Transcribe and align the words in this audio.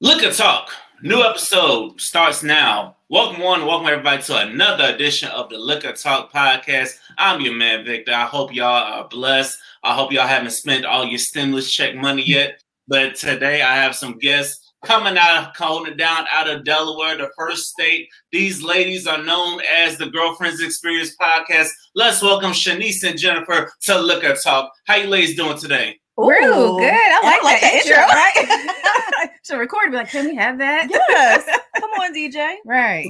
Liquor 0.00 0.32
Talk, 0.32 0.70
new 1.02 1.22
episode 1.22 2.00
starts 2.00 2.42
now. 2.42 2.96
Welcome 3.10 3.40
one, 3.40 3.64
welcome 3.64 3.86
everybody 3.86 4.20
to 4.24 4.38
another 4.38 4.92
edition 4.92 5.28
of 5.30 5.48
the 5.48 5.56
Liquor 5.56 5.92
Talk 5.92 6.32
podcast. 6.32 6.96
I'm 7.16 7.40
your 7.40 7.54
man 7.54 7.84
Victor. 7.84 8.12
I 8.12 8.24
hope 8.24 8.52
y'all 8.52 8.66
are 8.66 9.08
blessed. 9.08 9.56
I 9.84 9.94
hope 9.94 10.10
y'all 10.10 10.26
haven't 10.26 10.50
spent 10.50 10.84
all 10.84 11.06
your 11.06 11.18
stimulus 11.18 11.72
check 11.72 11.94
money 11.94 12.24
yet. 12.26 12.60
But 12.88 13.14
today 13.14 13.62
I 13.62 13.76
have 13.76 13.94
some 13.94 14.18
guests 14.18 14.72
coming 14.84 15.16
out 15.16 15.44
of 15.44 15.56
holding 15.56 15.96
down 15.96 16.26
out 16.32 16.50
of 16.50 16.64
Delaware, 16.64 17.16
the 17.16 17.30
first 17.38 17.68
state. 17.68 18.08
These 18.32 18.64
ladies 18.64 19.06
are 19.06 19.22
known 19.22 19.60
as 19.72 19.96
the 19.96 20.10
Girlfriends 20.10 20.60
Experience 20.60 21.16
podcast. 21.16 21.68
Let's 21.94 22.20
welcome 22.20 22.50
Shanice 22.50 23.04
and 23.04 23.16
Jennifer 23.16 23.72
to 23.82 24.00
Liquor 24.00 24.34
Talk. 24.42 24.72
How 24.88 24.96
you 24.96 25.06
ladies 25.06 25.36
doing 25.36 25.56
today? 25.56 26.00
Ooh, 26.20 26.28
Real 26.28 26.78
good. 26.78 26.92
I 26.92 27.20
like, 27.24 27.40
I 27.40 27.44
like 27.44 27.60
that, 27.60 27.74
intro, 27.74 29.20
right? 29.20 29.30
so 29.42 29.58
record 29.58 29.90
be 29.90 29.96
like, 29.96 30.10
can 30.10 30.26
we 30.26 30.36
have 30.36 30.58
that? 30.58 30.88
Yes. 30.90 31.58
Come 31.76 31.90
on, 31.90 32.14
DJ. 32.16 32.54
right. 32.64 33.06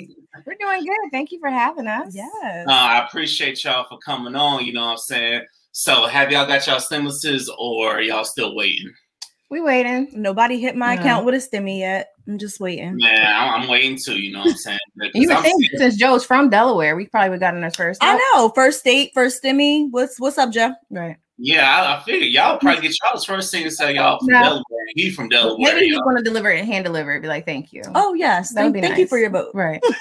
We're 0.46 0.56
doing 0.58 0.84
good. 0.84 1.10
Thank 1.12 1.30
you 1.30 1.38
for 1.38 1.48
having 1.50 1.86
us. 1.86 2.12
Yes. 2.14 2.66
Uh, 2.66 2.72
I 2.72 3.04
appreciate 3.06 3.62
y'all 3.62 3.86
for 3.88 3.98
coming 3.98 4.34
on. 4.34 4.64
You 4.64 4.72
know 4.72 4.80
what 4.86 4.90
I'm 4.92 4.96
saying? 4.98 5.42
So, 5.72 6.06
have 6.06 6.32
y'all 6.32 6.46
got 6.46 6.66
y'all 6.66 6.80
stimuluses 6.80 7.48
or 7.59 8.00
y'all 8.00 8.24
still 8.24 8.56
waiting? 8.56 8.92
We 9.50 9.60
waiting. 9.60 10.09
Nobody 10.12 10.59
hit 10.59 10.74
my 10.74 10.95
No. 10.96 11.00
account 11.00 11.26
with 11.26 11.34
a 11.34 11.38
stimmy 11.38 11.78
yet. 11.80 12.09
I'm 12.26 12.38
just 12.38 12.59
waiting. 12.59 12.96
Yeah, 12.98 13.38
I'm, 13.54 13.62
I'm 13.62 13.68
waiting 13.68 13.96
too. 14.02 14.18
You 14.20 14.32
know 14.32 14.40
what 14.40 14.50
I'm 14.52 14.56
saying? 14.56 14.78
You 15.14 15.28
would 15.28 15.36
I'm 15.36 15.42
think 15.45 15.62
seeing- 15.66 15.78
since 15.78 15.96
Joe's 15.96 16.24
from 16.24 16.48
Delaware, 16.50 16.96
we 16.96 17.06
probably 17.06 17.30
would 17.30 17.42
have 17.42 17.52
gotten 17.52 17.62
us 17.62 17.76
first. 17.76 18.02
I 18.02 18.16
know. 18.34 18.48
First 18.54 18.82
date, 18.82 19.10
first 19.14 19.42
stimmy. 19.42 19.86
What's 19.90 20.18
what's 20.18 20.38
up, 20.38 20.50
Joe? 20.50 20.73
Right. 20.90 21.16
Yeah, 21.38 21.69
I, 21.69 21.97
I 21.97 22.02
figured 22.05 22.30
y'all 22.30 22.59
probably 22.61 22.83
get 22.83 22.97
y'all's 23.02 23.24
first 23.24 23.51
thing 23.51 23.65
to 23.65 23.70
say 23.70 23.95
y'all 23.95 24.19
from 24.19 24.29
No. 24.29 24.43
Delaware. 24.43 24.62
He 24.95 25.11
from 25.11 25.29
Delaware. 25.29 25.74
Maybe 25.74 25.87
he's 25.87 25.95
y'all. 25.95 26.02
going 26.05 26.16
to 26.16 26.23
deliver 26.23 26.51
it 26.51 26.60
and 26.60 26.69
hand 26.69 26.84
deliver 26.84 27.12
it. 27.15 27.20
Be 27.23 27.29
like, 27.29 27.45
thank 27.47 27.73
you. 27.73 27.83
Oh 27.95 28.15
yes. 28.15 28.55
That 28.55 28.65
would 28.65 28.73
Thank, 28.73 28.83
be 28.83 28.88
thank 28.88 28.98
you 28.98 29.07
for 29.07 29.19
your 29.19 29.30
vote. 29.30 29.51
Right. 29.55 29.82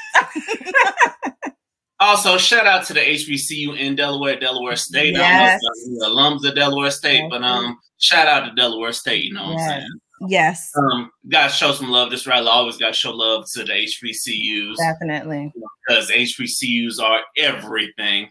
Also, 1.99 2.37
shout 2.37 2.67
out 2.67 2.85
to 2.87 2.93
the 2.93 2.99
HBCU 2.99 3.77
in 3.79 3.95
Delaware, 3.95 4.37
Delaware 4.37 4.75
State. 4.75 5.13
Yes. 5.13 5.61
don't 5.61 5.93
know 5.93 6.05
if 6.07 6.13
alums 6.43 6.49
of 6.49 6.53
Delaware 6.53 6.91
State, 6.91 7.19
Yes. 7.21 7.27
but 7.29 7.43
um, 7.43 7.79
shout 7.97 8.27
out 8.27 8.45
to 8.45 8.53
Delaware 8.55 8.91
State. 8.91 9.23
You 9.23 9.33
know 9.33 9.43
what 9.53 9.61
I'm 9.61 9.69
saying? 9.69 9.89
Yes. 10.27 10.69
Um, 10.75 11.11
gotta 11.29 11.53
show 11.53 11.71
some 11.71 11.89
love. 11.89 12.09
This 12.11 12.27
right, 12.27 12.43
always 12.43 12.75
gotta 12.77 12.91
show 12.93 13.11
love 13.11 13.49
to 13.53 13.63
the 13.63 13.71
HBCUs 13.71 14.75
Definitely. 14.77 15.53
because 15.87 16.09
HBCUs 16.11 16.99
are 17.01 17.21
everything. 17.37 18.29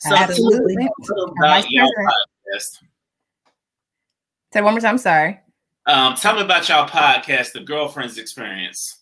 So, 0.00 0.14
Absolutely. 0.16 0.76
tell 0.76 0.84
me 0.84 0.86
a 0.86 1.12
little 1.14 1.34
about 1.42 1.70
your 1.70 1.84
president. 1.94 2.14
Podcast. 2.50 2.78
Say 4.52 4.60
one 4.60 4.74
more 4.74 4.80
time. 4.80 4.98
Sorry. 4.98 5.40
Um, 5.86 6.14
tell 6.14 6.34
me 6.34 6.42
about 6.42 6.68
y'all 6.68 6.88
podcast, 6.88 7.52
The 7.52 7.60
Girlfriend's 7.60 8.18
Experience. 8.18 8.98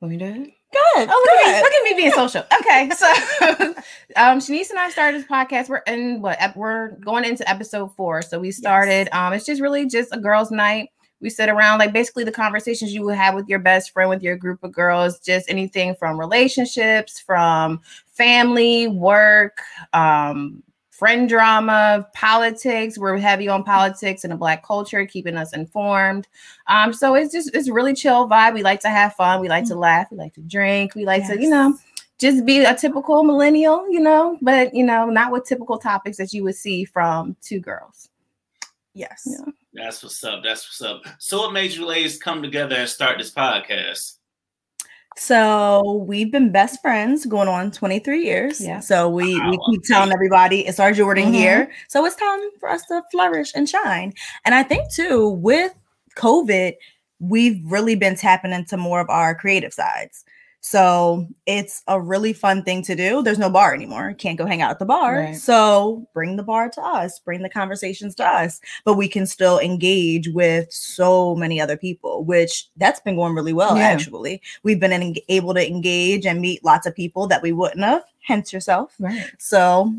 We 0.00 0.16
did. 0.16 0.50
Good. 0.72 1.08
Oh, 1.10 1.26
look 1.26 1.40
at, 1.40 1.46
me, 1.46 1.52
good. 1.52 1.62
look 1.62 1.72
at 1.72 1.84
me 1.84 1.94
being 1.96 2.12
social. 2.12 2.44
Okay, 2.60 2.90
so 2.90 3.06
um, 4.22 4.38
Shanice 4.38 4.70
and 4.70 4.78
I 4.78 4.88
started 4.90 5.20
this 5.20 5.28
podcast. 5.28 5.68
We're 5.68 5.78
in 5.78 6.22
what? 6.22 6.36
ep- 6.40 6.56
We're 6.56 6.92
going 7.00 7.24
into 7.24 7.48
episode 7.48 7.94
four. 7.96 8.22
So 8.22 8.38
we 8.38 8.50
started. 8.52 9.08
Um, 9.14 9.32
it's 9.32 9.44
just 9.44 9.60
really 9.60 9.86
just 9.86 10.14
a 10.14 10.18
girls' 10.18 10.50
night. 10.50 10.90
We 11.20 11.28
sit 11.28 11.48
around, 11.50 11.80
like 11.80 11.92
basically 11.92 12.24
the 12.24 12.32
conversations 12.32 12.94
you 12.94 13.02
would 13.04 13.16
have 13.16 13.34
with 13.34 13.48
your 13.48 13.58
best 13.58 13.90
friend, 13.92 14.08
with 14.08 14.22
your 14.22 14.36
group 14.36 14.62
of 14.62 14.72
girls, 14.72 15.18
just 15.20 15.50
anything 15.50 15.94
from 15.96 16.18
relationships, 16.18 17.18
from 17.18 17.80
family, 18.12 18.88
work, 18.88 19.60
um, 19.92 20.62
friend 21.00 21.30
drama, 21.30 22.06
politics. 22.14 22.98
We're 22.98 23.16
heavy 23.16 23.48
on 23.48 23.64
politics 23.64 24.22
and 24.22 24.32
the 24.32 24.36
black 24.36 24.62
culture, 24.62 25.06
keeping 25.06 25.34
us 25.34 25.54
informed. 25.54 26.28
Um, 26.68 26.92
so 26.92 27.14
it's 27.14 27.32
just 27.32 27.54
it's 27.54 27.70
really 27.70 27.94
chill 27.94 28.28
vibe. 28.28 28.52
We 28.52 28.62
like 28.62 28.80
to 28.80 28.90
have 28.90 29.14
fun. 29.14 29.40
We 29.40 29.48
like 29.48 29.64
to 29.68 29.74
laugh. 29.74 30.08
We 30.10 30.18
like 30.18 30.34
to 30.34 30.42
drink. 30.42 30.94
We 30.94 31.06
like 31.06 31.26
to, 31.28 31.40
you 31.40 31.48
know, 31.48 31.78
just 32.18 32.44
be 32.44 32.62
a 32.64 32.74
typical 32.74 33.24
millennial, 33.24 33.90
you 33.90 33.98
know, 33.98 34.36
but 34.42 34.74
you 34.74 34.84
know, 34.84 35.06
not 35.06 35.32
with 35.32 35.46
typical 35.46 35.78
topics 35.78 36.18
that 36.18 36.34
you 36.34 36.44
would 36.44 36.54
see 36.54 36.84
from 36.84 37.34
two 37.40 37.60
girls. 37.60 38.10
Yes. 38.92 39.26
Yeah. 39.26 39.52
That's 39.72 40.02
what's 40.02 40.22
up. 40.22 40.42
That's 40.44 40.68
what's 40.68 40.82
up. 40.82 41.14
So, 41.18 41.38
what 41.38 41.54
made 41.54 41.72
you 41.72 41.86
ladies 41.86 42.22
come 42.22 42.42
together 42.42 42.76
and 42.76 42.88
start 42.88 43.16
this 43.16 43.32
podcast? 43.32 44.18
So 45.16 46.04
we've 46.06 46.30
been 46.32 46.52
best 46.52 46.80
friends 46.80 47.26
going 47.26 47.48
on 47.48 47.70
23 47.72 48.24
years. 48.24 48.60
Yeah. 48.60 48.80
So 48.80 49.08
we 49.08 49.40
we 49.50 49.58
keep 49.70 49.82
telling 49.84 50.12
everybody 50.12 50.66
it's 50.66 50.78
our 50.80 50.92
Jordan 50.92 51.32
Mhm. 51.32 51.34
here. 51.34 51.70
So 51.88 52.04
it's 52.06 52.16
time 52.16 52.40
for 52.58 52.68
us 52.68 52.84
to 52.86 53.02
flourish 53.10 53.52
and 53.54 53.68
shine. 53.68 54.14
And 54.44 54.54
I 54.54 54.62
think 54.62 54.90
too 54.90 55.28
with 55.30 55.74
COVID, 56.16 56.74
we've 57.18 57.60
really 57.64 57.96
been 57.96 58.14
tapping 58.16 58.52
into 58.52 58.76
more 58.76 59.00
of 59.00 59.10
our 59.10 59.34
creative 59.34 59.74
sides. 59.74 60.24
So 60.62 61.26
it's 61.46 61.82
a 61.88 61.98
really 61.98 62.34
fun 62.34 62.62
thing 62.62 62.82
to 62.82 62.94
do. 62.94 63.22
There's 63.22 63.38
no 63.38 63.48
bar 63.48 63.74
anymore. 63.74 64.12
Can't 64.18 64.36
go 64.36 64.44
hang 64.44 64.60
out 64.60 64.70
at 64.70 64.78
the 64.78 64.84
bar. 64.84 65.14
Right. 65.16 65.36
So 65.36 66.06
bring 66.12 66.36
the 66.36 66.42
bar 66.42 66.68
to 66.70 66.82
us, 66.82 67.18
bring 67.18 67.42
the 67.42 67.48
conversations 67.48 68.14
to 68.16 68.26
us, 68.26 68.60
but 68.84 68.94
we 68.94 69.08
can 69.08 69.26
still 69.26 69.58
engage 69.58 70.28
with 70.28 70.70
so 70.70 71.34
many 71.34 71.60
other 71.60 71.78
people, 71.78 72.24
which 72.24 72.68
that's 72.76 73.00
been 73.00 73.16
going 73.16 73.34
really 73.34 73.54
well 73.54 73.76
Yeah. 73.76 73.84
actually. 73.84 74.42
We've 74.62 74.78
been 74.78 74.92
en- 74.92 75.14
able 75.28 75.54
to 75.54 75.66
engage 75.66 76.26
and 76.26 76.40
meet 76.42 76.62
lots 76.62 76.86
of 76.86 76.94
people 76.94 77.26
that 77.28 77.42
we 77.42 77.52
wouldn't 77.52 77.82
have, 77.82 78.04
hence 78.22 78.52
yourself. 78.52 78.94
Right. 78.98 79.30
So 79.38 79.94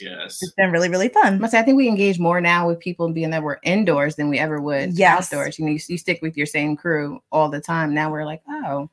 Yes. 0.00 0.38
it's 0.42 0.52
been 0.52 0.70
really, 0.70 0.88
really 0.88 1.08
fun. 1.10 1.44
I 1.44 1.48
think 1.62 1.76
we 1.76 1.86
engage 1.88 2.18
more 2.18 2.40
now 2.40 2.66
with 2.68 2.78
people 2.78 3.10
being 3.12 3.30
that 3.30 3.42
we're 3.42 3.58
indoors 3.62 4.16
than 4.16 4.28
we 4.30 4.38
ever 4.38 4.58
would 4.60 4.96
Yes. 4.96 5.30
outdoors. 5.32 5.58
You 5.58 5.66
know, 5.66 5.72
you, 5.72 5.80
you 5.86 5.98
stick 5.98 6.20
with 6.22 6.36
your 6.36 6.46
same 6.46 6.76
crew 6.76 7.20
all 7.30 7.48
the 7.50 7.60
time. 7.60 7.92
Now 7.92 8.10
we're 8.10 8.24
like, 8.24 8.40
oh, 8.48 8.88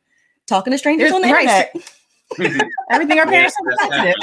Talking 0.47 0.72
to 0.72 0.78
strangers 0.78 1.11
There's- 1.11 1.16
on 1.16 1.22
the 1.28 1.33
right. 1.33 1.69
internet. 1.73 1.91
everything 2.91 3.19
our 3.19 3.25
parents 3.28 3.56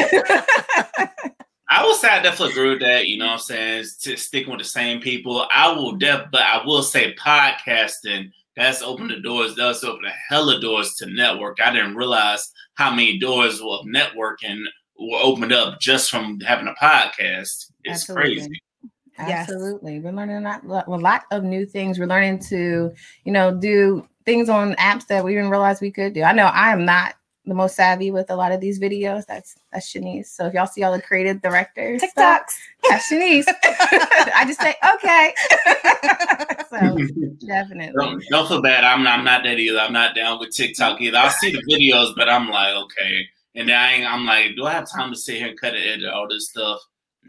Yes, 0.00 0.10
have 0.10 1.10
I 1.71 1.84
will 1.84 1.94
say 1.94 2.09
I 2.09 2.21
definitely 2.21 2.50
agree 2.53 2.71
with 2.71 2.81
that. 2.81 3.06
You 3.06 3.16
know 3.19 3.27
what 3.27 3.33
I'm 3.34 3.38
saying? 3.38 3.84
To 4.03 4.16
sticking 4.16 4.50
with 4.50 4.59
the 4.61 4.65
same 4.65 5.00
people. 5.00 5.47
I 5.50 5.72
will 5.72 5.93
def 5.93 6.27
but 6.31 6.43
I 6.43 6.65
will 6.66 6.82
say 6.82 7.15
podcasting, 7.15 8.31
that's 8.56 8.82
opened 8.82 9.11
the 9.11 9.21
doors, 9.21 9.55
does 9.55 9.82
open 9.84 10.05
a 10.05 10.11
hella 10.28 10.61
doors 10.61 10.94
to 10.97 11.06
network. 11.06 11.59
I 11.65 11.72
didn't 11.72 11.94
realize 11.94 12.50
how 12.75 12.91
many 12.91 13.19
doors 13.19 13.61
of 13.61 13.87
networking 13.87 14.65
were 14.99 15.19
opened 15.22 15.53
up 15.53 15.81
just 15.81 16.11
from 16.11 16.38
having 16.41 16.66
a 16.66 16.75
podcast. 16.84 17.71
It's 17.84 18.03
Absolutely. 18.11 18.34
crazy. 18.34 18.62
Yes. 19.19 19.49
Absolutely. 19.49 20.00
We're 20.00 20.12
learning 20.12 20.44
a 20.44 20.61
lot, 20.65 20.87
a 20.88 20.91
lot 20.91 21.22
of 21.31 21.44
new 21.44 21.65
things. 21.66 21.99
We're 21.99 22.06
learning 22.06 22.41
to, 22.49 22.93
you 23.25 23.32
know, 23.32 23.55
do 23.55 24.06
things 24.25 24.49
on 24.49 24.75
apps 24.75 25.06
that 25.09 25.25
we 25.25 25.34
didn't 25.34 25.50
realize 25.50 25.81
we 25.81 25.91
could 25.91 26.12
do. 26.12 26.22
I 26.22 26.33
know 26.33 26.47
I 26.47 26.72
am 26.72 26.84
not 26.84 27.15
the 27.44 27.55
most 27.55 27.75
savvy 27.75 28.10
with 28.10 28.31
a 28.31 28.37
lot 28.37 28.53
of 28.53 28.60
these 28.60 28.78
videos. 28.78 29.27
That's 29.27 29.56
that's 29.72 29.93
Shanice. 29.93 30.27
So 30.27 30.47
if 30.47 30.55
y'all 30.55 30.66
see 30.66 30.83
all 30.83 30.93
the 30.93 31.03
creative 31.03 31.43
directors, 31.43 32.03
stuff, 32.10 32.43
TikToks. 32.43 32.88
that's 32.88 33.11
Shanice. 33.11 33.44
I 34.34 34.44
just 34.47 34.61
say 34.61 34.75
okay. 34.94 35.34
so 36.71 37.47
definitely. 37.47 37.93
Don't, 37.99 38.22
don't 38.31 38.49
feel 38.49 38.62
bad. 38.62 38.84
I'm 38.84 39.03
not, 39.03 39.19
I'm 39.19 39.25
not 39.25 39.43
that 39.44 39.59
either. 39.59 39.78
I'm 39.78 39.93
not 39.93 40.15
down 40.15 40.38
with 40.38 40.55
TikTok 40.55 41.00
either. 41.00 41.19
I'll 41.19 41.31
see 41.31 41.50
the 41.50 41.62
videos, 41.71 42.15
but 42.16 42.28
I'm 42.28 42.49
like, 42.49 42.75
okay. 42.75 43.27
And 43.55 43.69
then 43.69 43.77
I 43.77 43.93
ain't, 43.93 44.06
I'm 44.06 44.25
like, 44.25 44.56
do 44.56 44.65
I 44.65 44.72
have 44.72 44.91
time 44.91 45.11
to 45.11 45.16
sit 45.16 45.37
here 45.37 45.49
and 45.49 45.61
cut 45.61 45.75
and 45.75 45.84
edit 45.84 46.12
all 46.12 46.27
this 46.28 46.49
stuff? 46.49 46.78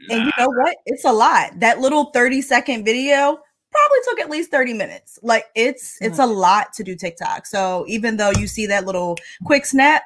And 0.10 0.26
you 0.26 0.32
know 0.38 0.48
what? 0.48 0.76
It's 0.86 1.06
a 1.06 1.12
lot. 1.12 1.60
That 1.60 1.80
little 1.80 2.06
30 2.06 2.42
second 2.42 2.86
video 2.86 3.40
probably 3.74 4.00
took 4.06 4.20
at 4.20 4.30
least 4.30 4.52
30 4.52 4.74
minutes. 4.74 5.20
Like 5.22 5.46
it's 5.56 5.98
it's 6.02 6.20
a 6.20 6.26
lot 6.26 6.74
to 6.74 6.84
do 6.84 6.96
TikTok. 6.96 7.46
So 7.46 7.86
even 7.88 8.18
though 8.18 8.32
you 8.32 8.48
see 8.48 8.66
that 8.68 8.86
little 8.86 9.18
quick 9.46 9.66
snap, 9.66 10.04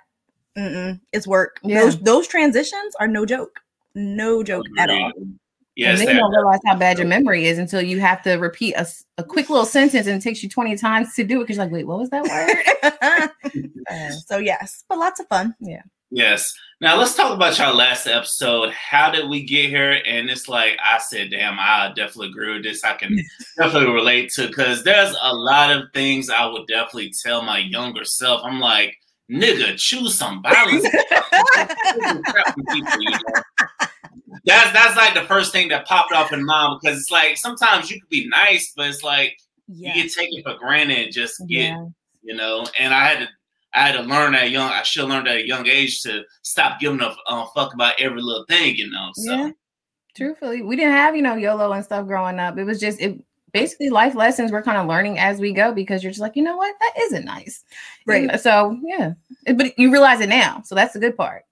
mm-mm, 0.57 0.99
it's 1.13 1.27
work. 1.27 1.59
Yeah. 1.63 1.81
Those 1.81 1.99
those 1.99 2.27
transitions 2.27 2.95
are 2.99 3.07
no 3.07 3.25
joke. 3.25 3.59
No 3.95 4.43
joke 4.43 4.65
at 4.77 4.89
all. 4.89 5.11
Yes, 5.75 5.99
and 5.99 6.07
then 6.07 6.15
you 6.15 6.21
don't 6.21 6.31
realize 6.31 6.59
how 6.65 6.75
bad 6.75 6.97
your 6.97 7.05
memory 7.05 7.45
is 7.45 7.59
until 7.59 7.83
you 7.83 7.99
have 7.99 8.23
to 8.23 8.33
repeat 8.33 8.73
a, 8.73 8.87
a 9.19 9.23
quick 9.23 9.47
little 9.47 9.63
sentence 9.63 10.07
and 10.07 10.19
it 10.19 10.23
takes 10.23 10.41
you 10.41 10.49
20 10.49 10.75
times 10.75 11.13
to 11.13 11.23
do 11.23 11.39
it 11.39 11.43
because 11.43 11.57
you're 11.57 11.65
like, 11.65 11.71
wait, 11.73 11.85
what 11.85 11.99
was 11.99 12.09
that 12.09 12.23
word? 12.23 13.29
Uh, 13.89 14.11
so 14.11 14.37
yes, 14.37 14.83
but 14.89 14.97
lots 14.97 15.17
of 15.17 15.27
fun. 15.29 15.55
Yes. 16.09 16.51
Now 16.79 16.95
let's 16.97 17.15
talk 17.15 17.33
about 17.33 17.57
your 17.57 17.73
last 17.73 18.05
episode. 18.05 18.71
How 18.71 19.09
did 19.09 19.29
we 19.29 19.43
get 19.43 19.69
here? 19.69 19.99
And 20.05 20.29
it's 20.29 20.47
like 20.47 20.77
I 20.83 20.99
said, 20.99 21.31
damn, 21.31 21.57
I 21.59 21.91
definitely 21.95 22.29
agree 22.29 22.53
with 22.53 22.63
this. 22.63 22.83
I 22.83 22.93
can 22.93 23.17
definitely 23.57 23.91
relate 23.91 24.29
to 24.35 24.47
because 24.47 24.83
there's 24.83 25.15
a 25.21 25.33
lot 25.33 25.71
of 25.71 25.85
things 25.93 26.29
I 26.29 26.45
would 26.45 26.67
definitely 26.67 27.13
tell 27.23 27.41
my 27.41 27.57
younger 27.57 28.05
self. 28.05 28.41
I'm 28.43 28.59
like, 28.59 28.95
nigga, 29.29 29.75
choose 29.75 30.15
some 30.15 30.41
balance. 30.43 30.87
People, 32.71 33.01
you 33.01 33.11
know? 33.11 33.17
That's 34.45 34.71
that's 34.71 34.95
like 34.95 35.13
the 35.13 35.25
first 35.27 35.51
thing 35.51 35.67
that 35.69 35.87
popped 35.87 36.13
off 36.13 36.31
in 36.31 36.45
mind 36.45 36.79
because 36.81 36.99
it's 36.99 37.11
like 37.11 37.37
sometimes 37.37 37.91
you 37.91 37.99
could 37.99 38.09
be 38.09 38.29
nice, 38.29 38.71
but 38.77 38.87
it's 38.87 39.03
like 39.03 39.37
you 39.67 39.93
get 39.93 40.13
taken 40.13 40.41
for 40.43 40.57
granted 40.57 40.97
and 40.97 41.13
just 41.13 41.35
get 41.47 41.71
yeah. 41.71 41.85
you 42.21 42.35
know. 42.35 42.65
And 42.79 42.93
I 42.93 43.05
had 43.07 43.19
to 43.19 43.27
I 43.77 43.87
had 43.87 43.95
to 43.95 44.01
learn 44.01 44.33
at 44.35 44.49
young 44.49 44.71
I 44.71 44.83
should 44.83 45.07
learn 45.07 45.27
at 45.27 45.37
a 45.37 45.47
young 45.47 45.67
age 45.67 46.01
to 46.01 46.23
stop 46.41 46.79
giving 46.79 47.01
a 47.01 47.13
uh, 47.27 47.45
fuck 47.55 47.73
about 47.73 47.93
every 47.99 48.21
little 48.21 48.45
thing, 48.45 48.75
you 48.75 48.89
know. 48.89 49.11
So 49.13 49.33
Yeah. 49.33 49.51
Truthfully, 50.15 50.63
we 50.63 50.75
didn't 50.75 50.93
have, 50.93 51.15
you 51.15 51.21
know, 51.21 51.35
YOLO 51.35 51.71
and 51.71 51.85
stuff 51.85 52.07
growing 52.07 52.39
up. 52.39 52.57
It 52.57 52.63
was 52.63 52.79
just 52.79 52.99
it 52.99 53.21
basically 53.53 53.89
life 53.89 54.15
lessons 54.15 54.51
we're 54.51 54.63
kind 54.63 54.77
of 54.77 54.87
learning 54.87 55.19
as 55.19 55.39
we 55.39 55.53
go 55.53 55.71
because 55.71 56.01
you're 56.03 56.11
just 56.11 56.21
like, 56.21 56.35
you 56.35 56.41
know 56.41 56.57
what, 56.57 56.75
that 56.79 56.93
isn't 57.03 57.25
nice. 57.25 57.63
Right. 58.07 58.29
And 58.29 58.41
so 58.41 58.79
yeah, 58.83 59.13
but 59.53 59.77
you 59.77 59.91
realize 59.91 60.21
it 60.21 60.29
now, 60.29 60.63
so 60.65 60.73
that's 60.73 60.93
the 60.93 60.99
good 60.99 61.15
part. 61.15 61.43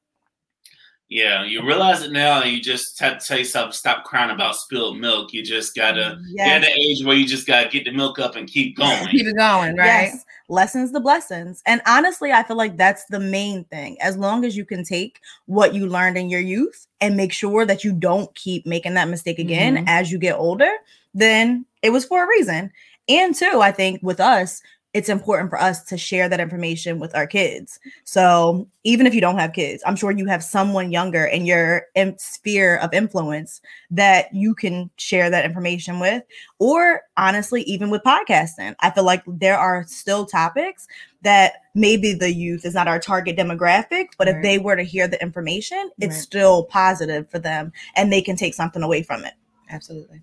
Yeah, 1.15 1.45
you 1.45 1.65
realize 1.65 2.01
it 2.01 2.11
now, 2.11 2.41
and 2.41 2.51
you 2.51 2.59
just 2.59 2.99
have 2.99 3.19
to 3.19 3.25
tell 3.25 3.37
yourself 3.37 3.73
stop 3.73 4.03
crying 4.03 4.31
about 4.31 4.57
spilled 4.57 4.99
milk. 4.99 5.31
You 5.31 5.43
just 5.43 5.73
gotta 5.73 6.19
Yes. 6.27 6.45
get 6.45 6.55
at 6.57 6.61
the 6.63 6.81
age 6.81 7.05
where 7.05 7.15
you 7.15 7.25
just 7.25 7.47
gotta 7.47 7.69
get 7.69 7.85
the 7.85 7.91
milk 7.91 8.19
up 8.19 8.35
and 8.35 8.49
keep 8.49 8.75
going. 8.75 9.07
Keep 9.07 9.27
it 9.27 9.37
going, 9.37 9.77
right? 9.77 10.11
Yes, 10.11 10.25
lessons 10.49 10.91
the 10.91 10.99
blessings. 10.99 11.61
And 11.65 11.81
honestly, 11.87 12.33
I 12.33 12.43
feel 12.43 12.57
like 12.57 12.75
that's 12.75 13.05
the 13.05 13.21
main 13.21 13.63
thing. 13.63 13.95
As 14.01 14.17
long 14.17 14.43
as 14.43 14.57
you 14.57 14.65
can 14.65 14.83
take 14.83 15.21
what 15.45 15.73
you 15.73 15.87
learned 15.87 16.17
in 16.17 16.29
your 16.29 16.41
youth 16.41 16.85
and 16.99 17.15
make 17.15 17.31
sure 17.31 17.65
that 17.65 17.85
you 17.85 17.93
don't 17.93 18.35
keep 18.35 18.65
making 18.65 18.95
that 18.95 19.07
mistake 19.07 19.39
again 19.39 19.77
Mhm. 19.77 19.83
as 19.87 20.11
you 20.11 20.17
get 20.19 20.35
older, 20.35 20.71
then 21.13 21.63
it 21.81 21.91
was 21.91 22.03
for 22.03 22.25
a 22.25 22.27
reason. 22.27 22.69
And 23.07 23.33
two, 23.33 23.61
I 23.61 23.71
think 23.71 24.01
with 24.03 24.19
us, 24.19 24.61
it's 24.95 25.09
important 25.09 25.49
for 25.49 25.61
us 25.61 25.83
to 25.83 25.97
share 25.97 26.29
that 26.29 26.39
information 26.39 26.99
with 26.99 27.13
our 27.15 27.27
kids. 27.27 27.81
So 28.05 28.65
even 28.85 29.05
if 29.05 29.13
you 29.13 29.19
don't 29.19 29.37
have 29.37 29.51
kids, 29.51 29.83
I'm 29.85 29.97
sure 29.97 30.09
you 30.09 30.25
have 30.27 30.41
someone 30.41 30.89
younger 30.89 31.25
in 31.25 31.45
your 31.45 31.87
sphere 32.15 32.77
of 32.77 32.93
influence 32.93 33.59
that 33.91 34.33
you 34.33 34.55
can 34.55 34.89
share 34.95 35.29
that 35.29 35.43
information 35.43 35.99
with. 35.99 36.23
Or 36.59 37.01
honestly, 37.17 37.63
even 37.63 37.89
with 37.89 38.03
podcasting, 38.03 38.73
I 38.79 38.89
feel 38.89 39.03
like 39.03 39.21
there 39.27 39.57
are 39.57 39.83
still 39.85 40.25
topics 40.25 40.87
that 41.23 41.55
maybe 41.73 42.13
the 42.13 42.31
youth 42.31 42.63
is 42.63 42.73
not 42.73 42.87
our 42.87 42.99
target 42.99 43.35
demographic, 43.35 44.11
but 44.17 44.29
if 44.29 44.41
they 44.41 44.59
were 44.59 44.77
to 44.77 44.83
hear 44.83 45.09
the 45.09 45.21
information, 45.21 45.91
it's 45.99 46.15
Right. 46.15 46.23
still 46.23 46.63
positive 46.63 47.29
for 47.29 47.39
them 47.39 47.73
and 47.97 48.13
they 48.13 48.21
can 48.21 48.37
take 48.37 48.53
something 48.53 48.81
away 48.81 49.03
from 49.03 49.25
it. 49.25 49.33
Absolutely. 49.69 50.21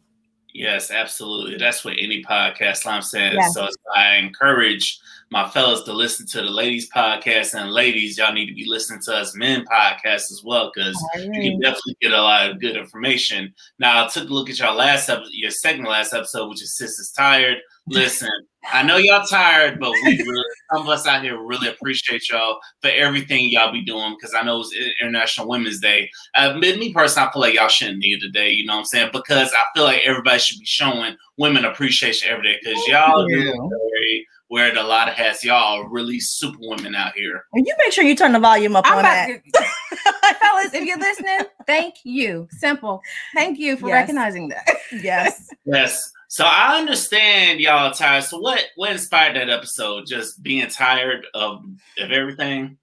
Yes, 0.54 0.90
absolutely. 0.90 1.56
That's 1.56 1.84
what 1.84 1.94
any 1.99 2.22
podcast 2.22 2.87
I'm 2.87 3.02
saying. 3.02 3.40
So 3.52 3.69
I 3.94 4.16
encourage 4.16 5.00
my 5.31 5.49
fellas 5.49 5.82
to 5.84 5.94
listen 5.94 6.26
to 6.26 6.43
the 6.43 6.50
ladies 6.50 6.90
podcast, 6.90 7.58
and 7.58 7.72
ladies, 7.72 8.19
y'all 8.19 8.34
need 8.34 8.49
to 8.49 8.54
be 8.54 8.69
listening 8.69 9.00
to 9.00 9.14
us 9.14 9.34
men 9.34 9.64
podcasts 9.64 10.31
as 10.31 10.43
well 10.44 10.70
because 10.75 10.94
you 11.16 11.31
can 11.31 11.58
definitely 11.60 11.96
get 12.02 12.12
a 12.12 12.20
lot 12.20 12.50
of 12.50 12.60
good 12.60 12.76
information. 12.76 13.54
Now, 13.78 14.04
I 14.04 14.08
took 14.08 14.28
a 14.28 14.32
look 14.32 14.50
at 14.50 14.58
your 14.58 14.72
last 14.72 15.08
episode, 15.08 15.32
your 15.32 15.50
second 15.50 15.84
last 15.84 16.12
episode, 16.12 16.50
which 16.50 16.62
is 16.62 16.76
Sisters 16.76 17.12
Tired. 17.12 17.56
Listen, 17.88 18.31
I 18.73 18.82
know 18.84 18.96
y'all 18.96 19.25
tired, 19.26 19.81
but 19.81 19.90
we 19.90 20.17
really, 20.23 20.44
some 20.73 20.82
of 20.82 20.88
us 20.88 21.06
out 21.06 21.23
here 21.23 21.37
really 21.43 21.69
appreciate 21.69 22.29
y'all 22.31 22.58
for 22.81 22.88
everything 22.90 23.50
y'all 23.50 23.73
be 23.73 23.84
doing 23.84 24.14
because 24.17 24.34
I 24.34 24.43
know 24.43 24.61
it's 24.61 24.73
International 25.00 25.49
Women's 25.49 25.81
Day. 25.81 26.08
Uh, 26.34 26.55
me, 26.55 26.76
me 26.76 26.93
personally, 26.93 27.29
I 27.29 27.32
feel 27.32 27.43
like 27.43 27.55
y'all 27.55 27.69
shouldn't 27.69 27.99
need 27.99 28.20
today, 28.20 28.50
you 28.50 28.64
know 28.67 28.75
what 28.75 28.79
I'm 28.81 28.84
saying? 28.87 29.11
Because 29.12 29.52
I 29.52 29.62
feel 29.75 29.84
like 29.84 30.02
everybody 30.05 30.38
should 30.38 30.61
be 30.61 30.64
showing 30.64 31.17
women 31.38 31.64
appreciation 31.64 32.31
every 32.31 32.44
day 32.52 32.58
because 32.62 32.87
y'all 32.87 33.29
you. 33.29 33.43
do 33.43 33.69
very 33.69 34.26
wear 34.49 34.76
a 34.76 34.82
lot 34.82 35.08
of 35.08 35.14
hats. 35.14 35.43
Y'all 35.43 35.81
are 35.82 35.88
really 35.88 36.20
super 36.20 36.58
women 36.61 36.94
out 36.94 37.14
here. 37.14 37.43
And 37.55 37.67
you 37.67 37.75
make 37.78 37.90
sure 37.93 38.05
you 38.05 38.14
turn 38.14 38.32
the 38.32 38.38
volume 38.38 38.76
up 38.76 38.85
I'm 38.87 38.99
on 38.99 39.02
that. 39.02 39.26
to, 39.28 40.35
fellas, 40.38 40.75
if 40.75 40.85
you're 40.85 40.99
listening, 40.99 41.38
thank 41.67 41.94
you. 42.05 42.46
Simple. 42.50 43.00
Thank 43.35 43.58
you 43.58 43.76
for 43.78 43.88
Yes. 43.88 43.94
recognizing 43.94 44.49
that. 44.50 44.69
yes. 44.93 45.49
Yes. 45.64 46.12
So 46.32 46.46
I 46.46 46.79
understand 46.79 47.61
y'all 47.61 47.93
tired. 47.93 48.25
So 48.25 48.38
what 48.38 48.64
what 48.76 48.90
inspired 48.90 49.37
that 49.37 49.50
episode? 49.50 50.06
Just 50.06 50.43
being 50.43 50.67
tired 50.69 51.26
of 51.34 51.62
of 51.99 52.11
everything? 52.11 52.79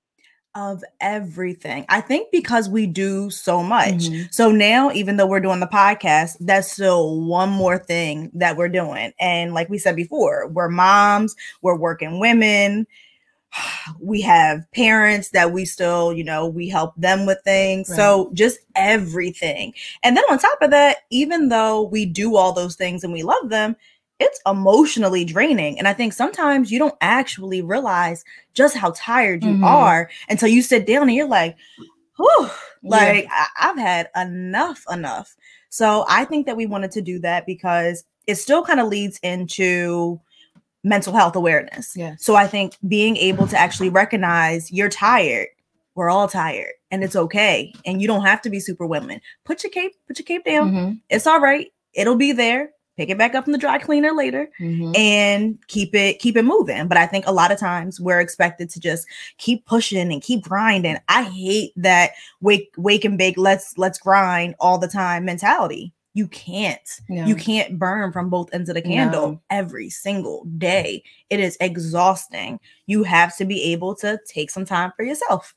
Of 0.53 0.83
everything. 1.01 1.83
I 1.89 1.99
think 1.99 2.29
because 2.31 2.69
we 2.69 2.85
do 2.85 3.31
so 3.31 3.63
much. 3.63 4.07
Mhm. 4.07 4.31
So 4.31 4.51
now, 4.51 4.91
even 4.91 5.17
though 5.17 5.25
we're 5.25 5.39
doing 5.39 5.61
the 5.61 5.65
podcast, 5.65 6.33
that's 6.41 6.71
still 6.71 7.21
one 7.21 7.49
more 7.49 7.79
thing 7.79 8.29
that 8.35 8.55
we're 8.55 8.69
doing. 8.69 9.13
And 9.19 9.55
like 9.55 9.67
we 9.67 9.79
said 9.79 9.95
before, 9.95 10.47
we're 10.49 10.69
moms, 10.69 11.35
we're 11.63 11.75
working 11.75 12.19
women. 12.19 12.85
We 13.99 14.21
have 14.21 14.69
parents 14.71 15.29
that 15.31 15.51
we 15.51 15.65
still, 15.65 16.13
you 16.13 16.23
know, 16.23 16.47
we 16.47 16.69
help 16.69 16.93
them 16.95 17.25
with 17.25 17.39
things. 17.43 17.93
So 17.93 18.29
just 18.33 18.59
everything. 18.75 19.73
And 20.03 20.15
then 20.15 20.23
on 20.29 20.37
top 20.37 20.61
of 20.61 20.69
that, 20.71 20.97
even 21.09 21.49
though 21.49 21.81
we 21.83 22.05
do 22.05 22.35
all 22.35 22.53
those 22.53 22.75
things 22.75 23.03
and 23.03 23.11
we 23.11 23.23
love 23.23 23.49
them, 23.49 23.75
it's 24.19 24.39
emotionally 24.45 25.25
draining. 25.25 25.79
And 25.79 25.87
I 25.87 25.93
think 25.93 26.13
sometimes 26.13 26.71
you 26.71 26.77
don't 26.77 26.95
actually 27.01 27.61
realize 27.61 28.23
just 28.53 28.75
how 28.77 28.93
tired 28.95 29.43
you 29.43 29.53
Mhm. 29.55 29.65
are 29.65 30.09
until 30.29 30.49
you 30.49 30.61
sit 30.61 30.85
down 30.85 31.03
and 31.03 31.13
you're 31.15 31.27
like, 31.27 31.55
whew, 32.17 32.27
Yeah. 32.43 32.49
like 32.83 33.27
I- 33.31 33.47
I've 33.59 33.77
had 33.79 34.09
enough, 34.15 34.83
enough. 34.91 35.35
So 35.69 36.05
I 36.07 36.25
think 36.25 36.45
that 36.45 36.57
we 36.57 36.65
wanted 36.67 36.91
to 36.91 37.01
do 37.01 37.19
that 37.19 37.45
because 37.45 38.03
it 38.27 38.35
still 38.35 38.63
kind 38.63 38.79
of 38.79 38.87
leads 38.87 39.19
into 39.23 40.19
mental 40.83 41.13
health 41.13 41.35
awareness. 41.35 41.93
Yes. 41.95 42.23
So 42.23 42.35
I 42.35 42.47
think 42.47 42.75
being 42.87 43.17
able 43.17 43.47
to 43.47 43.57
actually 43.57 43.89
recognize 43.89 44.71
you're 44.71 44.89
tired, 44.89 45.47
we're 45.95 46.09
all 46.09 46.27
tired, 46.27 46.71
and 46.91 47.03
it's 47.03 47.15
okay. 47.15 47.73
And 47.85 48.01
you 48.01 48.07
don't 48.07 48.25
have 48.25 48.41
to 48.43 48.49
be 48.49 48.59
super 48.59 48.85
women. 48.85 49.19
Put 49.45 49.63
your 49.63 49.71
cape, 49.71 49.93
put 50.07 50.17
your 50.17 50.25
cape 50.25 50.45
down. 50.45 50.71
Mhm. 50.71 51.01
It's 51.09 51.27
all 51.27 51.39
right. 51.41 51.67
It'll 51.93 52.15
be 52.15 52.31
there. 52.31 52.71
Pick 52.95 53.09
it 53.09 53.17
back 53.17 53.33
up 53.33 53.45
from 53.45 53.53
the 53.53 53.57
dry 53.59 53.77
cleaner 53.77 54.11
later 54.11 54.49
Mhm. 54.59 54.97
and 54.97 55.57
keep 55.67 55.95
it 55.95 56.19
keep 56.19 56.35
it 56.35 56.43
moving 56.43 56.85
but 56.89 56.97
i 56.97 57.05
think 57.05 57.25
a 57.25 57.31
lot 57.31 57.49
of 57.49 57.57
times 57.57 57.97
we're 57.97 58.19
expected 58.19 58.69
to 58.69 58.77
just 58.77 59.07
keep 59.37 59.65
pushing 59.65 60.11
and 60.11 60.21
keep 60.21 60.43
grinding 60.43 60.97
i 61.07 61.23
hate 61.23 61.71
that 61.77 62.11
wake 62.41 62.69
wake 62.75 63.05
and 63.05 63.17
bake 63.17 63.37
let's 63.37 63.77
let's 63.77 63.97
grind 63.97 64.53
all 64.59 64.77
the 64.77 64.85
time 64.89 65.23
mentality 65.23 65.93
you 66.13 66.27
can't 66.27 67.01
No. 67.07 67.25
you 67.25 67.35
can't 67.35 67.77
burn 67.77 68.11
from 68.11 68.29
both 68.29 68.49
ends 68.53 68.69
of 68.69 68.75
the 68.75 68.81
candle 68.81 69.31
No. 69.31 69.41
every 69.49 69.89
single 69.89 70.45
day 70.57 71.03
it 71.29 71.39
is 71.39 71.57
exhausting 71.61 72.59
you 72.87 73.03
have 73.03 73.35
to 73.37 73.45
be 73.45 73.61
able 73.71 73.95
to 73.95 74.19
take 74.27 74.49
some 74.49 74.65
time 74.65 74.91
for 74.95 75.03
yourself 75.03 75.55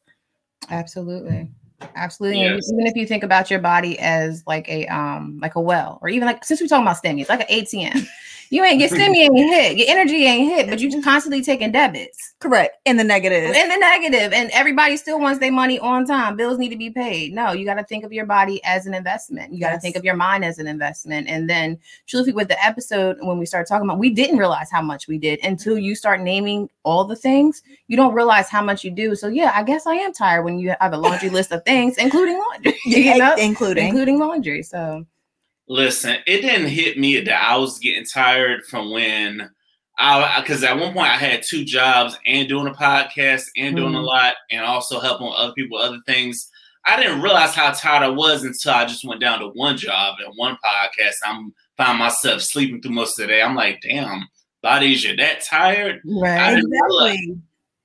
Absolutely. 0.70 1.50
Absolutely. 1.96 2.40
Yes. 2.40 2.70
Even 2.72 2.86
if 2.86 2.94
you 2.94 3.06
think 3.06 3.24
about 3.24 3.50
your 3.50 3.58
body 3.58 3.98
as 3.98 4.44
like 4.46 4.68
a 4.68 4.86
um 4.86 5.38
like 5.42 5.56
a 5.56 5.60
well, 5.60 5.98
or 6.00 6.08
even 6.08 6.26
like 6.26 6.44
since 6.44 6.60
we're 6.60 6.68
talking 6.68 6.84
about 6.84 7.02
stimmy, 7.02 7.20
it's 7.20 7.28
like 7.28 7.40
an 7.40 7.46
ATM. 7.64 8.06
You 8.52 8.62
ain't 8.64 8.78
get 8.78 8.90
stimmy 8.90 9.16
ain't 9.16 9.34
hit, 9.38 9.78
your 9.78 9.88
energy 9.88 10.26
ain't 10.26 10.52
hit, 10.54 10.68
but 10.68 10.78
you 10.78 10.90
just 10.90 11.02
constantly 11.02 11.42
taking 11.42 11.72
debits 11.72 12.34
correct 12.38 12.76
in 12.84 12.98
the 12.98 13.04
negative 13.04 13.54
in 13.54 13.68
the 13.68 13.76
negative, 13.78 14.34
and 14.34 14.50
everybody 14.50 14.98
still 14.98 15.18
wants 15.18 15.40
their 15.40 15.50
money 15.50 15.78
on 15.78 16.04
time. 16.04 16.36
Bills 16.36 16.58
need 16.58 16.68
to 16.68 16.76
be 16.76 16.90
paid. 16.90 17.32
No, 17.32 17.52
you 17.52 17.64
got 17.64 17.76
to 17.76 17.84
think 17.84 18.04
of 18.04 18.12
your 18.12 18.26
body 18.26 18.62
as 18.62 18.84
an 18.84 18.92
investment. 18.92 19.54
You 19.54 19.60
got 19.60 19.68
to 19.68 19.72
Yes. 19.76 19.82
think 19.82 19.96
of 19.96 20.04
your 20.04 20.16
mind 20.16 20.44
as 20.44 20.58
an 20.58 20.66
investment. 20.66 21.28
And 21.28 21.48
then, 21.48 21.78
truly, 22.06 22.32
with 22.32 22.48
the 22.48 22.62
episode, 22.62 23.16
when 23.22 23.38
we 23.38 23.46
start 23.46 23.66
talking 23.66 23.88
about, 23.88 23.98
we 23.98 24.10
didn't 24.10 24.36
realize 24.36 24.70
how 24.70 24.82
much 24.82 25.08
we 25.08 25.16
did 25.16 25.42
until 25.42 25.78
you 25.78 25.94
start 25.94 26.20
naming 26.20 26.68
all 26.82 27.04
the 27.06 27.16
things. 27.16 27.62
You 27.88 27.96
don't 27.96 28.12
realize 28.12 28.50
how 28.50 28.62
much 28.62 28.84
you 28.84 28.90
do. 28.90 29.14
So 29.14 29.28
yeah, 29.28 29.52
I 29.54 29.62
guess 29.62 29.86
I 29.86 29.94
am 29.94 30.12
tired 30.12 30.44
when 30.44 30.58
you 30.58 30.74
have 30.78 30.92
a 30.92 30.98
laundry 30.98 31.30
list 31.30 31.52
of 31.52 31.64
things, 31.64 31.96
including 31.96 32.38
laundry. 32.38 32.78
You 32.84 33.18
know? 33.18 33.34
including 33.36 33.86
including 33.86 34.18
laundry. 34.18 34.62
So 34.62 35.06
Listen, 35.72 36.16
it 36.26 36.42
didn't 36.42 36.68
hit 36.68 36.98
me 36.98 37.18
that 37.20 37.42
I 37.50 37.56
was 37.56 37.78
getting 37.78 38.04
tired 38.04 38.62
from 38.66 38.90
when 38.90 39.48
I 39.98 40.40
because 40.40 40.62
at 40.64 40.78
one 40.78 40.92
point 40.92 41.10
I 41.10 41.16
had 41.16 41.42
two 41.42 41.64
jobs 41.64 42.18
and 42.26 42.46
doing 42.46 42.66
a 42.66 42.72
podcast 42.74 43.44
and 43.56 43.74
doing 43.74 43.94
a 43.94 43.98
Mhm. 43.98 44.04
lot 44.04 44.34
and 44.50 44.66
also 44.66 45.00
helping 45.00 45.32
other 45.34 45.54
people 45.54 45.78
other 45.78 46.00
things. 46.06 46.50
I 46.84 47.00
didn't 47.00 47.22
realize 47.22 47.54
how 47.54 47.70
tired 47.70 48.02
I 48.02 48.08
was 48.08 48.44
until 48.44 48.72
I 48.74 48.84
just 48.84 49.04
went 49.04 49.22
down 49.22 49.40
to 49.40 49.48
one 49.48 49.78
job 49.78 50.16
and 50.22 50.34
one 50.36 50.58
podcast. 50.62 51.14
I'm 51.24 51.54
find 51.78 51.98
myself 51.98 52.42
sleeping 52.42 52.82
through 52.82 52.92
most 52.92 53.18
of 53.18 53.26
the 53.26 53.32
day. 53.32 53.40
I'm 53.40 53.54
like, 53.56 53.80
damn, 53.80 54.28
bodies, 54.62 55.02
you're 55.02 55.16
that 55.16 55.42
tired? 55.42 56.02
Right. 56.04 56.52
realize. 56.52 56.64
exactly 56.64 57.38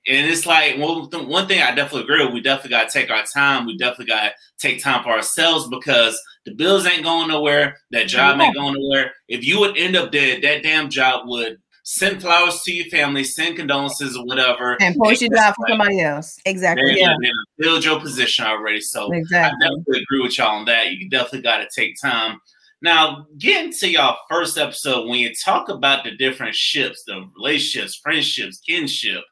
And 0.10 0.30
it's 0.30 0.46
like 0.46 0.78
one, 0.78 1.10
th- 1.10 1.26
one 1.26 1.48
thing 1.48 1.62
I 1.62 1.74
definitely 1.74 2.02
agree 2.04 2.26
with. 2.26 2.34
We 2.34 2.42
definitely 2.42 2.72
got 2.72 2.90
to 2.90 3.00
take 3.00 3.10
our 3.10 3.24
time. 3.24 3.66
We 3.66 3.78
definitely 3.78 4.08
got 4.08 4.24
to 4.24 4.32
take 4.58 4.82
time 4.84 5.04
for 5.04 5.12
ourselves 5.12 5.68
because 5.70 6.20
the 6.48 6.56
bills 6.56 6.88
ain't 6.88 7.04
going 7.04 7.28
nowhere. 7.28 7.78
That 7.92 8.08
job 8.08 8.40
ain't 8.40 8.56
going 8.56 8.74
nowhere. 8.80 9.12
If 9.28 9.46
you 9.46 9.60
would 9.60 9.78
end 9.78 9.98
up 9.98 10.14
dead, 10.14 10.42
that 10.44 10.64
damn 10.64 10.90
job 10.90 11.28
would 11.28 11.58
send 11.84 12.22
flowers 12.22 12.62
to 12.64 12.72
your 12.72 12.86
family, 12.88 13.26
send 13.26 13.58
condolences 13.58 14.16
or 14.16 14.26
whatever. 14.26 14.78
And 14.82 14.96
post 14.96 15.22
your 15.22 15.30
job 15.36 15.56
for 15.56 15.66
somebody 15.68 16.00
else. 16.00 16.38
exactly 16.46 17.00
Yeah. 17.02 17.16
build 17.58 17.84
your 17.84 18.00
position 18.00 18.46
already. 18.46 18.80
So 18.80 19.14
I 19.14 19.18
Exactly. 19.18 19.60
definitely 19.60 20.02
agree 20.04 20.22
with 20.22 20.38
y'all 20.38 20.56
on 20.56 20.66
that. 20.66 20.94
You 20.94 21.10
definitely 21.10 21.42
got 21.42 21.58
to 21.58 21.68
take 21.76 21.96
time. 22.02 22.40
Now, 22.82 23.28
getting 23.38 23.74
to 23.80 23.90
y'all 23.90 24.18
first 24.30 24.58
episode, 24.58 25.10
when 25.10 25.20
you 25.20 25.34
talk 25.44 25.68
about 25.68 26.06
the 26.06 26.12
different 26.16 26.56
ships, 26.56 27.04
the 27.06 27.30
relationships, 27.36 28.00
friendships, 28.02 28.60
kinship. 28.60 29.24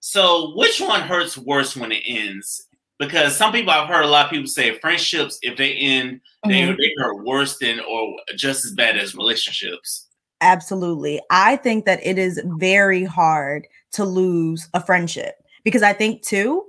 So, 0.00 0.52
which 0.54 0.80
one 0.82 1.00
hurts 1.00 1.38
worse 1.38 1.74
when 1.76 1.92
it 1.92 2.02
ends? 2.06 2.67
Because 2.98 3.36
some 3.36 3.52
people 3.52 3.70
I've 3.70 3.88
heard 3.88 4.04
a 4.04 4.08
lot 4.08 4.26
of 4.26 4.30
people 4.30 4.48
say 4.48 4.78
friendships, 4.80 5.38
if 5.42 5.56
they 5.56 5.74
end, 5.74 6.20
they, 6.44 6.62
Mhm. 6.62 6.76
they 6.76 6.92
hurt 6.98 7.24
worse 7.24 7.58
than 7.58 7.80
or 7.80 8.16
just 8.36 8.64
as 8.64 8.72
bad 8.72 8.96
as 8.98 9.14
relationships. 9.14 10.06
Absolutely. 10.40 11.20
I 11.30 11.56
think 11.56 11.84
that 11.84 12.00
it 12.04 12.18
is 12.18 12.40
very 12.58 13.04
hard 13.04 13.66
to 13.92 14.04
lose 14.04 14.68
a 14.74 14.84
friendship 14.84 15.36
because 15.64 15.82
I 15.82 15.92
think 15.92 16.22
too, 16.22 16.64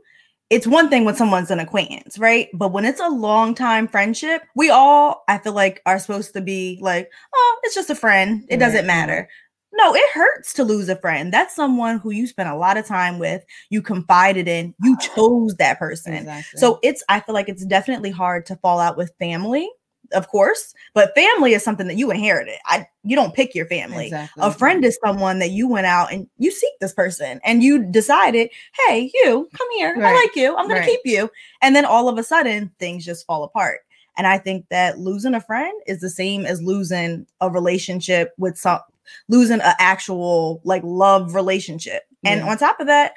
it's 0.49 0.65
one 0.65 0.89
thing 0.89 1.05
when 1.05 1.15
someone's 1.15 1.51
an 1.51 1.59
acquaintance, 1.59 2.17
right? 2.17 2.49
But 2.53 2.71
when 2.71 2.85
it's 2.85 2.99
a 2.99 3.09
long 3.09 3.53
time 3.53 3.87
friendship, 3.87 4.41
we 4.55 4.71
all, 4.71 5.23
I 5.27 5.37
feel 5.37 5.53
like, 5.53 5.81
are 5.85 5.99
supposed 5.99 6.33
to 6.33 6.41
be 6.41 6.79
like, 6.81 7.11
oh, 7.35 7.59
it's 7.63 7.75
just 7.75 7.91
a 7.91 7.95
friend. 7.95 8.43
It 8.49 8.57
doesn't 8.57 8.87
matter. 8.87 9.29
No, 9.71 9.93
it 9.95 10.09
hurts 10.13 10.53
to 10.53 10.63
lose 10.63 10.89
a 10.89 10.95
friend. 10.95 11.31
That's 11.31 11.55
someone 11.55 11.99
who 11.99 12.09
you 12.11 12.27
spent 12.27 12.49
a 12.49 12.55
lot 12.55 12.77
of 12.77 12.85
time 12.87 13.19
with, 13.19 13.43
you 13.69 13.81
confided 13.81 14.47
in, 14.47 14.73
you 14.83 14.97
chose 14.99 15.55
that 15.55 15.77
person. 15.79 16.13
Exactly. 16.13 16.59
So 16.59 16.79
it's, 16.83 17.03
I 17.07 17.19
feel 17.19 17.33
like 17.35 17.49
it's 17.49 17.65
definitely 17.65 18.09
hard 18.11 18.45
to 18.47 18.55
fall 18.57 18.79
out 18.79 18.97
with 18.97 19.13
family, 19.19 19.69
of 20.11 20.27
course, 20.27 20.73
but 20.95 21.13
family 21.13 21.53
is 21.53 21.63
something 21.63 21.87
that 21.87 21.97
you 21.97 22.09
inherited. 22.09 22.55
I, 22.65 22.87
you 23.03 23.15
don't 23.15 23.33
pick 23.35 23.53
your 23.53 23.67
family. 23.67 24.05
exactly. 24.07 24.41
A 24.43 24.51
friend 24.51 24.83
is 24.83 24.97
someone 25.05 25.37
that 25.37 25.51
you 25.51 25.67
went 25.67 25.85
out 25.85 26.11
and 26.11 26.27
you 26.39 26.49
seek 26.49 26.73
this 26.81 26.93
person 26.93 27.39
and 27.45 27.61
you 27.63 27.85
decided, 27.91 28.49
hey, 28.87 29.11
you 29.13 29.47
come 29.55 29.67
here. 29.77 29.95
I 30.03 30.13
like 30.15 30.35
you. 30.35 30.55
I'm 30.57 30.67
going 30.67 30.79
Right. 30.81 30.85
to 30.85 30.91
keep 30.91 31.01
you. 31.05 31.29
And 31.61 31.75
then 31.75 31.85
all 31.85 32.09
of 32.09 32.17
a 32.17 32.23
sudden, 32.23 32.71
things 32.79 33.05
just 33.05 33.25
fall 33.27 33.43
apart. 33.43 33.81
And 34.19 34.27
I 34.27 34.37
think 34.37 34.67
that 34.69 34.99
losing 34.99 35.33
a 35.33 35.39
friend 35.39 35.71
is 35.87 36.01
the 36.01 36.09
same 36.09 36.45
as 36.45 36.61
losing 36.61 37.25
a 37.39 37.49
relationship 37.49 38.33
with 38.37 38.57
some, 38.57 38.81
losing 39.29 39.61
an 39.61 39.73
actual 39.79 40.59
like 40.65 40.83
love 40.83 41.33
relationship. 41.35 42.03
And 42.25 42.41
on 42.41 42.57
top 42.57 42.81
of 42.81 42.87
that, 42.87 43.13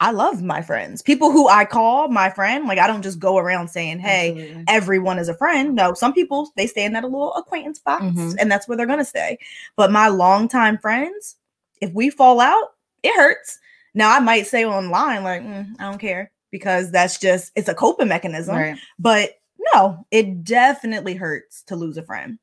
I 0.00 0.10
love 0.10 0.42
my 0.42 0.60
friends. 0.60 1.00
People 1.00 1.32
who 1.32 1.48
I 1.48 1.64
call 1.64 2.08
my 2.08 2.28
friend, 2.28 2.66
like 2.68 2.78
I 2.78 2.86
don't 2.86 3.00
just 3.00 3.18
go 3.18 3.38
around 3.38 3.68
saying, 3.68 4.00
hey, 4.00 4.32
Absolutely. 4.32 4.64
everyone 4.68 5.18
is 5.18 5.30
a 5.30 5.34
friend. 5.34 5.74
No, 5.74 5.94
some 5.94 6.12
people 6.12 6.52
they 6.56 6.66
stay 6.66 6.84
in 6.84 6.92
that 6.92 7.04
little 7.04 7.32
acquaintance 7.34 7.78
box 7.78 8.04
Mhm. 8.04 8.36
and 8.38 8.52
that's 8.52 8.68
where 8.68 8.76
they're 8.76 8.86
gonna 8.86 9.06
stay. 9.06 9.38
But 9.76 9.90
my 9.90 10.08
longtime 10.08 10.76
friends, 10.76 11.36
if 11.80 11.90
we 11.94 12.10
fall 12.10 12.38
out, 12.38 12.74
it 13.02 13.16
hurts. 13.16 13.58
Now 13.94 14.14
I 14.14 14.18
might 14.20 14.46
say 14.46 14.66
online, 14.66 15.24
like, 15.24 15.42
"Mm, 15.42 15.74
I 15.78 15.84
don't 15.84 15.98
care 15.98 16.30
because 16.50 16.90
that's 16.92 17.18
just 17.18 17.50
it's 17.56 17.68
a 17.68 17.74
coping 17.74 18.08
mechanism. 18.08 18.56
right. 18.56 18.76
But 18.98 19.37
no, 19.74 20.06
it 20.10 20.44
definitely 20.44 21.14
hurts 21.14 21.62
to 21.64 21.76
lose 21.76 21.96
a 21.96 22.02
friend. 22.02 22.38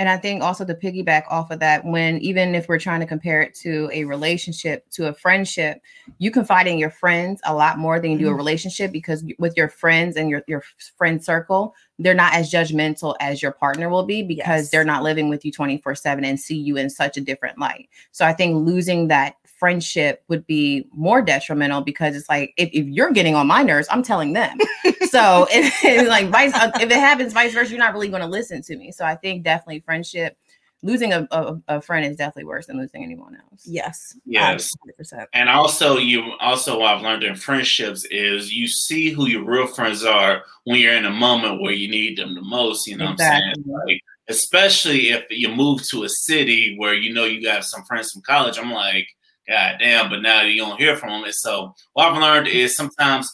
And 0.00 0.08
I 0.08 0.16
think 0.16 0.44
also 0.44 0.64
to 0.64 0.74
piggyback 0.74 1.24
off 1.28 1.50
of 1.50 1.58
that, 1.58 1.84
when 1.84 2.18
even 2.18 2.54
if 2.54 2.68
we're 2.68 2.78
trying 2.78 3.00
to 3.00 3.06
compare 3.06 3.42
it 3.42 3.52
to 3.62 3.90
a 3.92 4.04
relationship, 4.04 4.88
to 4.92 5.08
a 5.08 5.12
friendship, 5.12 5.80
you 6.18 6.30
confide 6.30 6.68
in 6.68 6.78
your 6.78 6.90
friends 6.90 7.40
a 7.44 7.52
lot 7.52 7.78
more 7.78 7.98
than 7.98 8.12
you 8.12 8.18
do 8.18 8.28
a 8.28 8.32
Mhm. 8.32 8.36
relationship 8.36 8.92
because 8.92 9.24
with 9.40 9.56
your 9.56 9.68
friends 9.68 10.16
and 10.16 10.30
your, 10.30 10.44
your 10.46 10.62
friend 10.96 11.24
circle, 11.24 11.74
they're 11.98 12.14
not 12.14 12.32
as 12.32 12.48
judgmental 12.48 13.16
as 13.18 13.42
your 13.42 13.50
partner 13.50 13.88
will 13.88 14.04
be 14.04 14.22
because 14.22 14.66
Yes. 14.66 14.70
they're 14.70 14.84
not 14.84 15.02
living 15.02 15.28
with 15.28 15.44
you 15.44 15.50
24 15.50 15.96
7 15.96 16.24
and 16.24 16.38
see 16.38 16.56
you 16.56 16.76
in 16.76 16.90
such 16.90 17.16
a 17.16 17.20
different 17.20 17.58
light. 17.58 17.88
So 18.12 18.24
I 18.24 18.32
think 18.32 18.64
losing 18.64 19.08
that 19.08 19.34
friendship 19.58 20.22
would 20.28 20.46
be 20.46 20.86
more 20.92 21.20
detrimental 21.20 21.80
because 21.80 22.16
it's 22.16 22.28
like 22.28 22.54
if, 22.56 22.70
if 22.72 22.86
you're 22.86 23.10
getting 23.10 23.34
on 23.34 23.46
my 23.46 23.62
nerves, 23.62 23.88
I'm 23.90 24.02
telling 24.02 24.32
them. 24.32 24.58
so 25.10 25.46
if 25.50 25.74
it's 25.84 26.08
like 26.08 26.28
vice 26.28 26.54
uh, 26.54 26.70
if 26.76 26.90
it 26.90 26.92
happens 26.92 27.32
vice 27.32 27.52
versa, 27.52 27.70
you're 27.70 27.78
not 27.78 27.92
really 27.92 28.08
going 28.08 28.22
to 28.22 28.28
listen 28.28 28.62
to 28.62 28.76
me. 28.76 28.92
So 28.92 29.04
I 29.04 29.16
think 29.16 29.42
definitely 29.42 29.80
friendship, 29.80 30.36
losing 30.82 31.12
a, 31.12 31.26
a, 31.30 31.60
a 31.68 31.80
friend 31.80 32.06
is 32.06 32.16
definitely 32.16 32.44
worse 32.44 32.66
than 32.66 32.78
losing 32.78 33.02
anyone 33.02 33.36
else. 33.36 33.66
Yes. 33.66 34.16
Yes. 34.24 34.74
100%. 35.00 35.26
And 35.34 35.48
also, 35.48 35.96
you 35.96 36.32
also 36.40 36.78
what 36.78 36.94
I've 36.94 37.02
learned 37.02 37.24
in 37.24 37.34
friendships 37.34 38.04
is 38.10 38.52
you 38.52 38.68
see 38.68 39.10
who 39.10 39.26
your 39.28 39.44
real 39.44 39.66
friends 39.66 40.04
are 40.04 40.42
when 40.64 40.78
you're 40.80 40.94
in 40.94 41.04
a 41.04 41.10
moment 41.10 41.60
where 41.60 41.72
you 41.72 41.90
need 41.90 42.18
them 42.18 42.34
the 42.34 42.42
most. 42.42 42.86
You 42.86 42.96
know 42.96 43.06
what 43.06 43.20
I'm 43.20 43.40
saying? 43.40 43.54
Like, 43.66 44.00
especially 44.28 45.08
if 45.08 45.24
you 45.30 45.48
move 45.48 45.86
to 45.88 46.04
a 46.04 46.08
city 46.08 46.76
where 46.76 46.94
you 46.94 47.12
know 47.12 47.24
you 47.24 47.42
got 47.42 47.64
some 47.64 47.84
friends 47.84 48.12
from 48.12 48.22
college. 48.22 48.58
I'm 48.58 48.70
like, 48.70 49.08
God 49.48 49.76
damn! 49.80 50.10
But 50.10 50.22
now 50.22 50.42
you 50.42 50.58
don't 50.58 50.78
hear 50.78 50.96
from 50.96 51.10
them. 51.10 51.24
And 51.24 51.34
so 51.34 51.74
what 51.94 52.12
I've 52.12 52.20
learned 52.20 52.48
is 52.48 52.76
sometimes 52.76 53.32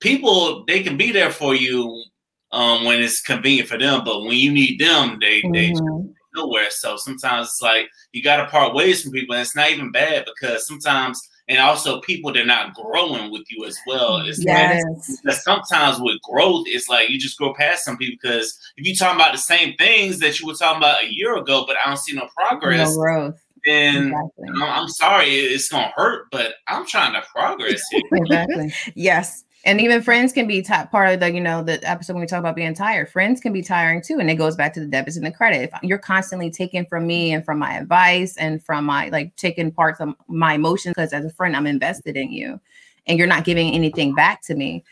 people 0.00 0.64
they 0.66 0.82
can 0.82 0.96
be 0.96 1.10
there 1.12 1.30
for 1.30 1.54
you 1.54 2.04
um, 2.52 2.84
when 2.84 3.02
it's 3.02 3.20
convenient 3.20 3.68
for 3.68 3.78
them, 3.78 4.02
but 4.04 4.22
when 4.22 4.36
you 4.36 4.52
need 4.52 4.78
them, 4.78 5.18
they 5.20 5.42
they 5.52 5.70
Mhm. 5.72 6.14
nowhere. 6.34 6.70
So 6.70 6.96
sometimes 6.96 7.48
it's 7.48 7.62
like 7.62 7.88
you 8.12 8.22
got 8.22 8.36
to 8.36 8.46
part 8.46 8.74
ways 8.74 9.02
from 9.02 9.12
people, 9.12 9.34
and 9.34 9.42
it's 9.42 9.56
not 9.56 9.70
even 9.70 9.90
bad 9.90 10.26
because 10.26 10.66
sometimes, 10.66 11.20
and 11.48 11.58
also 11.58 12.00
people 12.02 12.32
they're 12.32 12.46
not 12.46 12.74
growing 12.74 13.30
with 13.32 13.42
you 13.50 13.64
as 13.66 13.76
well. 13.86 14.18
It's 14.18 14.44
Yeah, 14.44 14.78
like, 14.78 14.82
because 15.24 15.42
sometimes 15.42 15.98
with 16.00 16.20
growth, 16.22 16.64
it's 16.68 16.88
like 16.88 17.08
you 17.10 17.18
just 17.18 17.38
grow 17.38 17.54
past 17.54 17.84
some 17.84 17.96
people 17.96 18.18
because 18.22 18.56
if 18.76 18.86
you 18.86 18.94
talking 18.94 19.20
about 19.20 19.32
the 19.32 19.38
same 19.38 19.74
things 19.76 20.18
that 20.20 20.38
you 20.38 20.46
were 20.46 20.54
talking 20.54 20.78
about 20.78 21.02
a 21.02 21.12
year 21.12 21.36
ago, 21.36 21.64
but 21.66 21.76
I 21.84 21.88
don't 21.88 21.98
see 21.98 22.12
no 22.14 22.28
progress, 22.36 22.90
No 22.90 22.96
growth. 22.96 23.34
Then 23.66 24.08
Exactly. 24.08 24.48
I'm, 24.62 24.88
sorry, 24.88 25.28
it's 25.28 25.68
gonna 25.68 25.92
hurt, 25.96 26.26
but 26.30 26.54
I'm 26.68 26.86
trying 26.86 27.12
to 27.14 27.22
progress 27.34 27.82
here. 27.90 28.00
exactly. 28.12 28.72
Yes. 28.94 29.44
And 29.64 29.80
even 29.80 30.00
friends 30.00 30.32
can 30.32 30.46
be 30.46 30.62
ti- 30.62 30.86
part 30.92 31.12
of 31.12 31.18
the, 31.18 31.32
you 31.32 31.40
know, 31.40 31.60
the 31.64 31.82
episode 31.82 32.12
when 32.12 32.20
we 32.20 32.28
talk 32.28 32.38
about 32.38 32.54
being 32.54 32.72
tired. 32.72 33.10
Friends 33.10 33.40
can 33.40 33.52
be 33.52 33.62
tiring 33.62 34.00
too. 34.00 34.18
And 34.20 34.30
it 34.30 34.36
goes 34.36 34.54
back 34.54 34.72
to 34.74 34.80
the 34.80 34.86
debits 34.86 35.16
and 35.16 35.26
the 35.26 35.32
credit. 35.32 35.62
If 35.62 35.70
you're 35.82 35.98
constantly 35.98 36.50
taking 36.52 36.86
from 36.86 37.04
me 37.04 37.32
and 37.32 37.44
from 37.44 37.58
my 37.58 37.76
advice 37.76 38.36
and 38.36 38.62
from 38.64 38.84
my 38.84 39.08
like 39.08 39.34
taking 39.34 39.72
parts 39.72 40.00
of 40.00 40.14
my 40.28 40.54
emotions, 40.54 40.94
because 40.94 41.12
as 41.12 41.24
a 41.24 41.30
friend, 41.30 41.56
I'm 41.56 41.66
invested 41.66 42.16
in 42.16 42.30
you 42.30 42.60
and 43.08 43.18
you're 43.18 43.26
not 43.26 43.44
giving 43.44 43.72
anything 43.72 44.14
back 44.14 44.40
to 44.42 44.54
me. 44.54 44.84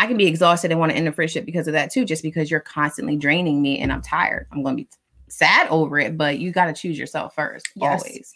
I 0.00 0.08
can 0.08 0.16
be 0.16 0.26
exhausted 0.26 0.72
and 0.72 0.80
want 0.80 0.90
to 0.90 0.98
end 0.98 1.06
the 1.06 1.12
friendship 1.12 1.44
because 1.44 1.68
of 1.68 1.72
that 1.74 1.92
too, 1.92 2.04
just 2.04 2.24
because 2.24 2.50
you're 2.50 2.60
constantly 2.60 3.16
draining 3.16 3.62
me 3.62 3.78
and 3.78 3.92
I'm 3.92 4.02
tired. 4.02 4.48
I'm 4.50 4.64
gonna 4.64 4.76
be 4.76 4.88
sad 5.30 5.68
over 5.68 5.98
it, 5.98 6.16
but 6.16 6.38
you 6.38 6.52
got 6.52 6.66
to 6.66 6.72
choose 6.72 6.98
yourself 6.98 7.34
first, 7.34 7.66
Yes. 7.76 8.02
always. 8.02 8.34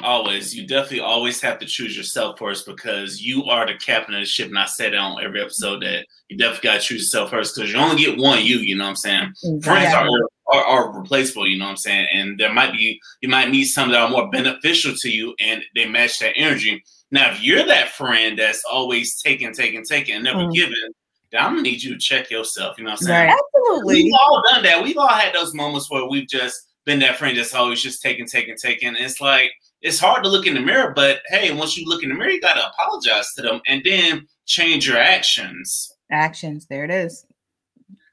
Always, 0.00 0.54
you 0.54 0.64
definitely 0.64 1.00
always 1.00 1.40
have 1.40 1.58
to 1.58 1.66
choose 1.66 1.96
yourself 1.96 2.38
first 2.38 2.66
because 2.66 3.20
you 3.20 3.44
are 3.46 3.66
the 3.66 3.74
captain 3.74 4.14
of 4.14 4.20
the 4.20 4.26
ship. 4.26 4.46
And 4.48 4.58
I 4.58 4.66
said 4.66 4.94
it 4.94 4.96
on 4.98 5.20
every 5.24 5.40
episode 5.40 5.82
that 5.82 6.06
you 6.28 6.36
definitely 6.38 6.68
got 6.68 6.74
to 6.74 6.86
choose 6.86 7.00
yourself 7.02 7.30
first 7.30 7.56
because 7.56 7.72
you 7.72 7.78
only 7.78 8.04
get 8.04 8.16
one 8.16 8.44
you. 8.44 8.58
You 8.58 8.76
know 8.76 8.84
what 8.84 8.90
I'm 8.90 8.96
saying? 8.96 9.32
friends 9.60 9.92
are, 9.92 10.06
are 10.52 10.64
are 10.64 11.00
replaceable, 11.00 11.48
you 11.48 11.58
know 11.58 11.64
what 11.64 11.72
I'm 11.72 11.76
saying? 11.78 12.06
And 12.14 12.38
there 12.38 12.52
might 12.52 12.70
be 12.72 13.00
you 13.22 13.28
might 13.28 13.50
meet 13.50 13.64
some 13.64 13.90
that 13.90 14.00
are 14.00 14.08
more 14.08 14.30
beneficial 14.30 14.94
to 14.98 15.10
you 15.10 15.34
and 15.40 15.64
they 15.74 15.86
match 15.86 16.20
that 16.20 16.34
energy. 16.36 16.80
Now, 17.10 17.32
if 17.32 17.42
you're 17.42 17.66
that 17.66 17.88
friend 17.88 18.38
that's 18.38 18.62
always 18.70 19.20
taking, 19.20 19.52
taking, 19.52 19.82
taking, 19.84 20.14
and 20.14 20.24
never 20.24 20.44
Mm. 20.44 20.54
giving, 20.54 20.74
then 20.74 20.92
I'm 21.36 21.52
gonna 21.52 21.62
need 21.62 21.82
you 21.82 21.92
to 21.94 21.98
check 21.98 22.30
yourself. 22.30 22.78
You 22.78 22.84
know 22.84 22.90
what 22.90 23.00
I'm 23.02 23.06
saying? 23.06 23.28
Right. 23.28 23.38
Absolutely. 23.56 24.04
We've 24.04 24.12
all 24.20 24.42
done 24.50 24.62
that. 24.62 24.82
We've 24.82 24.96
all 24.98 25.08
had 25.08 25.34
those 25.34 25.54
moments 25.54 25.90
where 25.90 26.06
we've 26.06 26.28
just 26.28 26.58
been 26.86 26.98
that 27.00 27.16
friend 27.16 27.36
that's 27.36 27.54
always 27.54 27.82
just 27.82 28.00
taking, 28.02 28.26
taking, 28.26 28.56
taking. 28.56 28.88
And 28.88 28.96
it's 28.98 29.20
like 29.20 29.50
it's 29.82 29.98
hard 30.00 30.24
to 30.24 30.30
look 30.30 30.46
in 30.46 30.54
the 30.54 30.60
mirror, 30.60 30.92
but 30.94 31.20
hey, 31.28 31.52
once 31.54 31.76
you 31.76 31.86
look 31.86 32.02
in 32.02 32.08
the 32.08 32.14
mirror, 32.14 32.30
you 32.30 32.40
gotta 32.40 32.66
apologize 32.66 33.32
to 33.34 33.42
them 33.42 33.60
and 33.66 33.82
then 33.84 34.26
change 34.46 34.88
your 34.88 34.96
actions. 34.98 35.92
Actions. 36.10 36.66
There 36.68 36.84
it 36.84 36.90
is. 36.90 37.26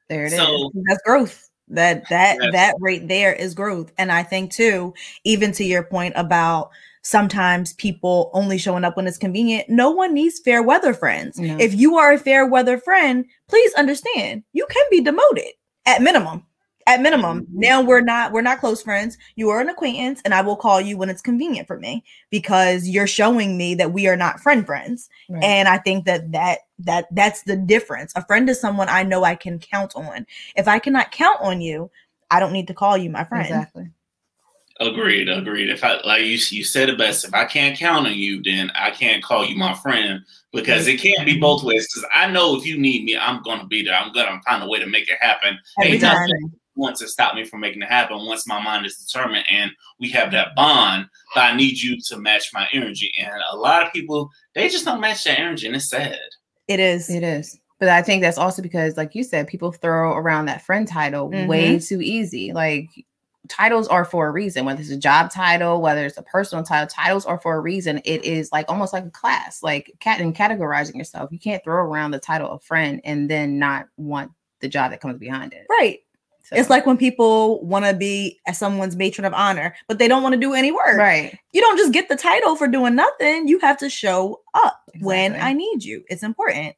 There 0.10 0.26
it 0.26 0.34
is. 0.34 0.38
so 0.40 0.72
that's 0.88 1.02
growth 1.06 1.50
that 1.68 2.08
that 2.10 2.38
Yes. 2.40 2.52
that 2.52 2.76
right 2.80 3.08
there 3.08 3.34
is 3.34 3.56
growth 3.56 3.92
and 3.98 4.12
i 4.12 4.22
think 4.22 4.52
too 4.52 4.94
even 5.24 5.52
to 5.54 5.64
your 5.64 5.82
point 5.82 6.14
about 6.16 6.70
sometimes 7.06 7.74
people 7.74 8.32
only 8.34 8.58
showing 8.58 8.84
up 8.84 8.98
when 8.98 9.06
it's 9.06 9.18
convenient 9.20 9.70
no 9.70 9.92
one 9.92 10.12
needs 10.12 10.40
fair 10.40 10.64
weather 10.64 10.92
friends 10.92 11.38
No. 11.40 11.56
if 11.60 11.74
you 11.76 11.98
are 11.98 12.14
a 12.14 12.18
fair 12.18 12.48
weather 12.48 12.80
friend 12.80 13.26
please 13.48 13.72
understand 13.76 14.44
you 14.54 14.66
can 14.72 14.84
be 14.90 15.02
demoted 15.02 15.54
at 15.86 16.02
minimum 16.02 16.44
at 16.88 17.02
minimum 17.02 17.42
Mhm. 17.42 17.48
now 17.52 17.82
we're 17.84 18.02
not 18.02 18.32
we're 18.32 18.42
not 18.42 18.60
close 18.60 18.82
friends 18.82 19.20
you 19.36 19.50
are 19.50 19.62
an 19.62 19.70
acquaintance 19.70 20.20
and 20.26 20.34
i 20.34 20.42
will 20.42 20.56
call 20.56 20.82
you 20.82 20.98
when 20.98 21.12
it's 21.12 21.22
convenient 21.22 21.68
for 21.68 21.78
me 21.80 22.04
because 22.32 22.88
you're 22.90 23.06
showing 23.08 23.56
me 23.56 23.76
that 23.76 23.94
we 23.94 24.08
are 24.08 24.18
not 24.18 24.40
friend 24.40 24.66
friends 24.66 25.08
Right. 25.30 25.44
and 25.44 25.68
i 25.68 25.78
think 25.78 26.06
that 26.06 26.32
that 26.32 26.60
that 26.80 27.06
that's 27.12 27.44
the 27.44 27.56
difference 27.56 28.14
a 28.16 28.26
friend 28.26 28.50
is 28.50 28.60
someone 28.60 28.90
i 28.90 29.04
know 29.04 29.24
i 29.24 29.36
can 29.36 29.60
count 29.60 29.96
on 29.96 30.26
if 30.56 30.68
i 30.68 30.80
cannot 30.80 31.12
count 31.12 31.38
on 31.42 31.62
you 31.62 31.92
i 32.32 32.40
don't 32.40 32.52
need 32.54 32.68
to 32.68 32.74
call 32.74 32.98
you 32.98 33.12
my 33.12 33.24
friend 33.26 33.46
Exactly. 33.46 33.92
Agreed, 34.82 35.30
agreed. 35.30 35.70
If 35.70 35.86
I 35.86 36.02
like 36.02 36.24
you, 36.24 36.38
you 36.50 36.64
said 36.66 36.90
it 36.90 36.98
best. 36.98 37.24
If 37.24 37.34
I 37.34 37.46
can't 37.46 37.78
count 37.78 38.08
on 38.08 38.14
you, 38.14 38.44
then 38.44 38.72
I 38.76 38.92
can't 38.92 39.24
call 39.24 39.46
you 39.46 39.56
my 39.56 39.74
friend 39.74 40.22
because 40.52 40.88
it 40.88 41.00
can't 41.00 41.26
be 41.26 41.34
mm-hmm. 41.34 41.42
both 41.42 41.64
ways. 41.64 41.88
Because 41.88 42.10
I 42.14 42.30
know 42.30 42.58
if 42.58 42.66
you 42.66 42.78
need 42.78 43.06
me, 43.06 43.18
I'm 43.18 43.42
gonna 43.44 43.66
be 43.66 43.84
there. 43.84 43.96
I'm 43.96 44.12
gonna 44.12 44.42
find 44.46 44.62
a 44.62 44.68
way 44.68 44.80
to 44.80 44.86
make 44.86 45.10
it 45.10 45.18
happen. 45.22 45.58
Every 45.80 45.94
Ain't 45.94 46.02
nothing 46.02 46.52
wants 46.76 47.00
to 47.00 47.08
stop 47.08 47.36
me 47.36 47.46
from 47.46 47.62
making 47.62 47.82
it 47.82 47.88
happen 47.88 48.26
once 48.26 48.46
my 48.48 48.62
mind 48.62 48.86
is 48.86 48.98
determined 48.98 49.46
and 49.50 49.72
we 50.00 50.10
have 50.10 50.32
that 50.32 50.54
bond. 50.56 51.08
But 51.34 51.46
I 51.46 51.56
need 51.56 51.82
you 51.82 51.98
to 52.08 52.18
match 52.18 52.52
my 52.54 52.68
energy. 52.74 53.14
And 53.18 53.42
a 53.52 53.56
lot 53.56 53.86
of 53.86 53.94
people 53.94 54.30
they 54.56 54.68
just 54.68 54.84
don't 54.84 55.00
match 55.00 55.24
that 55.24 55.40
energy, 55.40 55.68
and 55.68 55.76
it's 55.78 55.90
sad. 55.90 56.20
it 56.68 56.82
is 56.82 57.10
It 57.10 57.24
is. 57.24 57.58
But 57.80 57.90
I 57.90 58.02
think 58.02 58.22
that's 58.22 58.38
also 58.38 58.62
because, 58.62 58.96
like 58.96 59.16
you 59.16 59.24
said, 59.24 59.48
people 59.48 59.72
throw 59.72 60.14
around 60.14 60.46
that 60.46 60.62
friend 60.66 60.88
title 60.88 61.30
way 61.30 61.76
mm-hmm. 61.76 61.78
too 61.78 62.02
easy. 62.02 62.54
Like 62.54 62.90
titles 63.48 63.88
are 63.88 64.06
for 64.06 64.28
a 64.28 64.32
reason, 64.32 64.66
whether 64.66 64.82
it's 64.82 64.90
a 64.90 64.98
job 64.98 65.32
title, 65.32 65.82
whether 65.82 66.06
it's 66.06 66.18
a 66.18 66.24
personal 66.24 66.64
title, 66.64 66.88
titles 66.88 67.26
are 67.26 67.40
for 67.40 67.56
a 67.56 67.60
reason. 67.60 68.02
It 68.06 68.24
is 68.24 68.52
like 68.52 68.66
almost 68.70 68.94
like 68.94 69.06
a 69.06 69.12
class, 69.12 69.62
like 69.64 69.94
cat 70.00 70.20
and 70.22 70.36
categorizing 70.36 70.96
yourself. 70.96 71.32
You 71.32 71.40
can't 71.40 71.64
throw 71.64 71.76
around 71.84 72.12
the 72.12 72.20
title 72.20 72.50
of 72.50 72.64
friend 72.64 73.02
and 73.04 73.30
then 73.30 73.58
not 73.60 73.88
want 73.98 74.32
the 74.62 74.68
job 74.70 74.92
that 74.92 75.02
comes 75.02 75.20
behind 75.20 75.54
it. 75.54 75.68
right 75.70 76.00
So- 76.44 76.56
it's 76.56 76.70
like 76.70 76.86
when 76.86 76.98
people 76.98 77.64
want 77.66 77.86
to 77.86 77.94
be 77.94 78.40
someone's 78.54 78.96
matron 78.96 79.26
of 79.26 79.34
honor 79.34 79.76
but 79.88 80.00
they 80.00 80.08
don't 80.08 80.24
want 80.24 80.34
to 80.34 80.40
do 80.40 80.54
any 80.54 80.72
work 80.72 80.98
right. 80.98 81.38
you 81.52 81.62
don't 81.62 81.78
just 81.78 81.92
get 81.92 82.08
the 82.10 82.16
title 82.16 82.56
for 82.56 82.68
doing 82.68 82.96
nothing 82.96 83.48
you 83.48 83.60
have 83.60 83.78
to 83.78 83.90
show 83.90 84.42
up 84.54 84.82
when 85.02 85.36
i 85.36 85.52
need 85.54 85.84
you 85.84 86.04
it's 86.08 86.24
important 86.24 86.76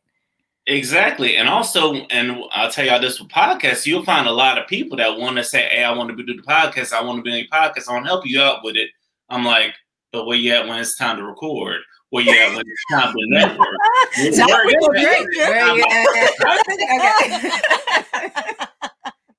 Exactly. 0.70 1.38
And 1.38 1.48
also, 1.48 1.94
and 1.94 2.44
I'll 2.52 2.70
tell 2.70 2.86
y'all 2.86 3.00
this 3.00 3.22
with 3.22 3.30
podcasts, 3.30 3.86
you'll 3.86 4.04
find 4.04 4.28
a 4.28 4.32
lot 4.32 4.58
of 4.58 4.68
people 4.68 4.98
that 4.98 5.18
want 5.18 5.38
to 5.38 5.44
say, 5.44 5.70
Hey, 5.70 5.84
I 5.84 5.94
want 5.94 6.10
to 6.10 6.24
do 6.24 6.36
the 6.36 6.42
podcast. 6.42 6.92
I 6.92 7.02
want 7.02 7.20
to 7.20 7.24
be 7.24 7.32
in 7.32 7.46
your 7.46 7.48
podcast. 7.48 7.88
I 7.88 7.94
want 7.94 8.04
to 8.04 8.10
help 8.10 8.28
you 8.28 8.42
out 8.42 8.66
with 8.66 8.76
it. 8.76 8.90
I'm 9.30 9.46
like, 9.46 9.74
but 10.12 10.26
where 10.26 10.38
you 10.38 10.52
at 10.52 10.68
when 10.68 10.80
it's 10.80 10.98
time 10.98 11.16
to 11.18 11.24
record? 11.24 11.80
Where 12.10 12.24
you 12.24 12.32
at 12.32 12.56
when 12.56 12.66
it's 12.66 12.86
time 12.92 13.14
to 13.14 13.20
network? 13.28 13.68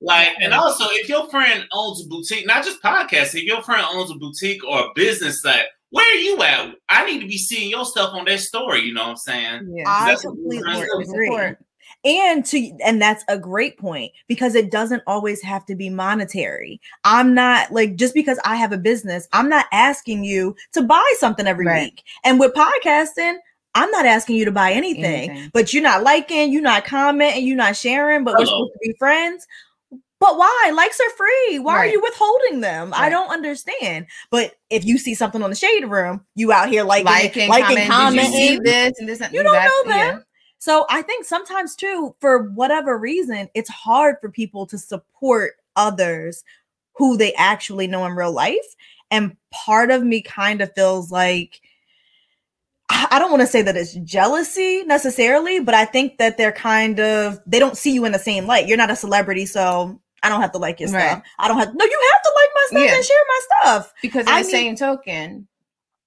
like, 0.01 0.29
and 0.39 0.53
also, 0.53 0.85
if 0.89 1.09
your 1.09 1.29
friend 1.29 1.65
owns 1.73 2.03
a 2.03 2.07
boutique, 2.07 2.47
not 2.47 2.65
just 2.65 2.81
podcast, 2.81 3.35
if 3.35 3.43
your 3.43 3.61
friend 3.61 3.85
owns 3.91 4.09
a 4.09 4.15
boutique 4.15 4.63
or 4.63 4.79
a 4.79 4.89
business 4.95 5.43
that 5.43 5.67
where 5.91 6.05
are 6.05 6.19
you 6.19 6.41
at? 6.43 6.75
I 6.89 7.05
need 7.05 7.21
to 7.21 7.27
be 7.27 7.37
seeing 7.37 7.69
your 7.69 7.85
stuff 7.85 8.13
on 8.13 8.25
their 8.25 8.37
story. 8.37 8.81
You 8.81 8.93
know 8.93 9.03
what 9.03 9.09
I'm 9.09 9.17
saying? 9.17 9.73
Yeah, 9.75 9.83
I 9.87 10.15
completely 10.21 10.81
agree. 10.81 11.55
And 12.05 12.45
to 12.45 12.77
and 12.85 13.01
that's 13.01 13.25
a 13.27 13.37
great 13.37 13.77
point 13.77 14.13
because 14.27 14.55
it 14.55 14.71
doesn't 14.71 15.03
always 15.05 15.41
have 15.41 15.65
to 15.65 15.75
be 15.75 15.89
monetary. 15.89 16.79
I'm 17.03 17.33
not 17.33 17.71
like 17.71 17.95
just 17.97 18.13
because 18.13 18.39
I 18.45 18.55
have 18.55 18.71
a 18.71 18.77
business, 18.77 19.27
I'm 19.33 19.49
not 19.49 19.65
asking 19.73 20.23
you 20.23 20.55
to 20.73 20.81
buy 20.81 21.13
something 21.17 21.45
every 21.45 21.65
right. 21.65 21.91
week. 21.91 22.03
And 22.23 22.39
with 22.39 22.53
podcasting, 22.53 23.37
I'm 23.75 23.91
not 23.91 24.05
asking 24.05 24.37
you 24.37 24.45
to 24.45 24.51
buy 24.51 24.71
anything, 24.71 25.29
anything, 25.29 25.49
but 25.53 25.73
you're 25.73 25.83
not 25.83 26.03
liking, 26.03 26.53
you're 26.53 26.61
not 26.61 26.85
commenting, 26.85 27.45
you're 27.45 27.57
not 27.57 27.75
sharing, 27.75 28.23
but 28.23 28.31
Hello. 28.31 28.41
we're 28.41 28.45
supposed 28.45 28.73
to 28.73 28.79
be 28.81 28.95
friends. 28.97 29.45
But 30.19 30.37
why? 30.37 30.71
Likes 30.73 30.99
are 30.99 31.09
free. 31.11 31.59
Why 31.59 31.75
right. 31.75 31.87
are 31.87 31.91
you 31.91 32.01
withholding 32.01 32.59
them? 32.59 32.91
Right. 32.91 33.03
I 33.03 33.09
don't 33.09 33.31
understand. 33.31 34.07
But 34.29 34.55
if 34.69 34.83
you 34.83 34.97
see 34.97 35.15
something 35.15 35.41
on 35.41 35.49
the 35.49 35.55
shade 35.55 35.85
room, 35.85 36.25
you 36.35 36.51
out 36.51 36.69
here 36.69 36.83
liking, 36.83 37.05
liking, 37.05 37.49
liking, 37.49 37.87
commenting, 37.87 38.63
this 38.63 38.99
and 38.99 39.07
this. 39.07 39.21
And 39.21 39.31
that. 39.31 39.33
you 39.33 39.43
don't 39.43 39.53
know 39.53 39.83
them. 39.91 40.17
Yeah. 40.17 40.19
So 40.59 40.85
I 40.89 41.01
think 41.01 41.25
sometimes 41.25 41.75
too, 41.75 42.15
for 42.19 42.43
whatever 42.49 42.97
reason, 42.97 43.47
it's 43.53 43.69
hard 43.69 44.17
for 44.19 44.29
people 44.29 44.65
to 44.67 44.77
support 44.77 45.53
others 45.77 46.43
who 46.95 47.15
they 47.15 47.33
actually 47.35 47.87
know 47.87 48.05
in 48.05 48.11
real 48.11 48.33
life. 48.33 48.75
And 49.09 49.37
part 49.51 49.89
of 49.89 50.03
me 50.03 50.21
kind 50.21 50.59
of 50.59 50.73
feels 50.75 51.11
like 51.11 51.61
I 52.89 53.19
don't 53.19 53.31
want 53.31 53.41
to 53.41 53.47
say 53.47 53.61
that 53.61 53.77
it's 53.77 53.93
jealousy 53.93 54.83
necessarily, 54.83 55.59
but 55.59 55.75
I 55.75 55.85
think 55.85 56.17
that 56.17 56.37
they're 56.37 56.51
kind 56.51 56.99
of 56.99 57.39
they 57.45 57.59
don't 57.59 57.77
see 57.77 57.93
you 57.93 58.03
in 58.03 58.11
the 58.11 58.19
same 58.19 58.45
light. 58.45 58.67
You're 58.67 58.77
not 58.77 58.91
a 58.91 58.95
celebrity, 58.95 59.45
so 59.45 60.01
I 60.23 60.29
don't 60.29 60.41
have 60.41 60.51
to 60.53 60.57
like 60.57 60.79
your 60.79 60.89
right. 60.89 61.11
stuff. 61.11 61.23
I 61.37 61.47
don't 61.47 61.57
have 61.57 61.73
no. 61.73 61.85
You 61.85 61.99
have 62.13 62.21
to 62.21 62.31
like 62.35 62.49
my 62.55 62.65
stuff 62.67 62.83
yeah. 62.83 62.95
and 62.95 63.05
share 63.05 63.17
my 63.27 63.39
stuff. 63.47 63.93
Because 64.01 64.27
in 64.27 64.33
I 64.33 64.41
the 64.41 64.47
mean, 64.47 64.51
same 64.51 64.75
token, 64.75 65.47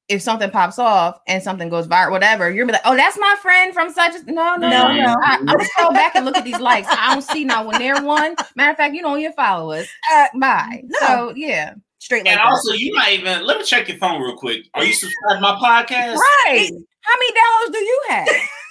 if 0.09 0.21
something 0.21 0.51
pops 0.51 0.79
off 0.79 1.21
and 1.27 1.43
something 1.43 1.69
goes 1.69 1.87
viral, 1.87 2.11
whatever, 2.11 2.51
you're 2.51 2.67
be 2.67 2.73
like, 2.73 2.83
oh, 2.85 2.97
that's 2.97 3.19
my 3.19 3.37
friend 3.41 3.73
from 3.73 3.91
such. 3.91 4.15
A... 4.15 4.25
No, 4.31 4.57
no, 4.57 4.69
no, 4.69 4.93
no. 4.93 5.17
I, 5.23 5.39
I 5.47 5.65
scroll 5.65 5.93
back 5.93 6.15
and 6.15 6.25
look 6.25 6.37
at 6.37 6.45
these 6.45 6.61
likes. 6.61 6.89
I 6.91 7.15
don't 7.15 7.23
see 7.23 7.45
now 7.45 7.67
when 7.67 7.79
they're 7.79 8.03
one. 8.03 8.35
Matter 8.55 8.73
of 8.73 8.77
fact, 8.77 8.95
you 8.95 9.03
don't 9.03 9.19
even 9.19 9.33
follow 9.33 9.73
us. 9.73 9.89
Uh, 10.13 10.27
bye. 10.39 10.83
No. 10.85 10.99
So 11.07 11.33
yeah. 11.37 11.75
Straight 11.99 12.25
like 12.25 12.33
and 12.33 12.39
that. 12.39 12.47
also, 12.47 12.73
you 12.73 12.93
might 12.95 13.21
even 13.21 13.47
let 13.47 13.59
me 13.59 13.65
check 13.65 13.89
your 13.89 13.97
phone 13.99 14.21
real 14.21 14.37
quick. 14.37 14.67
Are 14.75 14.85
you 14.85 14.93
subscribed 14.93 15.37
to 15.37 15.41
my 15.41 15.55
podcast? 15.55 16.17
Right. 16.17 16.71
How 17.03 17.15
many 17.19 17.33
downloads 17.33 17.73
do 17.73 17.79
you 17.79 18.03
have? 18.09 18.29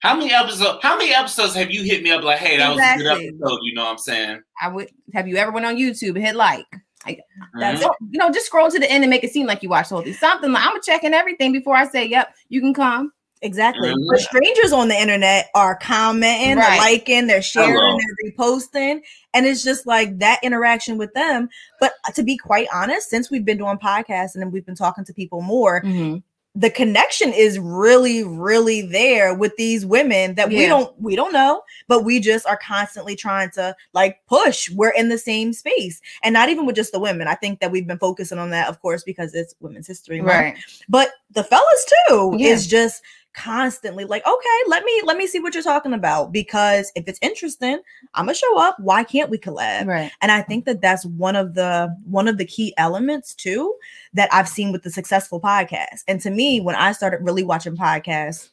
How 0.00 0.16
many 0.16 0.32
episodes? 0.32 0.78
How 0.82 0.96
many 0.96 1.12
episodes 1.12 1.54
have 1.54 1.70
you 1.70 1.82
hit 1.82 2.02
me 2.02 2.12
up 2.12 2.22
like, 2.22 2.38
"Hey, 2.38 2.56
that 2.56 2.72
exactly. 2.72 3.04
was 3.04 3.12
a 3.12 3.18
good 3.18 3.28
episode"? 3.28 3.58
You 3.62 3.74
know 3.74 3.84
what 3.84 3.90
I'm 3.90 3.98
saying? 3.98 4.42
I 4.60 4.68
would. 4.68 4.88
Have 5.12 5.26
you 5.26 5.36
ever 5.36 5.50
went 5.50 5.66
on 5.66 5.76
YouTube 5.76 6.14
and 6.14 6.24
hit 6.24 6.36
like? 6.36 6.66
Like, 7.06 7.20
mm-hmm. 7.56 8.06
you 8.10 8.18
know, 8.18 8.30
just 8.30 8.46
scroll 8.46 8.70
to 8.70 8.78
the 8.78 8.90
end 8.90 9.02
and 9.02 9.10
make 9.10 9.24
it 9.24 9.32
seem 9.32 9.46
like 9.46 9.62
you 9.62 9.68
watched 9.68 9.88
the 9.88 9.96
whole 9.96 10.04
thing. 10.04 10.14
Something 10.14 10.52
like 10.52 10.64
I'm 10.66 10.80
checking 10.82 11.14
everything 11.14 11.52
before 11.52 11.74
I 11.74 11.86
say, 11.86 12.06
"Yep, 12.06 12.34
you 12.48 12.60
can 12.60 12.74
come." 12.74 13.12
Exactly. 13.42 13.88
Mm-hmm. 13.88 14.08
But 14.10 14.20
strangers 14.20 14.72
on 14.72 14.88
the 14.88 15.00
internet 15.00 15.48
are 15.54 15.76
commenting, 15.76 16.56
right. 16.56 16.68
they're 16.68 16.78
liking, 16.78 17.26
they're 17.28 17.42
sharing, 17.42 17.70
Hello. 17.70 17.96
they're 17.96 18.32
reposting. 18.32 19.00
And 19.32 19.46
it's 19.46 19.62
just 19.62 19.86
like 19.86 20.18
that 20.18 20.40
interaction 20.42 20.98
with 20.98 21.12
them. 21.14 21.48
But 21.78 21.92
to 22.14 22.24
be 22.24 22.36
quite 22.36 22.66
honest, 22.74 23.08
since 23.08 23.30
we've 23.30 23.44
been 23.44 23.58
doing 23.58 23.78
podcasts 23.78 24.34
and 24.34 24.52
we've 24.52 24.66
been 24.66 24.74
talking 24.74 25.04
to 25.04 25.14
people 25.14 25.40
more, 25.40 25.82
mm-hmm 25.82 26.18
the 26.58 26.70
connection 26.70 27.32
is 27.32 27.56
really 27.56 28.24
really 28.24 28.82
there 28.82 29.32
with 29.32 29.54
these 29.56 29.86
women 29.86 30.34
that 30.34 30.50
yeah. 30.50 30.58
we 30.58 30.66
don't 30.66 31.00
we 31.00 31.14
don't 31.14 31.32
know 31.32 31.62
but 31.86 32.04
we 32.04 32.18
just 32.18 32.44
are 32.46 32.56
constantly 32.56 33.14
trying 33.14 33.48
to 33.48 33.74
like 33.92 34.18
push 34.26 34.68
we're 34.70 34.90
in 34.90 35.08
the 35.08 35.18
same 35.18 35.52
space 35.52 36.00
and 36.24 36.32
not 36.32 36.48
even 36.48 36.66
with 36.66 36.74
just 36.74 36.90
the 36.90 36.98
women 36.98 37.28
i 37.28 37.34
think 37.34 37.60
that 37.60 37.70
we've 37.70 37.86
been 37.86 37.98
focusing 37.98 38.38
on 38.38 38.50
that 38.50 38.68
of 38.68 38.80
course 38.82 39.04
because 39.04 39.34
it's 39.34 39.54
women's 39.60 39.86
history 39.86 40.20
month. 40.20 40.32
right 40.32 40.58
but 40.88 41.10
the 41.30 41.44
fellas 41.44 41.92
too 42.08 42.34
yeah. 42.36 42.48
is 42.48 42.66
just 42.66 43.02
constantly 43.38 44.04
like 44.04 44.26
okay 44.26 44.58
let 44.66 44.84
me 44.84 45.02
let 45.04 45.16
me 45.16 45.26
see 45.26 45.38
what 45.38 45.54
you're 45.54 45.62
talking 45.62 45.92
about 45.92 46.32
because 46.32 46.90
if 46.96 47.06
it's 47.06 47.20
interesting 47.22 47.80
i'm 48.14 48.26
gonna 48.26 48.34
show 48.34 48.58
up 48.58 48.76
why 48.80 49.04
can't 49.04 49.30
we 49.30 49.38
collab 49.38 49.86
right 49.86 50.10
and 50.20 50.32
i 50.32 50.42
think 50.42 50.64
that 50.64 50.80
that's 50.80 51.06
one 51.06 51.36
of 51.36 51.54
the 51.54 51.94
one 52.04 52.26
of 52.26 52.36
the 52.36 52.44
key 52.44 52.74
elements 52.78 53.34
too 53.34 53.74
that 54.12 54.28
i've 54.32 54.48
seen 54.48 54.72
with 54.72 54.82
the 54.82 54.90
successful 54.90 55.40
podcast 55.40 56.02
and 56.08 56.20
to 56.20 56.30
me 56.30 56.60
when 56.60 56.74
i 56.74 56.90
started 56.90 57.20
really 57.22 57.44
watching 57.44 57.76
podcasts 57.76 58.48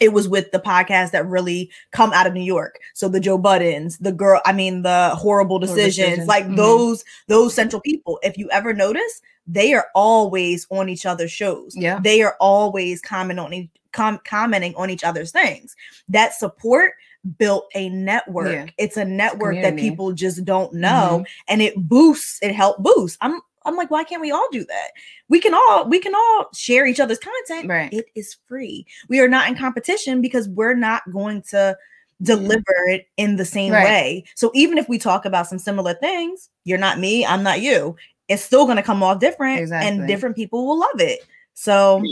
it 0.00 0.12
was 0.12 0.28
with 0.28 0.50
the 0.50 0.58
podcast 0.58 1.10
that 1.12 1.26
really 1.26 1.70
come 1.92 2.12
out 2.12 2.26
of 2.26 2.32
New 2.32 2.42
York. 2.42 2.80
So 2.92 3.08
the 3.08 3.20
Joe 3.20 3.38
Buddens, 3.38 3.98
the 4.00 4.10
girl, 4.10 4.40
I 4.44 4.52
mean 4.52 4.82
the 4.82 5.10
horrible 5.14 5.60
decisions, 5.60 5.94
decisions. 5.96 6.26
like 6.26 6.44
mm-hmm. 6.44 6.56
those 6.56 7.04
those 7.28 7.54
central 7.54 7.80
people. 7.80 8.18
If 8.22 8.36
you 8.36 8.50
ever 8.50 8.72
notice, 8.72 9.22
they 9.46 9.74
are 9.74 9.86
always 9.94 10.66
on 10.70 10.88
each 10.88 11.06
other's 11.06 11.30
shows. 11.30 11.76
Yeah. 11.76 12.00
They 12.02 12.22
are 12.22 12.36
always 12.40 13.00
commenting 13.00 13.44
on 13.44 13.52
com- 13.92 14.20
commenting 14.24 14.74
on 14.76 14.90
each 14.90 15.04
other's 15.04 15.30
things. 15.30 15.76
That 16.08 16.34
support 16.34 16.94
built 17.38 17.70
a 17.74 17.88
network. 17.88 18.52
Yeah. 18.52 18.66
It's 18.78 18.96
a 18.96 19.04
network 19.04 19.54
Community. 19.54 19.76
that 19.76 19.80
people 19.80 20.12
just 20.12 20.44
don't 20.44 20.72
know 20.74 21.20
mm-hmm. 21.20 21.22
and 21.48 21.62
it 21.62 21.76
boosts, 21.76 22.38
it 22.42 22.54
helped 22.54 22.82
boost. 22.82 23.18
I'm 23.20 23.40
I'm 23.64 23.76
like, 23.76 23.90
why 23.90 24.02
can't 24.02 24.20
we 24.20 24.32
all 24.32 24.48
do 24.50 24.64
that? 24.64 24.88
We 25.28 25.40
can 25.40 25.54
all 25.54 25.88
we 25.88 26.00
can 26.00 26.14
all 26.14 26.48
share 26.54 26.86
each 26.86 27.00
other's 27.00 27.18
content. 27.18 27.68
Right. 27.68 27.92
It 27.92 28.06
is 28.14 28.36
free. 28.46 28.86
We 29.08 29.20
are 29.20 29.28
not 29.28 29.48
in 29.48 29.56
competition 29.56 30.20
because 30.20 30.48
we're 30.48 30.74
not 30.74 31.02
going 31.12 31.42
to 31.50 31.76
deliver 32.22 32.74
it 32.88 33.06
in 33.16 33.36
the 33.36 33.44
same 33.44 33.72
right. 33.72 33.84
way. 33.84 34.24
So 34.34 34.50
even 34.54 34.78
if 34.78 34.88
we 34.88 34.98
talk 34.98 35.24
about 35.24 35.46
some 35.46 35.58
similar 35.58 35.94
things, 35.94 36.50
you're 36.64 36.78
not 36.78 36.98
me, 36.98 37.26
I'm 37.26 37.42
not 37.42 37.60
you. 37.60 37.96
It's 38.28 38.42
still 38.42 38.64
going 38.64 38.76
to 38.76 38.82
come 38.82 39.02
off 39.02 39.20
different 39.20 39.60
exactly. 39.60 39.88
and 39.88 40.08
different 40.08 40.36
people 40.36 40.66
will 40.66 40.78
love 40.78 41.00
it. 41.00 41.20
So 41.54 42.02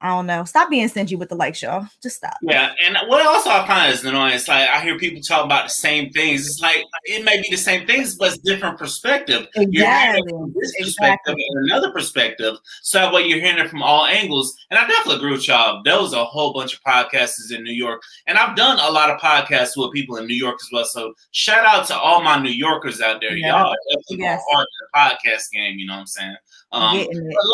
I 0.00 0.08
don't 0.08 0.26
know. 0.26 0.44
Stop 0.44 0.70
being 0.70 0.86
stingy 0.86 1.16
with 1.16 1.28
the 1.28 1.34
likes, 1.34 1.60
y'all. 1.60 1.86
Just 2.00 2.16
stop. 2.18 2.36
Yeah, 2.40 2.72
and 2.86 2.96
what 3.08 3.26
also 3.26 3.50
I 3.50 3.66
find 3.66 3.92
is 3.92 4.04
annoying. 4.04 4.34
It's 4.34 4.46
like 4.46 4.68
I 4.68 4.80
hear 4.80 4.96
people 4.96 5.20
talk 5.20 5.44
about 5.44 5.64
the 5.64 5.70
same 5.70 6.10
things. 6.10 6.46
It's 6.46 6.60
like 6.60 6.84
it 7.04 7.24
may 7.24 7.42
be 7.42 7.48
the 7.50 7.56
same 7.56 7.84
things, 7.84 8.14
but 8.14 8.28
it's 8.28 8.38
different 8.38 8.78
perspective. 8.78 9.48
Exactly. 9.56 9.66
You're 9.72 9.86
hearing 9.86 10.24
it 10.24 10.30
from 10.30 10.54
this 10.56 10.72
perspective 10.78 11.34
exactly. 11.34 11.46
and 11.48 11.70
another 11.70 11.90
perspective. 11.90 12.58
So 12.82 12.98
that 12.98 13.12
way 13.12 13.22
you're 13.26 13.40
hearing 13.40 13.58
it 13.58 13.68
from 13.68 13.82
all 13.82 14.06
angles. 14.06 14.54
And 14.70 14.78
I 14.78 14.86
definitely 14.86 15.16
agree 15.16 15.32
with 15.32 15.48
y'all. 15.48 15.82
There 15.84 16.00
was 16.00 16.12
a 16.12 16.24
whole 16.24 16.52
bunch 16.52 16.74
of 16.74 16.80
podcasters 16.82 17.52
in 17.52 17.64
New 17.64 17.72
York, 17.72 18.00
and 18.28 18.38
I've 18.38 18.56
done 18.56 18.78
a 18.78 18.92
lot 18.92 19.10
of 19.10 19.20
podcasts 19.20 19.76
with 19.76 19.92
people 19.92 20.16
in 20.16 20.26
New 20.26 20.36
York 20.36 20.58
as 20.60 20.68
well. 20.72 20.84
So 20.84 21.14
shout 21.32 21.66
out 21.66 21.88
to 21.88 21.98
all 21.98 22.22
my 22.22 22.40
New 22.40 22.50
Yorkers 22.50 23.00
out 23.00 23.20
there. 23.20 23.36
Yeah. 23.36 23.64
Y'all 23.64 23.74
yes. 24.10 24.42
hard 24.52 24.66
the 24.80 24.98
podcast 24.98 25.50
game. 25.52 25.78
You 25.78 25.86
know 25.86 25.94
what 25.94 26.00
I'm 26.00 26.06
saying? 26.06 26.36
Um, 26.70 27.06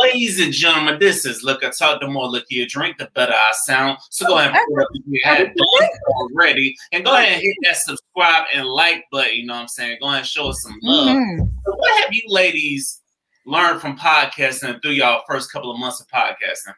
ladies 0.02 0.40
and 0.40 0.52
gentlemen, 0.52 0.98
this 0.98 1.24
is 1.24 1.44
look. 1.44 1.62
I 1.62 1.70
talk 1.70 2.00
to 2.00 2.08
more 2.08 2.28
liquor 2.34 2.46
you 2.50 2.68
drink, 2.68 2.98
the 2.98 3.10
better 3.14 3.32
I 3.32 3.52
sound. 3.64 3.98
So 4.10 4.26
go 4.26 4.38
ahead 4.38 4.50
and 4.50 4.58
put 4.68 4.82
up 4.82 4.88
if 4.92 5.02
you 5.06 5.20
had 5.24 5.54
done 5.54 5.88
already, 6.08 6.76
and 6.92 7.04
go 7.04 7.14
ahead 7.14 7.34
and 7.34 7.42
hit 7.42 7.56
that 7.62 7.76
subscribe 7.76 8.44
and 8.54 8.66
like 8.66 9.04
button. 9.10 9.36
You 9.36 9.46
know 9.46 9.54
what 9.54 9.60
I'm 9.60 9.68
saying? 9.68 9.98
Go 10.00 10.08
ahead 10.08 10.18
and 10.18 10.26
show 10.26 10.48
us 10.48 10.62
some 10.62 10.78
love. 10.82 11.16
Mm-hmm. 11.16 11.44
So 11.64 11.74
what 11.76 12.02
have 12.02 12.12
you 12.12 12.22
ladies 12.26 13.00
learned 13.46 13.80
from 13.80 13.96
podcasting 13.96 14.82
through 14.82 14.92
y'all 14.92 15.22
first 15.28 15.52
couple 15.52 15.70
of 15.70 15.78
months 15.78 16.00
of 16.00 16.08
podcasting? 16.08 16.74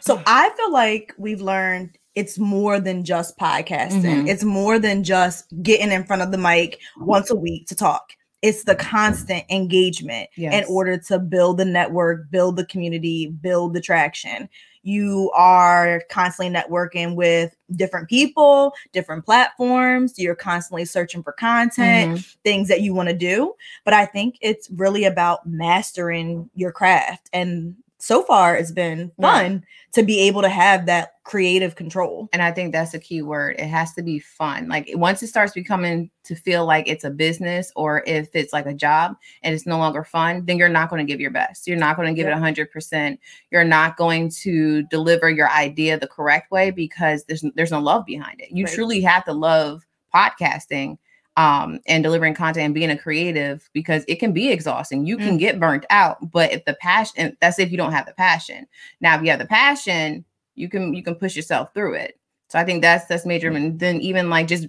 So 0.00 0.22
I 0.26 0.50
feel 0.56 0.72
like 0.72 1.12
we've 1.18 1.40
learned 1.40 1.98
it's 2.14 2.38
more 2.38 2.80
than 2.80 3.04
just 3.04 3.36
podcasting. 3.38 4.02
Mm-hmm. 4.02 4.28
It's 4.28 4.42
more 4.42 4.78
than 4.78 5.04
just 5.04 5.52
getting 5.62 5.92
in 5.92 6.04
front 6.04 6.22
of 6.22 6.30
the 6.30 6.38
mic 6.38 6.80
once 6.98 7.30
a 7.30 7.36
week 7.36 7.66
to 7.66 7.76
talk 7.76 8.12
it's 8.42 8.64
the 8.64 8.74
constant 8.74 9.44
engagement 9.50 10.28
yes. 10.36 10.54
in 10.54 10.72
order 10.72 10.98
to 10.98 11.18
build 11.18 11.58
the 11.58 11.64
network, 11.64 12.30
build 12.30 12.56
the 12.56 12.66
community, 12.66 13.26
build 13.26 13.74
the 13.74 13.80
traction. 13.80 14.48
You 14.82 15.32
are 15.34 16.02
constantly 16.10 16.54
networking 16.54 17.16
with 17.16 17.56
different 17.72 18.08
people, 18.08 18.72
different 18.92 19.24
platforms. 19.24 20.14
You're 20.16 20.36
constantly 20.36 20.84
searching 20.84 21.24
for 21.24 21.32
content, 21.32 22.12
mm-hmm. 22.12 22.38
things 22.44 22.68
that 22.68 22.82
you 22.82 22.94
want 22.94 23.08
to 23.08 23.14
do. 23.16 23.54
But 23.84 23.94
I 23.94 24.06
think 24.06 24.38
it's 24.40 24.70
really 24.70 25.04
about 25.04 25.44
mastering 25.44 26.48
your 26.54 26.70
craft. 26.70 27.28
And 27.32 27.74
so 28.06 28.22
far 28.22 28.56
it's 28.56 28.70
been 28.70 29.10
fun 29.20 29.64
to 29.92 30.02
be 30.04 30.20
able 30.20 30.42
to 30.42 30.48
have 30.48 30.86
that 30.86 31.10
creative 31.24 31.74
control. 31.74 32.28
and 32.32 32.40
I 32.40 32.52
think 32.52 32.72
that's 32.72 32.94
a 32.94 33.00
key 33.00 33.20
word. 33.20 33.56
It 33.58 33.66
has 33.66 33.92
to 33.94 34.02
be 34.02 34.20
fun. 34.20 34.68
Like 34.68 34.88
once 34.94 35.22
it 35.24 35.26
starts 35.26 35.52
becoming 35.54 36.08
to 36.24 36.36
feel 36.36 36.64
like 36.66 36.86
it's 36.88 37.02
a 37.02 37.10
business 37.10 37.72
or 37.74 38.04
if 38.06 38.28
it's 38.34 38.52
like 38.52 38.66
a 38.66 38.74
job 38.74 39.16
and 39.42 39.52
it's 39.54 39.66
no 39.66 39.76
longer 39.78 40.04
fun, 40.04 40.44
then 40.46 40.56
you're 40.56 40.68
not 40.68 40.88
going 40.88 41.04
to 41.04 41.10
give 41.12 41.20
your 41.20 41.32
best. 41.32 41.66
You're 41.66 41.78
not 41.78 41.96
going 41.96 42.06
to 42.06 42.14
give 42.14 42.28
it 42.28 42.30
Yeah. 42.30 42.36
a 42.36 42.40
hundred 42.40 42.70
percent. 42.70 43.18
You're 43.50 43.64
not 43.64 43.96
going 43.96 44.30
to 44.42 44.82
deliver 44.84 45.28
your 45.28 45.50
idea 45.50 45.98
the 45.98 46.06
correct 46.06 46.52
way 46.52 46.70
because 46.70 47.24
there's 47.24 47.44
there's 47.56 47.72
no 47.72 47.80
love 47.80 48.06
behind 48.06 48.40
it. 48.40 48.50
You 48.52 48.64
Right. 48.66 48.74
truly 48.74 49.00
have 49.00 49.24
to 49.24 49.32
love 49.32 49.84
podcasting 50.14 50.98
um 51.36 51.80
and 51.86 52.02
delivering 52.02 52.34
content 52.34 52.64
and 52.64 52.74
being 52.74 52.90
a 52.90 52.98
creative 52.98 53.68
because 53.72 54.04
it 54.08 54.16
can 54.16 54.32
be 54.32 54.50
exhausting. 54.50 55.06
You 55.06 55.18
can 55.18 55.36
get 55.36 55.60
burnt 55.60 55.84
out, 55.90 56.30
but 56.30 56.52
if 56.52 56.64
the 56.64 56.74
passion 56.74 57.36
that's 57.40 57.58
if 57.58 57.70
you 57.70 57.76
don't 57.76 57.92
have 57.92 58.06
the 58.06 58.14
passion. 58.14 58.66
Now 59.00 59.16
if 59.16 59.22
you 59.22 59.30
have 59.30 59.38
the 59.38 59.46
passion, 59.46 60.24
you 60.54 60.68
can 60.68 60.94
you 60.94 61.02
can 61.02 61.14
push 61.14 61.36
yourself 61.36 61.74
through 61.74 61.94
it. 61.94 62.18
So 62.48 62.58
I 62.58 62.64
think 62.64 62.82
that's 62.82 63.06
that's 63.06 63.26
major. 63.26 63.50
And 63.50 63.78
then 63.78 64.00
even 64.00 64.30
like 64.30 64.46
just 64.46 64.68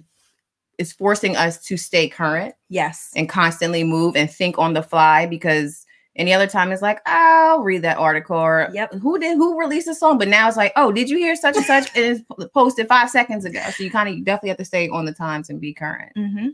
it's 0.78 0.92
forcing 0.92 1.36
us 1.36 1.58
to 1.64 1.76
stay 1.76 2.08
current 2.08 2.54
Yes. 2.68 3.12
and 3.16 3.28
constantly 3.28 3.82
move 3.82 4.14
and 4.16 4.30
think 4.30 4.58
on 4.58 4.74
the 4.74 4.82
fly 4.82 5.26
because 5.26 5.84
any 6.18 6.34
other 6.34 6.46
time 6.46 6.70
it's 6.72 6.82
like 6.82 7.00
I'll 7.06 7.62
read 7.62 7.82
that 7.82 7.96
article 7.98 8.36
or 8.36 8.68
Yep. 8.72 8.94
who 8.94 9.18
did 9.18 9.36
who 9.36 9.58
released 9.58 9.88
a 9.88 9.94
song 9.94 10.18
but 10.18 10.28
now 10.28 10.48
it's 10.48 10.56
like 10.56 10.72
oh 10.76 10.92
did 10.92 11.08
you 11.08 11.16
hear 11.16 11.34
such 11.36 11.56
and 11.56 11.64
such 11.64 11.88
and 11.96 12.04
it's 12.38 12.50
posted 12.52 12.88
five 12.88 13.08
seconds 13.08 13.44
ago 13.44 13.60
so 13.74 13.82
you 13.82 13.90
kind 13.90 14.08
of 14.08 14.24
definitely 14.24 14.50
have 14.50 14.58
to 14.58 14.64
stay 14.64 14.88
on 14.88 15.04
the 15.04 15.14
times 15.14 15.48
and 15.50 15.60
be 15.60 15.72
current 15.72 16.12
Mm-hmm. 16.16 16.48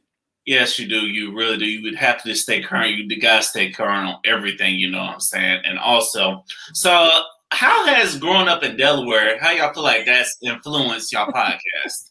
Yes, 0.46 0.78
you 0.78 0.86
do. 0.86 1.06
You 1.06 1.34
really 1.34 1.56
do. 1.56 1.64
You 1.64 1.82
would 1.84 1.94
have 1.94 2.22
to 2.22 2.34
stay 2.34 2.62
current. 2.62 2.90
You 2.98 3.18
gotta 3.18 3.42
stay 3.42 3.70
current 3.70 4.08
on 4.08 4.16
everything. 4.26 4.74
You 4.74 4.90
know 4.90 4.98
what 4.98 5.14
I'm 5.14 5.20
saying? 5.20 5.62
And 5.64 5.78
also, 5.78 6.44
so 6.74 7.08
how 7.50 7.86
has 7.86 8.18
growing 8.18 8.46
up 8.46 8.62
in 8.62 8.76
Delaware? 8.76 9.38
How 9.40 9.52
y'all 9.52 9.72
feel 9.72 9.82
like 9.82 10.04
that's 10.04 10.36
influenced 10.42 11.12
y'all 11.14 11.32
podcast? 11.32 12.10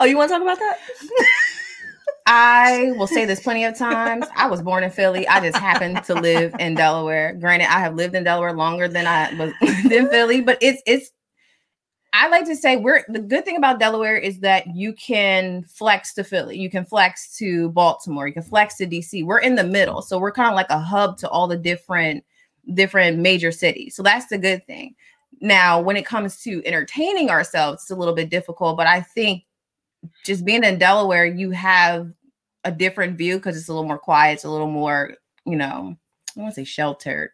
Oh, 0.00 0.04
you 0.04 0.16
want 0.18 0.28
to 0.30 0.34
talk 0.34 0.42
about 0.42 0.58
that? 0.58 0.78
I 2.26 2.92
will 2.96 3.06
say 3.06 3.24
this 3.24 3.40
plenty 3.40 3.64
of 3.64 3.76
times. 3.76 4.26
I 4.36 4.46
was 4.46 4.62
born 4.62 4.84
in 4.84 4.90
Philly. 4.90 5.26
I 5.26 5.40
just 5.40 5.58
happened 5.58 6.04
to 6.04 6.14
live 6.14 6.54
in 6.58 6.74
Delaware. 6.74 7.34
Granted, 7.34 7.72
I 7.72 7.80
have 7.80 7.94
lived 7.94 8.14
in 8.14 8.24
Delaware 8.24 8.52
longer 8.52 8.88
than 8.88 9.06
I 9.06 9.34
was 9.34 9.52
in 9.90 10.08
Philly, 10.08 10.40
but 10.40 10.58
it's 10.60 10.82
it's 10.86 11.10
I 12.14 12.28
like 12.28 12.44
to 12.44 12.56
say 12.56 12.76
we're 12.76 13.04
the 13.08 13.20
good 13.20 13.44
thing 13.44 13.56
about 13.56 13.80
Delaware 13.80 14.16
is 14.16 14.40
that 14.40 14.74
you 14.74 14.92
can 14.92 15.64
flex 15.64 16.12
to 16.14 16.24
Philly, 16.24 16.58
you 16.58 16.70
can 16.70 16.84
flex 16.84 17.36
to 17.38 17.70
Baltimore, 17.70 18.28
you 18.28 18.34
can 18.34 18.42
flex 18.42 18.76
to 18.76 18.86
DC. 18.86 19.24
We're 19.24 19.40
in 19.40 19.54
the 19.54 19.64
middle, 19.64 20.02
so 20.02 20.18
we're 20.18 20.32
kind 20.32 20.50
of 20.50 20.54
like 20.54 20.70
a 20.70 20.78
hub 20.78 21.16
to 21.18 21.28
all 21.28 21.48
the 21.48 21.56
different 21.56 22.24
different 22.74 23.18
major 23.18 23.50
cities. 23.50 23.96
So 23.96 24.02
that's 24.02 24.26
the 24.26 24.38
good 24.38 24.64
thing. 24.66 24.94
Now, 25.40 25.80
when 25.80 25.96
it 25.96 26.06
comes 26.06 26.40
to 26.42 26.62
entertaining 26.64 27.30
ourselves, 27.30 27.82
it's 27.82 27.90
a 27.90 27.96
little 27.96 28.14
bit 28.14 28.30
difficult, 28.30 28.76
but 28.76 28.86
I 28.86 29.00
think 29.00 29.44
just 30.24 30.44
being 30.44 30.64
in 30.64 30.78
Delaware, 30.78 31.26
you 31.26 31.50
have 31.50 32.12
a 32.64 32.72
different 32.72 33.18
view 33.18 33.36
because 33.36 33.56
it's 33.56 33.68
a 33.68 33.72
little 33.72 33.86
more 33.86 33.98
quiet, 33.98 34.34
it's 34.34 34.44
a 34.44 34.50
little 34.50 34.70
more, 34.70 35.14
you 35.44 35.56
know, 35.56 35.96
I 36.36 36.40
want 36.40 36.54
to 36.54 36.60
say 36.60 36.64
sheltered, 36.64 37.30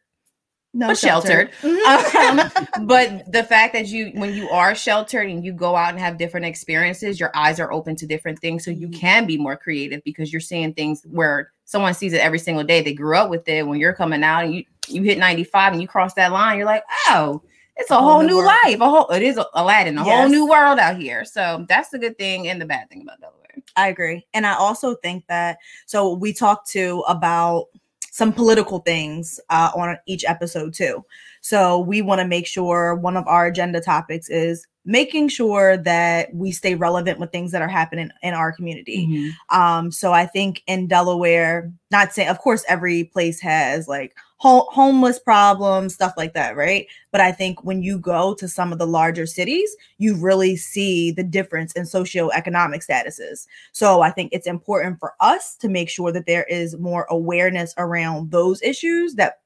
No, 0.72 0.88
but 0.88 0.98
sheltered. 0.98 1.52
Mhm. 1.62 2.48
Um, 2.81 2.87
but 2.87 3.31
the 3.31 3.44
fact 3.44 3.74
that 3.74 3.88
you, 3.88 4.11
when 4.14 4.35
you 4.35 4.48
are 4.50 4.74
sheltered 4.74 5.28
and 5.28 5.44
you 5.44 5.52
go 5.52 5.76
out 5.76 5.90
and 5.90 5.98
have 5.98 6.18
different 6.18 6.46
experiences, 6.46 7.20
your 7.20 7.31
eyes 7.35 7.61
are 7.61 7.72
open 7.72 7.96
to 7.96 8.07
different 8.07 8.38
things, 8.40 8.64
so 8.64 8.70
you 8.70 8.88
can 8.88 9.26
be 9.26 9.37
more 9.37 9.57
creative 9.57 10.02
because 10.04 10.33
you're 10.33 10.40
seeing 10.40 10.72
things 10.74 11.02
where 11.11 11.52
someone 11.64 11.94
sees 11.94 12.12
it 12.12 12.20
every 12.20 12.38
single 12.38 12.64
day. 12.64 12.81
They 12.83 12.94
grew 12.94 13.16
up 13.16 13.31
with 13.31 13.46
it. 13.48 13.66
When 13.66 13.78
you're 13.78 13.94
coming 13.94 14.24
out 14.24 14.44
and 14.44 14.54
you 14.54 14.64
you 14.88 15.02
hit 15.02 15.18
95 15.18 15.74
and 15.74 15.83
you 15.83 15.88
cross 15.88 16.14
that 16.14 16.33
line, 16.33 16.57
you're 16.57 16.66
like, 16.66 16.85
oh, 17.09 17.42
it's 17.79 17.91
a 17.91 17.97
whole 17.97 18.12
whole 18.12 18.23
new 18.23 18.37
new 18.37 18.45
life. 18.45 18.81
A 18.81 18.91
whole 18.91 19.09
it 19.11 19.23
is 19.23 19.41
Aladdin, 19.55 19.97
a 19.99 20.05
whole 20.05 20.29
new 20.29 20.49
world 20.49 20.79
out 20.79 20.97
here. 20.97 21.25
So 21.25 21.64
that's 21.69 21.91
the 21.91 21.99
good 21.99 22.19
thing 22.19 22.49
and 22.49 22.61
the 22.61 22.67
bad 22.67 22.91
thing 22.91 23.03
about 23.03 23.21
Delaware. 23.21 23.38
I 23.77 23.88
agree. 23.88 24.27
And 24.35 24.47
I 24.47 24.55
also 24.55 24.97
think 24.97 25.27
that 25.29 25.59
so 25.87 26.14
we 26.14 26.33
talked 26.33 26.69
to 26.71 27.05
about 27.09 27.67
some 28.11 28.33
political 28.33 28.81
things 28.81 29.38
uh, 29.51 29.71
on 29.77 29.97
each 30.07 30.25
episode 30.25 30.75
too. 30.75 31.05
So 31.41 31.79
we 31.79 32.03
want 32.03 32.21
to 32.21 32.27
make 32.27 32.47
sure 32.49 32.97
one 32.97 33.17
of 33.17 33.27
our 33.29 33.47
agenda 33.47 33.81
topics 33.81 34.29
is 34.29 34.67
making 34.85 35.29
sure 35.29 35.77
that 35.77 36.35
we 36.35 36.51
stay 36.51 36.75
relevant 36.75 37.21
with 37.21 37.31
things 37.31 37.53
that 37.53 37.62
are 37.62 37.69
happening 37.69 38.11
in 38.23 38.35
our 38.35 38.51
community. 38.51 39.33
Um, 39.51 39.93
so 39.93 40.12
I 40.12 40.27
think 40.27 40.62
in 40.67 40.88
Delaware, 40.88 41.71
not 41.91 42.12
saying, 42.12 42.29
of 42.29 42.38
course, 42.38 42.64
every 42.69 43.05
place 43.05 43.38
has 43.41 43.87
like 43.87 44.17
ho- 44.38 44.68
homeless 44.70 45.18
problems, 45.18 45.94
stuff 45.94 46.14
like 46.16 46.33
that, 46.35 46.57
right? 46.57 46.87
But 47.12 47.20
I 47.20 47.33
think 47.33 47.62
when 47.64 47.83
you 47.83 47.98
go 47.98 48.35
to 48.35 48.48
some 48.48 48.72
of 48.72 48.79
the 48.79 48.87
larger 48.87 49.27
cities, 49.27 49.77
you 49.98 50.16
really 50.16 50.57
see 50.57 51.11
the 51.11 51.24
difference 51.24 51.72
in 51.72 51.85
socioeconomic 51.85 52.87
statuses. 52.87 53.46
So 53.72 54.01
I 54.01 54.11
think 54.11 54.31
it's 54.33 54.46
important 54.46 54.98
for 54.98 55.14
us 55.20 55.57
to 55.57 55.68
make 55.68 55.90
sure 55.90 56.12
that 56.12 56.27
there 56.27 56.44
is 56.44 56.77
more 56.79 57.07
awareness 57.11 57.74
around 57.77 58.31
those 58.31 58.62
issues 58.62 59.14
that 59.16 59.40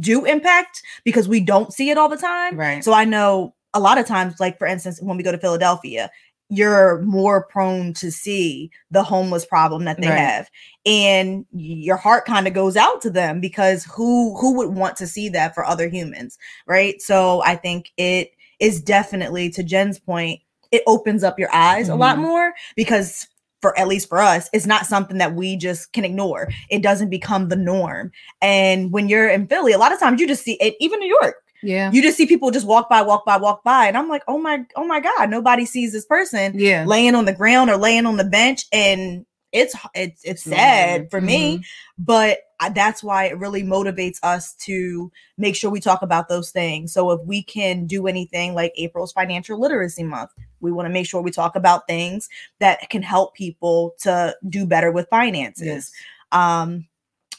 do 0.00 0.24
impact 0.24 0.82
because 1.04 1.28
we 1.28 1.40
don't 1.40 1.72
see 1.72 1.90
it 1.90 1.98
all 1.98 2.08
the 2.08 2.16
time. 2.16 2.56
Right. 2.56 2.84
So 2.84 2.92
I 2.92 3.04
know 3.04 3.54
a 3.74 3.80
lot 3.80 3.98
of 3.98 4.06
times, 4.06 4.40
like 4.40 4.58
for 4.58 4.66
instance, 4.66 5.00
when 5.00 5.16
we 5.16 5.22
go 5.22 5.32
to 5.32 5.38
Philadelphia, 5.38 6.10
you're 6.50 7.00
more 7.02 7.44
prone 7.44 7.92
to 7.94 8.10
see 8.10 8.70
the 8.90 9.02
homeless 9.02 9.44
problem 9.44 9.84
that 9.84 10.00
they 10.00 10.08
Right. 10.08 10.18
have. 10.18 10.50
And 10.86 11.44
your 11.52 11.96
heart 11.96 12.24
kind 12.24 12.46
of 12.48 12.54
goes 12.54 12.76
out 12.76 13.02
to 13.02 13.10
them 13.10 13.40
because 13.40 13.84
who 13.84 14.36
who 14.38 14.54
would 14.56 14.70
want 14.70 14.96
to 14.96 15.06
see 15.06 15.28
that 15.30 15.54
for 15.54 15.64
other 15.64 15.88
humans, 15.88 16.38
right? 16.66 17.00
So 17.02 17.42
I 17.44 17.56
think 17.56 17.90
it 17.96 18.30
is 18.60 18.80
definitely 18.80 19.50
to 19.50 19.62
Jen's 19.62 19.98
point, 19.98 20.40
it 20.72 20.82
opens 20.86 21.22
up 21.22 21.38
your 21.38 21.54
eyes 21.54 21.88
a 21.88 21.94
lot 21.94 22.16
Mhm. 22.16 22.22
more 22.22 22.54
because 22.76 23.28
for 23.60 23.76
at 23.78 23.88
least 23.88 24.08
for 24.08 24.20
us, 24.20 24.48
it's 24.52 24.66
not 24.66 24.86
something 24.86 25.18
that 25.18 25.34
we 25.34 25.56
just 25.56 25.92
can 25.92 26.04
ignore. 26.04 26.48
It 26.70 26.82
doesn't 26.82 27.10
become 27.10 27.48
the 27.48 27.56
norm. 27.56 28.12
And 28.40 28.92
when 28.92 29.08
you're 29.08 29.28
in 29.28 29.48
Philly, 29.48 29.72
a 29.72 29.78
lot 29.78 29.92
of 29.92 29.98
times 29.98 30.20
you 30.20 30.28
just 30.28 30.44
see 30.44 30.54
it, 30.60 30.76
even 30.80 31.00
New 31.00 31.08
York, 31.20 31.36
Yeah. 31.62 31.90
you 31.92 32.02
just 32.02 32.16
see 32.16 32.26
people 32.26 32.50
just 32.50 32.66
walk 32.66 32.88
by, 32.88 33.02
walk 33.02 33.24
by, 33.24 33.36
walk 33.36 33.64
by. 33.64 33.86
And 33.86 33.96
I'm 33.96 34.08
like, 34.08 34.22
oh 34.28 34.38
my, 34.38 34.64
oh 34.76 34.86
my 34.86 35.00
God, 35.00 35.30
nobody 35.30 35.64
sees 35.66 35.92
this 35.92 36.04
person 36.06 36.52
Yeah. 36.58 36.84
laying 36.86 37.14
on 37.14 37.24
the 37.24 37.32
ground 37.32 37.70
or 37.70 37.76
laying 37.76 38.06
on 38.06 38.16
the 38.16 38.24
bench. 38.24 38.64
And 38.72 39.24
it's 39.52 39.74
it's 39.94 40.20
it's 40.24 40.42
sad 40.44 41.10
for 41.10 41.22
me, 41.22 41.64
but 41.98 42.40
I, 42.60 42.68
that's 42.68 43.02
why 43.02 43.24
it 43.24 43.38
really 43.38 43.62
motivates 43.62 44.18
us 44.22 44.52
to 44.66 45.10
make 45.38 45.56
sure 45.56 45.70
we 45.70 45.80
talk 45.80 46.02
about 46.02 46.28
those 46.28 46.50
things. 46.50 46.92
So 46.92 47.10
if 47.12 47.20
we 47.24 47.42
can 47.42 47.86
do 47.86 48.06
anything 48.06 48.54
like 48.54 48.72
April's 48.76 49.12
financial 49.12 49.58
literacy 49.58 50.02
month, 50.04 50.30
we 50.60 50.70
want 50.70 50.86
to 50.86 50.92
make 50.92 51.06
sure 51.06 51.22
we 51.22 51.30
talk 51.30 51.56
about 51.56 51.86
things 51.86 52.28
that 52.58 52.90
can 52.90 53.00
help 53.00 53.34
people 53.34 53.94
to 54.00 54.36
do 54.50 54.66
better 54.66 54.92
with 54.92 55.08
finances. 55.08 55.64
Yes. 55.66 55.92
Um, 56.32 56.86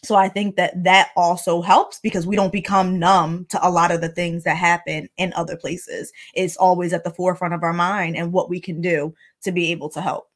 so 0.04 0.16
I 0.16 0.30
think 0.30 0.56
that 0.56 0.84
that 0.84 1.10
also 1.16 1.62
helps 1.62 2.00
because 2.00 2.26
we 2.26 2.36
don't 2.36 2.52
become 2.52 3.00
numb 3.00 3.46
to 3.50 3.68
a 3.68 3.70
lot 3.70 3.92
of 3.92 4.02
the 4.02 4.10
things 4.10 4.44
that 4.44 4.58
happen 4.58 5.10
in 5.18 5.34
other 5.34 5.58
places. 5.58 6.12
It's 6.34 6.58
always 6.58 6.94
at 6.94 7.04
the 7.04 7.12
forefront 7.12 7.54
of 7.54 7.64
our 7.64 7.74
mind 7.74 8.16
and 8.16 8.32
what 8.32 8.50
we 8.50 8.60
can 8.60 8.82
do 8.82 9.14
to 9.44 9.52
be 9.52 9.72
able 9.72 9.90
to 9.90 10.02
help. 10.02 10.30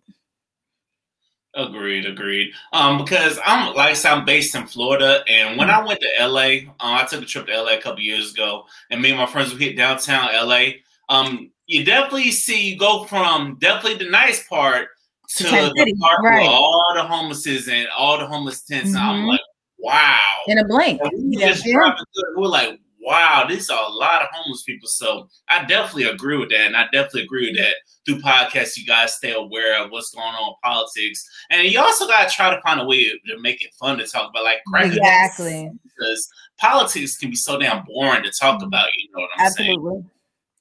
Agreed, 1.56 2.08
agreed. 2.08 2.52
Um, 2.74 2.98
because 2.98 3.40
I'm 3.46 3.76
like 3.76 3.92
I 3.92 3.94
said, 3.94 4.14
I'm 4.14 4.26
based 4.26 4.56
in 4.56 4.66
Florida, 4.66 5.24
and 5.28 5.56
when 5.56 5.70
I 5.70 5.86
went 5.86 6.00
to 6.02 6.28
LA, 6.28 6.70
um, 6.80 6.98
I 6.98 7.06
took 7.08 7.22
a 7.22 7.26
trip 7.26 7.46
to 7.46 7.62
LA 7.62 7.74
a 7.74 7.82
couple 7.82 8.02
years 8.02 8.34
ago, 8.34 8.66
and 8.90 9.00
me 9.00 9.12
and 9.12 9.20
my 9.20 9.28
friends 9.28 9.54
we 9.54 9.66
hit 9.66 9.78
downtown 9.78 10.30
LA. 10.34 10.66
Um, 11.10 11.52
you 11.68 11.86
definitely 11.86 12.32
see 12.32 12.72
you 12.72 12.80
go 12.80 13.04
from 13.04 13.58
definitely 13.60 14.04
the 14.04 14.10
nice 14.10 14.48
part 14.48 14.88
to 15.36 15.44
the 15.44 15.98
part 16.00 16.24
right. 16.24 16.42
where 16.42 16.50
all 16.50 16.92
the 16.96 17.04
homelesses 17.04 17.68
and 17.68 17.88
all 17.96 18.18
the 18.18 18.26
homeless 18.26 18.62
tents. 18.62 18.90
And 18.90 18.98
I'm 18.98 19.26
like, 19.26 19.40
wow. 19.84 20.20
In 20.48 20.58
a 20.58 20.66
blink. 20.66 21.00
And 21.04 21.12
we 21.30 21.38
Yeah. 21.38 21.54
through, 21.54 21.94
we're 22.38 22.48
like, 22.48 22.80
wow, 23.00 23.46
these 23.48 23.70
are 23.70 23.86
a 23.86 23.90
lot 23.94 24.22
of 24.22 24.30
homeless 24.32 24.64
people. 24.64 24.88
So 24.88 25.30
I 25.50 25.66
definitely 25.66 26.06
agree 26.06 26.38
with 26.38 26.50
that. 26.50 26.62
And 26.68 26.78
I 26.78 26.86
definitely 26.86 27.24
agree 27.24 27.50
with 27.52 27.58
that. 27.58 27.76
Through 28.06 28.22
podcasts, 28.22 28.78
you 28.78 28.86
guys 28.86 29.14
stay 29.16 29.34
aware 29.34 29.84
of 29.84 29.92
what's 29.92 30.14
going 30.14 30.26
on 30.26 30.50
in 30.50 30.56
politics. 30.64 31.26
And 31.50 31.68
you 31.68 31.80
also 31.80 32.08
got 32.08 32.28
to 32.30 32.34
try 32.34 32.50
to 32.54 32.62
find 32.62 32.80
a 32.80 32.86
way 32.86 33.10
to 33.10 33.40
make 33.40 33.62
it 33.64 33.74
fun 33.80 33.98
to 33.98 34.08
talk 34.08 34.30
about, 34.30 34.44
like 34.44 34.60
Exactly. 34.86 35.70
because 35.84 36.30
politics 36.58 37.18
can 37.18 37.30
be 37.30 37.36
so 37.36 37.60
damn 37.60 37.84
boring 37.86 38.24
to 38.24 38.32
talk 38.32 38.58
mm-hmm. 38.58 38.68
about. 38.68 38.88
You 38.98 39.10
know 39.16 39.22
what 39.22 39.30
I'm 39.38 39.52
saying? 39.52 39.70
Absolutely. 39.70 40.10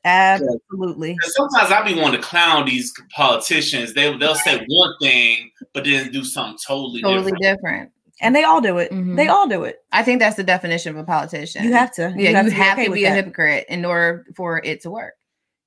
Absolutely. 0.05 1.17
'Cause 1.19 1.35
sometimes 1.37 1.71
I 1.71 1.83
be 1.83 1.95
wanting 1.95 2.21
to 2.21 2.27
clown 2.27 2.67
these 2.67 2.93
politicians. 3.15 3.95
They 3.95 4.17
they'll 4.17 4.35
say 4.35 4.65
one 4.69 4.95
thing, 5.01 5.51
but 5.73 5.85
then 5.85 6.11
do 6.11 6.25
something 6.25 6.59
totally, 6.67 7.03
Totally 7.03 7.33
different. 7.41 7.41
different. 7.43 7.93
And 8.20 8.37
they 8.37 8.44
all 8.44 8.61
do 8.61 8.79
it. 8.79 8.90
Mhm. 8.92 9.16
They 9.16 9.29
all 9.29 9.48
do 9.48 9.64
it. 9.64 9.79
I 9.90 10.03
think 10.03 10.20
that's 10.20 10.37
the 10.37 10.44
definition 10.44 10.90
of 10.94 10.98
a 10.98 11.05
politician. 11.05 11.64
You 11.64 11.72
have 11.72 11.92
to. 11.94 12.12
yeah, 12.16 12.42
you 12.42 12.51
have, 12.51 12.77
be 12.77 12.83
okay 12.83 12.85
to 12.87 12.92
be 12.92 13.05
a 13.05 13.09
that. 13.09 13.16
hypocrite 13.16 13.66
in 13.68 13.85
order 13.85 14.27
for 14.37 14.61
it 14.64 14.81
to 14.83 14.90
work. 14.90 15.14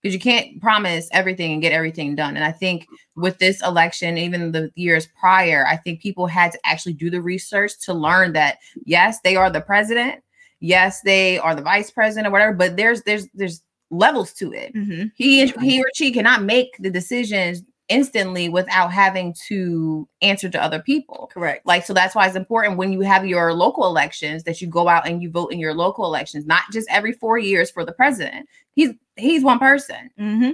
Because 0.01 0.13
you 0.13 0.19
can't 0.19 0.61
promise 0.61 1.09
everything 1.11 1.51
and 1.53 1.61
get 1.63 1.71
everything 1.71 2.15
done. 2.15 2.35
And 2.35 2.45
I 2.45 2.51
think 2.51 2.85
with 3.15 3.39
this 3.39 3.63
election, 3.65 4.19
even 4.19 4.51
the 4.51 4.71
years 4.75 5.07
prior, 5.19 5.65
I 5.67 5.77
think 5.77 5.99
people 5.99 6.27
had 6.27 6.51
to 6.51 6.59
actually 6.63 6.93
do 6.93 7.09
the 7.09 7.21
research 7.23 7.71
to 7.85 7.93
learn 7.93 8.33
that 8.33 8.59
yes, 8.85 9.19
they 9.21 9.35
are 9.35 9.49
the 9.49 9.61
president. 9.61 10.21
Yes, 10.59 11.01
they 11.01 11.39
are 11.39 11.55
the 11.55 11.63
vice 11.63 11.89
president 11.89 12.27
or 12.27 12.31
whatever, 12.31 12.53
but 12.53 12.77
there's 12.77 13.01
there's 13.01 13.27
there's 13.33 13.63
levels 13.89 14.31
to 14.33 14.51
it. 14.53 14.73
Mhm. 14.75 15.11
He 15.15 15.47
he 15.47 15.79
or 15.81 15.87
she 15.95 16.11
cannot 16.11 16.43
make 16.43 16.69
the 16.79 16.91
decisions 16.91 17.63
instantly 17.89 18.49
without 18.49 18.91
having 18.91 19.35
to 19.47 20.07
answer 20.21 20.49
to 20.49 20.61
other 20.61 20.79
people. 20.79 21.29
Correct. 21.33 21.65
Like 21.65 21.85
so 21.85 21.93
that's 21.93 22.15
why 22.15 22.25
it's 22.27 22.35
important 22.35 22.77
when 22.77 22.91
you 22.93 23.01
have 23.01 23.25
your 23.25 23.53
local 23.53 23.85
elections 23.85 24.43
that 24.43 24.61
you 24.61 24.67
go 24.67 24.87
out 24.87 25.07
and 25.07 25.21
you 25.21 25.29
vote 25.29 25.51
in 25.53 25.59
your 25.59 25.73
local 25.73 26.05
elections, 26.05 26.45
not 26.45 26.63
just 26.71 26.87
every 26.89 27.13
4 27.13 27.37
years 27.37 27.69
for 27.71 27.85
the 27.85 27.91
president. 27.93 28.47
He's 28.73 28.91
he's 29.15 29.43
one 29.43 29.59
person. 29.59 30.09
hmm 30.17 30.51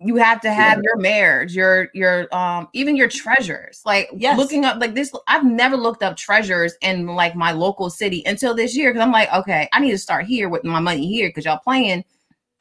You 0.00 0.14
have 0.16 0.40
to 0.42 0.52
have 0.52 0.80
your 0.82 0.96
mayors, 0.96 1.56
your 1.56 1.88
your 1.94 2.32
um 2.34 2.68
even 2.72 2.96
your 2.96 3.08
treasurers. 3.08 3.82
Like 3.84 4.08
Yes. 4.16 4.36
looking 4.38 4.64
up 4.64 4.80
like 4.80 4.94
this 4.94 5.12
I've 5.26 5.44
never 5.44 5.76
looked 5.76 6.02
up 6.04 6.16
treasurers 6.16 6.74
in 6.82 7.06
like 7.06 7.34
my 7.34 7.52
local 7.52 7.90
city 7.90 8.22
until 8.26 8.54
this 8.54 8.76
year 8.76 8.92
cuz 8.92 9.00
I'm 9.02 9.12
like, 9.12 9.32
okay, 9.32 9.68
I 9.72 9.80
need 9.80 9.90
to 9.92 9.98
start 9.98 10.26
here 10.26 10.48
with 10.48 10.62
my 10.64 10.80
money 10.80 11.06
here 11.08 11.30
cuz 11.32 11.44
y'all 11.46 11.58
playing 11.58 12.04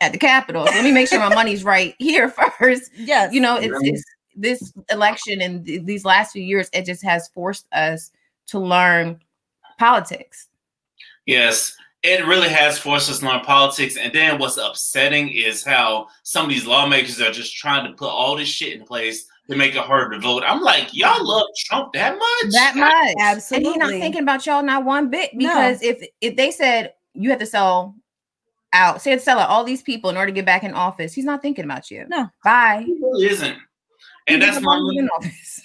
at 0.02 0.12
the 0.12 0.18
Capitol. 0.18 0.68
So 0.68 0.74
let 0.74 0.84
me 0.84 0.92
make 0.92 1.08
sure 1.08 1.20
my 1.20 1.34
money's 1.34 1.64
right 1.64 1.96
here 2.00 2.30
first 2.60 2.92
Yes. 2.96 3.34
you 3.34 3.42
know 3.42 3.56
it's, 3.58 3.72
Right. 3.72 3.82
it's 3.86 4.04
this 4.36 4.74
election 4.92 5.42
and 5.42 5.66
th- 5.66 5.84
these 5.86 6.06
last 6.06 6.32
few 6.34 6.44
years 6.44 6.70
it 6.74 6.86
just 6.86 7.04
has 7.04 7.28
forced 7.30 7.66
us 7.74 8.12
to 8.48 8.60
learn 8.60 9.20
politics 9.80 10.48
Yes, 11.26 11.76
it 12.04 12.26
really 12.26 12.48
has 12.48 12.78
forced 12.80 13.10
us 13.10 13.20
to 13.20 13.26
learn 13.26 13.42
politics. 13.42 13.98
And 13.98 14.14
then 14.14 14.40
what's 14.40 14.56
upsetting 14.56 15.28
is 15.30 15.62
how 15.66 16.08
some 16.24 16.46
of 16.46 16.50
these 16.50 16.66
lawmakers 16.66 17.20
are 17.20 17.32
just 17.32 17.56
trying 17.58 17.86
to 17.86 17.92
put 17.98 18.08
all 18.08 18.38
this 18.38 18.48
shit 18.48 18.80
in 18.80 18.86
place 18.86 19.28
to 19.50 19.58
make 19.58 19.76
it 19.76 19.82
hard 19.82 20.14
to 20.14 20.20
vote. 20.20 20.44
I'm 20.46 20.62
like, 20.62 20.94
y'all 20.94 21.26
love 21.28 21.48
Trump 21.58 21.92
that 21.94 22.14
much? 22.18 22.54
that 22.54 22.76
much 22.78 23.16
Absolutely. 23.20 23.20
and 23.20 23.22
Absolutely. 23.22 23.70
he's 23.70 23.78
not 23.78 23.90
thinking 24.02 24.22
about 24.22 24.46
y'all 24.46 24.64
not 24.64 24.86
one 24.86 25.10
bit 25.10 25.32
No. 25.34 25.50
because 25.50 25.82
if 25.82 26.08
if 26.22 26.36
they 26.38 26.50
said 26.52 26.94
you 27.14 27.30
have 27.30 27.40
to 27.40 27.46
sell 27.46 27.94
out 28.74 29.02
say 29.02 29.14
to 29.16 29.20
sell 29.22 29.40
out 29.40 29.50
all 29.50 29.64
these 29.64 29.82
people 29.82 30.10
in 30.10 30.18
order 30.18 30.28
to 30.28 30.36
get 30.36 30.46
back 30.46 30.64
in 30.64 30.74
office 30.74 31.14
he's 31.14 31.26
not 31.26 31.42
thinking 31.42 31.66
about 31.66 31.90
you 31.90 32.06
No. 32.10 32.28
bye 32.44 32.84
He 32.86 32.94
really 33.02 33.28
isn't. 33.28 33.58
And 34.28 34.36
He 34.36 34.38
that's 34.40 34.56
doesn't 34.58 34.66
why 34.66 34.76
I'm, 34.76 34.98
in 34.98 35.10
office. 35.10 35.62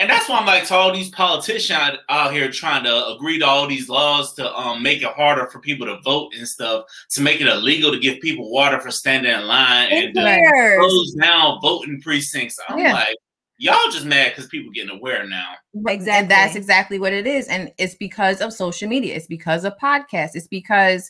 and 0.00 0.10
that's 0.10 0.28
why 0.28 0.38
I'm 0.38 0.46
like 0.46 0.66
to 0.66 0.74
all 0.74 0.92
these 0.92 1.10
politicians 1.10 1.78
out, 1.78 1.98
out 2.08 2.32
here 2.32 2.50
trying 2.50 2.82
to 2.82 3.06
agree 3.08 3.38
to 3.38 3.46
all 3.46 3.68
these 3.68 3.88
laws 3.88 4.34
to 4.34 4.52
um 4.56 4.82
make 4.82 5.02
it 5.02 5.12
harder 5.12 5.46
for 5.46 5.60
people 5.60 5.86
to 5.86 6.00
vote 6.02 6.32
and 6.36 6.48
stuff, 6.48 6.84
to 7.10 7.20
make 7.20 7.40
it 7.40 7.46
illegal 7.46 7.92
to 7.92 7.98
give 8.00 8.18
people 8.20 8.50
water 8.50 8.80
for 8.80 8.90
standing 8.90 9.32
in 9.32 9.46
line 9.46 9.90
Who 9.90 9.96
and 9.96 10.18
uh, 10.18 10.76
close 10.78 11.12
down 11.14 11.60
voting 11.62 12.00
precincts. 12.02 12.58
I'm 12.68 12.78
Yeah. 12.78 12.92
like, 12.94 13.16
y'all 13.58 13.90
just 13.92 14.04
mad 14.06 14.30
because 14.32 14.48
people 14.48 14.72
getting 14.72 14.90
aware 14.98 15.24
now. 15.28 15.52
And 15.74 15.84
that's 15.86 16.02
Exactly. 16.02 16.58
exactly 16.58 16.98
what 16.98 17.12
it 17.12 17.26
is. 17.28 17.46
And 17.46 17.70
it's 17.78 17.94
because 17.94 18.40
of 18.40 18.52
social 18.52 18.88
media. 18.88 19.14
It's 19.14 19.28
because 19.28 19.64
of 19.64 19.74
podcasts. 19.80 20.34
It's 20.34 20.48
because 20.48 21.08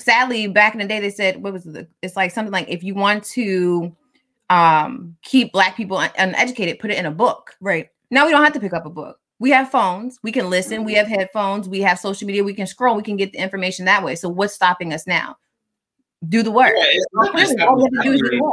sadly 0.00 0.46
back 0.48 0.74
in 0.74 0.80
the 0.80 0.86
day 0.86 1.00
they 1.00 1.10
said 1.10 1.42
what 1.42 1.52
was 1.52 1.66
it? 1.66 1.88
It's 2.02 2.16
like 2.16 2.30
something 2.32 2.52
like 2.52 2.68
if 2.68 2.82
you 2.82 2.94
want 2.94 3.24
to 3.24 3.94
um 4.50 5.16
keep 5.22 5.52
black 5.52 5.76
people 5.76 5.96
un- 5.96 6.10
uneducated, 6.18 6.78
put 6.78 6.90
it 6.90 6.98
in 6.98 7.06
a 7.06 7.10
book. 7.10 7.52
Right. 7.60 7.88
Now 8.10 8.26
we 8.26 8.32
don't 8.32 8.44
have 8.44 8.52
to 8.54 8.60
pick 8.60 8.72
up 8.72 8.86
a 8.86 8.90
book. 8.90 9.18
We 9.40 9.50
have 9.50 9.70
phones, 9.70 10.18
we 10.22 10.32
can 10.32 10.48
listen, 10.48 10.84
we 10.84 10.94
have 10.94 11.08
headphones, 11.08 11.68
we 11.68 11.80
have 11.80 11.98
social 11.98 12.26
media, 12.26 12.44
we 12.44 12.54
can 12.54 12.66
scroll, 12.66 12.96
we 12.96 13.02
can 13.02 13.16
get 13.16 13.32
the 13.32 13.38
information 13.38 13.84
that 13.84 14.02
way. 14.04 14.14
So 14.14 14.28
what's 14.28 14.54
stopping 14.54 14.92
us 14.92 15.06
now? 15.06 15.36
Do 16.28 16.42
the 16.42 16.50
work. 16.52 16.72
Yeah, 16.76 16.84
it's 16.88 17.06
not 17.12 17.36
just 17.36 17.58
All 17.60 17.76
we 17.76 17.82
have 17.82 17.90
to 17.90 18.02
do 18.02 18.16
stopping 18.16 18.38
us. 18.38 18.42
work. 18.42 18.52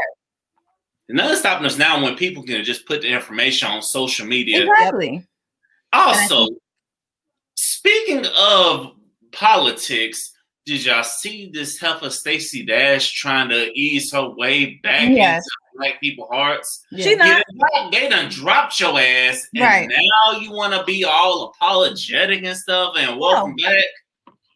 Nothing's 1.09 1.39
stopping 1.39 1.65
us 1.65 1.77
now 1.77 2.01
when 2.01 2.15
people 2.15 2.43
can 2.43 2.63
just 2.63 2.85
put 2.85 3.01
the 3.01 3.07
information 3.09 3.67
on 3.67 3.81
social 3.81 4.25
media. 4.25 4.63
Exactly. 4.63 5.25
Also, 5.93 6.47
speaking 7.55 8.25
of 8.37 8.93
politics, 9.31 10.33
did 10.71 10.85
y'all 10.85 11.03
see 11.03 11.49
this 11.53 11.77
heifer 11.77 12.09
Stacey 12.09 12.65
Dash 12.65 13.11
trying 13.11 13.49
to 13.49 13.77
ease 13.77 14.13
her 14.13 14.29
way 14.29 14.75
back 14.83 15.09
Yes. 15.09 15.43
into 15.43 15.77
black 15.77 15.99
people's 15.99 16.29
hearts? 16.31 16.85
She 16.95 17.09
Yeah. 17.11 17.15
not. 17.15 17.43
They 17.49 17.59
done, 17.59 17.91
they 17.91 18.09
done 18.09 18.29
dropped 18.29 18.79
your 18.79 18.97
ass, 18.97 19.49
and 19.53 19.63
Right. 19.63 19.89
now 19.89 20.39
you 20.39 20.53
want 20.53 20.73
to 20.73 20.85
be 20.85 21.03
all 21.03 21.49
apologetic 21.53 22.45
and 22.45 22.57
stuff 22.57 22.93
and 22.97 23.19
welcome 23.19 23.53
back. 23.57 23.83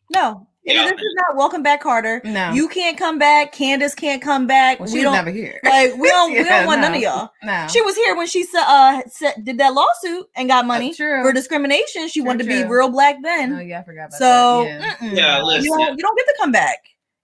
No. 0.10 0.48
It- 0.66 0.74
Yeah. 0.74 0.84
This 0.86 0.94
is 0.94 1.16
not 1.28 1.36
welcome 1.38 1.62
back, 1.64 1.84
Kotter. 1.84 2.24
No. 2.24 2.52
You 2.52 2.68
can't 2.68 2.98
come 2.98 3.20
back. 3.20 3.52
Candace 3.52 3.94
can't 3.96 4.22
come 4.22 4.48
back. 4.48 4.80
well, 4.80 4.88
we 4.92 4.96
was 4.96 5.04
don't 5.04 5.14
never 5.14 5.30
here. 5.30 5.60
like. 5.64 5.96
We 5.96 6.10
don't. 6.10 6.32
we 6.34 6.44
don't 6.44 6.66
want 6.66 6.82
none 6.82 6.94
of 6.96 7.02
y'all. 7.02 7.30
No. 7.44 7.68
She 7.70 7.82
was 7.82 7.96
here 7.96 8.16
when 8.16 8.28
she 8.28 8.44
sa- 8.44 8.66
uh 8.68 9.02
did 9.44 9.58
that 9.60 9.74
lawsuit 9.74 10.28
and 10.36 10.50
got 10.50 10.66
money 10.66 10.94
true. 10.94 11.22
for 11.24 11.32
discrimination. 11.34 12.08
She 12.08 12.20
True, 12.22 12.28
wanted 12.28 12.44
to 12.44 12.50
be 12.50 12.64
real 12.64 12.90
black 12.90 13.18
then. 13.22 13.54
Oh 13.54 13.60
yeah, 13.60 13.80
I 13.80 13.84
forgot 13.84 14.06
about 14.08 14.14
so 14.20 14.64
that. 14.66 14.98
Yeah. 15.02 15.12
Yeah, 15.14 15.60
you 15.60 15.70
don't, 15.78 15.98
you 15.98 16.04
don't 16.04 16.18
get 16.18 16.26
to 16.26 16.36
come 16.40 16.52
back. 16.52 16.80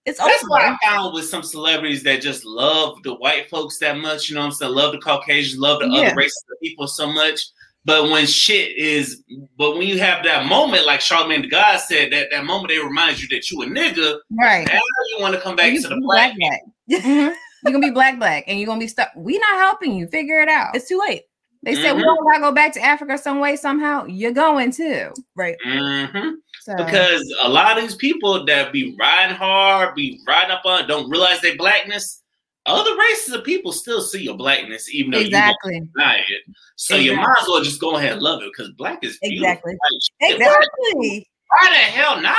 It's 0.06 0.18
That's 0.18 0.44
over. 0.44 0.50
what 0.50 0.62
I 0.64 0.76
found 0.84 1.14
with 1.14 1.26
some 1.26 1.44
celebrities 1.44 2.02
that 2.04 2.22
just 2.22 2.44
love 2.44 3.04
the 3.04 3.14
white 3.14 3.50
folks 3.52 3.78
that 3.80 3.98
much. 3.98 4.30
You 4.30 4.36
know 4.36 4.42
what 4.42 4.48
I'm 4.48 4.52
saying? 4.54 4.74
Love 4.74 4.94
the 4.94 4.98
Caucasians, 5.00 5.60
love 5.60 5.80
the 5.80 5.90
Yeah. 5.90 6.08
other 6.08 6.16
races 6.16 6.44
of 6.52 6.60
people 6.60 6.88
so 6.88 7.12
much. 7.12 7.40
But 7.84 8.12
when 8.12 8.28
shit 8.28 8.78
is, 8.78 9.24
but 9.58 9.72
when 9.76 9.88
you 9.88 9.98
have 10.00 10.24
that 10.24 10.46
moment, 10.46 10.86
like 10.86 11.02
Charlemagne 11.02 11.42
the 11.42 11.48
God 11.48 11.80
said, 11.80 12.12
that 12.14 12.28
that 12.32 12.46
moment 12.46 12.70
they 12.70 12.78
remind 12.78 13.20
you 13.20 13.28
that 13.30 13.50
you 13.50 13.62
a 13.64 13.66
nigga. 13.66 14.20
Right. 14.40 14.68
Now 14.68 14.80
you 15.10 15.18
want 15.20 15.34
to 15.34 15.42
come 15.42 15.56
back 15.56 15.74
you 15.74 15.82
to 15.82 15.88
the 15.88 15.96
you 15.96 16.02
black. 16.02 16.34
black. 16.38 16.62
Mhm. 17.04 17.34
You're 17.64 17.74
gonna 17.74 17.88
be 17.88 17.92
black 17.92 18.18
black 18.20 18.44
and 18.48 18.60
you're 18.60 18.66
gonna 18.68 18.80
be 18.80 18.88
stuck. 18.88 19.10
We 19.16 19.38
not 19.38 19.60
helping 19.60 19.96
you. 19.96 20.08
Figure 20.08 20.40
it 20.42 20.50
out. 20.50 20.76
It's 20.76 20.88
too 20.88 21.00
late. 21.08 21.24
they 21.64 21.76
said 21.76 21.94
we 21.96 22.02
Mhm. 22.02 22.06
don't 22.06 22.26
gotta 22.28 22.40
go 22.42 22.52
back 22.52 22.74
to 22.74 22.82
Africa 22.82 23.18
some 23.20 23.40
way, 23.40 23.56
somehow. 23.56 24.06
You're 24.06 24.32
going 24.32 24.72
to. 24.74 25.12
Right. 25.36 25.56
hmm 25.64 26.30
So 26.60 26.76
Because 26.76 27.22
a 27.42 27.50
lot 27.50 27.78
of 27.78 27.84
these 27.84 27.96
people 27.96 28.46
that 28.46 28.72
be 28.74 28.96
riding 29.00 29.36
hard, 29.36 29.94
be 29.96 30.20
riding 30.28 30.52
up 30.52 30.66
on, 30.66 30.88
don't 30.88 31.08
realize 31.10 31.40
their 31.42 31.56
blackness. 31.56 32.21
Other 32.68 32.96
races 32.96 33.34
of 33.34 33.44
people 33.44 33.72
still 33.72 34.02
see 34.02 34.22
your 34.24 34.38
blackness, 34.38 34.94
even 34.94 35.12
though 35.12 35.20
you 35.20 35.26
exactly. 35.28 35.80
don't 35.80 35.90
deny 35.94 36.18
it. 36.18 36.56
So 36.76 36.96
you 36.96 37.12
Exactly. 37.12 37.28
might 37.28 37.42
as 37.42 37.48
well 37.48 37.64
just 37.64 37.82
go 37.82 37.98
ahead 37.98 38.14
and 38.14 38.22
love 38.22 38.44
it 38.44 38.52
because 38.56 38.72
black 38.74 39.04
is 39.04 39.18
beautiful. 39.22 39.48
Exactly. 39.48 39.74
Like, 40.22 40.34
Exactly. 40.36 41.30
Why 41.50 41.70
the 41.70 41.76
hell 41.78 42.22
not? 42.22 42.38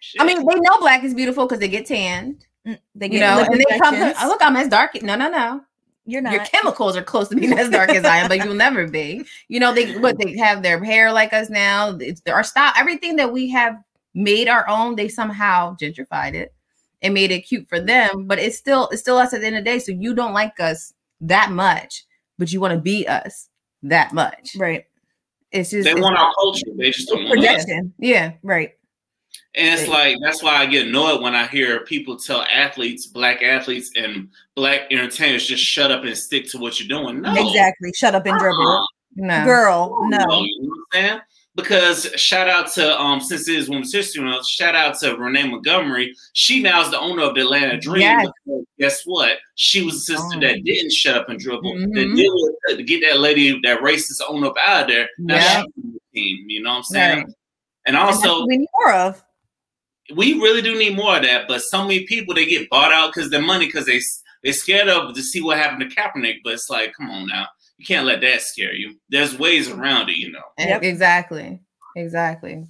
Shit. 0.00 0.20
I 0.20 0.26
mean, 0.26 0.38
they 0.38 0.54
know 0.60 0.78
black 0.80 1.04
is 1.04 1.14
beautiful 1.14 1.46
because 1.46 1.60
they 1.60 1.68
get 1.68 1.86
tanned. 1.86 2.44
Mm, 2.66 2.78
They 2.96 3.06
You 3.06 3.12
get 3.12 3.20
know, 3.20 3.44
and 3.44 3.60
they 3.60 3.78
come. 3.78 3.94
injections. 3.94 4.18
Oh, 4.22 4.28
look, 4.28 4.42
I'm 4.42 4.56
as 4.56 4.68
dark. 4.68 5.00
No, 5.02 5.14
no, 5.14 5.30
no. 5.30 5.60
You're 6.06 6.22
not. 6.22 6.32
Your 6.32 6.44
chemicals 6.44 6.96
are 6.96 7.02
close 7.02 7.28
to 7.28 7.36
being 7.36 7.52
as 7.58 7.70
dark 7.70 7.90
as 7.90 8.04
I 8.04 8.18
am, 8.18 8.28
but 8.28 8.44
you'll 8.44 8.54
never 8.54 8.86
be. 8.86 9.24
You 9.48 9.58
know, 9.58 9.72
they 9.72 9.98
but 9.98 10.18
they 10.18 10.36
have 10.38 10.62
their 10.62 10.82
hair 10.82 11.12
like 11.12 11.32
us 11.32 11.50
now. 11.50 11.96
It's 12.00 12.22
our 12.28 12.44
style. 12.44 12.72
Everything 12.76 13.16
that 13.16 13.32
we 13.32 13.48
have 13.50 13.76
made 14.14 14.48
our 14.48 14.68
own, 14.68 14.94
they 14.96 15.08
somehow 15.08 15.76
gentrified 15.80 16.34
it 16.34 16.52
and 17.02 17.14
made 17.14 17.30
it 17.30 17.42
cute 17.42 17.68
for 17.68 17.80
them. 17.80 18.26
But 18.26 18.38
it's 18.38 18.56
still 18.58 18.88
it's 18.88 19.02
still 19.02 19.18
us 19.18 19.32
at 19.34 19.40
the 19.40 19.46
end 19.46 19.56
of 19.56 19.64
the 19.64 19.70
day. 19.70 19.78
So 19.78 19.92
you 19.92 20.14
don't 20.14 20.32
like 20.34 20.58
us 20.60 20.92
that 21.20 21.50
much, 21.50 22.04
but 22.38 22.52
you 22.52 22.60
want 22.60 22.74
to 22.74 22.80
be 22.80 23.06
us 23.06 23.48
that 23.82 24.12
much. 24.12 24.56
right. 24.58 24.84
It's 25.52 25.70
just 25.70 25.84
they 25.84 25.90
it's- 25.92 26.02
want 26.02 26.18
our 26.18 26.32
culture. 26.34 26.66
They 26.76 26.90
just 26.90 27.08
don't 27.08 27.24
want 27.28 27.46
us. 27.46 27.64
Yeah. 27.98 28.32
Right. 28.42 28.72
And 29.54 29.78
it's 29.78 29.88
like 29.88 30.16
that's 30.22 30.42
why 30.42 30.56
I 30.56 30.66
get 30.66 30.86
annoyed 30.86 31.22
when 31.22 31.34
I 31.34 31.46
hear 31.46 31.80
people 31.84 32.16
tell 32.18 32.42
athletes, 32.42 33.06
black 33.06 33.42
athletes, 33.42 33.90
and 33.96 34.28
black 34.54 34.82
entertainers 34.90 35.46
just 35.46 35.62
shut 35.62 35.90
up 35.90 36.04
and 36.04 36.16
stick 36.16 36.48
to 36.50 36.58
what 36.58 36.78
you're 36.78 36.88
doing. 36.88 37.22
No, 37.22 37.32
Exactly. 37.48 37.90
Shut 37.94 38.14
up 38.14 38.26
and 38.26 38.38
dribble. 38.38 38.66
Uh-uh. 38.68 38.84
No. 39.18 39.44
Girl, 39.46 39.98
No, 40.10 40.18
no. 40.18 40.40
you 40.42 40.62
know 40.62 40.68
what 40.68 40.78
I'm 40.92 41.08
saying? 41.08 41.20
Because 41.56 42.04
shout 42.16 42.48
out 42.48 42.70
to 42.74 43.00
um 43.00 43.20
since 43.20 43.48
it 43.48 43.56
is 43.56 43.68
Women's 43.68 43.92
History 43.92 44.22
Month, 44.22 44.46
shout 44.46 44.74
out 44.74 44.98
to 44.98 45.16
Renee 45.16 45.48
Montgomery. 45.48 46.14
She 46.34 46.62
now 46.62 46.82
is 46.82 46.90
the 46.90 47.00
owner 47.00 47.22
of 47.22 47.34
the 47.34 47.40
Atlanta 47.40 47.78
Dream. 47.80 48.02
Yes. 48.02 48.28
Guess 48.78 49.02
what? 49.06 49.38
She 49.54 49.82
was 49.82 49.94
a 49.96 50.00
sister 50.00 50.36
Oh. 50.36 50.40
that 50.40 50.62
didn't 50.64 50.92
shut 50.92 51.16
up 51.16 51.30
and 51.30 51.38
dribble. 51.40 51.72
That 51.78 51.88
Mhm. 52.08 52.16
did 52.68 52.76
to 52.76 52.82
get 52.82 53.00
that 53.08 53.20
lady, 53.20 53.58
that 53.64 53.80
racist 53.80 54.20
owner 54.28 54.48
up 54.48 54.56
out 54.62 54.82
of 54.82 54.88
there. 54.88 55.08
Now 55.18 55.36
Yeah. 55.36 55.62
she's 55.62 55.84
on 55.84 55.92
the 55.94 56.00
team. 56.20 56.44
You 56.50 56.62
know 56.62 56.70
what 56.70 56.76
I'm 56.76 56.82
saying? 56.84 57.18
Right. 57.24 57.34
And 57.86 57.96
also, 57.96 58.44
we 58.46 58.58
need 58.58 58.68
more 58.74 58.92
of. 58.92 59.22
we 60.14 60.34
really 60.34 60.60
do 60.62 60.78
need 60.78 60.94
more 60.94 61.16
of 61.16 61.22
that. 61.22 61.48
But 61.48 61.62
so 61.62 61.82
many 61.82 62.04
people 62.04 62.34
they 62.34 62.44
get 62.46 62.68
bought 62.70 62.92
out 62.92 63.12
because 63.14 63.30
their 63.30 63.40
money 63.42 63.66
because 63.66 63.86
they 63.86 64.00
they're 64.44 64.52
scared 64.52 64.88
of 64.88 65.14
to 65.14 65.22
see 65.22 65.40
what 65.40 65.56
happened 65.58 65.88
to 65.88 65.96
Kaepernick. 65.96 66.40
But 66.44 66.52
it's 66.52 66.68
like, 66.70 66.92
come 66.94 67.10
on 67.10 67.26
now, 67.26 67.46
you 67.78 67.86
can't 67.86 68.06
let 68.06 68.20
that 68.22 68.42
scare 68.42 68.74
you. 68.74 68.96
There's 69.08 69.38
ways 69.38 69.70
around 69.70 70.08
it, 70.08 70.16
you 70.16 70.32
know. 70.32 70.44
Yep. 70.58 70.82
Exactly. 70.82 71.60
Exactly. 71.94 72.66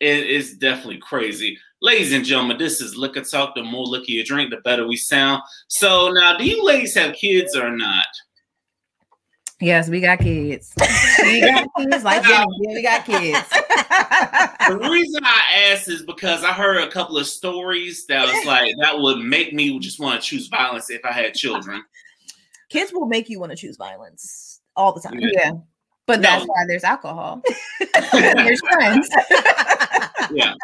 It 0.00 0.26
is 0.26 0.56
definitely 0.56 0.98
crazy. 0.98 1.58
Ladies 1.82 2.12
and 2.12 2.24
gentlemen, 2.24 2.58
this 2.58 2.80
is 2.80 2.96
Liquor 2.96 3.22
Talk. 3.22 3.54
The 3.54 3.62
more 3.62 3.86
liquor 3.86 4.10
you 4.10 4.24
drink, 4.24 4.50
the 4.50 4.58
better 4.58 4.86
we 4.86 4.96
sound. 4.96 5.42
So 5.68 6.10
now, 6.10 6.36
do 6.36 6.44
you 6.44 6.64
ladies 6.64 6.94
have 6.94 7.14
kids 7.14 7.56
or 7.56 7.70
not? 7.70 8.06
Yes, 9.60 9.90
we 9.90 10.00
got 10.00 10.20
kids. 10.20 10.72
We 11.22 11.40
got 11.42 11.68
kids 11.78 12.02
like 12.02 12.22
Jenny. 12.22 12.46
Yeah, 12.60 12.74
we 12.74 12.82
got 12.82 13.04
kids. 13.04 13.46
The 14.68 14.76
reason 14.78 15.24
I 15.24 15.72
asked 15.72 15.88
is 15.88 16.02
because 16.02 16.44
I 16.44 16.52
heard 16.52 16.76
a 16.76 16.90
couple 16.90 17.18
of 17.18 17.26
stories 17.26 18.06
that 18.06 18.26
was 18.26 18.46
like 18.46 18.72
that 18.80 18.96
would 18.96 19.18
make 19.18 19.52
me 19.52 19.76
just 19.80 19.98
want 19.98 20.22
to 20.22 20.28
choose 20.28 20.46
violence 20.46 20.90
if 20.90 21.04
I 21.04 21.10
had 21.10 21.34
children. 21.34 21.82
Kids 22.70 22.92
will 22.92 23.06
make 23.06 23.28
you 23.28 23.38
want 23.38 23.50
to 23.50 23.56
choose 23.56 23.76
violence 23.76 24.60
all 24.76 24.92
the 24.92 25.00
time. 25.00 25.18
Yeah. 25.20 25.52
But 26.06 26.22
that's 26.22 26.44
No. 26.44 26.52
why 26.52 26.64
there's 26.66 26.84
alcohol. 26.84 27.42
there's 28.12 28.60
friends. 28.72 29.08
Yeah. 30.32 30.54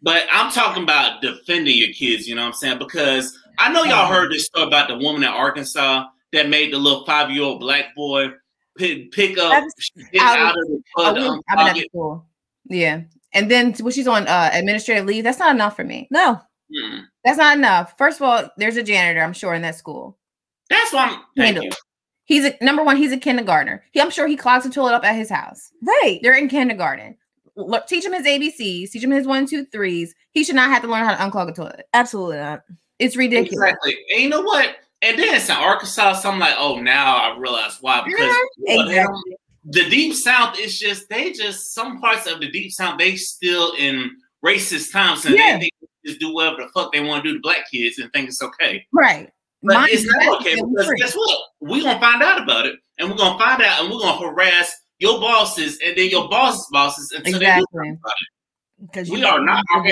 But 0.00 0.26
I'm 0.32 0.50
talking 0.50 0.82
about 0.84 1.20
defending 1.20 1.76
your 1.76 1.92
kids, 1.92 2.26
you 2.26 2.34
know 2.34 2.42
what 2.42 2.48
I'm 2.48 2.54
saying? 2.54 2.78
Because 2.78 3.38
I 3.58 3.70
know 3.70 3.84
y'all 3.84 4.06
heard 4.10 4.32
this 4.32 4.46
story 4.46 4.66
about 4.66 4.88
the 4.88 4.96
woman 4.96 5.22
in 5.22 5.28
Arkansas 5.28 6.06
that 6.32 6.48
made 6.48 6.72
the 6.72 6.78
little 6.78 7.04
five 7.04 7.30
year 7.30 7.42
old 7.42 7.60
black 7.60 7.94
boy 7.94 8.30
pick, 8.78 9.12
pick 9.12 9.36
up 9.38 9.50
That's 9.50 9.74
shit 10.10 10.20
out 10.20 10.38
out, 10.38 10.54
of- 10.56 11.06
of 11.06 11.14
the 11.16 11.42
I've 11.50 11.58
been 11.74 11.82
at 11.82 11.88
school. 11.90 12.26
Yeah. 12.70 13.02
And 13.34 13.50
then 13.50 13.74
when 13.80 13.92
she's 13.92 14.08
on 14.08 14.26
uh, 14.28 14.50
administrative 14.54 15.04
leave, 15.04 15.24
that's 15.24 15.38
not 15.38 15.54
enough 15.54 15.76
for 15.76 15.84
me. 15.84 16.08
No. 16.10 16.40
Mm. 16.74 17.02
That's 17.24 17.38
not 17.38 17.56
enough. 17.58 17.94
First 17.98 18.18
of 18.20 18.22
all, 18.26 18.48
there's 18.56 18.76
a 18.78 18.82
janitor, 18.82 19.20
I'm 19.20 19.34
sure, 19.34 19.52
in 19.52 19.62
that 19.62 19.74
school. 19.76 20.16
That's 20.72 20.92
why 20.92 21.04
I'm 21.06 21.10
thank 21.36 21.46
Handle 21.46 21.64
you. 21.64 21.70
He's 22.24 22.44
a 22.44 22.56
number 22.62 22.82
one, 22.84 22.96
he's 22.96 23.12
a 23.12 23.16
kindergartner. 23.18 23.84
He, 23.92 24.00
I'm 24.00 24.10
sure 24.10 24.26
he 24.26 24.36
clogs 24.36 24.64
the 24.64 24.70
toilet 24.70 24.94
up 24.94 25.04
at 25.04 25.14
his 25.16 25.28
house. 25.30 25.70
Right. 25.82 26.18
They're 26.22 26.34
in 26.36 26.48
kindergarten. 26.48 27.16
Look, 27.56 27.86
teach 27.86 28.04
him 28.04 28.12
his 28.14 28.24
ABCs, 28.26 28.90
teach 28.90 29.02
him 29.04 29.10
his 29.10 29.26
one, 29.26 29.46
two, 29.46 29.64
threes. 29.66 30.14
He 30.30 30.42
should 30.44 30.54
not 30.54 30.70
have 30.70 30.82
to 30.82 30.88
learn 30.88 31.04
how 31.04 31.14
to 31.14 31.22
unclog 31.30 31.50
a 31.50 31.52
toilet. 31.52 31.84
Absolutely 31.92 32.38
not. 32.38 32.62
It's 32.98 33.16
ridiculous. 33.16 33.52
Exactly. 33.52 33.96
And 34.12 34.22
you 34.22 34.28
know 34.30 34.40
what? 34.40 34.76
And 35.02 35.18
then 35.18 35.34
it's 35.34 35.48
in 35.50 35.56
Arkansas, 35.56 36.14
so 36.20 36.30
I'm 36.30 36.38
like, 36.38 36.54
oh, 36.56 36.80
now 36.80 37.16
I 37.16 37.36
realize 37.36 37.78
why. 37.80 38.02
Because 38.06 38.20
well, 38.20 38.38
they 38.66 38.76
don't- 38.76 38.88
Exactly. 38.88 39.36
the 39.64 39.90
deep 39.90 40.14
south 40.14 40.58
is 40.58 40.78
just 40.78 41.08
they 41.08 41.32
just 41.32 41.74
some 41.74 42.00
parts 42.00 42.26
of 42.26 42.40
the 42.40 42.50
deep 42.50 42.72
south 42.72 42.98
they 42.98 43.16
still 43.16 43.74
in 43.78 44.10
racist 44.44 44.92
times 44.92 45.24
and 45.26 45.34
Yeah. 45.36 45.58
they 45.58 45.70
they 45.80 45.88
just 46.06 46.20
do 46.20 46.32
whatever 46.32 46.62
the 46.62 46.68
fuck 46.68 46.92
they 46.92 47.00
want 47.00 47.22
to 47.24 47.30
do 47.30 47.34
to 47.36 47.40
black 47.42 47.70
kids 47.70 47.98
and 47.98 48.12
think 48.12 48.28
it's 48.28 48.42
okay. 48.42 48.86
Right. 48.92 49.30
But 49.62 49.74
Mine 49.74 49.88
it's 49.92 50.02
is 50.02 50.06
not 50.06 50.40
okay 50.40 50.56
because 50.56 50.92
guess 50.96 51.14
what? 51.14 51.38
We're 51.60 51.82
gonna 51.82 52.00
find 52.00 52.22
out 52.22 52.42
about 52.42 52.66
it 52.66 52.76
and 52.98 53.10
we're 53.10 53.16
gonna 53.16 53.38
find 53.38 53.62
out 53.62 53.82
and 53.82 53.92
we're 53.92 54.00
gonna 54.00 54.18
harass 54.18 54.74
your 54.98 55.20
bosses 55.20 55.78
and 55.84 55.96
then 55.96 56.10
your 56.10 56.28
boss's 56.28 56.66
bosses 56.72 57.12
until 57.12 57.38
they 57.38 57.38
do 57.38 57.44
Exactly. 57.44 57.90
about 57.90 58.14
it. 58.20 58.28
Because 58.80 59.10
We 59.10 59.24
are 59.24 59.40
not 59.40 59.62
our. 59.74 59.84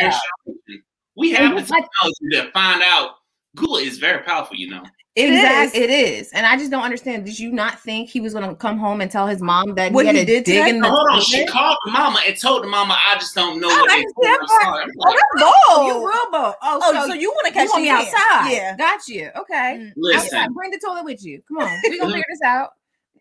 We 1.17 1.33
have 1.33 1.55
the 1.55 1.63
technology 1.63 2.29
to 2.33 2.51
find 2.53 2.83
out. 2.83 3.13
Google 3.57 3.77
is 3.77 3.99
very 3.99 4.23
powerful, 4.23 4.57
you 4.57 4.71
know. 4.71 4.83
It 5.17 5.29
Exactly. 5.31 5.81
is. 5.81 5.85
It 5.85 5.91
is. 5.91 6.33
And 6.33 6.47
I 6.47 6.57
just 6.57 6.71
don't 6.71 6.85
understand. 6.85 7.25
Did 7.27 7.37
you 7.37 7.51
not 7.51 7.81
think 7.81 8.09
he 8.09 8.21
was 8.21 8.33
going 8.33 8.49
to 8.49 8.55
come 8.55 8.79
home 8.79 9.01
and 9.01 9.11
tell 9.11 9.27
his 9.27 9.43
mom 9.43 9.75
that 9.75 9.91
What 9.93 10.03
he 10.05 10.07
had 10.07 10.15
he 10.15 10.21
to 10.21 10.27
did 10.27 10.45
dig 10.45 10.57
today? 10.65 10.71
in 10.71 10.81
the 10.81 10.89
hold 10.89 11.09
on, 11.11 11.21
she 11.21 11.45
called 11.47 11.77
the 11.85 11.91
mama 11.91 12.21
and 12.25 12.41
told 12.41 12.63
the 12.63 12.69
mama, 12.69 12.97
"I 12.97 13.15
just 13.17 13.35
don't 13.35 13.61
know 13.61 13.67
Oh, 13.69 13.81
what 13.81 13.91
I 13.91 13.97
they 13.97 14.03
can 14.03 14.13
do." 14.13 14.23
see 14.23 14.31
I'm 14.41 14.47
sorry. 14.63 14.85
I'm 14.85 14.91
Oh, 14.99 15.03
like, 15.11 15.17
that's 15.17 15.43
bold. 15.75 15.87
You 15.89 16.09
real 16.09 16.31
bold. 16.31 16.55
Oh, 16.63 16.81
Oh, 16.83 16.93
so, 16.95 17.09
so 17.09 17.15
you 17.15 17.31
want 17.33 17.49
to 17.49 17.53
catch 17.53 17.69
me 17.75 17.83
me 17.83 17.89
outside? 17.91 18.51
Yeah. 18.53 18.77
Got 18.77 19.09
you. 19.09 19.31
Okay. 19.37 19.79
Mm. 19.81 19.93
Listen, 19.97 20.39
Outside. 20.39 20.55
Bring 20.55 20.71
the 20.71 20.79
toilet 20.79 21.05
with 21.05 21.25
you. 21.25 21.43
Come 21.49 21.59
on. 21.59 21.81
We 21.89 21.99
gonna 21.99 22.13
figure 22.13 22.25
this 22.31 22.43
out. 22.43 22.71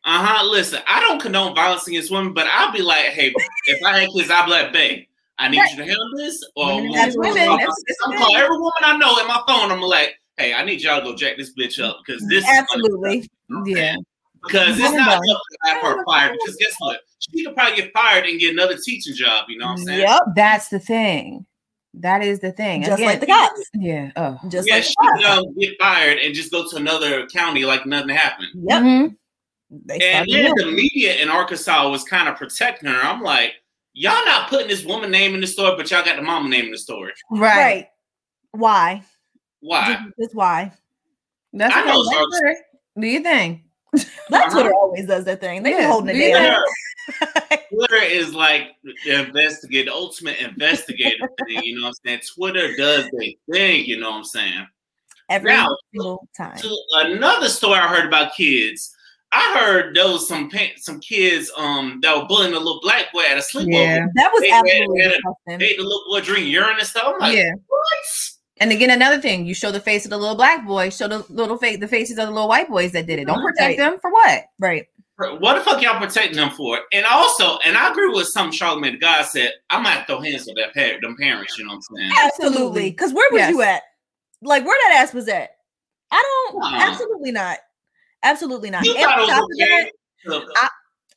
Uh 0.05 0.23
huh. 0.23 0.45
Listen, 0.45 0.81
I 0.87 0.99
don't 1.01 1.19
condone 1.19 1.55
violence 1.55 1.87
against 1.87 2.11
women, 2.11 2.33
but 2.33 2.45
I'll 2.47 2.71
be 2.71 2.83
like, 2.83 3.05
hey, 3.07 3.33
if 3.65 3.83
I 3.83 3.99
had 4.01 4.09
kids, 4.15 4.29
I'd 4.29 4.45
be 4.45 4.51
like, 4.51 4.71
babe, 4.71 5.05
I 5.39 5.49
need 5.49 5.57
Right. 5.57 5.71
you 5.71 5.77
to 5.77 5.85
handle 5.85 6.09
this. 6.17 6.41
Or 6.55 6.75
Women 6.75 6.91
That's 6.91 7.15
I'm 7.15 7.19
women. 7.21 7.45
gonna 7.45 7.57
That's- 7.57 7.83
that's 7.87 7.99
call 8.01 8.13
women. 8.13 8.35
every 8.35 8.57
woman 8.57 8.73
I 8.83 8.97
know 8.97 9.17
in 9.17 9.27
my 9.27 9.41
phone. 9.47 9.71
I'm 9.71 9.81
like, 9.81 10.18
hey, 10.39 10.53
I 10.53 10.63
need 10.63 10.81
y'all 10.81 10.99
to 10.99 11.05
go 11.05 11.15
jack 11.15 11.37
this 11.37 11.53
bitch 11.53 11.83
up 11.83 11.99
because 12.05 12.25
this 12.27 12.43
is 12.43 12.49
Absolutely. 12.49 13.29
Yeah. 13.65 13.95
because 14.43 14.69
it's 14.79 14.81
Women 14.89 14.97
not 15.05 15.15
don't. 15.21 15.23
enough 15.25 15.41
to 15.51 15.69
have 15.69 15.81
her 15.83 16.05
fired. 16.05 16.31
Because 16.39 16.55
guess 16.55 16.73
what? 16.79 17.01
She 17.19 17.43
could 17.45 17.55
probably 17.55 17.75
get 17.75 17.93
fired 17.93 18.25
and 18.25 18.39
get 18.39 18.53
another 18.53 18.77
teaching 18.77 19.13
job. 19.15 19.45
You 19.49 19.57
know 19.59 19.67
what 19.67 19.79
I'm 19.79 19.85
saying? 19.85 19.99
Yep. 20.01 20.21
That's 20.35 20.69
the 20.69 20.79
thing. 20.79 21.45
That 21.95 22.23
is 22.23 22.39
the 22.39 22.51
thing. 22.51 22.83
Just 22.83 22.99
Again, 22.99 23.07
like 23.07 23.19
the 23.19 23.25
cops. 23.25 23.61
Yeah. 23.73 24.11
Oh. 24.15 24.39
Just 24.47 24.67
Yeah, 24.67 24.75
like 24.75 24.83
she 24.83 24.93
could 24.99 25.23
cops. 25.23 25.39
um, 25.39 25.55
get 25.59 25.77
fired 25.79 26.19
and 26.19 26.33
just 26.33 26.51
go 26.51 26.67
to 26.69 26.75
another 26.77 27.25
county 27.27 27.65
like 27.65 27.85
nothing 27.85 28.09
happened. 28.15 28.49
Yep. 28.55 28.83
Mhm. 28.83 29.15
They 29.85 29.99
And 29.99 30.27
then 30.31 30.53
the 30.55 30.65
media 30.71 31.15
in 31.21 31.29
Arkansas 31.29 31.89
was 31.89 32.03
kind 32.03 32.29
of 32.29 32.35
protecting 32.37 32.89
her. 32.89 32.99
I'm 33.01 33.21
like, 33.21 33.53
y'all 33.93 34.23
not 34.25 34.49
putting 34.49 34.67
this 34.67 34.85
woman 34.85 35.11
name 35.11 35.35
in 35.35 35.41
the 35.41 35.47
story, 35.47 35.75
but 35.75 35.89
y'all 35.91 36.05
got 36.05 36.15
the 36.15 36.21
mama 36.21 36.47
name 36.47 36.65
in 36.65 36.71
the 36.71 36.77
story. 36.77 37.11
Right. 37.31 37.55
Right. 37.57 37.87
Why? 38.51 39.03
Why? 39.61 40.05
Just 40.19 40.35
why? 40.35 40.71
That's 41.53 41.75
I 41.75 41.85
know 41.85 42.03
that's 42.03 42.15
Zark's- 42.15 42.39
Twitter. 42.39 42.57
Do 42.99 43.07
you 43.07 43.19
think? 43.21 43.61
That 43.93 44.05
Uh-huh. 44.31 44.49
Twitter 44.51 44.73
always 44.73 45.07
does 45.07 45.25
that 45.25 45.41
thing. 45.41 45.63
They 45.63 45.71
be 45.71 45.77
Yeah. 45.77 45.87
holding 45.91 46.15
it 46.15 46.29
Yeah. 46.29 46.43
down. 46.43 46.63
Twitter 47.73 47.95
is 48.03 48.33
like 48.35 48.75
the 48.83 49.25
investigate, 49.25 49.87
the 49.87 49.93
ultimate 49.93 50.37
investigator 50.39 51.27
thing. 51.47 51.63
You 51.63 51.77
know 51.77 51.87
what 51.87 51.95
I'm 52.05 52.19
saying? 52.19 52.21
Twitter 52.35 52.75
does 52.77 53.09
their 53.17 53.31
thing. 53.51 53.85
You 53.85 53.99
know 53.99 54.11
what 54.11 54.17
I'm 54.17 54.23
saying? 54.25 54.67
Every 55.29 55.51
Now, 55.51 55.75
single 55.91 56.27
time. 56.37 56.57
To 56.57 56.77
another 56.93 57.49
story 57.49 57.79
I 57.79 57.87
heard 57.87 58.05
about 58.07 58.35
kids. 58.35 58.95
I 59.31 59.57
heard 59.59 59.95
there 59.95 60.07
was 60.07 60.27
some 60.27 60.49
pa- 60.49 60.75
some 60.77 60.99
kids 60.99 61.51
um 61.55 61.99
that 62.01 62.15
were 62.17 62.25
bullying 62.25 62.53
a 62.53 62.57
little 62.57 62.79
black 62.81 63.11
boy 63.13 63.21
at 63.29 63.37
a 63.37 63.41
sleepover. 63.41 63.73
Yeah. 63.73 64.05
That 64.15 64.31
was 64.31 64.41
They- 64.41 64.51
absolutely 64.51 65.01
they- 65.01 65.07
disgusting. 65.09 65.57
Made 65.59 65.77
the 65.79 65.83
little 65.83 66.03
boy 66.09 66.21
drink 66.21 66.47
urine 66.47 66.77
and 66.79 66.87
stuff. 66.87 67.03
I'm 67.13 67.19
like, 67.19 67.35
yeah. 67.37 67.51
what? 67.67 68.05
And 68.59 68.71
again, 68.71 68.89
another 68.89 69.19
thing, 69.21 69.45
you 69.45 69.53
show 69.53 69.71
the 69.71 69.79
face 69.79 70.05
of 70.05 70.11
the 70.11 70.17
little 70.17 70.35
black 70.35 70.65
boy, 70.67 70.89
show 70.89 71.07
the 71.07 71.25
little 71.29 71.57
face, 71.57 71.79
the 71.79 71.87
faces 71.87 72.17
of 72.17 72.27
the 72.27 72.31
little 72.33 72.49
white 72.49 72.69
boys 72.69 72.91
that 72.91 73.07
did 73.07 73.19
it. 73.19 73.25
Don't 73.25 73.41
protect 73.41 73.59
Right. 73.69 73.77
them 73.77 73.99
for 74.01 74.11
what? 74.11 74.43
Right. 74.59 74.87
What 75.17 75.55
the 75.55 75.61
fuck 75.61 75.81
y'all 75.81 75.99
protecting 75.99 76.37
them 76.37 76.51
for? 76.51 76.79
And 76.93 77.05
also, 77.05 77.57
and 77.65 77.77
I 77.77 77.89
agree 77.91 78.07
with 78.09 78.27
some 78.27 78.51
Charlamagne 78.51 78.93
the 78.93 78.97
God 78.99 79.25
said, 79.25 79.51
I 79.69 79.81
might 79.81 80.05
throw 80.07 80.21
hands 80.21 80.45
with 80.45 80.55
that 80.55 80.73
parent, 80.73 81.01
them 81.01 81.17
parents, 81.19 81.57
you 81.57 81.65
know 81.65 81.73
what 81.75 81.83
I'm 81.91 81.97
saying? 81.97 82.11
Absolutely. 82.25 82.89
Because 82.91 83.13
where 83.13 83.29
was 83.31 83.39
Yes. 83.39 83.49
you 83.51 83.61
at? 83.61 83.81
Like 84.41 84.65
where 84.65 84.77
that 84.85 85.01
ass 85.03 85.13
was 85.13 85.27
at? 85.27 85.49
I 86.11 86.23
don't. 86.51 86.55
Wow. 86.59 86.69
Absolutely 86.73 87.31
not. 87.31 87.57
Absolutely 88.23 88.69
not. 88.69 88.85
You 88.85 88.93
And 88.95 89.03
thought 89.03 89.19
on 89.19 89.23
it 89.23 89.27
top 89.31 89.41
was 89.47 89.59
of 89.61 89.67
that, 89.67 89.91
okay. 90.27 90.45
to- 90.45 90.69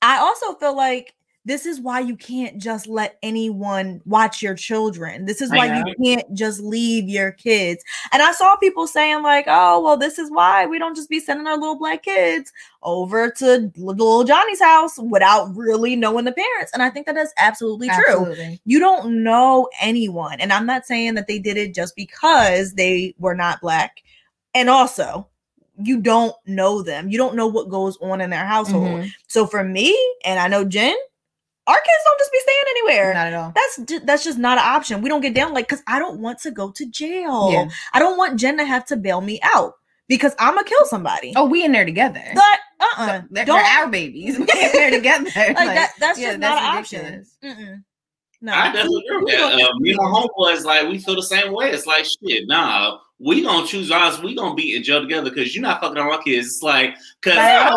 I 0.02 0.18
also 0.18 0.54
feel 0.54 0.76
like 0.76 1.14
this 1.44 1.66
is 1.66 1.80
why 1.80 1.98
you 1.98 2.16
can't 2.16 2.58
just 2.58 2.86
let 2.86 3.18
anyone 3.22 4.00
watch 4.04 4.42
your 4.42 4.54
children. 4.54 5.24
This 5.24 5.40
is 5.40 5.50
why 5.50 5.76
you 5.78 5.94
can't 6.04 6.32
just 6.34 6.60
leave 6.60 7.08
your 7.08 7.32
kids. 7.32 7.82
And 8.12 8.22
I 8.22 8.30
saw 8.30 8.54
people 8.56 8.86
saying, 8.86 9.22
like, 9.22 9.46
oh, 9.48 9.80
well, 9.80 9.96
this 9.96 10.20
is 10.20 10.30
why 10.30 10.66
we 10.66 10.78
don't 10.78 10.94
just 10.94 11.10
be 11.10 11.18
sending 11.18 11.48
our 11.48 11.56
little 11.56 11.76
black 11.76 12.04
kids 12.04 12.52
over 12.84 13.30
to 13.38 13.72
little 13.76 14.22
Johnny's 14.22 14.62
house 14.62 14.98
without 14.98 15.54
really 15.56 15.96
knowing 15.96 16.26
the 16.26 16.32
parents. 16.32 16.70
And 16.74 16.82
I 16.82 16.90
think 16.90 17.06
that 17.06 17.16
is 17.16 17.32
absolutely 17.38 17.88
true. 17.88 18.34
You 18.64 18.78
don't 18.78 19.24
know 19.24 19.68
anyone. 19.80 20.40
And 20.40 20.52
I'm 20.52 20.66
not 20.66 20.86
saying 20.86 21.14
that 21.14 21.26
they 21.26 21.40
did 21.40 21.56
it 21.56 21.74
just 21.74 21.96
because 21.96 22.74
they 22.74 23.14
were 23.18 23.34
not 23.34 23.60
black. 23.60 24.02
And 24.54 24.70
also, 24.70 25.26
you 25.82 26.00
don't 26.00 26.36
know 26.46 26.82
them. 26.82 27.08
You 27.08 27.18
don't 27.18 27.34
know 27.34 27.48
what 27.48 27.68
goes 27.68 27.96
on 28.00 28.20
in 28.20 28.30
their 28.30 28.46
household. 28.46 29.00
Mhm. 29.00 29.10
So 29.26 29.46
for 29.46 29.64
me, 29.64 29.96
and 30.24 30.38
I 30.38 30.46
know 30.46 30.64
Jen, 30.64 30.94
our 31.66 31.76
kids 31.76 32.02
don't 32.04 32.18
just 32.18 32.32
be 32.32 32.40
staying 32.40 32.64
anywhere. 32.70 33.14
Not 33.14 33.26
at 33.28 33.34
all. 33.34 33.52
That's 33.54 34.02
that's 34.04 34.24
just 34.24 34.38
not 34.38 34.58
an 34.58 34.64
option. 34.64 35.00
We 35.00 35.08
don't 35.08 35.20
get 35.20 35.34
down 35.34 35.54
like 35.54 35.68
because 35.68 35.82
I 35.86 35.98
don't 35.98 36.20
want 36.20 36.40
to 36.40 36.50
go 36.50 36.70
to 36.72 36.86
jail. 36.86 37.50
Yeah. 37.52 37.68
I 37.92 37.98
don't 37.98 38.18
want 38.18 38.38
Jen 38.38 38.56
to 38.58 38.64
have 38.64 38.84
to 38.86 38.96
bail 38.96 39.20
me 39.20 39.38
out 39.42 39.74
because 40.08 40.34
I'm 40.38 40.54
gonna 40.54 40.66
kill 40.66 40.84
somebody. 40.86 41.32
Oh, 41.36 41.46
we 41.46 41.64
in 41.64 41.72
there 41.72 41.84
together. 41.84 42.22
but 42.34 42.58
uh 42.80 42.84
uh 42.96 43.06
So 43.06 43.26
they're, 43.30 43.44
don't 43.44 43.56
they're 43.62 43.78
our 43.78 43.88
babies. 43.88 44.38
We 44.38 44.42
in 44.44 44.72
there 44.72 44.90
together. 44.90 45.24
like, 45.36 45.54
that. 45.56 45.92
That's 45.98 46.18
yeah, 46.18 46.30
just 46.30 46.40
not 46.40 46.58
an 46.58 46.78
option. 46.78 47.24
Mm-mm. 47.44 47.84
No, 48.44 48.52
I 48.52 48.72
definitely 48.72 49.04
agree 49.08 49.24
with 49.24 49.34
that. 49.34 49.52
Uh, 49.54 49.78
me 49.78 49.90
and 49.90 49.98
my 49.98 50.04
homeboys, 50.04 50.64
like, 50.64 50.88
we 50.88 50.98
feel 50.98 51.14
the 51.14 51.22
same 51.22 51.52
way. 51.52 51.70
It's 51.70 51.86
like, 51.86 52.04
shit, 52.04 52.48
nah, 52.48 52.98
we 53.24 53.42
gonna 53.42 53.66
choose 53.66 53.90
ours. 53.90 54.20
We 54.20 54.34
gonna 54.34 54.54
be 54.54 54.74
in 54.74 54.82
jail 54.82 55.00
together 55.00 55.30
because 55.30 55.54
you're 55.54 55.62
not 55.62 55.80
fucking 55.80 55.96
on 55.98 56.10
our 56.10 56.22
kids. 56.22 56.48
It's 56.48 56.62
like, 56.62 56.96
because 57.20 57.36
that 57.36 57.74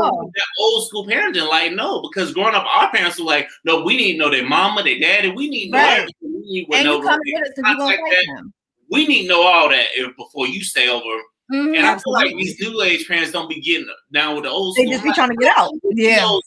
old 0.59 0.87
school 0.87 1.05
parenting, 1.05 1.47
like, 1.47 1.73
no, 1.73 2.01
because 2.01 2.33
growing 2.33 2.55
up, 2.55 2.65
our 2.65 2.89
parents 2.91 3.19
were 3.19 3.25
like, 3.25 3.47
no, 3.63 3.83
we 3.83 3.95
need 3.95 4.13
to 4.13 4.17
know 4.19 4.31
their 4.31 4.47
mama, 4.47 4.81
their 4.83 4.99
daddy. 4.99 5.29
We 5.31 5.49
need 5.49 5.65
to 5.67 5.71
know 5.71 5.77
everything. 5.79 6.15
We 6.21 6.39
need 6.39 6.65
to 6.71 6.83
know 6.83 6.97
you 6.97 7.07
come 7.07 7.19
their 7.23 7.41
with 7.41 7.57
us 7.59 7.63
gonna 7.63 7.83
like 7.83 7.99
that. 7.99 8.51
we 8.89 9.07
need 9.07 9.23
to 9.23 9.29
know 9.29 9.43
all 9.43 9.69
that 9.69 9.85
if, 9.95 10.15
before 10.17 10.47
you 10.47 10.63
stay 10.63 10.89
over. 10.89 11.21
Mhm. 11.53 11.77
And 11.77 11.85
I 11.85 11.93
feel 11.99 12.13
like 12.13 12.35
these 12.35 12.59
new 12.59 12.81
age 12.81 13.07
parents 13.07 13.31
don't 13.31 13.47
be 13.47 13.61
getting 13.61 13.87
down 14.11 14.33
with 14.33 14.45
the 14.45 14.49
old 14.49 14.73
school. 14.73 14.83
they 14.85 14.91
school. 14.91 14.93
just 14.93 15.03
be 15.03 15.13
trying 15.13 15.29
to 15.29 15.35
get 15.35 15.55
out. 15.55 15.71
Yeah. 15.91 16.39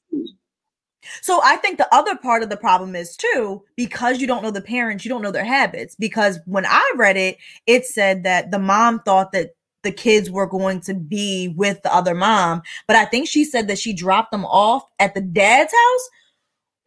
So 1.23 1.41
I 1.43 1.57
think 1.57 1.79
the 1.79 1.93
other 1.95 2.17
part 2.17 2.43
of 2.43 2.51
the 2.51 2.57
problem 2.57 2.95
is 2.95 3.17
too 3.17 3.63
because 3.77 4.21
you 4.21 4.27
don't 4.27 4.43
know 4.43 4.51
the 4.51 4.61
parents, 4.61 5.05
you 5.05 5.09
don't 5.09 5.23
know 5.23 5.31
their 5.31 5.45
habits. 5.45 5.95
Because 5.97 6.39
when 6.47 6.67
I 6.67 6.93
read 6.97 7.17
it, 7.17 7.39
it 7.67 7.87
said 7.87 8.25
that 8.25 8.51
the 8.51 8.59
mom 8.59 9.01
thought 9.01 9.33
that 9.33 9.51
the 9.83 9.93
kids 9.93 10.31
were 10.31 10.47
going 10.47 10.81
to 10.83 10.95
be 10.95 11.49
with 11.57 11.83
the 11.83 11.95
other 11.95 12.15
mom, 12.15 12.63
but 12.87 12.97
I 12.97 13.05
think 13.05 13.29
she 13.29 13.45
said 13.45 13.69
that 13.69 13.79
she 13.79 13.93
dropped 13.93 14.33
them 14.33 14.45
off 14.45 14.83
at 14.99 15.15
the 15.15 15.21
dad's 15.21 15.73
house. 15.73 16.09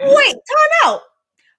Mm. 0.01 0.15
Wait, 0.15 0.34
time 0.34 0.91
out. 0.91 1.01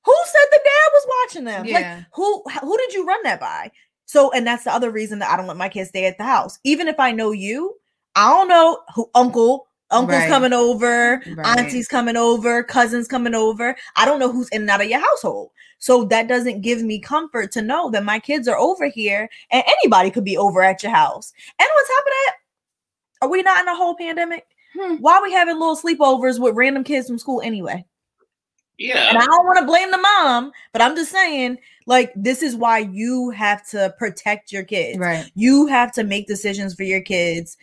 Who 0.04 0.14
said 0.26 0.46
the 0.50 0.60
dad 0.62 0.90
was 0.92 1.06
watching 1.20 1.44
them? 1.44 1.66
Like 1.66 1.82
Yeah. 1.82 2.02
who 2.14 2.42
who 2.60 2.76
did 2.76 2.92
you 2.92 3.06
run 3.06 3.22
that 3.22 3.40
by? 3.40 3.70
So, 4.06 4.30
and 4.32 4.46
that's 4.46 4.64
the 4.64 4.72
other 4.72 4.90
reason 4.90 5.20
that 5.20 5.30
I 5.30 5.36
don't 5.36 5.46
let 5.46 5.56
my 5.56 5.68
kids 5.68 5.88
stay 5.88 6.04
at 6.04 6.18
the 6.18 6.24
house. 6.24 6.58
Even 6.64 6.88
if 6.88 7.00
I 7.00 7.12
know 7.12 7.32
you, 7.32 7.76
I 8.14 8.28
don't 8.28 8.48
know 8.48 8.82
who 8.94 9.08
uncle, 9.14 9.68
uncle's 9.92 10.18
Right. 10.20 10.28
coming 10.28 10.52
over, 10.52 11.22
Right. 11.36 11.58
auntie's 11.58 11.88
coming 11.88 12.16
over, 12.16 12.62
cousins 12.62 13.06
coming 13.06 13.34
over. 13.34 13.76
I 13.96 14.04
don't 14.04 14.18
know 14.18 14.32
who's 14.32 14.48
in 14.48 14.62
and 14.62 14.70
out 14.70 14.80
of 14.80 14.88
your 14.88 15.00
household. 15.00 15.50
So 15.78 16.04
that 16.04 16.28
doesn't 16.28 16.60
give 16.60 16.82
me 16.82 17.00
comfort 17.00 17.50
to 17.52 17.62
know 17.62 17.90
that 17.90 18.04
my 18.04 18.18
kids 18.18 18.46
are 18.48 18.58
over 18.58 18.86
here 18.88 19.28
and 19.50 19.64
anybody 19.66 20.10
could 20.10 20.24
be 20.24 20.36
over 20.36 20.62
at 20.62 20.82
your 20.82 20.92
house. 20.92 21.32
And 21.58 21.66
on 21.66 21.84
top 21.86 22.04
of 22.04 22.12
that, 22.12 22.34
are 23.22 23.28
we 23.28 23.42
not 23.42 23.60
in 23.60 23.68
a 23.68 23.74
whole 23.74 23.94
pandemic? 23.96 24.46
Hmm. 24.78 24.96
Why 24.96 25.14
are 25.16 25.22
we 25.22 25.32
having 25.32 25.58
little 25.58 25.76
sleepovers 25.76 26.38
with 26.38 26.54
random 26.54 26.84
kids 26.84 27.08
from 27.08 27.18
school 27.18 27.40
anyway? 27.42 27.84
Yeah. 28.78 29.10
And 29.10 29.18
I 29.18 29.24
don't 29.26 29.44
want 29.44 29.58
to 29.58 29.66
blame 29.66 29.90
the 29.90 29.98
mom, 29.98 30.50
but 30.72 30.82
I'm 30.82 30.96
just 30.96 31.12
saying, 31.12 31.58
like, 31.86 32.12
this 32.16 32.42
is 32.42 32.56
why 32.56 32.78
you 32.78 33.30
have 33.30 33.68
to 33.70 33.94
protect 33.98 34.50
your 34.50 34.64
kids. 34.64 34.98
Right. 34.98 35.30
You 35.34 35.66
have 35.66 35.92
to 35.92 36.04
make 36.04 36.26
decisions 36.26 36.74
for 36.74 36.84
your 36.84 37.02
kids 37.02 37.56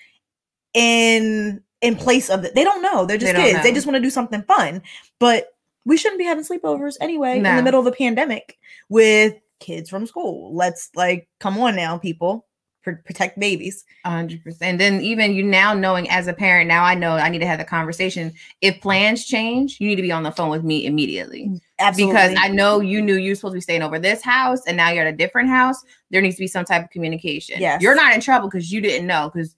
in 0.73 1.61
in 1.82 1.95
place 1.95 2.30
of 2.30 2.43
it. 2.43 2.55
They 2.55 2.63
don't 2.63 2.82
know. 2.82 3.05
They're 3.05 3.17
just 3.17 3.34
They 3.34 3.51
kids. 3.51 3.63
They 3.63 3.71
just 3.71 3.88
want 3.88 3.95
to 3.95 4.01
do 4.01 4.09
something 4.09 4.43
fun. 4.43 4.82
But 5.19 5.55
we 5.86 5.97
shouldn't 5.97 6.19
be 6.19 6.25
having 6.25 6.43
sleepovers 6.43 6.95
anyway 7.01 7.38
in 7.38 7.43
the 7.43 7.63
middle 7.63 7.80
of 7.80 7.88
a 7.88 7.91
pandemic 7.91 8.57
with 8.89 9.36
kids 9.59 9.89
from 9.89 10.05
school. 10.05 10.53
Let's 10.53 10.89
like 10.95 11.27
come 11.39 11.57
on 11.57 11.75
now, 11.75 11.97
people. 11.97 12.45
Pr- 12.82 12.91
protect 13.03 13.38
babies. 13.38 13.84
Hundred 14.05 14.41
percent. 14.41 14.63
And 14.63 14.80
then 14.80 15.01
even 15.01 15.34
you 15.34 15.43
now 15.43 15.73
knowing 15.73 16.09
as 16.09 16.27
a 16.27 16.34
parent, 16.34 16.69
now 16.69 16.84
I 16.84 16.95
know 16.95 17.11
I 17.11 17.27
need 17.27 17.39
to 17.39 17.45
have 17.45 17.59
the 17.59 17.65
conversation. 17.65 18.32
If 18.61 18.80
plans 18.80 19.25
change, 19.25 19.82
you 19.82 19.88
need 19.89 19.97
to 19.97 20.01
be 20.01 20.13
on 20.13 20.23
the 20.23 20.32
phone 20.32 20.49
with 20.49 20.63
me 20.63 20.86
immediately. 20.86 21.59
Absolutely. 21.80 22.13
Because 22.13 22.38
I 22.39 22.47
know 22.47 22.80
you 22.80 23.01
knew 23.01 23.15
you 23.15 23.32
were 23.32 23.36
supposed 23.36 23.53
to 23.53 23.57
be 23.57 23.61
staying 23.61 23.82
over 23.82 23.99
this 23.99 24.21
house 24.21 24.61
and 24.65 24.77
now 24.77 24.91
you're 24.91 25.05
at 25.05 25.13
a 25.13 25.17
different 25.17 25.49
house. 25.49 25.84
There 26.09 26.21
needs 26.21 26.36
to 26.36 26.41
be 26.41 26.47
some 26.47 26.63
type 26.63 26.86
of 26.86 26.89
communication. 26.89 27.59
Yes. 27.59 27.82
You're 27.82 27.95
not 27.95 28.13
in 28.13 28.21
trouble 28.21 28.47
because 28.47 28.71
you 28.71 28.80
didn't 28.80 29.07
know. 29.07 29.30
Because 29.34 29.55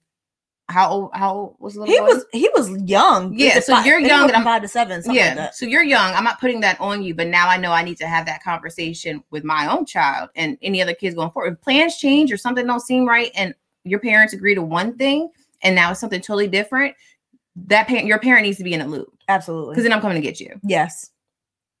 how 0.72 0.88
old 0.90 1.10
how 1.14 1.32
old 1.34 1.56
was 1.58 1.74
the 1.74 1.80
little 1.80 1.94
he 1.94 2.00
boy? 2.00 2.06
was 2.06 2.24
he 2.32 2.48
was 2.54 2.82
young. 2.82 3.32
Yeah, 3.38 3.60
so 3.60 3.74
five- 3.74 3.86
you're 3.86 4.00
young 4.00 4.24
and 4.24 4.32
I'm- 4.32 4.44
five 4.44 4.62
to 4.62 4.68
seven. 4.68 5.02
Something 5.02 5.18
yeah. 5.20 5.28
like 5.28 5.36
that. 5.36 5.54
So 5.54 5.66
you're 5.66 5.82
young. 5.82 6.12
I'm 6.14 6.24
not 6.24 6.40
putting 6.40 6.60
that 6.60 6.80
on 6.80 7.02
you, 7.02 7.14
but 7.14 7.28
now 7.28 7.48
I 7.48 7.56
know 7.58 7.72
I 7.72 7.82
need 7.82 7.98
to 7.98 8.06
have 8.06 8.26
that 8.26 8.42
conversation 8.42 9.22
with 9.30 9.44
my 9.44 9.70
own 9.70 9.86
child 9.86 10.30
and 10.34 10.58
any 10.62 10.82
other 10.82 10.94
kids 10.94 11.14
going 11.14 11.30
forward. 11.30 11.54
If 11.54 11.60
plans 11.60 11.96
change 11.98 12.32
or 12.32 12.36
something 12.36 12.66
don't 12.66 12.80
seem 12.80 13.06
right 13.06 13.30
and 13.34 13.54
your 13.84 14.00
parents 14.00 14.32
agree 14.32 14.54
to 14.54 14.62
one 14.62 14.96
thing 14.96 15.30
and 15.62 15.74
now 15.74 15.90
it's 15.92 16.00
something 16.00 16.20
totally 16.20 16.48
different, 16.48 16.96
that 17.66 17.86
parent 17.86 18.06
your 18.06 18.18
parent 18.18 18.44
needs 18.44 18.58
to 18.58 18.64
be 18.64 18.74
in 18.74 18.80
a 18.80 18.86
loop. 18.86 19.12
Absolutely. 19.28 19.72
Because 19.74 19.84
then 19.84 19.92
I'm 19.92 20.00
coming 20.00 20.16
to 20.16 20.26
get 20.26 20.40
you. 20.40 20.58
yes. 20.64 21.10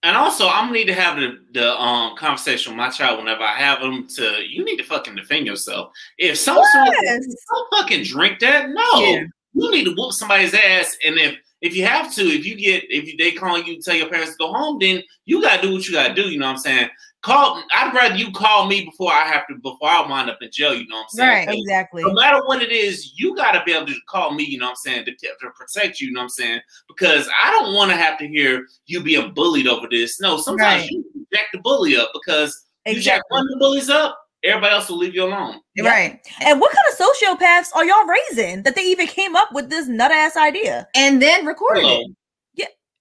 And 0.04 0.16
also, 0.16 0.48
I'm 0.48 0.66
gonna 0.66 0.72
need 0.78 0.86
to 0.86 0.94
have 0.94 1.16
the, 1.16 1.38
the 1.52 1.80
um 1.80 2.16
conversation 2.16 2.72
with 2.72 2.78
my 2.78 2.90
child 2.90 3.18
whenever 3.20 3.42
I 3.42 3.54
have 3.54 3.80
them. 3.80 4.08
To 4.16 4.22
you 4.44 4.64
need 4.64 4.76
to 4.78 4.84
fucking 4.84 5.14
defend 5.14 5.46
yourself. 5.46 5.92
If 6.18 6.38
some 6.38 6.60
someone 6.72 6.94
Yes. 7.02 7.24
don't 7.50 7.74
fucking 7.80 8.04
drink 8.04 8.40
that, 8.40 8.70
no, 8.70 9.00
Yeah. 9.00 9.24
you 9.54 9.70
need 9.70 9.84
to 9.84 9.94
whoop 9.96 10.12
somebody's 10.12 10.54
ass. 10.54 10.96
And 11.04 11.16
if 11.18 11.36
if 11.60 11.76
you 11.76 11.86
have 11.86 12.12
to, 12.16 12.22
if 12.22 12.44
you 12.44 12.56
get 12.56 12.82
if 12.90 13.06
you, 13.06 13.16
they 13.16 13.30
calling 13.30 13.64
you, 13.64 13.80
tell 13.80 13.94
your 13.94 14.08
parents 14.08 14.32
to 14.32 14.38
go 14.38 14.52
home, 14.52 14.78
then 14.80 15.02
you 15.26 15.40
gotta 15.40 15.62
do 15.62 15.72
what 15.72 15.86
you 15.86 15.92
gotta 15.94 16.14
do. 16.14 16.22
You 16.22 16.40
know 16.40 16.46
what 16.46 16.52
I'm 16.54 16.58
saying? 16.58 16.88
Call. 17.22 17.62
I'd 17.72 17.94
rather 17.94 18.16
you 18.16 18.32
call 18.32 18.66
me 18.66 18.84
before 18.84 19.12
I 19.12 19.22
have 19.24 19.46
to 19.48 19.54
before 19.54 19.88
I 19.88 20.04
wind 20.08 20.28
up 20.28 20.38
in 20.42 20.50
jail. 20.50 20.74
You 20.74 20.86
know 20.88 20.96
what 20.96 21.02
I'm 21.04 21.08
saying? 21.10 21.46
Right. 21.48 21.56
Exactly. 21.58 22.02
no 22.02 22.12
matter 22.14 22.44
what 22.46 22.62
it 22.62 22.72
is, 22.72 23.12
you 23.16 23.36
got 23.36 23.52
to 23.52 23.62
be 23.64 23.72
able 23.72 23.86
to 23.86 23.94
call 24.08 24.32
me, 24.34 24.42
you 24.44 24.58
know 24.58 24.66
what 24.66 24.70
I'm 24.70 24.76
saying, 24.76 25.04
to, 25.04 25.12
to 25.14 25.50
protect 25.54 26.00
you, 26.00 26.08
you 26.08 26.12
know 26.14 26.20
what 26.20 26.24
I'm 26.24 26.28
saying? 26.30 26.60
Because 26.88 27.28
I 27.40 27.50
don't 27.52 27.74
want 27.74 27.90
to 27.92 27.96
have 27.96 28.18
to 28.18 28.26
hear 28.26 28.66
you 28.86 29.02
being 29.02 29.32
bullied 29.34 29.68
over 29.68 29.86
this. 29.90 30.20
No, 30.20 30.36
sometimes 30.38 30.82
Right. 30.82 30.90
you 30.90 31.04
jack 31.32 31.46
the 31.52 31.60
bully 31.60 31.96
up 31.96 32.10
because 32.12 32.60
you 32.86 33.00
jack 33.00 33.22
one 33.28 33.42
of 33.42 33.48
the 33.50 33.56
bullies 33.58 33.88
up, 33.88 34.18
everybody 34.42 34.74
else 34.74 34.88
will 34.88 34.98
leave 34.98 35.14
you 35.14 35.24
alone. 35.24 35.60
Yeah. 35.76 35.88
Right. 35.88 36.20
And 36.44 36.60
what 36.60 36.72
kind 36.72 36.84
of 36.90 37.38
sociopaths 37.38 37.68
are 37.76 37.84
y'all 37.84 38.04
raising 38.04 38.64
that 38.64 38.74
they 38.74 38.82
even 38.82 39.06
came 39.06 39.36
up 39.36 39.50
with 39.52 39.70
this 39.70 39.86
nut 39.86 40.10
ass 40.10 40.36
idea? 40.36 40.88
And 40.96 41.22
then 41.22 41.46
recorded 41.46 41.82
Hello. 41.84 42.00
it. 42.00 42.10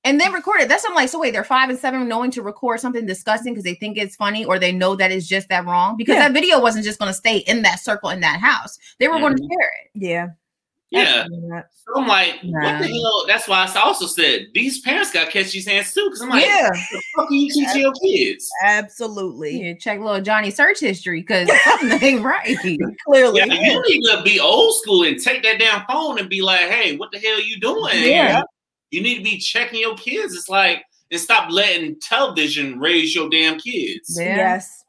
And 0.04 0.20
then 0.20 0.34
record 0.34 0.62
it. 0.62 0.70
That's 0.70 0.84
I'm 0.88 0.96
like, 0.96 1.10
so 1.10 1.20
wait, 1.20 1.32
they're 1.32 1.44
five 1.44 1.70
and 1.70 1.78
seven 1.78 2.08
knowing 2.08 2.32
to 2.32 2.42
record 2.42 2.80
something 2.80 3.06
disgusting 3.06 3.54
because 3.54 3.64
they 3.64 3.76
think 3.76 3.98
it's 3.98 4.16
funny 4.16 4.46
or 4.46 4.58
they 4.58 4.72
know 4.72 4.96
that 4.96 5.12
it's 5.12 5.28
just 5.28 5.48
that 5.50 5.66
wrong. 5.66 5.96
Because 5.96 6.16
Yeah. 6.16 6.28
that 6.28 6.34
video 6.34 6.60
wasn't 6.60 6.86
just 6.86 6.98
going 6.98 7.10
to 7.10 7.14
stay 7.14 7.38
in 7.38 7.62
that 7.62 7.80
circle 7.80 8.10
in 8.10 8.20
that 8.22 8.40
house. 8.40 8.80
They 9.00 9.08
were 9.08 9.20
going 9.20 9.36
to 9.36 9.42
mm-hmm. 9.42 9.52
share 9.52 9.72
it. 9.84 9.92
Yeah. 9.94 10.28
Yeah. 10.92 11.26
So 11.74 12.02
I'm 12.02 12.08
like, 12.08 12.40
what 12.44 12.80
the 12.80 12.88
hell? 12.88 13.26
That's 13.26 13.48
why 13.48 13.66
I 13.66 13.80
also 13.80 14.08
said 14.08 14.48
these 14.54 14.82
parents 14.82 15.12
got 15.12 15.26
to 15.26 15.32
catch 15.32 15.54
these 15.54 15.66
hands 15.66 15.94
too. 15.94 16.04
Because 16.06 16.22
I'm 16.22 16.30
like, 16.30 16.46
yeah. 16.46 16.70
what 16.70 16.74
the 16.92 17.04
fuck 17.16 17.32
are 17.32 17.34
you 17.34 17.50
teaching 17.50 17.82
your 17.82 17.94
kids? 17.94 18.50
Absolutely. 18.64 19.62
Yeah, 19.62 19.74
check 19.76 20.00
little 20.00 20.22
Johnny 20.22 20.52
search 20.52 20.82
history 20.82 21.22
because 21.22 21.50
something 21.64 21.92
ain't 22.04 22.24
right. 22.24 22.58
Clearly. 23.08 23.40
Yeah, 23.40 23.46
you 23.46 23.82
need 23.88 24.02
to 24.10 24.22
be 24.24 24.40
old 24.40 24.76
school 24.82 25.04
and 25.04 25.18
take 25.20 25.44
that 25.44 25.60
damn 25.60 25.86
phone 25.86 26.20
and 26.20 26.30
be 26.30 26.42
like, 26.42 26.60
hey, 26.60 26.98
what 26.98 27.12
the 27.12 27.20
hell 27.20 27.42
you 27.42 27.58
doing? 27.60 28.04
Yeah. 28.04 28.42
You 28.92 29.02
need 29.02 29.16
to 29.18 29.24
be 29.24 29.38
checking 29.40 29.80
your 29.82 29.96
kids. 29.96 30.34
It's 30.36 30.50
like, 30.50 30.84
and 31.12 31.20
stop 31.20 31.50
letting 31.52 32.00
television 32.00 32.80
raise 32.80 33.14
your 33.16 33.30
damn 33.30 33.58
kids. 33.60 34.16
Yeah. 34.20 34.36
Yes. 34.36 34.84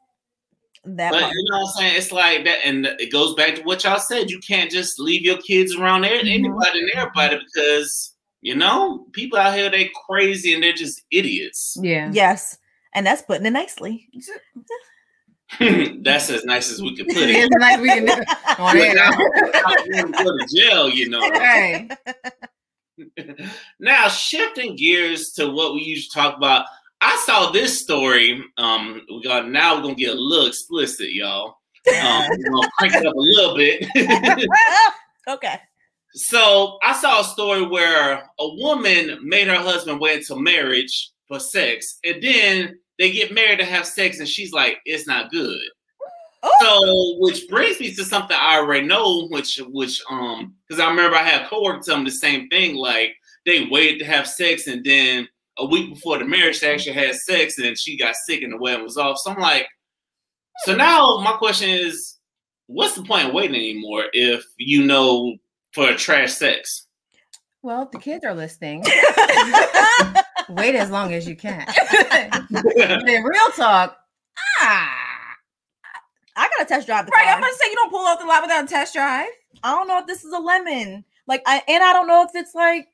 That 0.85 1.11
But 1.11 1.21
part. 1.21 1.33
you 1.33 1.45
know 1.51 1.59
what 1.59 1.67
I'm 1.69 1.73
saying? 1.75 1.95
It's 1.97 2.11
like 2.11 2.43
that, 2.45 2.59
and 2.65 2.85
it 2.85 3.11
goes 3.11 3.33
back 3.35 3.55
to 3.55 3.61
what 3.63 3.83
y'all 3.85 3.99
said. 3.99 4.29
You 4.29 4.39
can't 4.39 4.69
just 4.69 4.99
leave 4.99 5.21
your 5.21 5.37
kids 5.37 5.75
around 5.75 6.01
there, 6.01 6.21
Mhm. 6.21 6.29
anybody 6.33 6.79
and 6.81 6.91
everybody, 6.93 7.37
because 7.37 8.13
you 8.41 8.53
know 8.55 9.05
people 9.13 9.39
out 9.39 9.55
here 9.55 9.69
they 9.69 9.89
crazy 10.09 10.53
and 10.53 10.61
they're 10.61 10.73
just 10.73 11.01
idiots. 11.11 11.77
Yeah. 11.81 12.09
Yes. 12.13 12.57
And 12.93 13.07
that's 13.07 13.21
putting 13.21 13.45
it 13.45 13.51
nicely. 13.51 14.09
That's 15.59 16.29
as 16.31 16.43
nice 16.45 16.71
as 16.71 16.81
we 16.81 16.95
can 16.95 17.05
put 17.05 17.15
It's 17.17 17.55
it. 17.55 17.59
like 17.61 17.79
we 17.79 17.87
can 17.87 18.05
do 18.05 18.11
it 18.11 18.27
on 18.59 18.75
But 18.75 18.81
air. 18.83 18.95
now, 18.95 19.11
I 19.11 19.75
wouldn't 19.87 20.15
go 20.17 20.23
to 20.23 20.47
jail, 20.55 20.89
you 20.89 21.09
know. 21.09 21.19
Right. 21.29 21.89
now 23.79 24.07
shifting 24.07 24.75
gears 24.75 25.31
to 25.31 25.49
what 25.49 25.73
we 25.73 25.81
usually 25.81 26.09
talk 26.13 26.37
about 26.37 26.65
i 27.01 27.15
saw 27.25 27.51
this 27.51 27.81
story 27.81 28.43
um 28.57 29.01
we 29.09 29.21
got 29.23 29.49
now 29.49 29.75
we're 29.75 29.81
gonna 29.81 29.95
get 29.95 30.15
a 30.15 30.19
little 30.19 30.45
explicit 30.47 31.11
y'all. 31.11 31.57
Um 31.87 32.25
we're 32.29 32.51
gonna 32.51 32.69
crank 32.77 32.93
it 32.95 33.05
up 33.05 33.13
a 33.13 33.17
little 33.17 33.55
bit. 33.55 33.85
Okay. 35.25 35.57
so 36.13 36.77
i 36.83 36.91
saw 36.91 37.21
a 37.21 37.23
story 37.23 37.65
where 37.65 38.29
a 38.39 38.55
woman 38.55 39.17
made 39.23 39.47
her 39.47 39.55
husband 39.55 40.01
wait 40.01 40.17
until 40.17 40.37
marriage 40.37 41.11
for 41.29 41.39
sex 41.39 41.97
and 42.03 42.21
then 42.21 42.77
they 42.99 43.09
get 43.09 43.33
married 43.33 43.59
to 43.59 43.65
have 43.65 43.85
sex 43.87 44.19
and 44.19 44.27
she's 44.27 44.51
like 44.51 44.79
it's 44.83 45.07
not 45.07 45.31
good 45.31 45.61
Oh, 46.45 46.51
so, 46.61 47.25
which 47.25 47.47
brings 47.47 47.79
me 47.79 47.93
to 47.93 48.03
something 48.03 48.35
I 48.37 48.57
already 48.57 48.85
know, 48.85 49.27
which, 49.29 49.61
which, 49.69 50.01
um, 50.09 50.53
because 50.67 50.81
I 50.81 50.89
remember 50.89 51.15
I 51.15 51.23
had 51.23 51.47
coworkers 51.47 51.85
tell 51.85 51.97
me 51.97 52.05
the 52.05 52.11
same 52.11 52.49
thing. 52.49 52.75
Like 52.75 53.15
they 53.45 53.67
waited 53.71 53.99
to 53.99 54.05
have 54.05 54.27
sex, 54.27 54.67
and 54.67 54.83
then 54.83 55.27
a 55.57 55.65
week 55.65 55.93
before 55.93 56.17
the 56.17 56.25
marriage, 56.25 56.59
they 56.59 56.73
actually 56.73 56.93
had 56.93 57.15
sex, 57.15 57.57
and 57.57 57.77
she 57.77 57.97
got 57.97 58.15
sick, 58.15 58.41
and 58.41 58.51
the 58.51 58.57
wedding 58.57 58.83
was 58.83 58.97
off. 58.97 59.19
So 59.19 59.31
I'm 59.31 59.39
like, 59.39 59.67
so 60.65 60.75
now 60.75 61.21
my 61.23 61.33
question 61.33 61.69
is, 61.69 62.17
what's 62.67 62.95
the 62.95 63.03
point 63.03 63.27
of 63.27 63.33
waiting 63.33 63.55
anymore 63.55 64.05
if 64.13 64.43
you 64.57 64.85
know 64.85 65.37
for 65.73 65.89
a 65.89 65.95
trash 65.95 66.33
sex? 66.33 66.87
Well, 67.61 67.83
if 67.83 67.91
the 67.91 67.99
kids 67.99 68.25
are 68.25 68.35
listening, 68.35 68.83
wait 70.49 70.75
as 70.75 70.89
long 70.89 71.13
as 71.13 71.27
you 71.27 71.35
can. 71.35 71.65
But 72.51 73.09
in 73.09 73.23
real 73.23 73.49
talk, 73.55 73.97
ah, 74.61 75.02
I 75.02 75.02
gotta 76.57 76.69
test 76.69 76.87
drive 76.87 77.05
the 77.05 77.11
right. 77.11 77.25
car. 77.25 77.35
I'm 77.35 77.41
gonna 77.41 77.53
say 77.53 77.69
you 77.69 77.75
don't 77.75 77.91
pull 77.91 78.05
off 78.05 78.19
the 78.19 78.25
lot 78.25 78.41
without 78.41 78.63
a 78.63 78.67
test 78.67 78.93
drive. 78.93 79.29
I 79.63 79.71
don't 79.71 79.87
know 79.87 79.99
if 79.99 80.07
this 80.07 80.23
is 80.23 80.33
a 80.33 80.39
lemon. 80.39 81.05
Like 81.27 81.41
I 81.45 81.61
and 81.67 81.83
I 81.83 81.93
don't 81.93 82.07
know 82.07 82.23
if 82.23 82.31
it's 82.33 82.55
like 82.55 82.87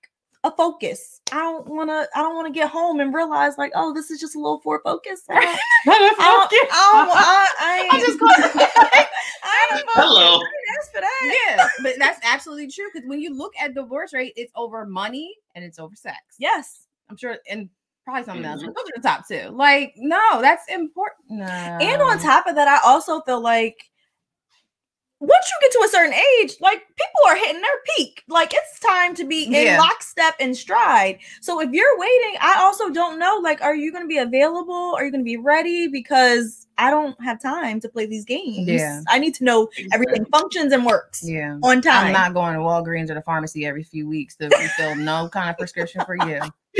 a 0.43 0.51
focus. 0.51 1.21
I 1.31 1.39
don't 1.39 1.67
wanna 1.67 2.07
I 2.15 2.21
don't 2.21 2.35
wanna 2.35 2.51
get 2.51 2.69
home 2.69 2.99
and 2.99 3.13
realize 3.13 3.57
like, 3.57 3.71
oh, 3.75 3.93
this 3.93 4.11
is 4.11 4.19
just 4.19 4.35
a 4.35 4.39
little 4.39 4.59
Ford 4.59 4.81
Focus. 4.83 5.23
I 5.29 5.33
don't, 5.33 5.45
I 5.87 5.99
don't, 5.99 6.19
I, 6.19 6.25
don't, 6.41 7.09
I, 7.11 7.47
I, 7.59 7.89
I 7.91 7.99
just 7.99 8.19
called 8.19 8.31
I 9.43 9.83
Hello. 9.93 10.41
ask 10.79 10.91
for 10.91 11.01
that. 11.01 11.37
yeah, 11.47 11.67
but 11.83 11.93
that's 11.97 12.19
absolutely 12.23 12.69
true 12.69 12.85
because 12.93 13.07
when 13.07 13.19
you 13.19 13.35
look 13.35 13.53
at 13.59 13.73
divorce 13.73 14.13
rate, 14.13 14.33
it's 14.35 14.51
over 14.55 14.85
money 14.85 15.35
and 15.55 15.63
it's 15.63 15.79
over 15.79 15.95
sex. 15.95 16.17
Yes. 16.37 16.87
I'm 17.09 17.17
sure, 17.17 17.37
and 17.49 17.69
probably 18.09 18.25
something 18.25 18.45
else. 18.45 18.63
But 18.63 18.75
those 18.75 18.85
are 18.85 19.01
the 19.01 19.07
top 19.07 19.27
two. 19.27 19.49
Like, 19.55 19.93
no, 19.97 20.41
that's 20.41 20.67
important. 20.69 21.29
No. 21.29 21.45
And 21.45 22.01
on 22.01 22.19
top 22.19 22.47
of 22.47 22.55
that, 22.55 22.67
I 22.67 22.79
also 22.87 23.21
feel 23.21 23.41
like 23.41 23.89
once 25.19 25.45
you 25.49 25.67
get 25.67 25.71
to 25.73 25.85
a 25.85 25.89
certain 25.89 26.13
age, 26.13 26.53
like 26.61 26.79
people 26.79 27.21
are 27.27 27.35
hitting 27.35 27.61
their 27.61 27.71
peak. 27.97 28.23
Like 28.29 28.53
it's 28.53 28.79
time 28.79 29.15
to 29.15 29.25
be 29.25 29.45
in 29.45 29.51
Yeah. 29.51 29.77
lockstep 29.79 30.35
and 30.39 30.55
stride. 30.55 31.19
So 31.41 31.59
if 31.59 31.71
you're 31.71 31.99
waiting, 31.99 32.37
I 32.39 32.55
also 32.59 32.89
don't 32.89 33.19
know. 33.19 33.39
Like, 33.41 33.61
are 33.61 33.75
you 33.75 33.91
going 33.91 34.03
to 34.03 34.07
be 34.07 34.17
available? 34.17 34.95
Are 34.95 35.03
you 35.03 35.11
going 35.11 35.21
to 35.21 35.25
be 35.25 35.37
ready? 35.37 35.87
Because 35.87 36.67
I 36.77 36.89
don't 36.89 37.21
have 37.21 37.41
time 37.41 37.81
to 37.81 37.89
play 37.89 38.05
these 38.05 38.23
games. 38.23 38.67
Yeah. 38.67 39.01
I 39.09 39.19
need 39.19 39.35
to 39.35 39.43
know 39.43 39.69
everything 39.91 40.23
functions 40.31 40.71
and 40.71 40.85
works 40.85 41.21
yeah. 41.21 41.57
on 41.61 41.81
time. 41.81 42.07
I'm 42.07 42.13
not 42.13 42.33
going 42.33 42.53
to 42.53 42.61
Walgreens 42.61 43.09
or 43.09 43.15
the 43.15 43.21
pharmacy 43.21 43.65
every 43.65 43.83
few 43.83 44.07
weeks 44.07 44.37
to 44.37 44.47
refill 44.47 44.95
no 44.95 45.27
kind 45.27 45.49
of 45.49 45.57
prescription 45.57 46.01
for 46.05 46.15
you. 46.15 46.39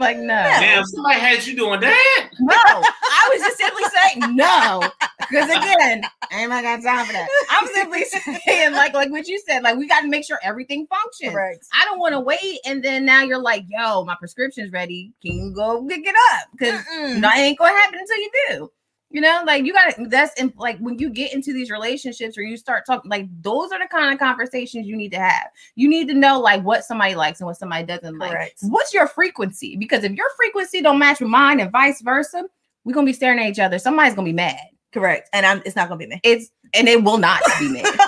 like, 0.00 0.18
no. 0.18 0.26
Damn, 0.26 0.84
somebody 0.84 1.20
had 1.20 1.46
you 1.46 1.54
doing 1.54 1.78
that. 1.80 2.30
No, 2.40 2.82
I 3.30 3.34
was 3.34 3.42
just 3.42 3.58
simply 3.58 3.84
saying 3.84 4.36
no. 4.36 4.82
Because 5.20 5.50
again, 5.50 6.02
I 6.32 6.42
ain't 6.42 6.50
got 6.50 6.82
time 6.82 7.06
for 7.06 7.12
that. 7.12 7.28
I'm 7.50 7.66
simply 7.68 8.04
saying, 8.04 8.72
like, 8.72 8.94
like 8.94 9.10
what 9.10 9.28
you 9.28 9.38
said, 9.46 9.62
like 9.62 9.76
we 9.76 9.86
got 9.86 10.00
to 10.00 10.08
make 10.08 10.24
sure 10.24 10.38
everything 10.42 10.86
functions. 10.86 11.32
Correct. 11.32 11.66
I 11.72 11.84
don't 11.84 11.98
want 11.98 12.14
to 12.14 12.20
wait, 12.20 12.58
and 12.64 12.82
then 12.82 13.04
now 13.04 13.22
you're 13.22 13.40
like, 13.40 13.64
"Yo, 13.68 14.04
my 14.04 14.16
prescription's 14.18 14.72
ready. 14.72 15.12
Can 15.22 15.36
you 15.36 15.52
go 15.54 15.86
pick 15.86 16.04
it 16.04 16.14
up?" 16.32 16.48
Because 16.52 16.84
that 17.20 17.38
ain't 17.38 17.58
gonna 17.58 17.70
happen 17.70 17.98
until 18.00 18.16
you 18.16 18.30
do. 18.48 18.72
You 19.12 19.20
know, 19.20 19.42
like 19.44 19.64
you 19.64 19.72
got 19.72 19.96
to, 19.96 20.06
that's 20.06 20.40
in, 20.40 20.52
like 20.56 20.78
when 20.78 20.98
you 21.00 21.10
get 21.10 21.34
into 21.34 21.52
these 21.52 21.68
relationships 21.68 22.38
or 22.38 22.42
you 22.42 22.56
start 22.56 22.86
talking, 22.86 23.10
like 23.10 23.26
those 23.42 23.72
are 23.72 23.80
the 23.80 23.88
kind 23.88 24.12
of 24.12 24.20
conversations 24.20 24.86
you 24.86 24.96
need 24.96 25.10
to 25.10 25.18
have. 25.18 25.48
You 25.74 25.88
need 25.88 26.06
to 26.08 26.14
know 26.14 26.38
like 26.38 26.62
what 26.62 26.84
somebody 26.84 27.16
likes 27.16 27.40
and 27.40 27.46
what 27.48 27.56
somebody 27.56 27.84
doesn't 27.84 28.20
Correct. 28.20 28.62
like. 28.62 28.72
What's 28.72 28.94
your 28.94 29.08
frequency? 29.08 29.76
Because 29.76 30.04
if 30.04 30.12
your 30.12 30.28
frequency 30.36 30.80
don't 30.80 31.00
match 31.00 31.18
with 31.18 31.28
mine 31.28 31.58
and 31.58 31.72
vice 31.72 32.00
versa, 32.02 32.44
we're 32.84 32.94
going 32.94 33.06
to 33.06 33.10
be 33.10 33.14
staring 33.14 33.38
at 33.38 33.46
each 33.46 33.58
other. 33.58 33.78
Somebody's 33.78 34.14
going 34.14 34.26
to 34.26 34.32
be 34.32 34.36
mad. 34.36 34.58
Correct. 34.92 35.28
And 35.32 35.46
I'm 35.46 35.62
it's 35.64 35.76
not 35.76 35.88
gonna 35.88 35.98
be 35.98 36.06
me. 36.06 36.20
It's, 36.24 36.50
and 36.74 36.88
it 36.88 37.04
will 37.04 37.18
not 37.18 37.40
be 37.58 37.68
mad. 37.68 37.86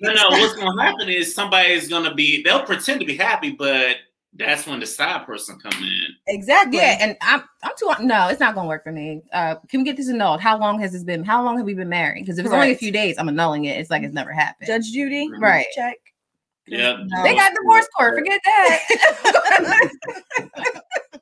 No, 0.00 0.12
no. 0.12 0.30
What's 0.30 0.54
going 0.54 0.76
to 0.76 0.82
happen 0.82 1.08
is 1.08 1.32
somebody's 1.32 1.88
going 1.88 2.02
to 2.02 2.14
be. 2.14 2.42
They'll 2.42 2.64
pretend 2.64 2.98
to 3.00 3.06
be 3.06 3.16
happy, 3.16 3.52
but 3.52 3.98
that's 4.34 4.66
when 4.66 4.80
the 4.80 4.86
side 4.86 5.24
person 5.26 5.58
come 5.58 5.72
in. 5.82 6.06
exactly. 6.26 6.78
Yeah, 6.78 6.96
and 7.00 7.16
I'm 7.20 7.42
I'm 7.62 7.72
too 7.78 7.92
no, 8.00 8.28
it's 8.28 8.40
not 8.40 8.54
gonna 8.54 8.66
work 8.68 8.82
for 8.82 8.92
me. 8.92 9.22
Uh 9.32 9.56
can 9.68 9.80
we 9.80 9.84
get 9.84 9.96
this 9.96 10.08
annulled? 10.08 10.40
How 10.40 10.58
long 10.58 10.80
has 10.80 10.92
this 10.92 11.04
been? 11.04 11.22
How 11.22 11.44
long 11.44 11.58
have 11.58 11.66
we 11.66 11.74
been 11.74 11.90
married? 11.90 12.22
Because 12.24 12.38
if 12.38 12.46
it's 12.46 12.54
only 12.54 12.72
a 12.72 12.76
few 12.76 12.90
days, 12.90 13.16
I'm 13.18 13.28
annulling 13.28 13.66
it. 13.66 13.78
It's 13.78 13.90
like 13.90 14.02
it's 14.02 14.14
never 14.14 14.32
happened. 14.32 14.66
Judge 14.66 14.90
Judy. 14.90 15.28
Right. 15.38 15.66
Check. 15.74 15.98
Yep. 16.66 16.96
No. 17.06 17.22
they 17.22 17.34
got 17.34 17.52
divorce 17.54 17.86
court. 17.96 18.14
Forget 18.16 18.40
that. 18.44 19.90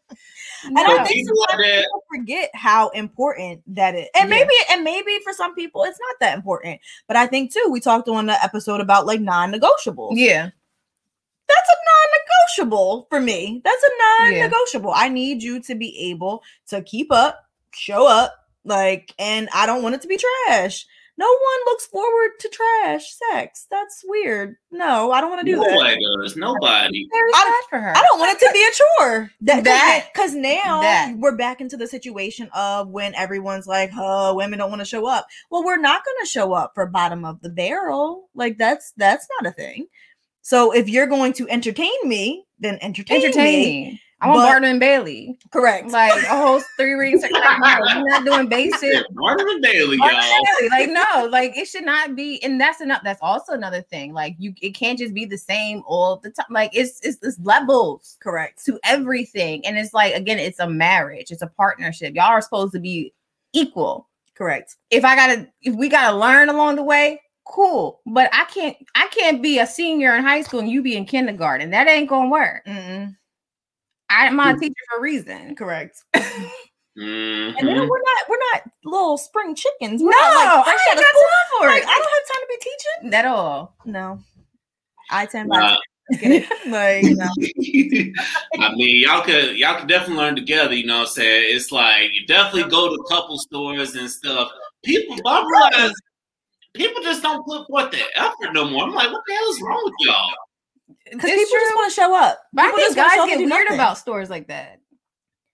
And 0.64 0.78
I 0.78 0.82
No. 0.82 1.04
think 1.04 1.28
people 1.28 1.46
people 1.58 2.04
forget 2.14 2.50
how 2.54 2.88
important 2.90 3.62
that 3.74 3.94
is. 3.94 4.08
And 4.14 4.28
Yeah. 4.28 4.36
maybe 4.36 4.54
and 4.70 4.84
maybe 4.84 5.18
for 5.24 5.32
some 5.32 5.54
people 5.54 5.84
it's 5.84 5.98
not 6.00 6.16
that 6.20 6.36
important. 6.36 6.80
But 7.08 7.16
I 7.16 7.26
think 7.26 7.52
too, 7.52 7.68
we 7.70 7.80
talked 7.80 8.08
on 8.08 8.26
the 8.26 8.42
episode 8.44 8.80
about 8.80 9.06
like 9.06 9.20
non-negotiables. 9.20 10.12
yeah, 10.16 10.50
That's 11.48 11.68
a 11.70 11.76
non-negotiable 11.90 13.06
for 13.10 13.20
me. 13.20 13.60
That's 13.64 13.82
a 13.82 13.90
non-negotiable. 14.22 14.92
I 14.94 15.08
need 15.08 15.42
you 15.42 15.60
to 15.62 15.74
be 15.74 16.10
able 16.10 16.42
to 16.68 16.82
keep 16.82 17.10
up, 17.10 17.44
show 17.74 18.06
up, 18.06 18.34
like, 18.64 19.12
and 19.18 19.48
I 19.52 19.66
don't 19.66 19.82
want 19.82 19.94
it 19.94 20.02
to 20.02 20.08
be 20.08 20.18
trash. 20.46 20.86
No 21.20 21.26
one 21.26 21.60
looks 21.66 21.84
forward 21.84 22.30
to 22.40 22.48
trash 22.48 23.14
sex. 23.30 23.66
That's 23.70 24.02
weird. 24.06 24.56
No, 24.70 25.12
I 25.12 25.20
don't 25.20 25.28
want 25.28 25.44
to 25.46 25.52
do 25.52 25.58
that. 25.58 25.70
nobody 25.70 25.96
does. 26.22 26.34
Nobody. 26.36 27.06
very 27.12 27.30
I'm- 27.34 27.46
sad 27.46 27.68
for 27.68 27.78
her. 27.78 27.94
I 27.94 28.02
don't 28.02 28.18
want 28.18 28.32
it 28.34 28.46
to 28.46 28.50
be 28.54 28.64
a 28.64 28.72
chore. 28.72 29.30
That 29.42 29.64
That- 29.64 30.06
because 30.12 30.34
now 30.34 30.80
that. 30.80 31.14
we're 31.18 31.36
back 31.36 31.60
into 31.60 31.76
the 31.76 31.86
situation 31.86 32.48
of 32.54 32.88
when 32.88 33.14
everyone's 33.14 33.66
like, 33.66 33.90
"Oh, 33.94 34.34
women 34.34 34.58
don't 34.58 34.70
want 34.70 34.80
to 34.80 34.86
show 34.86 35.06
up." 35.06 35.26
Well, 35.50 35.62
we're 35.62 35.76
not 35.76 36.04
going 36.06 36.16
to 36.22 36.26
show 36.26 36.54
up 36.54 36.72
for 36.74 36.86
bottom 36.86 37.26
of 37.26 37.42
the 37.42 37.50
barrel. 37.50 38.30
Like 38.34 38.56
that's 38.56 38.92
that's 38.96 39.26
not 39.38 39.50
a 39.50 39.54
thing. 39.54 39.88
So 40.40 40.72
if 40.72 40.88
you're 40.88 41.06
going 41.06 41.34
to 41.34 41.48
entertain 41.50 41.92
me, 42.04 42.46
then 42.58 42.78
entertain, 42.80 43.18
me. 43.18 43.24
entertaining. 43.26 43.98
I 44.22 44.28
want 44.28 44.38
But- 44.40 44.46
Barton 44.46 44.64
and 44.68 44.80
Bailey. 44.80 45.38
Correct. 45.50 45.88
Like 45.90 46.22
a 46.24 46.26
whole 46.36 46.60
three 46.76 46.92
rings. 46.92 47.22
Like, 47.22 47.32
no, 47.32 47.94
you're 47.94 48.08
not 48.08 48.24
doing 48.24 48.48
basic. 48.48 49.04
Martin 49.12 49.48
and 49.48 49.62
Bailey, 49.62 49.96
Barton 49.96 50.18
y'all. 50.18 50.42
Bailey. 50.60 50.68
Like 50.70 50.90
no, 50.90 51.26
like 51.26 51.56
it 51.56 51.66
should 51.66 51.84
not 51.84 52.14
be. 52.16 52.42
And 52.42 52.60
that's 52.60 52.80
enough. 52.80 53.00
That's 53.02 53.20
also 53.22 53.52
another 53.52 53.80
thing. 53.82 54.12
Like 54.12 54.36
you, 54.38 54.52
it 54.60 54.70
can't 54.74 54.98
just 54.98 55.14
be 55.14 55.24
the 55.24 55.38
same 55.38 55.82
all 55.86 56.16
the 56.16 56.30
time. 56.30 56.46
Like 56.50 56.70
it's 56.74 57.00
it's, 57.02 57.18
it's 57.22 57.38
levels. 57.40 58.18
Correct. 58.22 58.64
to 58.66 58.78
everything. 58.84 59.64
And 59.66 59.78
it's 59.78 59.94
like, 59.94 60.14
again, 60.14 60.38
it's 60.38 60.58
a 60.60 60.68
marriage, 60.68 61.30
it's 61.30 61.42
a 61.42 61.46
partnership. 61.46 62.14
Y'all 62.14 62.24
are 62.26 62.40
supposed 62.42 62.72
to 62.74 62.80
be 62.80 63.12
equal. 63.52 64.08
Correct. 64.34 64.76
If 64.90 65.04
I 65.04 65.16
gotta, 65.16 65.48
if 65.62 65.74
we 65.74 65.88
gotta 65.88 66.16
learn 66.16 66.48
along 66.48 66.76
the 66.76 66.82
way, 66.82 67.20
cool. 67.44 68.00
But 68.06 68.30
I 68.32 68.44
can't, 68.44 68.76
I 68.94 69.06
can't 69.08 69.42
be 69.42 69.58
a 69.58 69.66
senior 69.66 70.14
in 70.14 70.22
high 70.22 70.42
school 70.42 70.60
and 70.60 70.70
you 70.70 70.82
be 70.82 70.96
in 70.96 71.04
kindergarten. 71.04 71.70
That 71.70 71.88
ain't 71.88 72.08
gonna 72.08 72.28
work. 72.30 72.64
Mm-mm. 72.66 73.16
I'm 74.10 74.38
a 74.40 74.58
teacher 74.58 74.74
for 74.90 74.98
a 74.98 75.02
reason. 75.02 75.54
Correct. 75.56 76.02
Mhm. 76.14 76.50
And 77.58 77.68
then 77.68 77.76
we're 77.88 78.02
not 78.02 78.28
we're 78.28 78.38
not 78.52 78.62
little 78.84 79.16
spring 79.16 79.54
chickens. 79.54 80.02
We're 80.02 80.10
No, 80.10 80.16
not, 80.18 80.34
like, 80.34 80.48
I 80.48 80.62
fresh 80.64 80.80
ain't 80.90 80.98
out 80.98 81.02
got 81.04 81.10
school. 81.10 81.22
time 81.22 81.58
for 81.58 81.66
Like, 81.68 81.82
it. 81.82 81.88
I 81.88 81.94
don't 81.94 82.12
have 82.12 82.28
time 82.28 82.40
to 82.40 82.46
be 82.48 82.56
teaching. 82.60 83.14
At 83.14 83.24
all. 83.26 83.76
No. 83.86 84.18
I 85.10 85.26
tend 85.26 85.48
Nah, 85.48 85.76
like 86.66 87.04
no. 87.04 87.28
I 88.66 88.74
mean, 88.74 89.00
y'all 89.02 89.22
could 89.22 89.56
y'all 89.56 89.78
could 89.78 89.88
definitely 89.88 90.16
learn 90.16 90.34
together. 90.36 90.74
You 90.74 90.86
know 90.86 90.98
what 90.98 91.08
I'm 91.08 91.14
saying? 91.14 91.54
It's 91.56 91.70
like 91.72 92.12
you 92.12 92.26
definitely 92.26 92.68
go 92.70 92.88
to 92.94 93.00
a 93.00 93.08
couple 93.08 93.38
stores 93.38 93.94
and 93.94 94.10
stuff. 94.10 94.50
People, 94.84 95.16
I 95.26 95.44
realize 95.46 95.92
people 96.74 97.02
just 97.02 97.22
don't 97.22 97.44
put 97.46 97.66
forth 97.68 97.92
the 97.92 98.02
effort 98.16 98.52
no 98.52 98.68
more. 98.68 98.84
I'm 98.84 98.94
like, 98.94 99.12
what 99.12 99.22
the 99.26 99.34
hell 99.34 99.50
is 99.50 99.62
wrong 99.62 99.80
with 99.84 99.94
y'all? 100.00 100.30
Because 101.10 101.30
people 101.30 101.58
just 101.58 101.74
want 101.74 101.90
to 101.90 101.94
show 101.94 102.14
up. 102.16 102.38
But 102.52 102.64
I 102.64 102.68
People 102.68 102.82
think 102.84 102.96
guys 102.96 103.16
get 103.26 103.38
weird 103.38 103.48
nothing. 103.48 103.74
about 103.74 103.98
stores 103.98 104.30
like 104.30 104.48
that. 104.48 104.76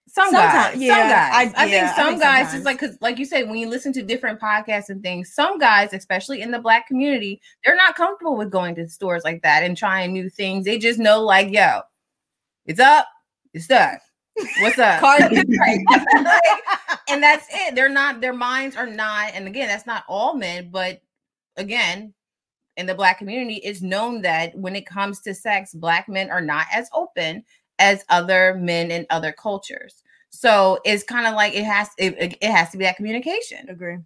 Some 0.09 0.31
Sometimes, 0.31 0.75
guys, 0.75 0.83
yeah, 0.83 0.95
some 0.95 1.09
guys. 1.11 1.55
I- 1.57 1.63
I, 1.63 1.67
yeah, 1.67 1.77
I 1.77 1.87
think 1.87 1.97
some 1.97 2.07
think 2.09 2.23
guys 2.23 2.37
sometimes. 2.47 2.53
just 2.53 2.65
like 2.65 2.81
because, 2.81 2.99
like 3.03 3.19
you 3.19 3.25
said, 3.27 3.49
when 3.49 3.59
you 3.59 3.69
listen 3.69 3.93
to 3.95 4.03
different 4.03 4.41
podcasts 4.41 4.89
and 4.89 5.03
things, 5.03 5.35
some 5.35 5.59
guys, 5.59 5.93
especially 5.93 6.41
in 6.41 6.51
the 6.51 6.59
black 6.59 6.87
community, 6.87 7.41
they're 7.65 7.77
not 7.77 7.97
comfortable 7.97 8.37
with 8.37 8.51
going 8.51 8.75
to 8.77 8.89
stores 8.89 9.25
like 9.25 9.43
that 9.43 9.63
and 9.63 9.77
trying 9.77 10.13
new 10.13 10.31
things. 10.31 10.65
They 10.65 10.79
just 10.79 10.99
know, 10.99 11.23
like, 11.23 11.53
yo, 11.53 11.81
it's 12.65 12.81
up, 12.81 13.07
it's 13.53 13.71
up. 13.71 13.99
What's 14.61 14.79
up? 14.79 15.03
And 17.09 17.23
that's 17.23 17.47
it. 17.53 17.75
They're 17.77 17.89
not. 17.89 18.21
Their 18.21 18.33
minds 18.33 18.75
are 18.77 18.87
not. 18.87 19.31
And 19.35 19.47
again, 19.47 19.69
that's 19.69 19.87
not 19.87 20.03
all 20.09 20.35
men, 20.35 20.71
but 20.73 21.01
again, 21.57 22.15
in 22.77 22.87
the 22.87 22.95
black 22.95 23.19
community, 23.19 23.57
it's 23.57 23.83
known 23.83 24.23
that 24.23 24.57
when 24.57 24.77
it 24.77 24.87
comes 24.87 25.21
to 25.21 25.35
sex, 25.35 25.73
black 25.75 26.09
men 26.09 26.31
are 26.31 26.41
not 26.41 26.67
as 26.73 26.89
open 26.93 27.45
as 27.79 28.05
other 28.09 28.55
men 28.61 28.91
in 28.91 29.07
other 29.11 29.33
cultures. 29.33 30.03
So 30.31 30.79
it's 30.85 31.03
kind 31.03 31.27
of 31.27 31.35
like 31.35 31.55
it 31.55 31.65
has 31.65 31.89
it, 31.99 32.17
it 32.19 32.39
it 32.41 32.51
has 32.51 32.71
to 32.71 32.79
be 32.79 32.85
that 32.85 32.97
communication. 32.97 33.69
Agree. 33.69 33.99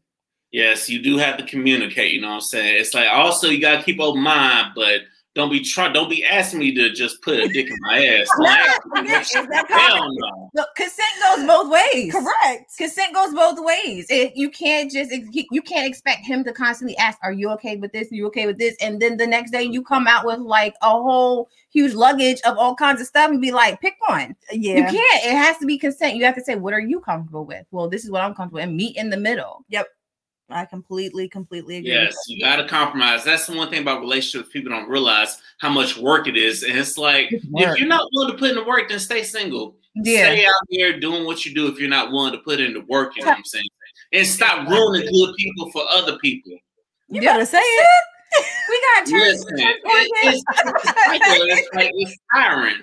Yes, 0.53 0.89
you 0.89 1.03
do 1.03 1.17
have 1.19 1.37
to 1.39 1.45
communicate. 1.45 2.13
You 2.13 2.21
know 2.21 2.29
what 2.29 2.35
I'm 2.35 2.41
saying? 2.41 2.81
It's 2.81 2.95
like 2.95 3.09
also 3.09 3.49
you 3.49 3.61
gotta 3.61 3.83
keep 3.83 4.01
open 4.01 4.23
mind, 4.23 4.73
but 4.75 5.03
don't 5.35 5.51
be 5.51 5.61
trying. 5.61 5.93
Don't 5.93 6.11
be 6.11 6.25
asking 6.25 6.59
me 6.59 6.75
to 6.75 6.91
just 6.93 7.23
put 7.23 7.39
a 7.39 7.47
dick 7.49 7.69
in 7.69 7.77
my 7.83 8.05
ass. 8.21 8.29
No, 8.37 8.45
Like, 8.45 9.05
again, 9.05 9.21
it's 9.21 9.33
that 9.33 9.67
hell 9.69 10.09
no. 10.11 10.51
Look, 10.55 10.69
consent 10.75 11.09
goes 11.23 11.47
both 11.47 11.71
ways. 11.71 12.13
Correct. 12.13 12.77
Consent 12.77 13.15
goes 13.15 13.33
both 13.33 13.59
ways. 13.61 14.07
It, 14.11 14.33
you 14.35 14.51
can't 14.51 14.91
just 14.91 15.13
you 15.13 15.63
can't 15.63 15.87
expect 15.87 16.27
him 16.27 16.43
to 16.45 16.53
constantly 16.53 16.97
ask, 16.97 17.17
"Are 17.23 17.33
you 17.33 17.51
okay 17.51 17.77
with 17.77 17.93
this? 17.93 18.11
Are 18.11 18.15
you 18.17 18.27
okay 18.27 18.47
with 18.47 18.59
this?" 18.59 18.75
And 18.81 19.01
then 19.01 19.17
the 19.17 19.27
next 19.27 19.53
day 19.53 19.63
you 19.63 19.85
come 19.85 20.09
out 20.09 20.27
with 20.27 20.41
like 20.41 20.75
a 20.83 20.91
whole 20.91 21.49
huge 21.73 21.95
luggage 21.95 22.41
of 22.43 22.59
all 22.59 22.75
kinds 22.75 23.01
of 23.01 23.07
stuff 23.07 23.31
and 23.31 23.41
be 23.41 23.53
like, 23.53 23.81
"Pick 23.81 23.95
one." 24.09 24.35
Yeah. 24.51 24.79
You 24.79 24.83
can't. 24.83 25.25
It 25.25 25.37
has 25.37 25.59
to 25.59 25.67
be 25.67 25.79
consent. 25.79 26.17
You 26.17 26.25
have 26.25 26.35
to 26.35 26.45
say, 26.45 26.57
"What 26.57 26.75
are 26.75 26.81
you 26.81 26.99
comfortable 26.99 27.45
with?" 27.45 27.65
Well, 27.71 27.89
this 27.89 28.05
is 28.05 28.11
what 28.11 28.23
I'm 28.23 28.35
comfortable, 28.35 28.57
with, 28.57 28.65
and 28.65 28.77
meet 28.77 28.97
in 28.97 29.11
the 29.11 29.17
middle. 29.17 29.65
I 30.51 30.65
completely, 30.65 31.29
completely 31.29 31.77
agree. 31.77 31.93
Yes, 31.93 32.17
you 32.27 32.41
gotta 32.41 32.67
compromise. 32.67 33.25
That's 33.25 33.47
the 33.47 33.57
one 33.57 33.71
thing 33.71 33.83
about 33.83 34.01
relationships 34.01 34.51
people 34.53 34.71
don't 34.71 34.89
realize 34.89 35.41
how 35.61 35.71
much 35.71 35.97
work 35.97 36.27
it 36.29 36.37
is. 36.37 36.63
And 36.63 36.79
it's 36.79 36.99
like 36.99 37.33
It's 37.33 37.45
if 37.53 37.79
you're 37.79 37.89
not 37.89 38.09
willing 38.13 38.33
to 38.33 38.39
put 38.39 38.51
in 38.51 38.57
the 38.57 38.65
work, 38.65 38.89
then 38.89 38.99
stay 38.99 39.23
single. 39.23 39.77
Yeah. 39.95 40.33
Stay 40.33 40.47
out 40.47 40.55
there 40.71 40.99
doing 41.01 41.25
what 41.25 41.45
you 41.45 41.55
do 41.55 41.67
if 41.67 41.79
you're 41.79 41.89
not 41.89 42.13
willing 42.13 42.33
to 42.33 42.39
put 42.39 42.61
in 42.61 42.73
the 42.75 42.81
work, 42.83 43.17
you 43.17 43.23
know 43.23 43.29
what 43.29 43.39
I'm 43.39 43.45
saying? 43.45 43.65
And 44.13 44.27
stop 44.27 44.69
ruining 44.69 45.11
good 45.13 45.35
people 45.37 45.71
for 45.71 45.83
other 45.93 46.19
people. 46.19 46.53
You 47.09 47.21
Yep. 47.23 47.35
better 47.35 47.47
say 47.47 47.59
it. 47.59 48.05
We 48.69 48.81
got 48.81 49.07
to 49.07 49.11
turn. 49.11 49.21
Listen, 49.21 49.59
it, 49.59 49.77
it's, 49.85 50.45
it's, 50.47 51.67
it's 51.73 51.91
it's 51.93 52.17
tiring. 52.33 52.77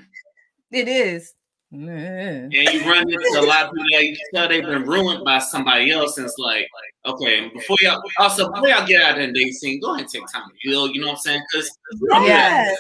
It 0.72 0.88
is. 0.90 1.34
Mm. 1.74 2.46
And 2.46 2.54
you 2.54 2.90
run 2.90 3.10
into 3.10 3.40
a 3.40 3.46
lot 3.46 3.66
of 3.66 3.72
people 3.74 3.86
that 3.92 4.04
you 4.06 4.16
can 4.16 4.26
tell 4.34 4.48
they've 4.48 4.64
been 4.64 4.84
ruined 4.84 5.26
by 5.26 5.40
somebody 5.40 5.92
else. 5.92 6.18
And 6.18 6.26
it's 6.26 6.38
like, 6.38 6.66
okay, 7.06 7.50
before 7.50 7.76
y'all 7.82 8.02
also 8.20 8.50
before 8.52 8.70
y'all 8.70 8.88
get 8.88 9.02
out 9.02 9.16
there 9.16 9.26
and 9.26 9.36
date 9.36 9.52
scene, 9.52 9.82
go 9.82 9.94
ahead 9.94 10.04
and 10.04 10.10
take 10.10 10.24
time 10.32 10.48
to 10.50 10.56
heal, 10.60 10.88
you 10.88 11.02
know 11.02 11.08
what 11.08 11.14
I'm 11.14 11.20
saying? 11.20 11.42
Because 11.52 11.78
Yes. 12.02 12.78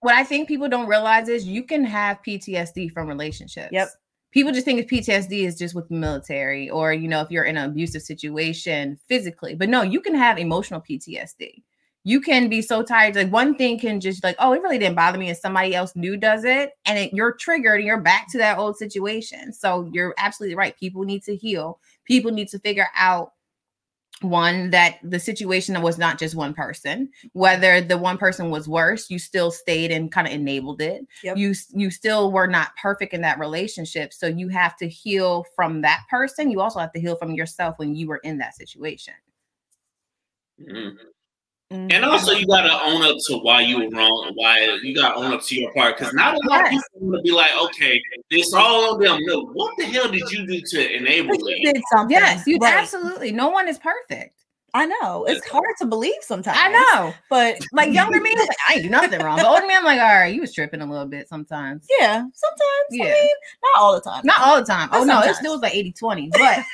What 0.00 0.14
I 0.14 0.24
think 0.24 0.48
people 0.48 0.68
don't 0.68 0.86
realize 0.86 1.28
is 1.28 1.46
you 1.46 1.62
can 1.62 1.84
have 1.84 2.18
PTSD 2.26 2.92
from 2.92 3.06
relationships. 3.08 3.68
Yep. 3.72 3.88
People 4.32 4.52
just 4.52 4.64
think 4.64 4.80
if 4.80 4.88
PTSD 4.88 5.46
is 5.46 5.56
just 5.56 5.74
with 5.74 5.88
the 5.88 5.94
military 5.94 6.68
or, 6.70 6.92
you 6.92 7.06
know, 7.06 7.20
if 7.20 7.30
you're 7.30 7.44
in 7.44 7.56
an 7.56 7.70
abusive 7.70 8.02
situation 8.02 8.98
physically. 9.06 9.54
But 9.54 9.68
no, 9.68 9.82
you 9.82 10.00
can 10.00 10.14
have 10.14 10.38
emotional 10.38 10.80
PTSD. 10.80 11.62
You 12.04 12.20
can 12.20 12.48
be 12.48 12.62
so 12.62 12.82
tired. 12.82 13.14
Like 13.14 13.30
one 13.30 13.54
thing 13.54 13.78
can 13.78 14.00
just 14.00 14.24
like, 14.24 14.36
oh, 14.38 14.52
it 14.52 14.62
really 14.62 14.78
didn't 14.78 14.96
bother 14.96 15.18
me, 15.18 15.28
and 15.28 15.38
somebody 15.38 15.74
else 15.74 15.94
new 15.94 16.16
does 16.16 16.44
it, 16.44 16.72
and 16.84 16.98
it, 16.98 17.12
you're 17.12 17.32
triggered 17.32 17.78
and 17.78 17.86
you're 17.86 18.00
back 18.00 18.30
to 18.32 18.38
that 18.38 18.58
old 18.58 18.76
situation. 18.76 19.52
So 19.52 19.88
you're 19.92 20.14
absolutely 20.18 20.56
right. 20.56 20.76
People 20.78 21.04
need 21.04 21.22
to 21.24 21.36
heal. 21.36 21.78
People 22.04 22.32
need 22.32 22.48
to 22.48 22.58
figure 22.58 22.88
out 22.96 23.32
one 24.22 24.70
that 24.70 24.98
the 25.02 25.18
situation 25.18 25.80
was 25.82 25.98
not 25.98 26.18
just 26.18 26.34
one 26.34 26.54
person 26.54 27.08
whether 27.32 27.80
the 27.80 27.98
one 27.98 28.16
person 28.16 28.50
was 28.50 28.68
worse 28.68 29.10
you 29.10 29.18
still 29.18 29.50
stayed 29.50 29.90
and 29.90 30.12
kind 30.12 30.26
of 30.26 30.32
enabled 30.32 30.80
it 30.80 31.06
Yep. 31.22 31.36
you 31.36 31.54
you 31.70 31.90
still 31.90 32.30
were 32.32 32.46
not 32.46 32.70
perfect 32.80 33.14
in 33.14 33.20
that 33.22 33.38
relationship 33.38 34.12
so 34.12 34.26
you 34.26 34.48
have 34.48 34.76
to 34.76 34.88
heal 34.88 35.44
from 35.56 35.80
that 35.82 36.04
person 36.08 36.50
you 36.50 36.60
also 36.60 36.78
have 36.78 36.92
to 36.92 37.00
heal 37.00 37.16
from 37.16 37.32
yourself 37.34 37.78
when 37.78 37.94
you 37.94 38.06
were 38.06 38.18
in 38.18 38.38
that 38.38 38.54
situation 38.54 39.14
mm-hmm. 40.60 40.96
Mhm. 41.72 41.90
And 41.90 42.04
also, 42.04 42.32
you 42.32 42.46
gotta 42.46 42.84
own 42.84 43.02
up 43.02 43.16
to 43.28 43.38
why 43.38 43.62
you 43.62 43.78
were 43.78 43.88
wrong, 43.88 44.24
and 44.26 44.36
why 44.36 44.78
you 44.82 44.94
gotta 44.94 45.14
own 45.14 45.32
up 45.32 45.42
to 45.44 45.54
your 45.58 45.72
part. 45.72 45.96
Because 45.96 46.12
not 46.12 46.34
a 46.34 46.48
lot 46.48 46.64
of 46.64 46.70
people 46.70 47.10
gonna 47.10 47.22
be 47.22 47.32
like, 47.32 47.50
"Okay, 47.64 48.00
it's 48.30 48.52
all 48.52 48.92
on 48.92 49.00
them." 49.00 49.18
No, 49.22 49.46
what 49.46 49.74
the 49.78 49.84
hell 49.84 50.08
did 50.08 50.30
you 50.30 50.46
do 50.46 50.60
to 50.60 50.96
enable 50.96 51.34
it? 51.34 51.58
you 51.58 51.72
did 51.72 51.82
something. 51.90 52.14
Yes, 52.14 52.46
you 52.46 52.58
Right. 52.58 52.74
absolutely. 52.74 53.32
No 53.32 53.48
one 53.48 53.68
is 53.68 53.78
perfect. 53.78 54.41
I 54.74 54.86
know. 54.86 55.26
It's 55.26 55.46
hard 55.48 55.64
to 55.80 55.86
believe 55.86 56.22
sometimes. 56.22 56.56
I 56.60 56.70
know. 56.70 57.12
But 57.28 57.58
Like 57.72 57.92
younger 57.92 58.20
me, 58.22 58.32
like, 58.38 58.48
I 58.68 58.74
ain't 58.74 58.82
do 58.84 58.88
nothing 58.88 59.20
wrong. 59.20 59.36
But 59.36 59.44
older 59.46 59.66
me, 59.66 59.74
I'm 59.74 59.84
like, 59.84 60.00
all 60.00 60.14
right, 60.14 60.34
you 60.34 60.40
was 60.40 60.54
tripping 60.54 60.80
a 60.80 60.86
little 60.86 61.04
bit 61.06 61.28
sometimes. 61.28 61.86
yeah, 62.00 62.22
sometimes. 62.32 62.86
Yeah. 62.90 63.04
I 63.04 63.08
mean, 63.08 63.28
not 63.62 63.82
all 63.82 63.94
the 63.94 64.00
time. 64.00 64.22
Not 64.24 64.40
all 64.40 64.58
the 64.60 64.66
time. 64.66 64.88
Oh 64.92 65.04
no, 65.04 65.18
it 65.18 65.24
Sometimes. 65.24 65.36
still 65.38 65.52
was 65.52 65.60
like 65.62 65.74
80 65.74 65.92
20, 65.92 66.28
but 66.30 66.64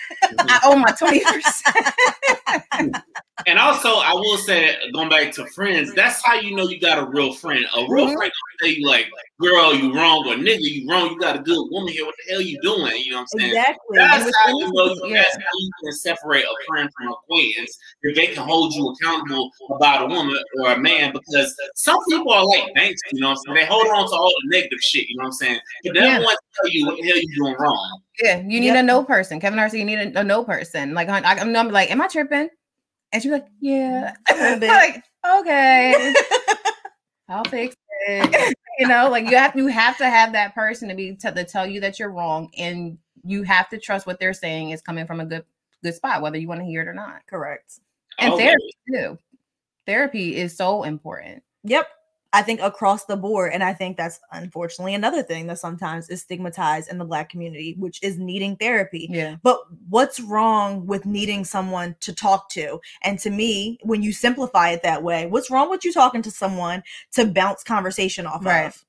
I 0.48 0.60
own 0.64 0.80
my 0.80 0.92
20%. 0.92 2.94
And 3.46 3.56
also, 3.58 3.88
I 3.88 4.12
will 4.12 4.36
say, 4.36 4.74
going 4.92 5.08
back 5.08 5.32
to 5.34 5.46
friends, 5.46 5.94
that's 5.94 6.22
how 6.26 6.34
you 6.34 6.54
know 6.54 6.68
you 6.68 6.78
got 6.78 6.98
a 6.98 7.06
real 7.06 7.32
friend. 7.32 7.64
A 7.76 7.86
real 7.88 8.06
Mhm. 8.08 8.14
friend 8.16 8.30
gonna 8.32 8.58
tell 8.60 8.68
you 8.68 8.86
like, 8.86 9.08
"Girl, 9.40 9.74
you 9.74 9.94
wrong," 9.94 10.26
or 10.26 10.34
"Nigga, 10.34 10.58
you 10.60 10.86
wrong. 10.90 11.12
You 11.12 11.18
got 11.18 11.36
a 11.36 11.38
good 11.38 11.66
woman 11.70 11.92
here. 11.94 12.04
What 12.04 12.14
the 12.26 12.32
hell 12.32 12.42
you 12.42 12.60
doing?" 12.60 13.00
You 13.02 13.12
know 13.12 13.18
what 13.18 13.28
I'm 13.32 13.38
saying? 13.38 13.50
Exactly. 13.52 13.96
That's 13.96 14.24
how 14.44 14.58
you 14.58 14.72
know. 14.72 14.84
friends, 14.84 15.00
yeah. 15.06 15.22
That's 15.22 15.36
how 15.36 15.58
you 15.60 15.70
can 15.82 15.92
separate 15.92 16.44
a 16.44 16.54
friend 16.66 16.90
from 16.94 17.08
acquaintance 17.12 17.78
if 18.02 18.16
they 18.16 18.28
can 18.28 18.42
hold 18.46 18.74
you 18.74 18.88
accountable 18.88 19.50
about 19.70 20.02
a 20.02 20.06
woman 20.06 20.36
or 20.60 20.72
a 20.72 20.78
man. 20.78 21.12
Because 21.12 21.54
some 21.74 21.98
people 22.08 22.32
are 22.32 22.44
like 22.46 22.72
banks, 22.74 23.00
you 23.12 23.20
know 23.20 23.28
what 23.30 23.38
I'm 23.48 23.54
saying? 23.54 23.56
They 23.56 23.66
hold 23.66 23.86
on 23.88 24.08
to 24.08 24.14
all 24.16 24.32
the 24.42 24.48
negative 24.56 24.78
shit, 24.80 25.08
you 25.08 25.16
know 25.16 25.22
what 25.22 25.26
I'm 25.26 25.32
saying? 25.32 25.60
But 25.84 25.94
they 25.94 26.00
Yeah. 26.00 26.14
don't 26.16 26.24
want 26.24 26.38
to 26.38 26.60
tell 26.62 26.70
you 26.72 26.86
what 26.86 26.96
the 26.96 27.06
hell 27.08 27.16
you're 27.16 27.44
doing 27.44 27.56
wrong. 27.58 28.00
yeah, 28.22 28.36
you 28.38 28.60
need 28.60 28.66
Yep. 28.66 28.76
a 28.76 28.82
no 28.82 29.04
person. 29.04 29.40
Kevin 29.40 29.58
Hart 29.58 29.70
said 29.70 29.78
you 29.78 29.84
need 29.84 29.98
a, 30.14 30.20
a 30.20 30.24
no 30.24 30.44
person. 30.44 30.94
Like 30.94 31.08
I, 31.08 31.20
I'm, 31.20 31.54
I'm 31.56 31.70
like, 31.70 31.90
am 31.90 32.00
I 32.00 32.08
tripping? 32.08 32.48
And 33.12 33.22
she's 33.22 33.32
like, 33.32 33.46
yeah. 33.60 34.12
A 34.30 34.34
little 34.34 34.58
like, 34.68 35.02
okay, 35.40 36.14
I'll 37.28 37.44
fix 37.44 37.74
it. 38.06 38.56
you 38.78 38.86
know, 38.86 39.08
like 39.10 39.28
you 39.30 39.36
have 39.36 39.56
you 39.56 39.66
have 39.68 39.96
to 39.98 40.08
have 40.08 40.32
that 40.32 40.54
person 40.54 40.88
to 40.88 40.94
be 40.94 41.16
to, 41.16 41.30
to 41.32 41.44
tell 41.44 41.66
you 41.66 41.80
that 41.80 41.98
you're 41.98 42.10
wrong, 42.10 42.50
and 42.56 42.98
you 43.24 43.42
have 43.42 43.68
to 43.70 43.78
trust 43.78 44.06
what 44.06 44.18
they're 44.20 44.32
saying 44.34 44.70
is 44.70 44.80
coming 44.80 45.06
from 45.06 45.20
a 45.20 45.24
good 45.26 45.44
good 45.82 45.94
spot, 45.94 46.22
whether 46.22 46.38
you 46.38 46.48
want 46.48 46.60
to 46.60 46.66
hear 46.66 46.82
it 46.82 46.88
or 46.88 46.94
not. 46.94 47.26
Correct. 47.26 47.80
And 48.18 48.32
Always. 48.32 48.44
therapy 48.46 48.70
too. 48.92 49.18
Therapy 49.86 50.36
is 50.36 50.56
so 50.56 50.82
important. 50.82 51.42
Yep. 51.64 51.88
I 52.34 52.42
think 52.42 52.60
across 52.60 53.06
the 53.06 53.16
board, 53.16 53.54
and 53.54 53.64
I 53.64 53.72
think 53.72 53.96
that's 53.96 54.20
unfortunately 54.32 54.92
another 54.94 55.22
thing 55.22 55.46
that 55.46 55.58
sometimes 55.58 56.10
is 56.10 56.20
stigmatized 56.20 56.90
in 56.90 56.98
the 56.98 57.04
black 57.06 57.30
community, 57.30 57.74
which 57.78 57.98
is 58.02 58.18
needing 58.18 58.54
therapy. 58.56 59.08
Yeah. 59.10 59.36
But 59.42 59.60
what's 59.88 60.20
wrong 60.20 60.84
with 60.84 61.06
needing 61.06 61.42
someone 61.42 61.96
to 62.00 62.12
talk 62.12 62.50
to? 62.50 62.82
And 63.02 63.18
to 63.20 63.30
me, 63.30 63.78
when 63.82 64.02
you 64.02 64.12
simplify 64.12 64.70
it 64.70 64.82
that 64.82 65.02
way, 65.02 65.26
what's 65.26 65.50
wrong 65.50 65.70
with 65.70 65.86
you 65.86 65.92
talking 65.92 66.20
to 66.20 66.30
someone 66.30 66.82
to 67.12 67.24
bounce 67.24 67.62
conversation 67.64 68.26
off 68.26 68.44
Right. 68.44 68.66
of? 68.66 68.84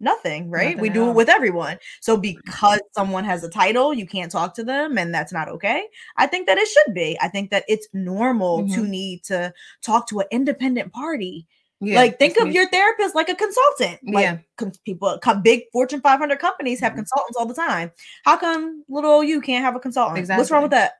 Nothing, 0.00 0.48
right? 0.50 0.76
Nothing 0.76 0.80
we 0.82 0.88
do 0.90 1.04
all. 1.04 1.10
it 1.10 1.14
with 1.14 1.28
everyone. 1.28 1.78
So 2.00 2.16
because 2.16 2.80
someone 2.92 3.24
has 3.24 3.42
a 3.42 3.48
title, 3.50 3.92
you 3.92 4.06
can't 4.06 4.30
talk 4.30 4.54
to 4.54 4.64
them 4.64 4.96
and 4.96 5.12
that's 5.12 5.32
not 5.32 5.48
okay. 5.48 5.86
I 6.16 6.26
think 6.26 6.46
that 6.46 6.56
it 6.58 6.68
should 6.68 6.94
be. 6.94 7.18
I 7.20 7.28
think 7.28 7.50
that 7.50 7.64
it's 7.68 7.88
normal 7.92 8.68
to 8.68 8.82
need 8.86 9.24
to 9.24 9.52
talk 9.82 10.08
to 10.08 10.20
an 10.20 10.26
independent 10.30 10.92
party. 10.92 11.46
Yeah. 11.80 11.94
like 11.94 12.18
think 12.18 12.36
of 12.38 12.50
your 12.50 12.68
therapist 12.70 13.14
like 13.14 13.28
a 13.28 13.36
consultant. 13.36 14.00
Like 14.02 14.24
Yeah. 14.24 14.68
people, 14.84 15.16
big 15.42 15.62
Fortune 15.72 16.00
500 16.00 16.40
companies 16.40 16.80
have 16.80 16.94
Mhm. 16.94 16.96
consultants 16.96 17.36
all 17.38 17.46
the 17.46 17.54
time. 17.54 17.92
How 18.24 18.36
come 18.36 18.82
little 18.88 19.22
you 19.22 19.40
can't 19.40 19.64
have 19.64 19.76
a 19.76 19.78
consultant? 19.80 20.18
Exactly. 20.18 20.40
What's 20.40 20.50
wrong 20.50 20.62
with 20.62 20.72
that? 20.72 20.94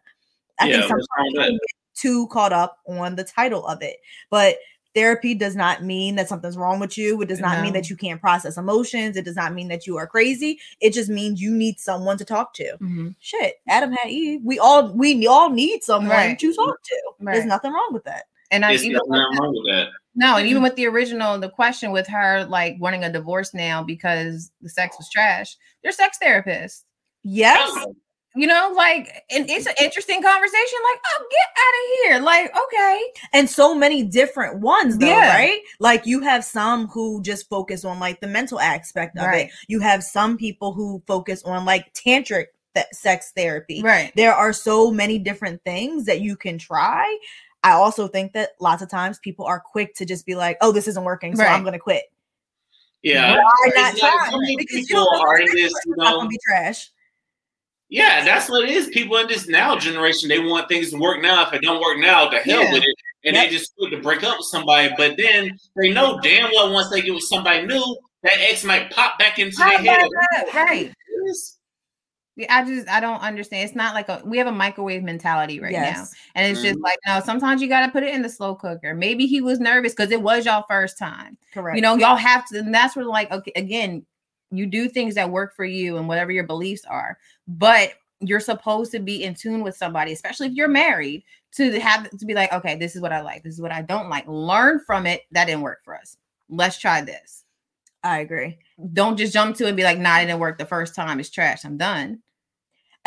I 0.61 0.69
Yeah, 0.69 0.87
think 0.87 1.03
sometimes 1.11 1.59
too 1.97 2.29
caught 2.29 2.53
up 2.53 2.79
on 2.87 3.17
the 3.17 3.25
title 3.25 3.67
of 3.67 3.83
it, 3.83 3.97
but 4.31 4.57
therapy 4.95 5.35
does 5.35 5.55
not 5.57 5.85
mean 5.85 6.17
that 6.17 6.29
something's 6.29 6.57
wrong 6.57 6.81
with 6.81 6.97
you. 6.99 7.21
It 7.23 7.29
does 7.29 7.41
not 7.41 7.63
mean 7.63 7.73
that 7.75 7.89
you 7.91 7.97
can't 7.97 8.21
process 8.21 8.57
emotions. 8.57 9.17
It 9.17 9.25
does 9.25 9.37
not 9.37 9.55
mean 9.55 9.69
that 9.69 9.87
you 9.87 9.97
are 9.97 10.07
crazy. 10.07 10.59
It 10.81 10.93
just 10.93 11.09
means 11.11 11.41
you 11.41 11.51
need 11.55 11.79
someone 11.79 12.17
to 12.19 12.25
talk 12.25 12.55
to. 12.55 12.77
Mhm. 12.81 13.15
Shit, 13.21 13.57
Adam 13.69 13.93
had 13.93 14.11
Eve. 14.11 14.41
We 14.45 14.59
all 14.59 14.93
we 14.95 15.27
all 15.27 15.51
need 15.51 15.83
someone 15.85 16.11
Right. 16.11 16.39
to 16.39 16.55
talk 16.55 16.83
to. 16.83 17.01
There's 17.21 17.45
nothing 17.45 17.73
wrong 17.73 17.91
with 17.93 18.05
that. 18.05 18.25
And 18.51 18.65
I 18.65 18.69
There's 18.71 18.85
even 18.87 19.01
nothing 19.07 19.39
wrong 19.39 19.53
with 19.55 19.67
that. 19.75 19.89
no, 20.15 20.37
and 20.37 20.47
even 20.49 20.63
with 20.63 20.75
the 20.77 20.87
original, 20.87 21.39
the 21.39 21.51
question 21.51 21.93
with 21.93 22.07
her 22.07 22.45
like 22.47 22.77
wanting 22.81 23.05
a 23.05 23.13
divorce 23.13 23.53
now 23.53 23.83
because 23.83 24.51
the 24.63 24.71
sex 24.71 24.97
was 24.99 25.09
trash. 25.11 25.57
They're 25.83 25.93
sex 25.93 26.19
therapists. 26.23 26.85
Yes. 27.23 27.71
You 28.39 28.47
know, 28.47 28.73
like, 28.77 29.25
and 29.31 29.51
it's 29.51 29.67
an 29.67 29.75
interesting 29.83 30.23
conversation. 30.23 30.79
Like, 30.93 31.01
oh, 31.07 31.25
get 31.31 31.49
out 31.59 31.75
of 31.75 32.21
here. 32.21 32.25
Like, 32.25 32.57
okay, 32.65 33.03
and 33.33 33.51
so 33.51 33.75
many 33.75 34.03
different 34.05 34.61
ones 34.61 34.99
though 34.99 35.07
Yeah. 35.07 35.35
right 35.37 35.61
like 35.81 36.07
you 36.07 36.21
have 36.21 36.45
some 36.45 36.87
who 36.89 37.21
just 37.23 37.49
focus 37.49 37.85
on 37.85 37.99
like 37.99 38.21
the 38.21 38.27
mental 38.27 38.61
aspect 38.61 39.17
of 39.19 39.25
Right. 39.27 39.47
it 39.49 39.53
you 39.69 39.81
have 39.81 40.03
some 40.03 40.37
people 40.37 40.73
who 40.73 41.03
focus 41.07 41.43
on 41.43 41.65
like 41.65 41.93
tantric 41.95 42.47
th- 42.75 42.87
sex 42.93 43.33
therapy 43.37 43.83
right, 43.83 44.13
there 44.17 44.35
are 44.35 44.53
so 44.53 44.91
many 44.91 45.19
different 45.19 45.63
things 45.65 46.05
that 46.07 46.21
you 46.21 46.37
can 46.37 46.59
try 46.59 47.05
i 47.65 47.73
also 47.73 48.07
think 48.09 48.33
that 48.35 48.51
lots 48.61 48.83
of 48.83 48.89
times 48.91 49.19
people 49.21 49.45
are 49.45 49.61
quick 49.61 49.95
to 49.97 50.05
just 50.05 50.25
be 50.27 50.35
like 50.35 50.57
oh 50.61 50.71
this 50.73 50.87
isn't 50.89 51.05
working 51.05 51.35
so 51.37 51.45
i'm 51.45 51.65
gonna 51.65 51.79
quit 51.79 52.05
Yeah. 53.03 53.37
why 53.37 53.43
not 53.75 53.93
It's 53.95 54.03
like, 54.03 54.13
try 54.13 54.31
so 54.31 54.39
many 54.39 54.57
because 54.57 54.77
you 54.77 54.87
people 54.87 55.05
don't 55.05 55.19
know 55.25 55.29
are 55.31 55.41
in 55.41 55.47
this, 55.55 55.73
it's 55.73 55.87
you 55.87 55.95
not 55.97 56.11
know, 56.11 56.17
gonna 56.19 56.29
be 56.29 56.39
trash 56.49 56.91
Yeah, 57.91 58.23
that's 58.25 58.51
what 58.51 58.65
it 58.65 58.71
is. 58.71 58.89
People 58.89 59.17
in 59.17 59.29
this 59.29 59.49
now 59.49 59.77
generation, 59.79 60.29
they 60.29 60.39
want 60.41 60.69
things 60.69 60.91
to 60.91 60.99
work 60.99 61.23
now. 61.23 61.47
If 61.47 61.55
it 61.55 61.63
don't 61.63 61.81
work 61.81 61.99
now, 61.99 62.29
the 62.29 62.39
hell 62.39 62.65
Yeah. 62.65 62.73
with 62.73 62.83
it. 62.85 62.97
And 63.25 63.35
Yep. 63.35 63.45
they 63.45 63.57
just 63.57 63.75
quit 63.77 63.91
to 63.91 64.01
break 64.01 64.23
up 64.23 64.39
with 64.39 64.47
somebody. 64.47 64.93
But 64.97 65.17
then 65.17 65.59
they 65.77 65.91
know 65.91 66.21
damn 66.21 66.51
well 66.53 66.73
once 66.73 66.91
they 66.91 67.01
get 67.03 67.15
with 67.15 67.25
somebody 67.25 67.67
new, 67.67 67.97
that 68.23 68.35
ex 68.39 68.63
might 68.63 68.91
pop 68.91 69.19
back 69.19 69.39
into 69.39 69.57
their 69.57 69.67
How 69.67 69.79
head. 69.79 69.99
about 70.01 70.11
that? 70.31 70.55
right. 70.55 70.93
Yeah, 72.37 72.57
I 72.57 72.65
just 72.65 72.89
I 72.89 73.01
don't 73.01 73.21
understand. 73.21 73.65
It's 73.69 73.75
not 73.75 73.95
like 73.95 74.09
a 74.09 74.23
we 74.25 74.39
have 74.39 74.47
a 74.47 74.53
microwave 74.53 75.03
mentality 75.03 75.59
right 75.59 75.73
now. 75.73 76.05
And 76.37 76.47
it's 76.53 76.63
just 76.63 76.79
Mhm. 76.79 76.83
like, 76.85 76.99
no, 77.05 77.21
sometimes 77.21 77.61
you 77.61 77.69
gotta 77.69 77.91
put 77.91 78.05
it 78.05 78.15
in 78.15 78.23
the 78.23 78.29
slow 78.29 78.55
cooker. 78.55 78.95
Maybe 78.95 79.27
he 79.27 79.41
was 79.41 79.59
nervous 79.59 79.93
because 79.93 80.13
it 80.13 80.23
was 80.23 80.47
y'all 80.47 80.65
first 80.69 80.99
time. 80.99 81.37
correct 81.53 81.75
You 81.75 81.83
know, 81.83 81.97
y'all 81.97 82.15
have 82.15 82.47
to, 82.51 82.59
and 82.61 82.73
that's 82.73 82.95
where 82.95 83.05
like, 83.05 83.33
okay, 83.33 83.51
again, 83.57 84.07
you 84.51 84.67
do 84.67 84.89
things 84.89 85.15
that 85.15 85.31
work 85.31 85.55
for 85.55 85.65
you 85.65 85.97
and 85.97 86.09
whatever 86.09 86.33
your 86.33 86.45
beliefs 86.45 86.85
are, 86.87 87.19
but 87.47 87.95
you're 88.21 88.41
supposed 88.41 88.91
to 88.93 88.99
be 88.99 89.25
in 89.25 89.35
tune 89.35 89.63
with 89.63 89.77
somebody, 89.77 90.13
especially 90.13 90.49
if 90.49 90.55
you're 90.55 90.69
married, 90.69 91.23
to 91.53 91.79
have 91.81 92.11
to 92.11 92.27
be 92.27 92.35
like, 92.35 92.53
okay, 92.53 92.77
this 92.77 92.97
is 92.97 93.03
what 93.03 93.13
I 93.13 93.21
like, 93.21 93.43
this 93.43 93.55
is 93.55 93.61
what 93.61 93.73
I 93.73 93.83
don't 93.83 94.09
like. 94.09 94.25
Learn 94.27 94.81
from 94.81 95.07
it. 95.07 95.23
That 95.33 95.47
didn't 95.47 95.63
work 95.63 95.85
for 95.85 95.97
us. 95.97 96.17
Let's 96.49 96.79
try 96.79 97.01
this. 97.03 97.45
i 98.03 98.21
agree 98.21 98.59
Don't 98.93 99.17
just 99.17 99.33
jump 99.33 99.57
to 99.57 99.65
it 99.65 99.69
and 99.69 99.77
be 99.77 99.85
like, 99.85 99.99
nah, 99.99 100.19
it 100.19 100.27
didn't 100.27 100.41
work 100.41 100.59
the 100.59 100.67
first 100.67 100.95
time. 100.95 101.21
It's 101.21 101.31
trash. 101.31 101.65
I'm 101.65 101.77
done. 101.77 102.23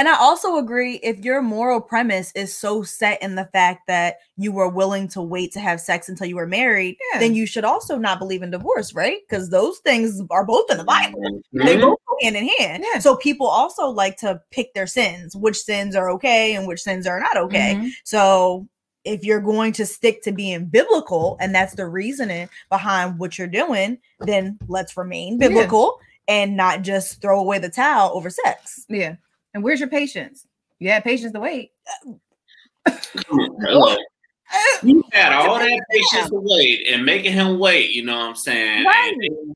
And 0.01 0.09
I 0.09 0.17
also 0.17 0.57
agree 0.57 0.95
if 1.03 1.19
your 1.19 1.43
moral 1.43 1.79
premise 1.79 2.31
is 2.33 2.57
so 2.57 2.81
set 2.81 3.21
in 3.21 3.35
the 3.35 3.47
fact 3.53 3.85
that 3.85 4.15
you 4.35 4.51
were 4.51 4.67
willing 4.67 5.07
to 5.09 5.21
wait 5.21 5.51
to 5.51 5.59
have 5.59 5.79
sex 5.79 6.09
until 6.09 6.25
you 6.25 6.37
were 6.37 6.47
married, 6.47 6.97
Yeah. 7.13 7.19
then 7.19 7.35
you 7.35 7.45
should 7.45 7.65
also 7.65 7.99
not 7.99 8.17
believe 8.17 8.41
in 8.41 8.49
divorce, 8.49 8.95
right? 8.95 9.19
Because 9.29 9.51
those 9.51 9.77
things 9.77 10.19
are 10.31 10.43
both 10.43 10.71
in 10.71 10.79
the 10.79 10.83
Bible. 10.83 11.21
They 11.53 11.75
Mhm. 11.77 11.81
both 11.81 11.99
go 12.09 12.15
hand 12.23 12.35
in 12.35 12.47
hand. 12.47 12.83
Yeah. 12.91 12.97
So 12.97 13.15
people 13.15 13.45
also 13.45 13.89
like 13.89 14.17
to 14.21 14.41
pick 14.49 14.73
their 14.73 14.87
sins, 14.87 15.35
which 15.35 15.57
sins 15.61 15.95
are 15.95 16.09
okay 16.13 16.55
and 16.55 16.65
which 16.65 16.81
sins 16.81 17.05
are 17.05 17.19
not 17.19 17.37
okay. 17.37 17.75
Mhm. 17.75 17.91
So 18.03 18.65
if 19.05 19.23
you're 19.23 19.39
going 19.39 19.71
to 19.73 19.85
stick 19.85 20.23
to 20.23 20.31
being 20.31 20.65
biblical 20.65 21.37
and 21.39 21.53
that's 21.53 21.75
the 21.75 21.85
reasoning 21.85 22.49
behind 22.69 23.19
what 23.19 23.37
you're 23.37 23.45
doing, 23.45 23.99
then 24.21 24.57
let's 24.67 24.97
remain 24.97 25.37
Yeah. 25.39 25.49
biblical 25.49 25.99
and 26.27 26.57
not 26.57 26.81
just 26.81 27.21
throw 27.21 27.39
away 27.39 27.59
the 27.59 27.69
towel 27.69 28.09
over 28.15 28.31
sex. 28.31 28.83
Yeah. 28.89 29.17
And 29.53 29.63
where's 29.63 29.79
your 29.79 29.89
patience? 29.89 30.45
You 30.79 30.89
had 30.89 31.03
patience 31.03 31.33
to 31.33 31.39
wait. 31.39 31.71
Hello. 33.27 33.95
You 34.83 35.03
had 35.11 35.33
all 35.47 35.59
that 35.59 35.81
patience 35.91 36.29
to 36.29 36.39
wait 36.41 36.87
and 36.87 37.05
making 37.05 37.33
him 37.33 37.59
wait, 37.59 37.91
you 37.91 38.03
know 38.03 38.17
what 38.17 38.25
I'm 38.29 38.35
saying? 38.35 38.85
Right. 38.85 39.13
And 39.13 39.55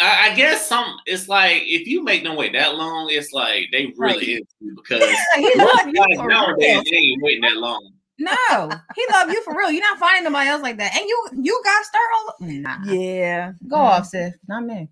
I, 0.00 0.30
I 0.30 0.34
guess 0.34 0.66
some 0.66 0.96
it's 1.06 1.28
like 1.28 1.62
if 1.64 1.86
you 1.86 2.02
make 2.02 2.22
them 2.24 2.36
wait 2.36 2.52
that 2.52 2.74
long, 2.76 3.08
it's 3.10 3.32
like 3.32 3.66
they 3.72 3.92
really 3.96 4.14
Right. 4.18 4.28
is 4.28 4.42
you 4.60 4.74
because 4.76 5.02
he 5.36 5.52
love 5.56 5.86
you 5.86 6.16
for 6.16 6.28
nowadays 6.28 6.74
real. 6.74 6.82
they 6.90 6.96
ain't 6.96 7.22
waiting 7.22 7.42
that 7.42 7.56
long. 7.56 7.92
No, 8.18 8.70
he 8.94 9.06
love 9.12 9.30
you 9.30 9.42
for 9.42 9.56
real. 9.56 9.70
You're 9.70 9.82
not 9.82 9.98
finding 9.98 10.24
nobody 10.24 10.48
else 10.48 10.62
like 10.62 10.78
that. 10.78 10.96
And 10.96 11.06
you 11.06 11.28
you 11.42 11.60
got 11.62 11.84
start 11.84 12.04
all 12.14 12.34
nah. 12.40 12.78
Yeah. 12.84 13.52
Go 13.68 13.76
off, 13.76 14.06
sis. 14.06 14.34
Not 14.48 14.64
me. 14.64 14.88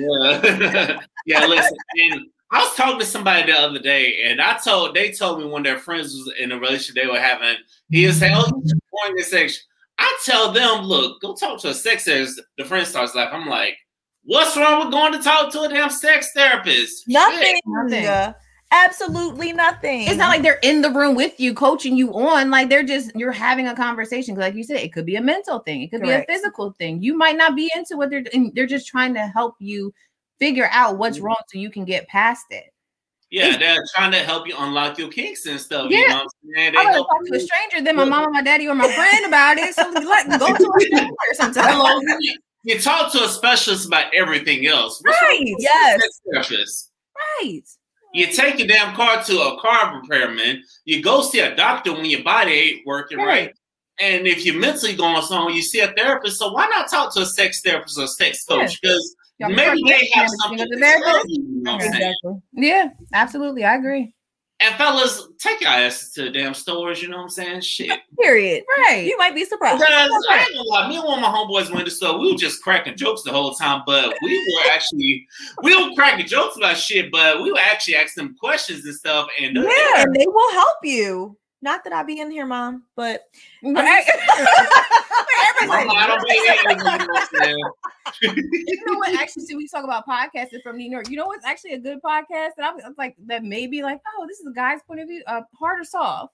Yeah, 0.00 1.00
yeah. 1.26 1.46
Listen, 1.46 1.76
and 2.10 2.20
I 2.50 2.62
was 2.62 2.74
talking 2.74 2.98
to 2.98 3.06
somebody 3.06 3.50
the 3.50 3.58
other 3.58 3.78
day, 3.78 4.22
and 4.24 4.40
I 4.40 4.58
told 4.58 4.94
they 4.94 5.10
told 5.12 5.40
me 5.40 5.46
when 5.46 5.62
their 5.62 5.78
friends 5.78 6.14
was 6.14 6.32
in 6.38 6.52
a 6.52 6.58
relationship 6.58 6.94
they 6.94 7.06
were 7.06 7.20
having. 7.20 7.56
He 7.90 8.06
was 8.06 8.18
saying, 8.18 8.34
"Oh, 8.36 8.62
you're 8.64 8.78
going 9.02 9.16
this 9.16 9.30
sex." 9.30 9.64
I 9.98 10.18
tell 10.24 10.52
them, 10.52 10.84
"Look, 10.84 11.20
go 11.20 11.34
talk 11.34 11.60
to 11.60 11.68
a 11.68 11.74
sex 11.74 12.04
therapist." 12.04 12.40
The 12.56 12.64
friend 12.64 12.86
starts 12.86 13.14
laughing. 13.14 13.40
I'm 13.42 13.48
like, 13.48 13.76
"What's 14.24 14.56
wrong 14.56 14.84
with 14.84 14.92
going 14.92 15.12
to 15.12 15.18
talk 15.18 15.52
to 15.52 15.62
a 15.62 15.68
damn 15.68 15.90
sex 15.90 16.30
therapist?" 16.34 17.04
Nothing. 17.06 17.60
Nothing. 17.66 18.06
Uh, 18.06 18.32
Absolutely 18.70 19.52
nothing. 19.54 20.02
It's 20.02 20.18
not 20.18 20.28
like 20.28 20.42
they're 20.42 20.58
in 20.62 20.82
the 20.82 20.90
room 20.90 21.14
with 21.14 21.40
you, 21.40 21.54
coaching 21.54 21.96
you 21.96 22.12
on. 22.14 22.50
Like 22.50 22.68
they're 22.68 22.82
just 22.82 23.12
you're 23.16 23.32
having 23.32 23.66
a 23.66 23.74
conversation. 23.74 24.34
Like 24.34 24.54
you 24.54 24.62
said, 24.62 24.76
it 24.76 24.92
could 24.92 25.06
be 25.06 25.16
a 25.16 25.22
mental 25.22 25.60
thing, 25.60 25.82
it 25.82 25.90
could 25.90 26.02
Correct. 26.02 26.28
be 26.28 26.34
a 26.34 26.36
physical 26.36 26.72
thing. 26.72 27.02
You 27.02 27.16
might 27.16 27.36
not 27.36 27.56
be 27.56 27.70
into 27.74 27.96
what 27.96 28.10
they're 28.10 28.22
doing. 28.22 28.52
They're 28.54 28.66
just 28.66 28.86
trying 28.86 29.14
to 29.14 29.20
help 29.20 29.54
you 29.58 29.94
figure 30.38 30.68
out 30.70 30.90
Mm-hmm. 30.90 30.98
what's 30.98 31.20
wrong 31.20 31.36
so 31.48 31.58
you 31.58 31.70
can 31.70 31.84
get 31.84 32.08
past 32.08 32.46
it. 32.50 32.72
Yeah, 33.30 33.58
they're 33.58 33.84
trying 33.94 34.12
to 34.12 34.18
help 34.18 34.48
you 34.48 34.54
unlock 34.58 34.98
your 34.98 35.10
kinks 35.10 35.44
and 35.46 35.60
stuff. 35.60 35.90
You 35.90 35.98
Yeah. 35.98 36.06
know 36.08 36.14
what 36.16 36.22
I'm 36.22 36.54
saying? 36.56 36.72
They 36.72 36.78
I'm 36.78 36.94
talk 36.94 37.24
to 37.26 37.36
a 37.36 37.40
stranger 37.40 37.84
than 37.84 37.96
my 37.96 38.04
mom, 38.04 38.24
and 38.24 38.32
my 38.32 38.42
daddy, 38.42 38.66
or 38.68 38.74
my 38.74 38.90
friend 38.90 39.26
about 39.26 39.58
it. 39.58 39.74
So 39.74 39.82
like 39.90 40.28
go 40.38 40.46
to 40.56 40.72
a 40.76 40.80
stranger 40.80 41.12
sometimes. 41.34 42.04
You- 42.20 42.38
you 42.64 42.78
talk 42.80 43.12
to 43.12 43.22
a 43.24 43.28
specialist 43.28 43.86
about 43.86 44.12
everything 44.14 44.66
else. 44.66 45.00
What's 45.04 45.20
Right. 45.22 45.54
Yes. 45.58 46.00
therapist? 46.32 46.90
Right. 47.40 47.62
You 48.14 48.26
take 48.26 48.58
your 48.58 48.66
damn 48.68 48.94
car 48.96 49.22
to 49.22 49.40
a 49.40 49.60
car 49.60 50.00
repairman. 50.00 50.64
You 50.84 51.02
go 51.02 51.22
see 51.22 51.40
a 51.40 51.54
doctor 51.54 51.92
when 51.92 52.06
your 52.06 52.22
body 52.22 52.52
ain't 52.52 52.86
working 52.86 53.18
right. 53.18 53.26
Right. 53.26 53.54
And 54.00 54.26
if 54.26 54.44
you're 54.44 54.56
mentally 54.58 54.94
going 54.94 55.22
somewhere, 55.22 55.52
you 55.54 55.62
see 55.62 55.80
a 55.80 55.88
therapist. 55.92 56.38
So 56.38 56.52
why 56.52 56.66
not 56.66 56.88
talk 56.90 57.12
to 57.14 57.20
a 57.20 57.26
sex 57.26 57.60
therapist 57.62 57.98
or 57.98 58.06
sex 58.06 58.44
coach? 58.44 58.80
Because 58.80 59.16
Y'all 59.38 59.50
maybe 59.50 59.82
they 59.86 60.10
have 60.14 60.28
something 60.42 60.58
to 60.58 60.66
to 60.66 60.78
therapist? 60.78 61.06
tell 61.06 61.28
you. 61.28 61.42
You 61.42 61.62
know 61.62 61.72
what 61.72 61.82
I'm 61.82 61.92
saying? 61.92 61.94
Exactly. 61.94 62.42
Yeah, 62.52 62.88
absolutely. 63.12 63.64
I 63.64 63.76
agree. 63.76 64.14
And 64.60 64.74
fellas, 64.74 65.28
take 65.38 65.60
your 65.60 65.70
asses 65.70 66.12
to 66.14 66.24
the 66.24 66.30
damn 66.30 66.52
stores. 66.52 67.00
You 67.00 67.08
know 67.08 67.18
what 67.18 67.24
I'm 67.24 67.28
saying? 67.28 67.60
Shit. 67.60 68.00
Period. 68.20 68.64
Right. 68.76 69.06
You 69.06 69.16
might 69.16 69.32
be 69.32 69.44
surprised. 69.44 69.78
Because 69.78 70.26
I 70.28 70.40
ain't 70.40 70.56
gonna 70.56 70.68
lie, 70.68 70.88
me 70.88 70.96
and 70.96 71.04
one 71.04 71.22
of 71.22 71.22
my 71.22 71.28
homeboys 71.28 71.72
went 71.72 71.84
to 71.84 71.92
store. 71.92 72.18
We 72.18 72.32
were 72.32 72.38
just 72.38 72.60
cracking 72.60 72.96
jokes 72.96 73.22
the 73.22 73.30
whole 73.30 73.54
time, 73.54 73.84
but 73.86 74.12
we 74.20 74.36
were 74.36 74.72
actually 74.72 75.24
we 75.62 75.76
were 75.76 75.94
cracking 75.94 76.26
jokes 76.26 76.56
about 76.56 76.76
shit, 76.76 77.12
but 77.12 77.40
we 77.40 77.52
were 77.52 77.60
actually 77.60 77.94
asking 77.94 78.24
them 78.24 78.36
questions 78.40 78.84
and 78.84 78.96
stuff. 78.96 79.28
And 79.40 79.56
uh, 79.56 79.62
Yeah, 79.62 80.02
and 80.02 80.14
they 80.16 80.26
will 80.26 80.52
help 80.52 80.78
you. 80.82 81.36
Not 81.60 81.82
that 81.84 81.92
I 81.92 82.02
be 82.04 82.20
in 82.20 82.30
here, 82.30 82.46
mom, 82.46 82.84
but 82.94 83.22
Right. 83.62 84.04
Mama, 85.66 85.92
I 85.92 86.06
don't 86.06 86.24
be 86.24 86.34
you 86.34 86.76
know 86.76 86.84
what 86.84 87.00
I'm 87.00 87.42
saying? 87.42 87.58
you 88.22 88.84
know 88.86 88.98
what? 88.98 89.18
Actually, 89.18 89.44
see, 89.44 89.56
we 89.56 89.66
talk 89.66 89.82
about 89.82 90.06
podcasting 90.06 90.62
from 90.62 90.76
New 90.76 90.88
York. 90.88 91.10
You 91.10 91.16
know 91.16 91.26
what's 91.26 91.44
actually 91.44 91.72
a 91.72 91.78
good 91.78 92.00
podcast 92.00 92.50
that 92.56 92.64
I 92.64 92.72
was 92.72 92.84
I 92.84 92.88
was 92.88 92.98
like 92.98 93.16
that 93.26 93.42
maybe 93.42 93.82
like, 93.82 94.00
oh, 94.16 94.26
this 94.28 94.38
is 94.38 94.46
a 94.46 94.52
guy's 94.52 94.82
point 94.82 95.00
of 95.00 95.08
view, 95.08 95.22
uh, 95.26 95.42
hard 95.58 95.80
or 95.80 95.84
soft. 95.84 96.32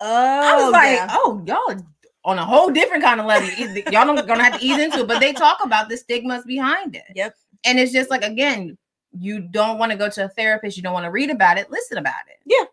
oh, 0.00 0.06
I 0.42 0.62
was 0.62 0.72
like, 0.72 0.96
yeah. 0.96 1.08
oh, 1.10 1.42
y'all 1.46 1.80
on 2.24 2.38
a 2.38 2.44
whole 2.44 2.70
different 2.70 3.04
kind 3.04 3.20
of 3.20 3.26
level. 3.26 3.48
Y'all 3.92 4.04
don't 4.04 4.26
gonna 4.26 4.42
have 4.42 4.58
to 4.58 4.66
ease 4.66 4.78
into 4.80 5.00
it, 5.00 5.08
but 5.08 5.20
they 5.20 5.32
talk 5.32 5.58
about 5.62 5.88
the 5.88 5.96
stigmas 5.96 6.44
behind 6.44 6.96
it. 6.96 7.04
Yep. 7.14 7.36
And 7.64 7.78
it's 7.78 7.92
just 7.92 8.10
like 8.10 8.24
again, 8.24 8.76
you 9.12 9.40
don't 9.40 9.78
want 9.78 9.92
to 9.92 9.98
go 9.98 10.10
to 10.10 10.24
a 10.24 10.28
therapist, 10.28 10.76
you 10.76 10.82
don't 10.82 10.92
want 10.92 11.04
to 11.04 11.10
read 11.10 11.30
about 11.30 11.56
it, 11.56 11.70
listen 11.70 11.98
about 11.98 12.14
it. 12.28 12.38
Yeah, 12.44 12.64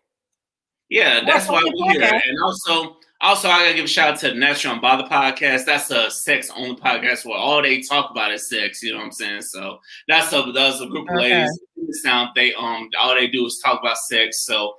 that's 1.24 1.48
why 1.48 1.62
we're 1.64 1.92
here. 1.92 2.02
And 2.02 2.38
also, 2.44 2.96
also 3.20 3.48
I 3.48 3.60
gotta 3.64 3.74
give 3.74 3.84
a 3.86 3.88
shout 3.88 4.14
out 4.14 4.20
to 4.20 4.28
the 4.28 4.34
Natural 4.34 4.76
Unbothered 4.78 5.08
podcast. 5.08 5.64
That's 5.64 5.90
a 5.90 6.10
sex 6.10 6.50
only 6.56 6.76
podcast 6.76 7.24
where 7.24 7.38
all 7.38 7.62
they 7.62 7.80
talk 7.80 8.10
about 8.10 8.32
is 8.32 8.48
sex. 8.48 8.82
You 8.82 8.92
know 8.92 8.98
what 8.98 9.06
I'm 9.06 9.12
saying? 9.12 9.42
So 9.42 9.78
that's 10.08 10.32
a 10.32 10.42
that's 10.54 10.80
a 10.80 10.86
group 10.86 11.08
of 11.08 11.16
Okay. 11.16 11.34
ladies. 11.44 11.58
Sound 12.02 12.30
they 12.34 12.54
um 12.54 12.88
all 12.98 13.14
they 13.14 13.26
do 13.28 13.46
is 13.46 13.60
talk 13.64 13.80
about 13.80 13.96
sex. 13.98 14.44
So 14.44 14.74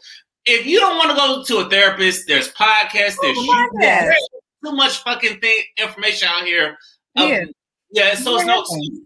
if 0.46 0.66
you 0.66 0.80
don't 0.80 0.98
want 0.98 1.10
to 1.12 1.16
go 1.16 1.44
to 1.44 1.66
a 1.66 1.70
therapist, 1.70 2.28
there's 2.28 2.52
podcasts. 2.54 3.16
There's 3.22 3.38
Oh, 3.40 3.70
there's 3.80 4.16
too 4.64 4.72
much 4.74 4.98
fucking 5.04 5.40
thing 5.40 5.64
information 5.78 6.28
out 6.32 6.46
here. 6.46 6.78
Um, 7.16 7.30
Yeah. 7.30 7.44
yeah. 7.92 8.16
So 8.16 8.36
it's 8.36 8.46
no 8.46 8.54
Yeah. 8.56 8.60
excuse. 8.62 9.00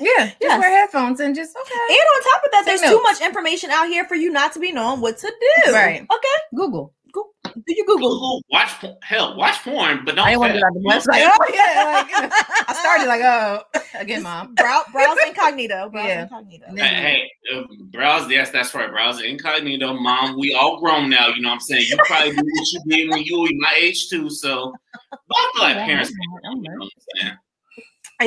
Yeah, 0.00 0.26
just 0.26 0.36
Yes. 0.40 0.58
wear 0.58 0.70
headphones 0.70 1.20
and 1.20 1.34
just 1.34 1.56
okay. 1.56 1.74
And 1.88 1.98
on 1.98 2.22
top 2.22 2.44
of 2.44 2.50
that, 2.52 2.62
Take 2.66 2.80
there's 2.80 2.90
too 2.90 3.02
much 3.02 3.20
information 3.20 3.70
out 3.70 3.88
here 3.88 4.04
for 4.04 4.14
you 4.14 4.30
not 4.30 4.52
to 4.54 4.60
be 4.60 4.72
knowing 4.72 5.00
what 5.00 5.18
to 5.18 5.32
do. 5.66 5.72
Right. 5.72 6.02
Okay. 6.02 6.38
Google. 6.54 6.92
Do 7.12 7.74
you 7.74 7.84
Google? 7.84 8.10
Google, 8.10 8.42
watch 8.52 8.68
por- 8.80 8.96
hell, 9.02 9.36
watch 9.36 9.56
porn, 9.64 10.02
but 10.04 10.14
don't. 10.14 10.26
I 10.28 10.36
want 10.36 10.52
to 10.54 10.60
fast. 10.60 11.06
do 11.06 11.12
that. 11.12 11.36
the. 11.36 11.42
Oh 11.42 11.52
yeah, 11.52 11.92
like 12.22 12.32
I 12.68 12.74
started 12.74 13.06
like 13.06 13.22
oh 13.22 13.62
again, 14.00 14.22
mom. 14.22 14.54
Brow, 14.54 14.84
browse 14.92 15.16
incognito. 15.26 15.88
Browse 15.90 16.06
Yeah. 16.06 16.22
incognito. 16.22 16.66
And 16.68 16.78
Hey, 16.78 17.28
hey, 17.50 17.56
uh, 17.58 17.62
browse. 17.90 18.30
Yes, 18.30 18.50
that's 18.50 18.72
right. 18.74 18.88
Browse 18.88 19.20
incognito, 19.22 19.94
mom. 19.94 20.38
We 20.38 20.54
all 20.54 20.78
grown 20.80 21.10
now. 21.10 21.28
You 21.28 21.42
know 21.42 21.48
what 21.48 21.54
I'm 21.54 21.60
saying? 21.60 21.86
You 21.88 21.96
probably 22.06 22.30
do 22.30 22.36
what 22.36 22.72
you 22.72 22.80
did 22.86 23.10
when 23.10 23.22
you 23.24 23.40
were 23.40 23.48
my 23.58 23.74
age 23.76 24.08
too. 24.08 24.30
So, 24.30 24.72
but 25.10 25.18
I 25.36 25.50
feel 25.54 25.62
like 25.64 25.76
parents, 25.86 26.12
I'm 26.48 26.56
you 26.58 26.62
know 26.62 26.70
right. 26.70 26.78
what 26.78 26.84
I'm 26.84 27.22
saying? 27.22 27.36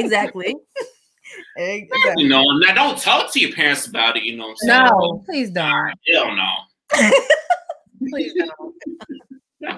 Exactly. 0.06 0.56
exactly. 1.58 2.24
You 2.24 2.30
know, 2.30 2.44
now 2.44 2.74
don't 2.74 2.98
talk 2.98 3.32
to 3.34 3.40
your 3.40 3.54
parents 3.54 3.86
about 3.88 4.18
it. 4.18 4.24
You 4.24 4.38
know 4.38 4.48
what 4.48 4.58
I'm 4.64 4.68
saying? 4.68 4.86
No, 4.86 5.24
please 5.26 5.50
don't. 5.52 5.94
Hell 6.12 6.36
no. 6.36 6.50
Please 8.10 8.34
don't. 8.34 8.76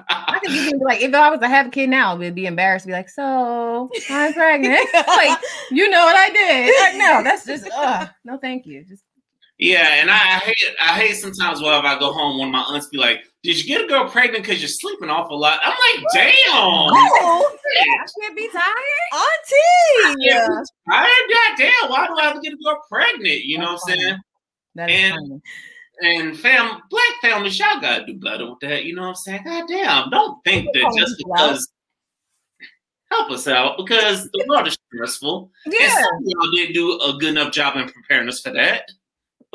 I 0.09 0.39
could 0.41 0.51
even 0.51 0.79
be 0.79 0.85
like, 0.85 1.01
if 1.01 1.13
I 1.13 1.29
was 1.29 1.39
to 1.41 1.47
have 1.47 1.67
a 1.67 1.69
kid 1.69 1.89
now, 1.89 2.15
we'd 2.15 2.33
be 2.33 2.47
embarrassed 2.47 2.87
be 2.87 2.91
like, 2.91 3.09
so 3.09 3.89
I'm 4.09 4.33
pregnant. 4.33 4.87
like, 4.93 5.39
you 5.71 5.89
know 5.89 6.05
what 6.05 6.15
I 6.15 6.29
did. 6.31 6.81
Like, 6.81 6.95
no, 6.97 7.23
that's 7.23 7.45
just 7.45 7.69
uh 7.69 8.07
no 8.23 8.37
thank 8.37 8.65
you. 8.65 8.83
Just 8.83 9.03
yeah, 9.57 9.95
and 10.01 10.09
I, 10.11 10.15
I 10.15 10.39
hate 10.39 10.55
I 10.81 10.99
hate 10.99 11.13
sometimes 11.15 11.61
whenever 11.61 11.87
I 11.87 11.97
go 11.99 12.11
home, 12.11 12.37
one 12.39 12.49
of 12.49 12.51
my 12.53 12.61
aunts 12.61 12.87
be 12.87 12.97
like, 12.97 13.21
"Did 13.43 13.57
you 13.57 13.63
get 13.65 13.83
a 13.83 13.87
girl 13.87 14.09
pregnant 14.09 14.43
because 14.43 14.59
you're 14.61 14.67
sleeping 14.67 15.09
awful 15.09 15.39
lot?" 15.39 15.59
I'm 15.63 15.71
like, 15.95 16.05
"Damn." 16.13 16.33
Oh, 17.27 17.57
I 17.81 18.05
can't 18.21 18.35
be 18.35 18.49
tired. 18.49 18.65
auntie. 19.13 20.15
Yeah. 20.25 20.47
I 20.89 21.55
goddamn, 21.57 21.89
why 21.89 22.07
do 22.07 22.15
I 22.17 22.23
have 22.25 22.35
to 22.35 22.39
get 22.41 22.53
a 22.53 22.57
girl 22.63 22.81
pregnant? 22.89 23.41
You 23.45 23.57
know 23.59 23.73
what 23.73 23.81
I'm 23.87 23.95
saying? 23.95 24.17
That 24.75 24.89
is 24.89 25.11
And- 25.11 25.17
funny. 25.27 25.41
And 26.01 26.37
fam, 26.37 26.81
black 26.89 27.03
families, 27.21 27.57
y'all 27.57 27.79
gotta 27.79 28.05
do 28.05 28.15
better 28.15 28.49
with 28.49 28.59
that. 28.61 28.83
You 28.83 28.95
know 28.95 29.03
what 29.03 29.07
I'm 29.09 29.15
saying? 29.15 29.41
God 29.45 29.63
damn, 29.69 30.09
don't 30.09 30.43
think 30.43 30.67
that 30.73 30.93
just 30.97 31.15
because 31.17 31.69
help 33.11 33.31
us 33.31 33.47
out 33.47 33.77
because 33.77 34.29
the 34.31 34.45
world 34.49 34.67
is 34.67 34.77
stressful. 34.93 35.49
And 35.65 35.73
Yeah. 35.79 35.87
some 35.95 36.15
of 36.17 36.21
y'all 36.25 36.51
didn't 36.51 36.73
do 36.73 36.99
a 36.99 37.13
good 37.17 37.29
enough 37.29 37.53
job 37.53 37.77
in 37.77 37.87
preparing 37.89 38.27
us 38.27 38.41
for 38.41 38.51
that. 38.51 38.89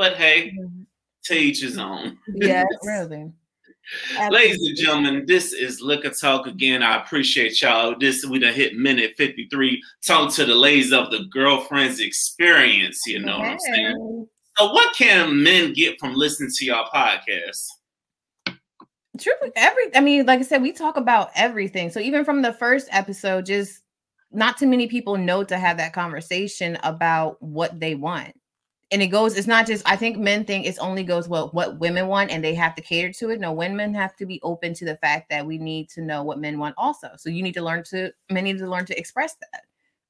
But 0.00 0.16
hey, 0.16 0.54
mm-hmm. 0.58 0.84
to 1.24 1.34
each 1.34 1.60
his 1.60 1.76
own. 1.76 2.16
Yes. 2.34 2.64
Really. 2.82 3.30
Ladies 4.30 4.66
and 4.66 4.76
gentlemen, 4.76 5.24
this 5.26 5.52
is 5.52 5.82
Liquor 5.82 6.08
Talk 6.08 6.46
again. 6.46 6.82
I 6.82 7.02
appreciate 7.02 7.60
y'all. 7.60 7.94
This 7.98 8.24
we 8.24 8.38
done 8.38 8.54
hit 8.54 8.76
minute 8.76 9.12
53. 9.18 9.82
Talk 10.06 10.32
to 10.34 10.46
the 10.46 10.54
ladies 10.54 10.92
of 10.92 11.10
the 11.10 11.24
girlfriend's 11.30 12.00
experience. 12.00 13.02
You 13.06 13.18
know 13.18 13.40
what 13.40 13.48
I'm 13.48 13.58
saying? 13.58 14.26
So, 14.56 14.72
what 14.72 14.96
can 14.96 15.42
men 15.42 15.74
get 15.74 16.00
from 16.00 16.14
listening 16.14 16.50
to 16.56 16.64
y'all 16.64 16.88
podcast? 16.88 17.66
Truly, 19.18 19.52
every 19.54 19.94
I 19.94 20.00
mean, 20.00 20.24
like 20.24 20.38
I 20.40 20.44
said, 20.44 20.62
we 20.62 20.72
talk 20.72 20.96
about 20.96 21.30
everything. 21.34 21.90
So 21.90 22.00
even 22.00 22.24
from 22.24 22.40
the 22.40 22.54
first 22.54 22.88
episode, 22.90 23.44
just 23.44 23.82
not 24.32 24.56
too 24.56 24.66
many 24.66 24.86
people 24.86 25.18
know 25.18 25.44
to 25.44 25.58
have 25.58 25.76
that 25.76 25.92
conversation 25.92 26.78
about 26.84 27.42
what 27.42 27.78
they 27.78 27.96
want. 27.96 28.34
And 28.92 29.00
it 29.02 29.06
goes, 29.08 29.36
it's 29.36 29.46
not 29.46 29.66
just 29.66 29.88
I 29.88 29.94
think 29.96 30.18
men 30.18 30.44
think 30.44 30.66
it 30.66 30.76
only 30.80 31.04
goes 31.04 31.28
well 31.28 31.48
what 31.52 31.78
women 31.78 32.08
want 32.08 32.30
and 32.30 32.42
they 32.42 32.54
have 32.54 32.74
to 32.74 32.82
cater 32.82 33.12
to 33.12 33.30
it. 33.30 33.40
No, 33.40 33.52
women 33.52 33.94
have 33.94 34.16
to 34.16 34.26
be 34.26 34.40
open 34.42 34.74
to 34.74 34.84
the 34.84 34.96
fact 34.96 35.30
that 35.30 35.46
we 35.46 35.58
need 35.58 35.88
to 35.90 36.00
know 36.00 36.24
what 36.24 36.40
men 36.40 36.58
want 36.58 36.74
also. 36.76 37.10
So 37.16 37.30
you 37.30 37.42
need 37.42 37.54
to 37.54 37.62
learn 37.62 37.84
to 37.84 38.12
men 38.30 38.44
need 38.44 38.58
to 38.58 38.68
learn 38.68 38.86
to 38.86 38.98
express 38.98 39.36
that. 39.40 39.62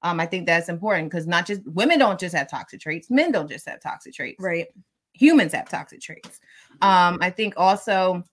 Um, 0.03 0.19
I 0.19 0.25
think 0.25 0.47
that's 0.47 0.71
important 0.71 1.11
because 1.11 1.27
not 1.27 1.47
just 1.47 1.61
women 1.67 1.99
don't 1.99 2.19
just 2.19 2.35
have 2.35 2.49
toxic 2.49 2.81
traits, 2.81 3.11
men 3.11 3.33
don't 3.33 3.51
just 3.51 3.69
have 3.69 3.81
toxic 3.81 4.15
traits 4.15 4.43
Right. 4.43 4.69
humans 5.13 5.53
have 5.53 5.69
toxic 5.69 6.01
traits. 6.01 6.41
Um, 6.81 7.19
I 7.21 7.29
think 7.31 7.55
also, 7.59 8.25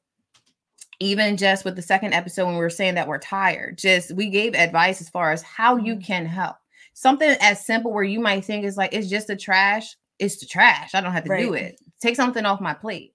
even 1.00 1.38
just 1.38 1.66
with 1.66 1.76
the 1.76 1.82
second 1.82 2.14
episode 2.14 2.46
when 2.46 2.56
we 2.56 2.62
were 2.62 2.70
saying 2.70 2.96
that 2.96 3.08
we're 3.08 3.20
tired, 3.20 3.78
just 3.78 4.14
we 4.16 4.30
gave 4.30 4.56
advice 4.56 5.02
as 5.02 5.10
far 5.10 5.32
as 5.32 5.42
how 5.42 5.76
you 5.76 5.98
can 5.98 6.26
help. 6.26 6.56
Something 6.94 7.36
as 7.42 7.66
simple 7.66 7.92
where 7.94 8.04
you 8.04 8.20
might 8.20 8.46
think 8.46 8.66
is 8.66 8.78
like 8.78 8.94
it's 8.94 9.10
just 9.10 9.28
the 9.28 9.36
trash, 9.36 9.96
it's 10.20 10.38
the 10.38 10.46
trash. 10.46 10.94
I 10.94 11.02
don't 11.02 11.14
have 11.14 11.26
to 11.26 11.38
do 11.38 11.54
it. 11.54 11.80
Take 12.00 12.16
something 12.16 12.46
off 12.46 12.62
my 12.62 12.74
plate. 12.74 13.14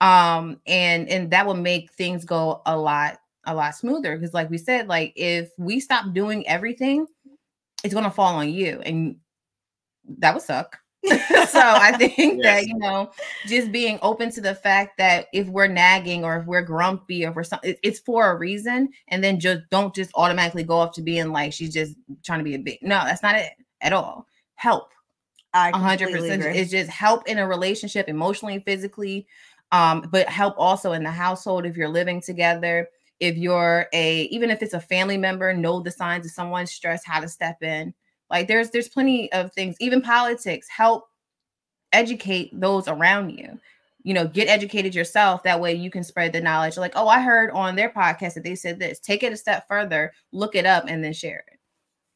Um, 0.00 0.60
and 0.66 1.08
and 1.08 1.30
that 1.30 1.46
will 1.46 1.54
make 1.54 1.92
things 1.92 2.24
go 2.24 2.62
a 2.64 2.76
lot, 2.76 3.20
a 3.44 3.54
lot 3.54 3.74
smoother. 3.74 4.16
Because 4.16 4.34
like 4.34 4.50
we 4.50 4.58
said, 4.58 4.88
like 4.88 5.12
if 5.16 5.50
we 5.58 5.80
stop 5.80 6.12
doing 6.14 6.46
everything, 6.48 7.06
it's 7.84 7.94
gonna 7.94 8.10
fall 8.10 8.36
on 8.36 8.48
you. 8.48 8.80
And 8.84 9.16
that 10.18 10.34
would 10.34 10.42
suck. 10.42 10.78
so 11.06 11.60
I 11.60 11.92
think 11.98 12.42
that 12.42 12.66
you 12.66 12.78
know, 12.78 13.10
just 13.46 13.72
being 13.72 13.98
open 14.02 14.30
to 14.32 14.40
the 14.40 14.54
fact 14.54 14.98
that 14.98 15.26
if 15.32 15.48
we're 15.48 15.66
nagging 15.66 16.24
or 16.24 16.38
if 16.38 16.46
we're 16.46 16.62
grumpy 16.62 17.24
or 17.24 17.30
if 17.30 17.36
we're 17.36 17.44
something, 17.44 17.74
it's 17.82 18.00
for 18.00 18.30
a 18.30 18.36
reason, 18.36 18.90
and 19.08 19.22
then 19.22 19.40
just 19.40 19.62
don't 19.70 19.94
just 19.94 20.10
automatically 20.14 20.64
go 20.64 20.76
off 20.76 20.92
to 20.94 21.02
being 21.02 21.32
like 21.32 21.52
she's 21.52 21.72
just 21.72 21.94
trying 22.24 22.40
to 22.40 22.44
be 22.44 22.54
a 22.54 22.58
big. 22.58 22.78
No, 22.82 23.02
that's 23.04 23.22
not 23.22 23.34
it 23.34 23.52
at 23.80 23.92
all. 23.92 24.26
Help, 24.56 24.92
I 25.52 25.72
a 25.72 25.78
hundred 25.78 26.10
completely 26.10 26.30
percent. 26.30 26.42
agree. 26.42 26.58
It's 26.58 26.70
just 26.70 26.90
help 26.90 27.26
in 27.28 27.38
a 27.38 27.46
relationship, 27.46 28.08
emotionally, 28.08 28.60
physically, 28.66 29.26
um, 29.72 30.02
but 30.10 30.28
help 30.28 30.54
also 30.58 30.92
in 30.92 31.02
the 31.02 31.10
household 31.10 31.66
if 31.66 31.76
you're 31.76 31.88
living 31.88 32.20
together. 32.20 32.88
If 33.20 33.36
you're 33.36 33.86
a, 33.92 34.22
even 34.24 34.50
if 34.50 34.62
it's 34.62 34.74
a 34.74 34.80
family 34.80 35.18
member, 35.18 35.52
know 35.54 35.80
the 35.80 35.90
signs 35.90 36.26
of 36.26 36.32
someone's 36.32 36.72
stress, 36.72 37.04
how 37.04 37.20
to 37.20 37.28
step 37.28 37.62
in. 37.62 37.94
Like 38.30 38.48
there's 38.48 38.70
there's 38.70 38.88
plenty 38.88 39.30
of 39.32 39.52
things, 39.52 39.76
even 39.80 40.02
politics, 40.02 40.68
help 40.68 41.04
educate 41.92 42.50
those 42.58 42.88
around 42.88 43.30
you. 43.30 43.58
you 44.02 44.14
know, 44.14 44.26
get 44.26 44.48
educated 44.48 44.94
yourself. 44.94 45.42
That 45.42 45.60
way 45.60 45.74
you 45.74 45.90
can 45.90 46.04
spread 46.04 46.32
the 46.32 46.40
knowledge. 46.40 46.76
Like, 46.78 46.92
oh, 46.96 47.08
I 47.08 47.20
heard 47.20 47.50
on 47.50 47.76
their 47.76 47.90
podcast 47.90 48.34
that 48.34 48.44
they 48.44 48.54
said 48.54 48.78
this. 48.78 48.98
Take 49.00 49.22
it 49.22 49.32
a 49.32 49.36
step 49.36 49.68
further, 49.68 50.12
look 50.32 50.54
it 50.56 50.66
up, 50.66 50.84
and 50.88 51.04
then 51.04 51.12
share 51.12 51.44
it. 51.52 51.58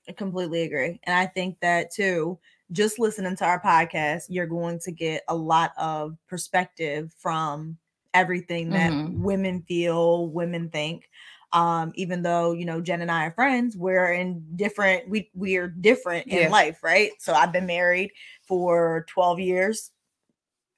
I 0.08 0.12
completely 0.12 0.62
agree. 0.62 1.00
And 1.04 1.16
I 1.16 1.26
think 1.26 1.60
that 1.60 1.92
too, 1.92 2.38
just 2.72 2.98
listening 2.98 3.36
to 3.36 3.44
our 3.44 3.60
podcast, 3.60 4.22
you're 4.28 4.46
going 4.46 4.78
to 4.80 4.92
get 4.92 5.22
a 5.28 5.34
lot 5.36 5.72
of 5.78 6.16
perspective 6.28 7.12
from 7.18 7.76
everything 8.14 8.70
that 8.70 8.90
Mhm. 8.92 9.18
women 9.18 9.62
feel, 9.68 10.28
women 10.28 10.70
think. 10.70 11.08
Um, 11.52 11.92
even 11.94 12.22
though 12.22 12.52
you 12.52 12.64
know 12.64 12.80
Jen 12.80 13.00
and 13.02 13.10
I 13.10 13.26
are 13.26 13.30
friends, 13.30 13.76
we're 13.76 14.12
in 14.12 14.44
different, 14.56 15.08
we 15.08 15.30
we're 15.34 15.68
different 15.68 16.26
in 16.26 16.38
Yeah. 16.38 16.48
life, 16.48 16.82
right? 16.82 17.12
So 17.20 17.32
I've 17.32 17.52
been 17.52 17.66
married 17.66 18.10
for 18.42 19.04
12 19.08 19.38
years. 19.38 19.92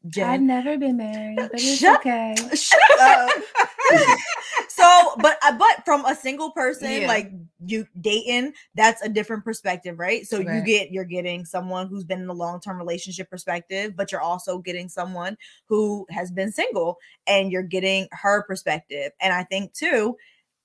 Jen, 0.09 0.29
I've 0.31 0.41
never 0.43 0.77
been 0.79 0.99
married, 0.99 1.37
but 1.37 1.51
it's 1.55 1.79
Shut- 1.79 2.01
okay. 2.01 2.35
shut 2.55 2.81
so 4.69 5.15
but 5.19 5.39
uh, 5.43 5.57
but 5.59 5.76
from 5.87 6.05
a 6.05 6.15
single 6.15 6.51
person 6.51 6.91
Yeah. 6.91 7.07
like 7.07 7.31
you 7.65 7.87
dating 8.03 8.53
that's 8.75 9.01
a 9.03 9.09
different 9.09 9.45
perspective 9.45 9.99
right? 9.99 10.27
So 10.27 10.41
you 10.41 10.63
get 10.67 10.91
you're 10.91 11.05
getting 11.05 11.47
someone 11.47 11.87
who's 11.89 12.05
been 12.05 12.21
in 12.21 12.29
a 12.29 12.35
long-term 12.35 12.77
relationship 12.77 13.31
perspective 13.31 13.95
but 13.97 14.13
you're 14.13 14.21
also 14.21 14.59
getting 14.59 14.91
someone 14.91 15.39
who 15.67 16.05
has 16.11 16.31
been 16.31 16.53
single 16.53 16.99
and 17.27 17.51
you're 17.51 17.63
getting 17.63 18.09
her 18.13 18.43
perspective. 18.43 19.13
And 19.23 19.33
i 19.33 19.45
think 19.45 19.73
too 19.73 20.17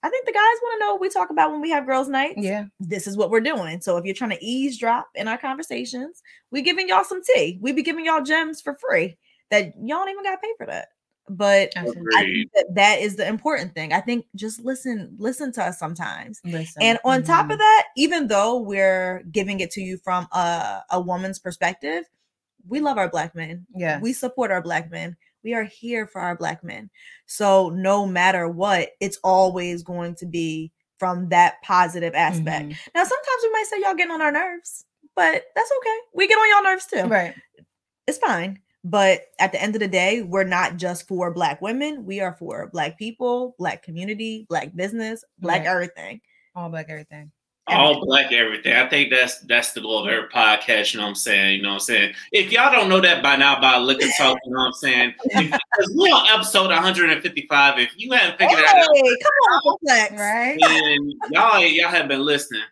i 0.04 0.10
think 0.10 0.26
the 0.26 0.34
guys 0.34 0.62
want 0.64 0.74
to 0.74 0.80
know 0.86 0.92
what 0.94 1.02
we 1.02 1.10
talk 1.10 1.30
about 1.30 1.52
when 1.52 1.62
we 1.62 1.70
have 1.70 1.86
girls 1.86 2.10
nights 2.10 2.34
Yeah. 2.38 2.66
this 2.80 3.06
is 3.08 3.16
what 3.16 3.30
we're 3.30 3.40
doing. 3.42 3.80
So 3.80 3.98
if 3.98 4.06
you're 4.06 4.16
trying 4.16 4.32
to 4.32 4.44
eavesdrop 4.44 5.08
in 5.16 5.28
our 5.28 5.38
conversations 5.38 6.24
we 6.50 6.64
giving 6.64 6.90
y'all 6.90 7.04
some 7.04 7.22
tea. 7.24 7.60
We 7.62 7.72
be 7.72 7.84
giving 7.84 8.06
y'all 8.06 8.24
gems 8.24 8.60
for 8.60 8.74
free 8.76 9.18
that 9.52 9.74
y'all 9.78 10.00
don't 10.00 10.10
even 10.10 10.24
got 10.24 10.32
to 10.32 10.38
pay 10.42 10.54
for 10.58 10.66
that 10.66 10.88
but 11.38 11.72
Absolutely. 11.76 12.04
I 12.16 12.22
think 12.24 12.52
that 12.54 12.66
that 12.76 13.00
is 13.02 13.16
the 13.16 13.28
important 13.28 13.74
thing. 13.74 13.94
I 13.94 14.02
think 14.02 14.26
just 14.36 14.64
listen, 14.66 15.16
listen 15.18 15.52
to 15.54 15.64
us 15.64 15.80
sometimes. 15.80 16.42
Listen. 16.44 16.82
And 16.82 17.00
on 17.06 17.24
top 17.24 17.48
Mhm. 17.48 17.54
of 17.54 17.58
that, 17.60 17.88
even 17.96 18.28
though 18.28 18.58
we're 18.58 19.24
giving 19.32 19.60
it 19.60 19.72
to 19.72 19.82
you 19.82 19.98
from 19.98 20.28
a, 20.34 20.82
a 20.92 21.00
woman's 21.00 21.40
perspective, 21.40 22.04
we 22.68 22.80
love 22.80 22.98
our 22.98 23.10
black 23.10 23.34
men. 23.36 23.66
yeah, 23.76 24.00
We 24.00 24.14
support 24.14 24.52
our 24.52 24.62
black 24.62 24.92
men. 24.92 25.16
We 25.44 25.54
are 25.56 25.64
here 25.64 26.06
for 26.06 26.22
our 26.22 26.36
black 26.36 26.64
men. 26.64 26.90
So 27.26 27.70
no 27.70 28.06
matter 28.06 28.48
what, 28.48 28.90
it's 29.00 29.18
always 29.24 29.82
going 29.84 30.16
to 30.16 30.26
be 30.26 30.72
from 31.00 31.30
that 31.30 31.56
positive 31.64 32.14
aspect. 32.14 32.66
Mhm. 32.70 32.78
Now, 32.94 33.04
sometimes 33.04 33.42
we 33.44 33.52
might 33.52 33.66
say 33.68 33.82
y'all 33.82 33.96
getting 33.96 34.12
on 34.12 34.22
our 34.22 34.32
nerves, 34.32 34.86
but 35.16 35.46
that's 35.56 35.72
okay. 35.80 35.98
We 36.14 36.28
get 36.28 36.36
on 36.36 36.50
y'all 36.52 36.72
nerves 36.72 36.86
too 36.86 37.04
right. 37.08 37.34
it's 38.08 38.18
fine. 38.20 38.60
But 38.84 39.22
at 39.40 39.52
the 39.52 39.62
end 39.62 39.76
of 39.76 39.80
the 39.82 39.88
day, 39.88 40.22
we're 40.24 40.44
not 40.44 40.78
just 40.78 41.08
for 41.08 41.32
black 41.32 41.62
women. 41.62 42.04
We 42.06 42.20
are 42.20 42.34
for 42.34 42.68
black 42.74 42.98
people, 42.98 43.56
black 43.60 43.84
community, 43.84 44.46
black 44.50 44.76
business, 44.76 45.24
black 45.40 45.60
Right. 45.62 45.68
everything. 45.68 46.22
All 46.56 46.70
black 46.70 46.88
everything. 46.90 47.32
All 47.68 48.04
black 48.04 48.32
everything. 48.34 48.74
I 48.74 48.90
think 48.90 49.12
that's 49.12 49.38
that's 49.42 49.72
the 49.74 49.82
goal 49.82 50.00
of 50.04 50.08
every 50.12 50.28
podcast, 50.30 50.94
you 50.94 51.00
know 51.00 51.06
what 51.06 51.10
I'm 51.10 51.16
saying? 51.16 51.58
You 51.58 51.62
know 51.62 51.70
what 51.70 51.74
I'm 51.76 51.80
saying? 51.82 52.14
If 52.32 52.52
y'all 52.52 52.72
don't 52.72 52.90
know 52.90 53.00
that 53.00 53.22
by 53.22 53.36
now 53.36 53.62
by 53.62 53.78
liquor 53.78 54.08
talk, 54.18 54.38
you 54.44 54.52
know 54.52 54.60
what 54.62 54.66
I'm 54.68 54.74
saying? 54.74 55.14
Because 55.30 55.92
we're 55.96 56.10
on 56.14 56.28
episode 56.40 56.70
155. 56.70 57.80
If 57.80 57.92
you 57.98 58.12
haven't 58.12 58.42
Hey, 58.42 58.48
figured 58.48 58.66
it 58.66 58.66
out, 58.66 58.88
come 58.88 59.72
on, 59.72 59.78
Flex. 59.86 60.12
Right. 60.20 60.58
then 60.60 61.14
y'all 61.30 61.60
y'all 61.62 61.90
have 61.90 62.08
been 62.08 62.26
listening. 62.26 62.64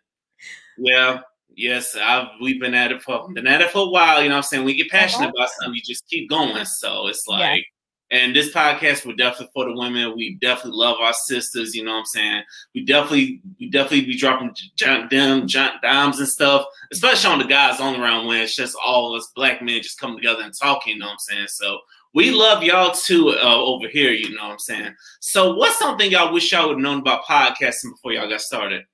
Yeah, 0.77 1.21
yes, 1.59 1.95
I've 1.95 2.27
we've 2.41 2.59
been 2.59 2.73
at 2.73 2.91
it 2.91 3.01
for 3.01 3.27
been 3.33 3.47
at 3.47 3.61
it 3.61 3.71
for 3.71 3.87
a 3.87 3.89
while, 3.89 4.21
you 4.23 4.29
know 4.29 4.35
what 4.35 4.45
I'm 4.45 4.49
saying? 4.49 4.63
We 4.65 4.75
get 4.75 4.89
passionate 4.89 5.29
about 5.35 5.49
something, 5.49 5.75
you 5.75 5.81
just 5.81 6.07
keep 6.07 6.29
going. 6.29 6.65
So 6.65 7.07
it's 7.07 7.23
Yeah. 7.27 7.35
like 7.37 7.65
and 8.11 8.35
this 8.35 8.51
podcast 8.51 9.05
we're 9.05 9.13
definitely 9.15 9.51
for 9.53 9.65
the 9.65 9.73
women. 9.73 10.15
We 10.15 10.35
definitely 10.41 10.79
love 10.79 10.97
our 10.99 11.13
sisters, 11.13 11.75
you 11.75 11.83
know 11.83 11.91
what 11.91 11.99
I'm 11.99 12.05
saying? 12.05 12.43
We 12.73 12.85
definitely 12.85 13.41
we 13.59 13.69
definitely 13.69 14.05
be 14.05 14.17
dropping 14.17 14.55
junk 14.77 15.11
them 15.11 15.47
junk 15.47 15.81
dimes 15.81 16.19
and 16.19 16.27
stuff, 16.27 16.65
especially 16.91 17.31
on 17.31 17.39
the 17.39 17.45
guys 17.45 17.79
on 17.79 17.93
the 17.93 17.99
round 17.99 18.27
when 18.27 18.41
it's 18.41 18.55
just 18.55 18.75
all 18.83 19.15
us 19.15 19.31
black 19.35 19.61
men 19.61 19.81
just 19.81 19.99
coming 19.99 20.17
together 20.17 20.41
and 20.43 20.53
talking, 20.57 20.93
you 20.93 20.99
know 20.99 21.07
what 21.07 21.13
I'm 21.13 21.19
saying? 21.19 21.47
So 21.49 21.79
we 22.15 22.31
love 22.31 22.63
y'all 22.63 22.91
too 22.91 23.29
uh, 23.29 23.55
over 23.55 23.87
here, 23.87 24.11
you 24.11 24.35
know 24.35 24.43
what 24.45 24.53
I'm 24.53 24.59
saying? 24.59 24.95
So 25.19 25.53
what's 25.53 25.77
something 25.77 26.09
y'all 26.09 26.33
wish 26.33 26.51
y'all 26.51 26.67
would 26.67 26.77
have 26.77 26.81
known 26.81 26.99
about 26.99 27.25
podcasting 27.25 27.91
before 27.91 28.13
y'all 28.13 28.29
got 28.29 28.41
started? 28.41 28.85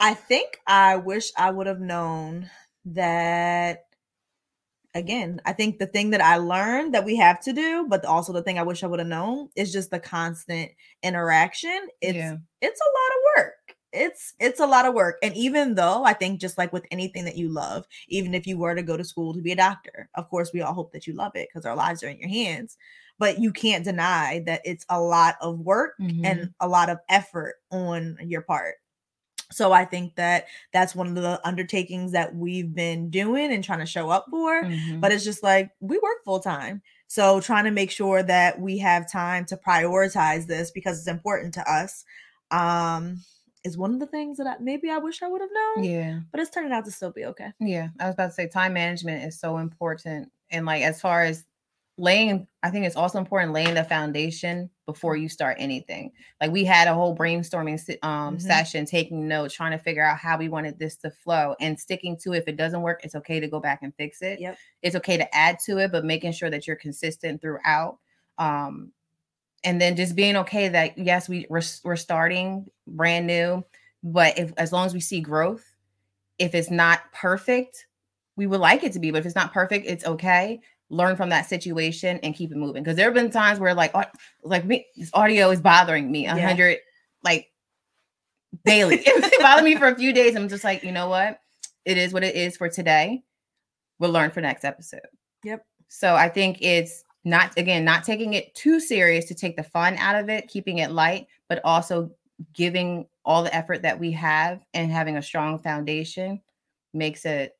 I 0.00 0.14
think 0.14 0.58
I 0.66 0.96
wish 0.96 1.32
I 1.36 1.50
would 1.50 1.66
have 1.66 1.80
known 1.80 2.50
that. 2.86 3.84
Again, 4.94 5.42
I 5.44 5.52
think 5.52 5.78
the 5.78 5.86
thing 5.86 6.10
that 6.10 6.22
I 6.22 6.36
learned 6.38 6.94
that 6.94 7.04
we 7.04 7.16
have 7.16 7.40
to 7.42 7.52
do, 7.52 7.86
but 7.86 8.06
also 8.06 8.32
the 8.32 8.42
thing 8.42 8.58
I 8.58 8.62
wish 8.62 8.82
I 8.82 8.86
would 8.86 8.98
have 8.98 9.06
known 9.06 9.50
is 9.54 9.70
just 9.70 9.90
the 9.90 10.00
constant 10.00 10.72
interaction. 11.02 11.88
It's 12.00 12.16
yeah. 12.16 12.36
it's 12.62 12.80
a 12.80 12.84
lot 12.84 13.16
of 13.16 13.44
work 13.44 13.76
it's 13.92 14.34
it's 14.38 14.60
a 14.60 14.66
lot 14.66 14.84
of 14.84 14.94
work 14.94 15.16
and 15.22 15.34
even 15.36 15.74
though 15.74 16.04
i 16.04 16.12
think 16.12 16.40
just 16.40 16.58
like 16.58 16.72
with 16.72 16.84
anything 16.90 17.24
that 17.24 17.36
you 17.36 17.48
love 17.48 17.86
even 18.08 18.34
if 18.34 18.46
you 18.46 18.58
were 18.58 18.74
to 18.74 18.82
go 18.82 18.96
to 18.96 19.04
school 19.04 19.32
to 19.32 19.40
be 19.40 19.52
a 19.52 19.56
doctor 19.56 20.08
of 20.14 20.28
course 20.28 20.50
we 20.52 20.60
all 20.60 20.74
hope 20.74 20.92
that 20.92 21.06
you 21.06 21.14
love 21.14 21.32
it 21.34 21.48
because 21.48 21.64
our 21.64 21.76
lives 21.76 22.02
are 22.02 22.08
in 22.08 22.18
your 22.18 22.28
hands 22.28 22.76
but 23.18 23.38
you 23.38 23.52
can't 23.52 23.84
deny 23.84 24.42
that 24.44 24.60
it's 24.64 24.84
a 24.90 25.00
lot 25.00 25.36
of 25.40 25.58
work 25.60 25.94
Mhm. 26.00 26.20
and 26.24 26.54
a 26.60 26.68
lot 26.68 26.90
of 26.90 26.98
effort 27.08 27.54
on 27.70 28.18
your 28.20 28.42
part 28.42 28.74
so 29.50 29.72
i 29.72 29.84
think 29.84 30.14
that 30.16 30.46
that's 30.72 30.94
one 30.94 31.06
of 31.08 31.14
the 31.14 31.40
undertakings 31.46 32.12
that 32.12 32.34
we've 32.34 32.74
been 32.74 33.10
doing 33.10 33.52
and 33.52 33.62
trying 33.64 33.78
to 33.78 33.86
show 33.86 34.10
up 34.10 34.26
for 34.30 34.62
Mhm. 34.64 35.00
but 35.00 35.12
it's 35.12 35.24
just 35.24 35.42
like 35.42 35.70
we 35.80 35.98
work 35.98 36.24
full 36.24 36.40
time 36.40 36.82
so 37.08 37.40
trying 37.40 37.64
to 37.64 37.70
make 37.70 37.90
sure 37.90 38.22
that 38.22 38.60
we 38.60 38.78
have 38.78 39.10
time 39.10 39.44
to 39.46 39.56
prioritize 39.56 40.46
this 40.46 40.70
because 40.72 40.98
it's 40.98 41.08
important 41.08 41.54
to 41.54 41.70
us 41.70 42.04
um 42.50 43.20
is 43.64 43.76
one 43.76 43.92
of 43.92 43.98
the 44.00 44.06
things 44.06 44.38
that 44.38 44.46
I, 44.46 44.54
maybe 44.60 44.90
I 44.90 44.98
wish 44.98 45.22
I 45.22 45.28
would 45.28 45.40
have 45.40 45.50
known 45.52 45.84
yeah. 45.84 46.20
but 46.30 46.40
it's 46.40 46.50
turning 46.50 46.72
out 46.72 46.84
to 46.84 46.90
still 46.92 47.10
be 47.10 47.24
okay 47.26 47.52
Yeah, 47.60 47.88
I 47.98 48.06
was 48.06 48.14
about 48.14 48.26
to 48.28 48.32
say 48.32 48.48
time 48.48 48.74
management 48.74 49.24
is 49.24 49.38
so 49.40 49.58
important. 49.58 50.30
And 50.52 50.64
like 50.66 50.82
as 50.82 51.00
far 51.00 51.22
as 51.22 51.44
laying, 51.98 52.46
I 52.62 52.70
think 52.70 52.84
it's 52.84 52.96
also 52.96 53.18
important 53.18 53.52
laying 53.52 53.74
the 53.74 53.84
foundation 53.84 54.70
before 54.84 55.16
you 55.16 55.28
start 55.28 55.56
anything. 55.58 56.12
Like 56.40 56.50
we 56.52 56.64
had 56.64 56.88
a 56.88 56.94
whole 56.94 57.16
brainstorming 57.16 57.78
um 58.04 58.36
Mhm. 58.36 58.40
session, 58.42 58.84
taking 58.84 59.26
notes, 59.28 59.54
trying 59.54 59.72
to 59.72 59.78
figure 59.78 60.04
out 60.04 60.18
how 60.18 60.36
we 60.38 60.48
wanted 60.48 60.78
this 60.78 60.96
to 60.98 61.10
flow 61.10 61.54
and 61.60 61.78
sticking 61.80 62.16
to 62.18 62.32
it. 62.34 62.38
If 62.38 62.48
it 62.48 62.56
doesn't 62.56 62.82
work, 62.82 63.00
it's 63.04 63.14
okay 63.14 63.40
to 63.40 63.48
go 63.48 63.60
back 63.60 63.80
and 63.82 63.94
fix 63.96 64.20
it. 64.22 64.40
Yep. 64.40 64.58
It's 64.82 64.96
okay 64.96 65.16
to 65.16 65.34
add 65.34 65.58
to 65.66 65.78
it, 65.78 65.90
but 65.92 66.04
making 66.04 66.32
sure 66.32 66.50
that 66.50 66.66
you're 66.66 66.76
consistent 66.76 67.40
throughout. 67.40 67.98
Um 68.38 68.92
and 69.64 69.80
then 69.80 69.96
just 69.96 70.14
being 70.16 70.36
okay 70.36 70.68
that 70.68 70.96
yes, 70.98 71.28
we 71.28 71.46
we're, 71.50 71.62
we're 71.84 71.96
starting 71.96 72.68
brand 72.86 73.26
new, 73.26 73.64
but 74.02 74.38
if 74.38 74.52
as 74.58 74.72
long 74.72 74.86
as 74.86 74.94
we 74.94 75.00
see 75.00 75.20
growth, 75.20 75.64
if 76.38 76.54
it's 76.54 76.70
not 76.70 77.12
perfect, 77.12 77.86
we 78.36 78.46
would 78.46 78.60
like 78.60 78.84
it 78.84 78.92
to 78.92 79.00
be, 79.00 79.10
but 79.10 79.18
if 79.18 79.26
it's 79.26 79.34
not 79.34 79.52
perfect, 79.52 79.86
it's 79.86 80.04
okay. 80.06 80.60
Learn 80.88 81.16
from 81.16 81.30
that 81.30 81.48
situation 81.48 82.18
and 82.22 82.34
keep 82.34 82.52
it 82.52 82.56
moving. 82.56 82.82
Because 82.82 82.96
there 82.96 83.06
have 83.06 83.14
been 83.14 83.30
times 83.30 83.58
where 83.58 83.74
like, 83.74 83.94
like 84.42 84.64
me, 84.64 84.86
this 84.96 85.10
audio 85.14 85.50
is 85.50 85.60
bothering 85.60 86.10
me 86.10 86.26
a 86.26 86.36
Yeah. 86.36 86.46
hundred, 86.46 86.78
like 87.24 87.50
daily. 88.64 88.96
it 89.06 89.40
bothered 89.40 89.64
me 89.64 89.76
for 89.76 89.88
a 89.88 89.96
few 89.96 90.12
days. 90.12 90.36
I'm 90.36 90.48
just 90.48 90.64
like, 90.64 90.84
you 90.84 90.92
know 90.92 91.08
what? 91.08 91.40
It 91.84 91.98
is 91.98 92.12
what 92.12 92.24
it 92.24 92.34
is 92.34 92.56
for 92.56 92.68
today. 92.68 93.22
We'll 93.98 94.10
learn 94.10 94.30
for 94.30 94.40
next 94.40 94.64
episode. 94.64 95.00
Yep. 95.44 95.64
So 95.88 96.14
I 96.14 96.28
think 96.28 96.58
it's 96.60 97.04
not 97.24 97.56
again 97.58 97.84
not 97.84 98.04
taking 98.04 98.34
it 98.34 98.54
too 98.54 98.78
serious 98.78 99.24
to 99.26 99.34
take 99.34 99.56
the 99.56 99.62
fun 99.62 99.96
out 99.96 100.14
of 100.16 100.28
it, 100.28 100.48
keeping 100.48 100.78
it 100.78 100.92
light, 100.92 101.26
but 101.48 101.60
also 101.64 102.10
giving 102.52 103.06
all 103.24 103.42
the 103.42 103.54
effort 103.54 103.82
that 103.82 103.98
we 103.98 104.12
have 104.12 104.64
and 104.74 104.90
having 104.92 105.16
a 105.16 105.22
strong 105.22 105.58
foundation 105.58 106.40
makes 106.94 107.24
it 107.24 107.56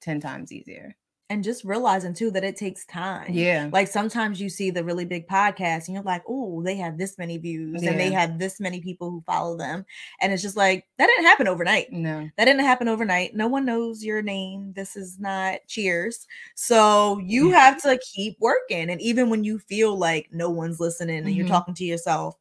10 0.00 0.20
times 0.20 0.52
easier. 0.52 0.94
And 1.28 1.42
just 1.42 1.64
realizing 1.64 2.14
too 2.14 2.30
that 2.30 2.44
it 2.44 2.56
takes 2.56 2.84
time 2.86 3.32
Yeah. 3.32 3.68
like 3.72 3.88
sometimes 3.88 4.40
you 4.40 4.48
see 4.48 4.70
the 4.70 4.84
really 4.84 5.04
big 5.04 5.26
podcasts 5.26 5.86
and 5.88 5.94
you're 5.94 6.02
like 6.04 6.22
oh 6.28 6.62
they 6.62 6.76
have 6.76 6.98
this 6.98 7.18
many 7.18 7.36
views 7.36 7.82
and 7.82 7.98
they 7.98 8.12
have 8.12 8.38
this 8.38 8.60
many 8.60 8.80
people 8.80 9.10
who 9.10 9.22
follow 9.26 9.56
them 9.56 9.84
and 10.20 10.32
it's 10.32 10.42
just 10.42 10.56
like 10.56 10.86
that 10.98 11.06
didn't 11.06 11.24
happen 11.24 11.48
overnight 11.48 11.90
No. 11.92 12.28
That 12.36 12.44
didn't 12.44 12.60
happen 12.64 12.86
overnight. 12.88 13.34
No 13.34 13.48
one 13.48 13.64
knows 13.64 14.04
your 14.04 14.22
name. 14.22 14.72
This 14.74 14.94
is 14.96 15.18
not 15.18 15.60
cheers. 15.66 16.26
So 16.54 17.18
you 17.18 17.50
have 17.52 17.80
to 17.82 17.98
keep 17.98 18.36
working. 18.40 18.90
And 18.90 19.00
even 19.00 19.28
when 19.30 19.42
you 19.44 19.58
feel 19.58 19.96
like 19.98 20.28
no 20.32 20.48
one's 20.50 20.78
listening 20.80 21.18
and 21.26 21.34
you're 21.34 21.46
Mhm. 21.46 21.50
talking 21.50 21.74
to 21.74 21.84
yourself, 21.84 22.38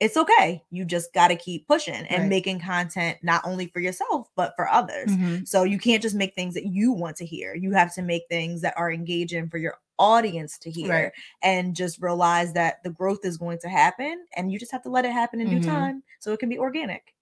it's 0.00 0.16
okay. 0.16 0.62
You 0.70 0.84
just 0.86 1.12
got 1.12 1.28
to 1.28 1.36
keep 1.36 1.68
pushing 1.68 1.94
and 1.94 2.22
Right. 2.22 2.28
making 2.28 2.60
content 2.60 3.18
not 3.22 3.42
only 3.44 3.66
for 3.66 3.80
yourself, 3.80 4.28
but 4.34 4.54
for 4.56 4.66
others. 4.68 5.10
Mhm. 5.10 5.46
So 5.46 5.62
you 5.64 5.78
can't 5.78 6.02
just 6.02 6.14
make 6.16 6.34
things 6.34 6.54
that 6.54 6.66
you 6.66 6.90
want 6.90 7.16
to 7.18 7.26
hear. 7.26 7.54
You 7.54 7.72
have 7.72 7.94
to 7.94 8.02
make 8.02 8.22
things 8.30 8.62
that 8.62 8.74
are 8.78 8.90
engaging 8.90 9.48
for 9.50 9.58
your 9.58 9.78
audience 9.98 10.56
to 10.58 10.70
hear 10.70 10.88
Right. 10.90 11.12
and 11.42 11.76
just 11.76 12.00
realize 12.00 12.54
that 12.54 12.82
the 12.82 12.88
growth 12.90 13.24
is 13.24 13.36
going 13.36 13.58
to 13.58 13.68
happen 13.68 14.24
and 14.34 14.50
you 14.50 14.58
just 14.58 14.72
have 14.72 14.82
to 14.84 14.88
let 14.88 15.04
it 15.04 15.12
happen 15.12 15.40
in 15.42 15.48
Mhm. 15.48 15.60
due 15.62 15.68
time 15.68 16.02
so 16.18 16.32
it 16.32 16.40
can 16.40 16.48
be 16.48 16.58
organic. 16.58 17.14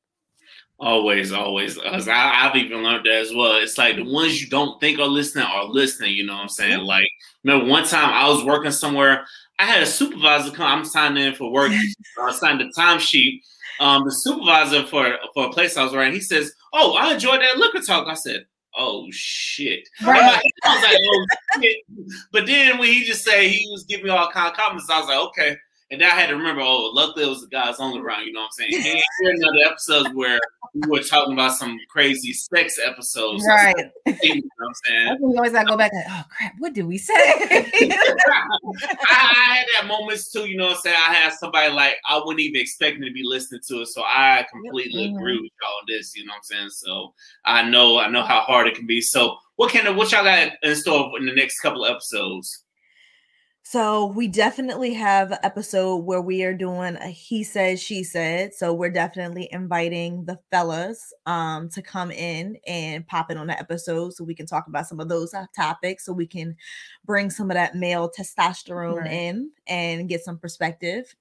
Always, 0.81 1.33
always. 1.33 1.77
'Cause 1.77 2.07
I, 2.07 2.47
I've 2.47 2.55
even 2.55 2.85
learned 2.85 3.05
that 3.07 3.15
as 3.17 3.35
well. 3.35 3.57
It's 3.57 3.77
like 3.77 3.97
the 3.97 4.05
ones 4.05 4.41
you 4.41 4.49
don't 4.49 4.79
think 4.81 5.01
are 5.01 5.07
listening 5.09 5.45
are 5.45 5.65
listening. 5.65 6.15
You 6.15 6.25
know 6.25 6.35
what 6.35 6.43
I'm 6.43 6.49
saying? 6.49 6.79
Like, 6.85 7.09
remember 7.43 7.67
one 7.69 7.85
time 7.85 8.11
I 8.11 8.29
was 8.29 8.45
working 8.45 8.71
somewhere. 8.71 9.27
I 9.59 9.65
had 9.65 9.83
a 9.83 9.87
supervisor 9.87 10.53
come. 10.53 10.81
I'm 10.81 10.85
signing 10.85 11.25
in 11.25 11.35
for 11.35 11.51
work. 11.51 11.73
I 12.21 12.33
signed 12.33 12.61
the 12.61 12.73
timesheet. 12.77 13.41
Um, 13.81 14.05
the 14.05 14.13
supervisor 14.13 14.85
for 14.87 15.17
for 15.35 15.47
a 15.47 15.51
place 15.51 15.77
I 15.77 15.85
was 15.85 15.93
working, 15.93 16.15
he 16.15 16.21
says, 16.21 16.53
"Oh, 16.73 16.95
I 16.95 17.15
enjoyed 17.15 17.41
that 17.41 17.59
liquor 17.59 17.81
talk." 17.81 18.07
I 18.09 18.15
said, 18.15 18.47
"Oh 18.77 19.07
shit!" 19.11 19.89
Right. 20.05 20.21
head, 20.21 20.43
I 20.65 20.75
was 20.75 20.83
like, 20.85 20.97
"Oh 21.01 21.27
shit!" 21.63 21.77
But 22.33 22.47
then 22.47 22.79
when 22.79 22.89
he 22.89 23.05
just 23.05 23.25
said 23.25 23.43
he 23.43 23.69
was 23.71 23.85
giving 23.85 24.07
me 24.07 24.11
all 24.11 24.31
kind 24.31 24.51
of 24.51 24.57
comments, 24.57 24.91
I 24.91 24.99
was 24.99 25.09
like, 25.09 25.19
"Okay." 25.19 25.57
And 25.91 26.03
I 26.03 26.09
had 26.11 26.27
to 26.27 26.37
remember, 26.37 26.61
oh, 26.61 26.91
luckily 26.93 27.25
it 27.25 27.29
was 27.29 27.41
the 27.41 27.47
guys 27.49 27.77
only 27.79 28.01
round. 28.01 28.27
You 28.27 28.33
know 28.35 28.41
what 28.41 28.47
I'm 28.61 28.71
saying? 28.71 28.71
He 28.83 28.89
ain't 28.91 29.05
hear 29.23 29.33
none 29.37 29.55
of 29.55 29.55
the 29.55 29.71
episodes 29.71 30.11
where 30.15 30.39
we 30.75 30.87
were 30.87 31.01
talking 31.03 31.33
about 31.33 31.55
some 31.55 31.79
crazy 31.89 32.35
sex 32.35 32.79
episodes. 32.85 33.43
Right. 33.49 33.75
You 34.23 34.35
know 34.35 34.43
what 34.59 34.69
I'm 34.69 34.75
saying? 34.87 35.19
We 35.23 35.37
always 35.37 35.53
gotta 35.53 35.67
go 35.67 35.79
back. 35.79 35.93
Like, 35.95 36.05
oh 36.11 36.25
crap, 36.37 36.53
what 36.59 36.75
did 36.75 36.87
we 36.87 36.99
say? 36.99 37.15
I, 37.15 38.49
I 39.11 39.55
had 39.55 39.67
that 39.81 39.87
moments 39.89 40.31
too, 40.31 40.47
you 40.47 40.57
know 40.59 40.67
what 40.67 40.77
I'm 40.77 40.81
saying? 40.83 40.97
I 40.97 41.15
had 41.15 41.33
somebody 41.33 41.73
like 41.73 41.95
I 42.09 42.19
wouldn't 42.19 42.41
even 42.41 42.61
expect 42.61 42.99
me 42.99 43.09
to 43.09 43.13
be 43.13 43.23
listening 43.25 43.61
to 43.69 43.83
it. 43.83 43.87
So 43.87 44.03
I 44.03 44.47
completely 44.51 45.09
Mhm. 45.09 45.17
agree 45.17 45.41
with 45.41 45.51
y'all 45.63 45.79
on 45.81 45.85
this, 45.89 46.15
you 46.15 46.27
know 46.27 46.33
what 46.33 46.37
I'm 46.37 46.43
saying? 46.43 46.71
So 46.71 47.15
I 47.45 47.63
know 47.69 47.99
I 47.99 48.09
know 48.09 48.23
how 48.23 48.41
hard 48.41 48.67
it 48.67 48.75
can 48.75 48.87
be. 48.87 49.01
So 49.01 49.37
what 49.57 49.73
kind 49.73 49.89
of 49.89 49.97
what 49.97 50.13
y'all 50.13 50.25
got 50.25 50.53
in 50.63 50.77
store 50.77 51.19
in 51.19 51.27
the 51.27 51.33
next 51.35 51.61
couple 51.61 51.85
of 51.85 51.91
episodes? 51.91 52.65
So 53.71 54.07
we 54.07 54.29
definitely 54.29 54.95
have 54.95 55.31
an 55.31 55.41
episode 55.43 55.97
where 56.07 56.23
we 56.23 56.43
are 56.43 56.55
doing 56.55 56.97
a 56.97 57.09
he 57.09 57.45
said 57.45 57.79
she 57.79 58.03
said. 58.03 58.55
So 58.55 58.73
we're 58.73 58.89
definitely 58.89 59.47
inviting 59.53 60.25
the 60.25 60.39
fellas 60.51 61.13
um 61.27 61.69
to 61.75 61.83
come 61.83 62.11
in 62.11 62.57
and 62.67 63.07
pop 63.07 63.31
in 63.31 63.37
on 63.37 63.47
the 63.47 63.59
episode 63.59 64.15
so 64.15 64.25
we 64.25 64.35
can 64.35 64.47
talk 64.47 64.69
about 64.69 64.87
some 64.87 65.01
of 65.01 65.11
those 65.11 65.35
uh, 65.35 65.45
topics 65.55 66.07
so 66.07 66.15
we 66.15 66.27
can 66.27 66.57
bring 67.05 67.29
some 67.29 67.51
of 67.51 67.57
that 67.57 67.75
male 67.75 68.11
testosterone 68.11 69.01
Right. 69.01 69.13
in 69.13 69.51
and 69.67 70.09
get 70.09 70.25
some 70.25 70.39
perspective. 70.39 71.15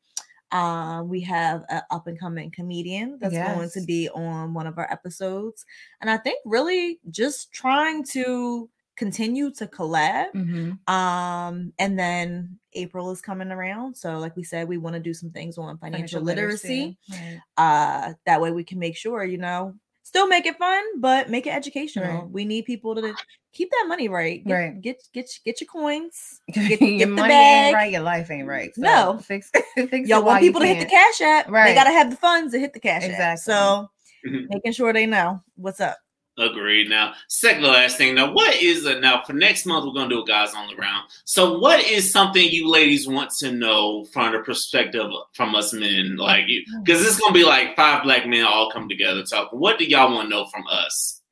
Um, 0.54 1.10
we 1.10 1.20
have 1.24 1.66
an 1.68 1.82
up 1.92 2.08
and 2.08 2.18
coming 2.18 2.50
comedian 2.52 3.18
that's 3.20 3.36
going 3.36 3.72
to 3.72 3.82
be 3.82 4.08
on 4.08 4.54
one 4.54 4.68
of 4.68 4.78
our 4.78 4.90
episodes, 4.90 5.66
and 6.00 6.10
I 6.10 6.16
think 6.16 6.40
really 6.46 7.02
just 7.10 7.52
trying 7.52 8.06
to 8.12 8.70
continue 8.98 9.52
to 9.52 9.68
collab 9.68 10.34
Mhm. 10.34 10.90
um, 10.90 11.72
and 11.80 11.98
then 11.98 12.60
April 12.74 13.12
is 13.12 13.22
coming 13.22 13.52
around. 13.52 13.96
So, 13.96 14.18
like 14.20 14.36
we 14.36 14.44
said, 14.44 14.68
we 14.68 14.78
want 14.78 14.96
to 14.96 15.00
do 15.00 15.14
some 15.14 15.30
things 15.32 15.58
on 15.58 15.78
financial, 15.78 16.22
literacy. 16.22 16.98
Right. 17.10 17.40
Uh, 17.58 18.14
that 18.26 18.42
way 18.42 18.52
we 18.52 18.64
can 18.64 18.80
make 18.80 18.98
sure, 18.98 19.24
you 19.24 19.38
know, 19.38 19.74
still 20.04 20.28
make 20.28 20.46
it 20.46 20.58
fun, 20.58 20.84
but 21.00 21.30
make 21.30 21.48
it 21.48 21.52
educational. 21.52 22.22
Right. 22.24 22.30
We 22.30 22.44
need 22.46 22.66
people 22.66 22.96
to 22.96 23.14
keep 23.54 23.70
that 23.72 23.86
money 23.88 24.08
right. 24.10 24.44
Get, 24.46 24.54
Right. 24.54 24.82
Get 24.82 25.02
get 25.14 25.30
get 25.46 25.62
your 25.62 25.68
coins. 25.68 26.42
Your 26.48 26.68
Get, 26.70 26.80
get 26.80 27.00
the 27.00 27.06
money 27.08 27.30
bag. 27.30 27.66
ain't 27.68 27.76
right, 27.76 27.92
your 27.92 28.02
life 28.02 28.30
ain't 28.32 28.48
right. 28.48 28.74
So 28.76 28.82
No. 28.82 29.18
fix, 29.20 29.52
fix 29.76 30.08
Y'all 30.10 30.24
want 30.24 30.42
people 30.42 30.62
to 30.62 30.68
hit 30.68 30.80
the 30.80 30.86
cash 30.86 31.22
app. 31.22 31.50
Right. 31.50 31.70
They 31.70 31.74
gotta 31.76 31.92
have 31.92 32.10
the 32.10 32.18
funds 32.18 32.54
to 32.54 32.60
hit 32.60 32.74
the 32.74 32.80
cash 32.80 33.04
app. 33.04 33.10
Exactly. 33.12 33.42
So 33.54 33.90
Mhm. 34.28 34.46
making 34.50 34.72
sure 34.74 34.92
they 34.94 35.06
know 35.06 35.42
what's 35.56 35.80
up. 35.82 35.98
Agreed. 36.40 36.88
Now, 36.88 37.14
second 37.30 37.64
to 37.64 37.70
last 37.70 37.98
thing. 37.98 38.14
Now, 38.14 38.32
what 38.32 38.56
is 38.62 38.86
a, 38.86 39.00
now 39.00 39.24
for 39.26 39.34
next 39.34 39.66
month? 39.66 39.86
We're 39.86 39.94
gonna 39.94 40.10
do 40.10 40.22
a 40.22 40.26
guys 40.26 40.52
the 40.52 40.76
round. 40.76 41.10
So, 41.26 41.58
what 41.58 41.84
is 41.84 42.12
something 42.12 42.48
you 42.48 42.70
ladies 42.70 43.08
want 43.08 43.32
to 43.40 43.52
know 43.52 44.06
from 44.14 44.34
the 44.34 44.40
perspective 44.40 45.10
from 45.34 45.56
us 45.56 45.74
men? 45.74 46.16
Like, 46.16 46.48
you? 46.48 46.64
because 46.84 47.04
it's 47.04 47.20
gonna 47.20 47.34
be 47.34 47.44
like 47.44 47.76
five 47.76 48.04
black 48.04 48.28
men 48.28 48.46
all 48.46 48.70
come 48.70 48.88
together 48.88 49.24
talking. 49.24 49.58
What 49.58 49.80
do 49.80 49.86
y'all 49.86 50.14
want 50.14 50.30
to 50.30 50.30
know 50.30 50.46
from 50.46 50.66
us? 50.70 51.24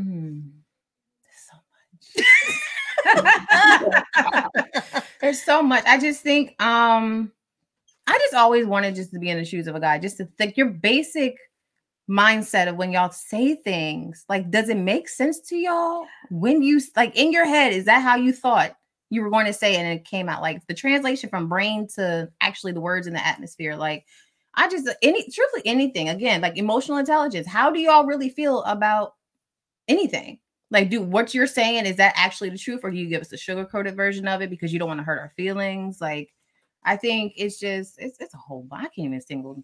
Mm. 0.00 0.50
So 1.46 1.56
much. 4.64 5.04
There's 5.20 5.44
so 5.44 5.62
much. 5.62 5.84
I 5.86 5.98
just 6.00 6.22
think 6.22 6.60
um 6.60 7.30
I 8.08 8.18
just 8.18 8.34
always 8.34 8.66
wanted 8.66 8.96
just 8.96 9.12
to 9.12 9.20
be 9.20 9.30
in 9.30 9.38
the 9.38 9.44
shoes 9.44 9.68
of 9.68 9.76
a 9.76 9.80
guy, 9.80 9.98
just 9.98 10.16
to 10.16 10.24
think 10.38 10.56
your 10.56 10.70
basic 10.70 11.36
mindset 12.08 12.68
of 12.68 12.76
when 12.76 12.92
y'all 12.92 13.10
say 13.10 13.54
things. 13.54 14.24
Like, 14.28 14.50
does 14.50 14.68
it 14.68 14.76
make 14.76 15.08
sense 15.08 15.40
to 15.48 15.56
y'all? 15.56 16.06
When 16.30 16.62
you 16.62 16.80
like 16.96 17.16
in 17.16 17.32
your 17.32 17.44
head, 17.44 17.72
is 17.72 17.84
that 17.84 18.02
how 18.02 18.16
you 18.16 18.32
thought 18.32 18.76
you 19.10 19.22
were 19.22 19.30
going 19.30 19.46
to 19.46 19.52
say 19.52 19.74
it 19.74 19.78
and 19.78 19.98
it 19.98 20.04
came 20.04 20.28
out? 20.28 20.42
Like 20.42 20.66
the 20.66 20.74
translation 20.74 21.28
from 21.28 21.48
brain 21.48 21.86
to 21.96 22.28
actually 22.40 22.72
the 22.72 22.80
words 22.80 23.06
in 23.06 23.12
the 23.12 23.26
atmosphere. 23.26 23.76
Like, 23.76 24.06
I 24.54 24.68
just 24.68 24.88
any 25.02 25.22
truthfully 25.30 25.62
anything 25.64 26.08
again, 26.08 26.40
like 26.40 26.56
emotional 26.56 26.98
intelligence. 26.98 27.46
How 27.46 27.70
do 27.70 27.80
y'all 27.80 28.06
really 28.06 28.30
feel 28.30 28.62
about 28.64 29.14
anything? 29.86 30.40
Like, 30.70 30.90
do 30.90 31.00
what 31.00 31.32
you're 31.32 31.46
saying 31.46 31.86
is 31.86 31.96
that 31.96 32.12
actually 32.16 32.50
the 32.50 32.58
truth, 32.58 32.80
or 32.82 32.90
do 32.90 32.96
you 32.96 33.08
give 33.08 33.22
us 33.22 33.32
a 33.32 33.36
sugar 33.38 33.64
coated 33.64 33.96
version 33.96 34.28
of 34.28 34.42
it 34.42 34.50
because 34.50 34.72
you 34.72 34.78
don't 34.78 34.88
want 34.88 35.00
to 35.00 35.04
hurt 35.04 35.20
our 35.20 35.32
feelings? 35.36 36.00
Like, 36.00 36.34
I 36.84 36.96
think 36.96 37.34
it's 37.36 37.58
just 37.58 37.98
it's 37.98 38.18
it's 38.18 38.34
a 38.34 38.38
whole. 38.38 38.66
I 38.72 38.82
can't 38.82 39.06
even 39.06 39.20
single. 39.20 39.62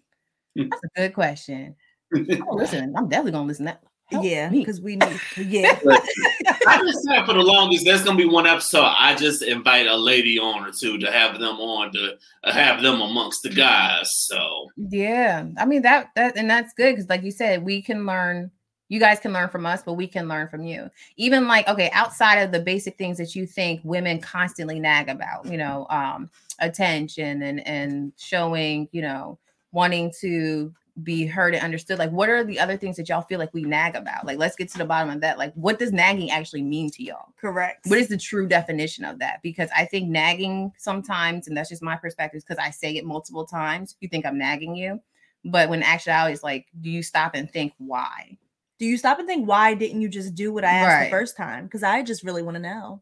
Mm. 0.57 0.69
That's 0.69 0.83
a 0.83 1.01
good 1.01 1.13
question. 1.13 1.75
I'm 2.15 2.39
gonna 2.39 2.51
listen. 2.53 2.93
I'm 2.95 3.09
definitely 3.09 3.31
gonna 3.31 3.47
listen. 3.47 3.65
That 3.65 3.83
help 4.07 4.23
yeah, 4.23 4.49
because 4.49 4.81
we 4.81 4.95
need 4.95 5.19
yeah. 5.37 5.79
I 6.67 6.81
just 6.81 7.03
said 7.03 7.25
for 7.25 7.33
the 7.33 7.41
longest, 7.41 7.85
there's 7.85 8.03
gonna 8.03 8.17
be 8.17 8.25
one 8.25 8.45
episode. 8.45 8.83
I 8.83 9.15
just 9.15 9.41
invite 9.41 9.87
a 9.87 9.95
lady 9.95 10.39
on 10.39 10.63
or 10.63 10.71
two 10.71 10.97
to 10.99 11.11
have 11.11 11.39
them 11.39 11.55
on 11.55 11.91
to 11.93 12.17
uh, 12.43 12.51
have 12.51 12.81
them 12.81 13.01
amongst 13.01 13.43
the 13.43 13.49
guys. 13.49 14.09
So 14.11 14.69
Yeah, 14.77 15.45
I 15.57 15.65
mean 15.65 15.81
that 15.83 16.09
that 16.15 16.37
and 16.37 16.49
that's 16.49 16.73
good 16.73 16.93
because, 16.93 17.09
like 17.09 17.23
you 17.23 17.31
said, 17.31 17.63
we 17.63 17.81
can 17.81 18.05
learn. 18.05 18.51
You 18.87 18.99
guys 18.99 19.19
can 19.19 19.33
learn 19.33 19.49
from 19.49 19.65
us, 19.65 19.81
but 19.81 19.93
we 19.93 20.07
can 20.07 20.27
learn 20.27 20.47
from 20.47 20.63
you. 20.63 20.91
Even 21.17 21.47
like 21.47 21.67
okay, 21.67 21.89
outside 21.93 22.35
of 22.35 22.51
the 22.51 22.59
basic 22.59 22.97
things 22.97 23.17
that 23.17 23.35
you 23.35 23.47
think 23.47 23.81
women 23.83 24.21
constantly 24.21 24.79
nag 24.79 25.09
about, 25.09 25.47
you 25.47 25.57
know, 25.57 25.87
um, 25.89 26.29
attention 26.59 27.41
and 27.41 27.65
and 27.67 28.13
showing, 28.17 28.87
you 28.91 29.01
know, 29.01 29.39
wanting 29.71 30.13
to 30.21 30.71
be 31.03 31.25
heard 31.25 31.53
and 31.53 31.63
understood. 31.63 31.99
Like, 31.99 32.11
what 32.11 32.29
are 32.29 32.43
the 32.43 32.59
other 32.59 32.77
things 32.77 32.95
that 32.97 33.09
y'all 33.09 33.21
feel 33.21 33.39
like 33.39 33.53
we 33.53 33.63
nag 33.63 33.95
about? 33.95 34.25
Like, 34.25 34.37
let's 34.37 34.55
get 34.55 34.69
to 34.71 34.77
the 34.77 34.85
bottom 34.85 35.09
of 35.09 35.21
that. 35.21 35.37
Like, 35.37 35.53
what 35.53 35.77
does 35.77 35.91
nagging 35.91 36.31
actually 36.31 36.63
mean 36.63 36.89
to 36.91 37.03
y'all? 37.03 37.33
Correct. 37.39 37.85
what 37.87 37.99
is 37.99 38.07
the 38.07 38.17
true 38.17 38.47
definition 38.47 39.03
of 39.03 39.19
that? 39.19 39.41
Because 39.43 39.69
I 39.75 39.85
think 39.85 40.09
nagging 40.09 40.71
sometimes, 40.77 41.47
and 41.47 41.57
that's 41.57 41.69
just 41.69 41.83
my 41.83 41.97
perspective, 41.97 42.43
because 42.47 42.63
I 42.63 42.69
say 42.71 42.95
it 42.95 43.05
multiple 43.05 43.45
times, 43.45 43.95
you 43.99 44.07
think 44.07 44.25
I'm 44.25 44.37
nagging 44.37 44.75
you. 44.75 45.01
But 45.43 45.69
when 45.69 45.83
actuality 45.83 46.33
is 46.33 46.43
like, 46.43 46.65
do 46.79 46.89
you 46.89 47.03
stop 47.03 47.35
and 47.35 47.51
think 47.51 47.73
why? 47.77 48.37
do 48.77 48.85
you 48.85 48.97
stop 48.97 49.19
and 49.19 49.27
think 49.27 49.47
why 49.47 49.73
didn't 49.73 50.01
you 50.01 50.09
just 50.09 50.35
do 50.35 50.51
what 50.51 50.65
I 50.65 50.69
asked 50.69 50.87
Right. 50.99 51.03
the 51.05 51.09
first 51.09 51.37
time? 51.37 51.63
Because 51.63 51.81
I 51.81 52.01
just 52.03 52.23
really 52.23 52.41
want 52.41 52.55
to 52.55 52.61
know 52.61 53.01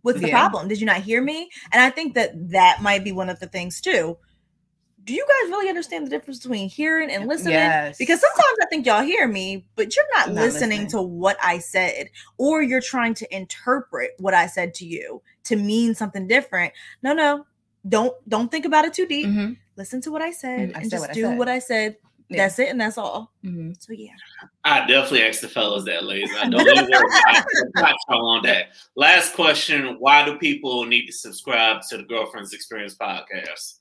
what's 0.00 0.20
the 0.20 0.26
Yeah. 0.26 0.32
problem. 0.36 0.66
Did 0.66 0.80
you 0.80 0.86
not 0.86 0.96
hear 1.02 1.22
me? 1.22 1.48
And 1.72 1.80
I 1.80 1.90
think 1.90 2.14
that 2.14 2.32
that 2.50 2.82
might 2.82 3.04
be 3.04 3.12
one 3.12 3.28
of 3.28 3.38
the 3.38 3.46
things 3.46 3.80
too. 3.80 4.18
Do 5.04 5.14
you 5.14 5.26
guys 5.26 5.50
really 5.50 5.68
understand 5.68 6.06
the 6.06 6.10
difference 6.10 6.38
between 6.40 6.68
hearing 6.68 7.10
and 7.10 7.26
listening? 7.26 7.54
Yes. 7.54 7.98
Because 7.98 8.20
sometimes 8.20 8.56
I 8.62 8.66
think 8.66 8.86
y'all 8.86 9.02
hear 9.02 9.26
me, 9.26 9.66
but 9.74 9.96
you're 9.96 10.04
not, 10.16 10.28
Not 10.28 10.42
listening, 10.44 10.82
listening. 10.82 10.86
to 10.90 11.02
what 11.02 11.36
I 11.42 11.58
said, 11.58 12.08
or 12.38 12.62
you're 12.62 12.80
trying 12.80 13.14
to 13.14 13.34
interpret 13.36 14.12
what 14.18 14.32
I 14.34 14.46
said 14.46 14.74
to 14.74 14.86
you 14.86 15.20
to 15.44 15.56
mean 15.56 15.94
something 15.94 16.28
different. 16.28 16.72
No, 17.02 17.12
no, 17.14 17.46
don't 17.88 18.14
don't 18.28 18.48
think 18.50 18.64
about 18.64 18.84
it 18.84 18.94
too 18.94 19.06
deep. 19.06 19.26
Mhm, 19.26 19.56
Listen 19.76 20.00
to 20.02 20.12
what 20.12 20.22
I 20.22 20.30
said 20.30 20.68
Mm, 20.70 20.76
I 20.76 20.80
and 20.80 20.84
said 20.84 20.90
just 20.90 21.00
what 21.00 21.10
I 21.10 21.14
do 21.14 21.22
said. 21.22 21.38
what 21.38 21.48
I 21.48 21.58
said. 21.58 21.96
Yeah. 22.28 22.44
That's 22.44 22.58
it, 22.60 22.68
and 22.68 22.80
that's 22.80 22.96
all. 22.96 23.32
mhm. 23.44 23.74
So 23.82 23.92
yeah. 23.92 24.12
I 24.64 24.86
definitely 24.86 25.24
asked 25.24 25.40
the 25.42 25.48
fellas 25.48 25.84
that, 25.84 26.04
ladies. 26.04 26.30
I 26.38 26.48
don't 26.48 26.60
even 26.60 26.76
worry 26.76 26.86
about 26.86 27.44
it. 27.44 27.70
I 27.76 27.80
got 27.80 27.96
y'all 28.08 28.26
on 28.36 28.42
that. 28.44 28.68
Last 28.96 29.34
question: 29.34 29.96
Why 29.98 30.24
do 30.24 30.38
people 30.38 30.84
need 30.86 31.06
to 31.06 31.12
subscribe 31.12 31.82
to 31.90 31.96
the 31.98 32.04
Girlfriends 32.04 32.52
Experience 32.54 32.94
podcast? 32.94 33.78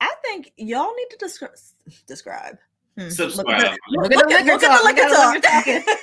I 0.00 0.12
think 0.24 0.52
y'all 0.56 0.94
need 0.94 1.10
to 1.10 1.16
describe. 1.18 1.52
Describe. 2.06 2.56
Hmm. 2.98 3.10
Subscribe. 3.10 3.76
Look 3.90 4.10
at 4.10 4.10
the- 4.10 4.16
look 4.16 4.32
at- 4.32 4.44
liquor 4.46 4.54
look 4.54 4.58
at 4.62 4.70
talk. 4.70 4.82
the 4.82 4.84
Look 4.84 4.98
at 4.98 5.08
the 5.08 5.32
liquor 5.32 5.74
liquor 5.74 5.84
talk. 5.84 5.96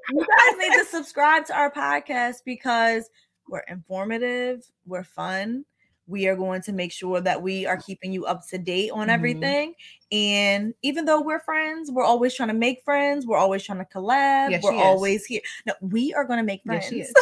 you 0.10 0.26
guys 0.26 0.56
need 0.58 0.72
to 0.78 0.84
subscribe 0.88 1.44
to 1.46 1.54
our 1.56 1.70
podcast 1.70 2.36
because 2.44 3.08
we're 3.48 3.64
informative, 3.68 4.68
we're 4.86 5.04
fun. 5.04 5.64
We 6.06 6.26
are 6.26 6.34
going 6.34 6.60
to 6.62 6.72
make 6.72 6.90
sure 6.90 7.20
that 7.20 7.40
we 7.40 7.66
are 7.66 7.76
keeping 7.76 8.12
you 8.12 8.24
up 8.26 8.44
to 8.48 8.58
date 8.58 8.90
on 8.90 9.06
Mhm. 9.08 9.12
everything. 9.12 9.74
And 10.10 10.74
even 10.82 11.04
though 11.04 11.20
we're 11.20 11.38
friends, 11.40 11.90
we're 11.92 12.02
always 12.04 12.34
trying 12.34 12.48
to 12.48 12.54
make 12.54 12.82
friends. 12.84 13.26
We're 13.26 13.36
always 13.36 13.62
trying 13.62 13.78
to 13.78 13.84
collab. 13.84 14.50
Yes, 14.50 14.62
we're 14.64 14.72
she 14.72 14.78
is. 14.78 14.84
always 14.84 15.24
here. 15.26 15.40
No, 15.66 15.74
we 15.80 16.12
are 16.14 16.24
going 16.24 16.38
to 16.38 16.42
make 16.44 16.62
Yes, 16.64 16.88
friends. 16.88 16.88
she 16.88 17.00
is. 17.02 17.12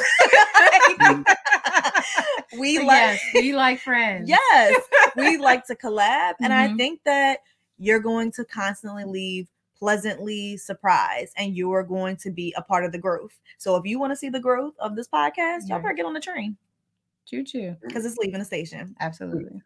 we 2.58 2.78
like 2.78 2.86
yes, 2.88 3.20
we 3.34 3.54
like 3.54 3.80
friends. 3.80 4.28
yes 4.28 4.80
we 5.16 5.36
like 5.38 5.64
to 5.66 5.74
collab 5.74 6.34
and 6.40 6.52
i 6.52 6.68
Mhm. 6.68 6.76
think 6.76 7.00
that 7.04 7.40
you're 7.78 8.00
going 8.00 8.30
to 8.32 8.44
constantly 8.44 9.04
leave 9.04 9.48
pleasantly 9.78 10.56
surprised 10.56 11.32
and 11.36 11.56
you 11.56 11.70
are 11.72 11.82
going 11.84 12.16
to 12.16 12.30
be 12.30 12.52
a 12.56 12.62
part 12.62 12.84
of 12.84 12.92
the 12.92 12.98
growth 12.98 13.38
so 13.58 13.76
if 13.76 13.86
you 13.86 13.98
want 13.98 14.10
to 14.12 14.16
see 14.16 14.28
the 14.28 14.40
growth 14.40 14.74
of 14.80 14.96
this 14.96 15.08
podcast 15.08 15.68
y'all 15.68 15.76
Right. 15.78 15.82
better 15.84 15.94
get 15.94 16.06
on 16.06 16.14
the 16.14 16.20
train 16.20 16.56
Choo 17.26 17.44
choo. 17.44 17.76
because 17.82 18.04
it's 18.04 18.16
leaving 18.16 18.38
the 18.38 18.44
station 18.44 18.96
Absolutely. 19.00 19.60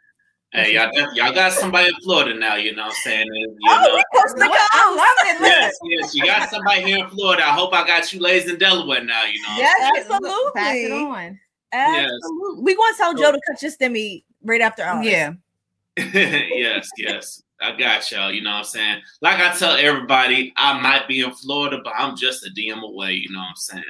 Hey, 0.54 0.74
y'all, 0.74 0.90
y'all 1.14 1.32
got 1.32 1.52
somebody 1.52 1.88
in 1.88 1.94
Florida 2.04 2.38
now, 2.38 2.56
you 2.56 2.74
know 2.76 2.82
what 2.82 2.88
I'm 2.90 2.96
saying? 3.04 3.26
You 3.32 3.56
oh, 3.70 3.80
know. 3.88 3.94
we 3.94 4.20
coast 4.20 4.36
to 4.36 4.42
coast. 4.46 4.68
I 4.74 4.94
love 4.94 5.40
it. 5.40 5.40
Yes, 5.48 5.74
yes, 5.82 6.14
you 6.14 6.26
got 6.26 6.50
somebody 6.50 6.82
here 6.82 6.98
in 6.98 7.08
Florida. 7.08 7.42
I 7.42 7.52
hope 7.52 7.72
I 7.72 7.86
got 7.86 8.12
you 8.12 8.20
ladies 8.20 8.50
in 8.50 8.58
Delaware 8.58 9.02
now, 9.02 9.24
you 9.24 9.40
know. 9.40 9.54
Yes, 9.56 9.96
Absolutely. 9.96 10.52
Pass 10.54 10.74
it 10.76 10.92
on. 10.92 11.40
Absolutely. 11.72 12.62
We 12.62 12.74
want 12.76 12.96
to 12.96 13.02
tell 13.02 13.14
Joe 13.14 13.32
to 13.32 13.40
cut 13.48 13.62
your 13.62 13.70
stimmy 13.70 14.24
right 14.42 14.60
after 14.60 14.82
ours. 14.82 15.06
Yeah. 15.06 15.32
yes, 15.96 16.90
yes. 16.96 17.42
I 17.60 17.76
got 17.76 18.10
y'all, 18.10 18.32
you 18.32 18.42
know 18.42 18.50
what 18.50 18.58
I'm 18.58 18.64
saying? 18.64 19.02
Like 19.20 19.38
I 19.38 19.54
tell 19.56 19.76
everybody, 19.76 20.52
I 20.56 20.80
might 20.80 21.06
be 21.06 21.20
in 21.20 21.30
Florida, 21.32 21.78
but 21.82 21.92
I'm 21.96 22.16
just 22.16 22.44
a 22.44 22.50
DM 22.50 22.82
away, 22.82 23.12
you 23.12 23.30
know 23.30 23.38
what 23.38 23.50
I'm 23.50 23.56
saying? 23.56 23.84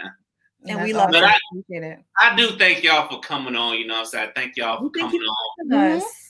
And 0.69 0.79
That's 0.79 0.87
we 0.87 0.93
love 0.93 1.09
awesome. 1.09 1.25
it. 1.25 1.37
Appreciate 1.61 1.93
it. 1.93 1.99
I 2.21 2.37
do 2.37 2.51
thank 2.59 2.85
y'all 2.85 3.09
for 3.09 3.21
coming 3.21 3.57
on, 3.57 3.79
you 3.79 3.87
know 3.87 3.95
what 3.95 4.01
I'm 4.01 4.07
saying? 4.07 4.31
Thank 4.35 4.57
y'all 4.57 4.77
for 4.77 4.85
We 4.85 4.91
thank 5.01 5.13
coming 5.13 5.23
you 5.23 5.73
on. 5.73 5.97
Us. 5.97 6.22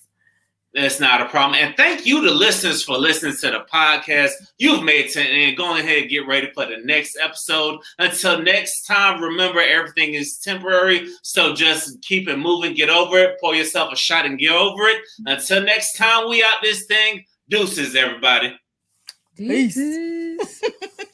That's 0.75 1.01
not 1.01 1.21
a 1.21 1.27
problem. 1.27 1.61
And 1.61 1.77
thank 1.77 2.07
you 2.07 2.23
to 2.23 2.31
listeners 2.31 2.83
for 2.83 2.97
listening 2.97 3.37
to 3.37 3.51
the 3.51 3.67
podcast. 3.73 4.31
You've 4.57 4.83
made 4.83 5.07
it 5.07 5.17
end. 5.17 5.57
Go 5.57 5.77
ahead 5.77 6.03
and 6.03 6.11
get 6.11 6.27
ready 6.27 6.51
for 6.55 6.65
the 6.65 6.79
next 6.83 7.19
episode. 7.21 7.81
Until 7.99 8.41
next 8.41 8.87
time, 8.87 9.23
remember 9.23 9.61
everything 9.61 10.15
is 10.15 10.39
temporary. 10.39 11.09
So 11.23 11.53
just 11.53 12.01
keep 12.01 12.27
it 12.27 12.39
moving, 12.39 12.75
get 12.75 12.89
over 12.89 13.19
it, 13.19 13.37
pour 13.39 13.55
yourself 13.55 13.93
a 13.93 13.97
shot 13.97 14.25
and 14.25 14.39
get 14.39 14.53
over 14.53 14.85
it. 14.85 15.03
Until 15.27 15.63
next 15.63 15.97
time, 15.97 16.29
we 16.29 16.43
out 16.43 16.63
this 16.63 16.87
thing. 16.87 17.25
Deuces, 17.51 17.95
everybody. 17.95 18.59
Deuces. 19.37 20.63